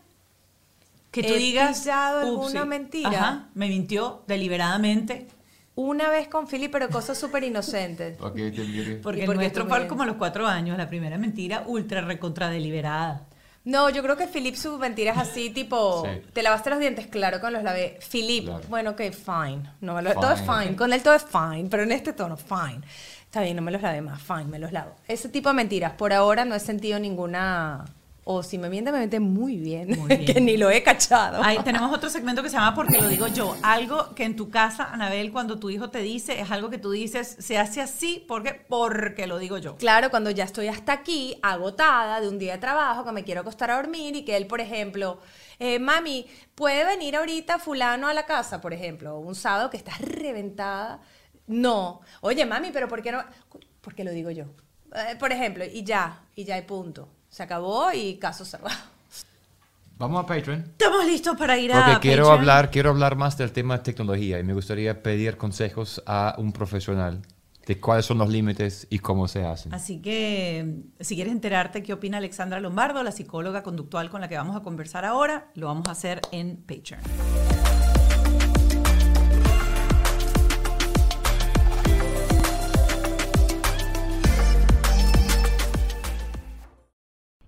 Que 1.12 1.24
tú 1.24 1.34
He 1.34 1.38
digas. 1.38 1.80
pillado 1.82 2.20
"Ups, 2.22 2.28
alguna 2.48 2.62
sí". 2.64 2.68
mentira. 2.68 3.10
Ajá, 3.10 3.48
me 3.54 3.68
mintió 3.70 4.24
deliberadamente. 4.28 5.28
Una 5.76 6.10
vez 6.10 6.28
con 6.30 6.48
Philly, 6.48 6.70
pero 6.70 6.90
cosas 6.90 7.18
súper 7.18 7.44
inocentes. 7.44 8.18
Ok, 8.22 8.36
te 8.36 8.52
mire. 8.52 8.96
Porque 8.98 9.20
¿Y 9.20 9.22
el 9.24 9.26
por 9.28 9.36
qué 9.36 9.40
nuestro 9.42 9.66
fue 9.68 9.88
como 9.88 10.04
a 10.04 10.06
los 10.06 10.16
cuatro 10.16 10.48
años, 10.48 10.78
la 10.78 10.88
primera 10.88 11.18
mentira 11.18 11.64
ultra 11.68 12.02
recontra 12.02 12.50
deliberada. 12.50 13.26
No, 13.66 13.90
yo 13.90 14.04
creo 14.04 14.16
que 14.16 14.28
Philip 14.28 14.54
su 14.56 14.78
mentira 14.78 15.12
es 15.14 15.18
así, 15.18 15.50
tipo, 15.50 16.04
Sí. 16.06 16.22
te 16.34 16.44
lavaste 16.44 16.70
los 16.70 16.78
dientes, 16.80 17.08
claro, 17.08 17.42
con 17.42 17.52
los 17.52 17.64
lavé. 17.64 17.98
Philip, 18.12 18.46
Claro. 18.46 18.62
bueno, 18.70 18.92
ok, 18.92 19.02
fine. 19.12 19.64
No 19.82 20.00
lo, 20.02 20.14
todo 20.14 20.32
es 20.34 20.42
Fine. 20.42 20.64
fine. 20.66 20.76
Con 20.76 20.94
él 20.94 21.02
todo 21.02 21.16
es 21.16 21.24
fine, 21.26 21.68
pero 21.70 21.82
en 21.84 21.92
este 21.92 22.14
tono, 22.14 22.38
fine. 22.38 22.82
Está 23.24 23.42
bien, 23.42 23.56
no 23.56 23.64
me 23.64 23.72
los 23.72 23.82
lavé 23.82 24.02
más, 24.02 24.22
fine, 24.22 24.46
me 24.46 24.60
los 24.60 24.72
lavo. 24.72 24.96
Ese 25.08 25.30
tipo 25.30 25.50
de 25.50 25.56
mentiras. 25.56 25.94
Por 25.94 26.14
ahora 26.14 26.46
no 26.46 26.54
he 26.56 26.60
sentido 26.60 27.00
ninguna. 27.00 27.84
O 28.28 28.42
si 28.42 28.58
me 28.58 28.70
miente, 28.70 28.92
me 28.92 28.98
miente 28.98 29.20
muy 29.20 29.58
bien. 29.58 30.00
Muy 30.00 30.08
bien. 30.18 30.26
que 30.26 30.42
ni 30.42 30.58
lo 30.58 30.72
he 30.72 30.82
cachado. 30.82 31.44
Ahí 31.44 31.60
tenemos 31.64 31.96
otro 31.96 32.10
segmento 32.10 32.42
que 32.42 32.50
se 32.50 32.56
llama 32.56 32.74
Porque 32.74 33.00
lo 33.00 33.08
digo 33.08 33.28
yo. 33.28 33.56
Algo 33.62 34.16
que 34.16 34.24
en 34.24 34.36
tu 34.36 34.50
casa, 34.50 34.92
Anabel, 34.92 35.32
cuando 35.32 35.60
tu 35.60 35.70
hijo 35.70 35.92
te 35.92 36.00
dice, 36.00 36.42
es 36.42 36.50
algo 36.50 36.72
que 36.72 36.80
tú 36.80 36.90
dices, 36.90 37.36
se 37.38 37.60
hace 37.60 37.82
así 37.82 38.26
porque, 38.28 38.56
porque 38.68 39.28
lo 39.28 39.38
digo 39.38 39.60
yo. 39.60 39.76
Claro, 39.78 40.10
cuando 40.10 40.32
ya 40.32 40.44
estoy 40.44 40.70
hasta 40.70 40.92
aquí, 40.92 41.38
agotada 41.44 42.20
de 42.20 42.28
un 42.28 42.40
día 42.40 42.54
de 42.54 42.58
trabajo, 42.58 43.06
que 43.06 43.12
me 43.12 43.24
quiero 43.24 43.42
acostar 43.42 43.70
a 43.70 43.76
dormir 43.76 44.16
y 44.16 44.26
que 44.26 44.36
él, 44.38 44.48
por 44.48 44.60
ejemplo, 44.60 45.20
eh, 45.60 45.78
mami, 45.78 46.26
¿puede 46.56 46.84
venir 46.84 47.16
ahorita 47.16 47.60
fulano 47.60 48.08
a 48.08 48.14
la 48.16 48.26
casa, 48.26 48.60
por 48.60 48.74
ejemplo? 48.74 49.20
Un 49.20 49.36
sábado 49.36 49.70
que 49.70 49.78
estás 49.78 50.02
reventada. 50.02 51.00
No. 51.46 52.02
Oye, 52.22 52.44
mami, 52.48 52.72
pero 52.72 52.88
¿por 52.88 53.04
qué 53.04 53.12
no? 53.12 53.24
Porque 53.82 54.04
lo 54.04 54.10
digo 54.10 54.32
yo. 54.32 54.46
Eh, 54.96 55.16
por 55.20 55.32
ejemplo, 55.32 55.64
y 55.64 55.84
ya, 55.84 56.24
y 56.36 56.44
ya, 56.44 56.58
y 56.58 56.64
punto. 56.64 57.08
Se 57.36 57.44
acabó 57.44 57.92
y 57.92 58.16
caso 58.16 58.46
cerrado. 58.46 58.78
Vamos 59.98 60.24
a 60.24 60.26
Patreon. 60.26 60.62
Estamos 60.62 61.06
listos 61.06 61.36
para 61.36 61.58
ir 61.58 61.74
a 61.74 61.84
Porque 61.84 62.00
quiero 62.00 62.24
Patreon. 62.24 62.40
hablar, 62.40 62.72
quiero 62.72 62.90
hablar 62.92 63.18
más 63.18 63.38
del 63.38 63.52
tema 63.52 63.76
de 63.76 63.84
tecnología 63.84 64.40
y 64.40 64.44
me 64.44 64.54
gustaría 64.54 65.04
pedir 65.04 65.36
consejos 65.36 66.02
a 66.06 66.36
un 66.38 66.54
profesional 66.54 67.24
de 67.66 67.78
cuáles 67.78 68.06
son 68.06 68.20
los 68.20 68.30
límites 68.30 68.88
y 68.90 69.00
cómo 69.00 69.28
se 69.28 69.44
hacen. 69.44 69.74
Así 69.74 70.02
que 70.02 70.84
si 71.02 71.16
quieres 71.16 71.34
enterarte 71.34 71.84
qué 71.84 71.92
opina 71.92 72.20
Alexandra 72.20 72.62
Lombardo, 72.62 73.04
la 73.04 73.12
psicóloga 73.12 73.64
conductual 73.64 74.10
con 74.10 74.22
la 74.22 74.30
que 74.30 74.38
vamos 74.38 74.56
a 74.56 74.62
conversar 74.62 75.04
ahora, 75.04 75.52
lo 75.56 75.68
vamos 75.68 75.90
a 75.90 75.92
hacer 75.92 76.22
en 76.32 76.56
Patreon. 76.56 77.02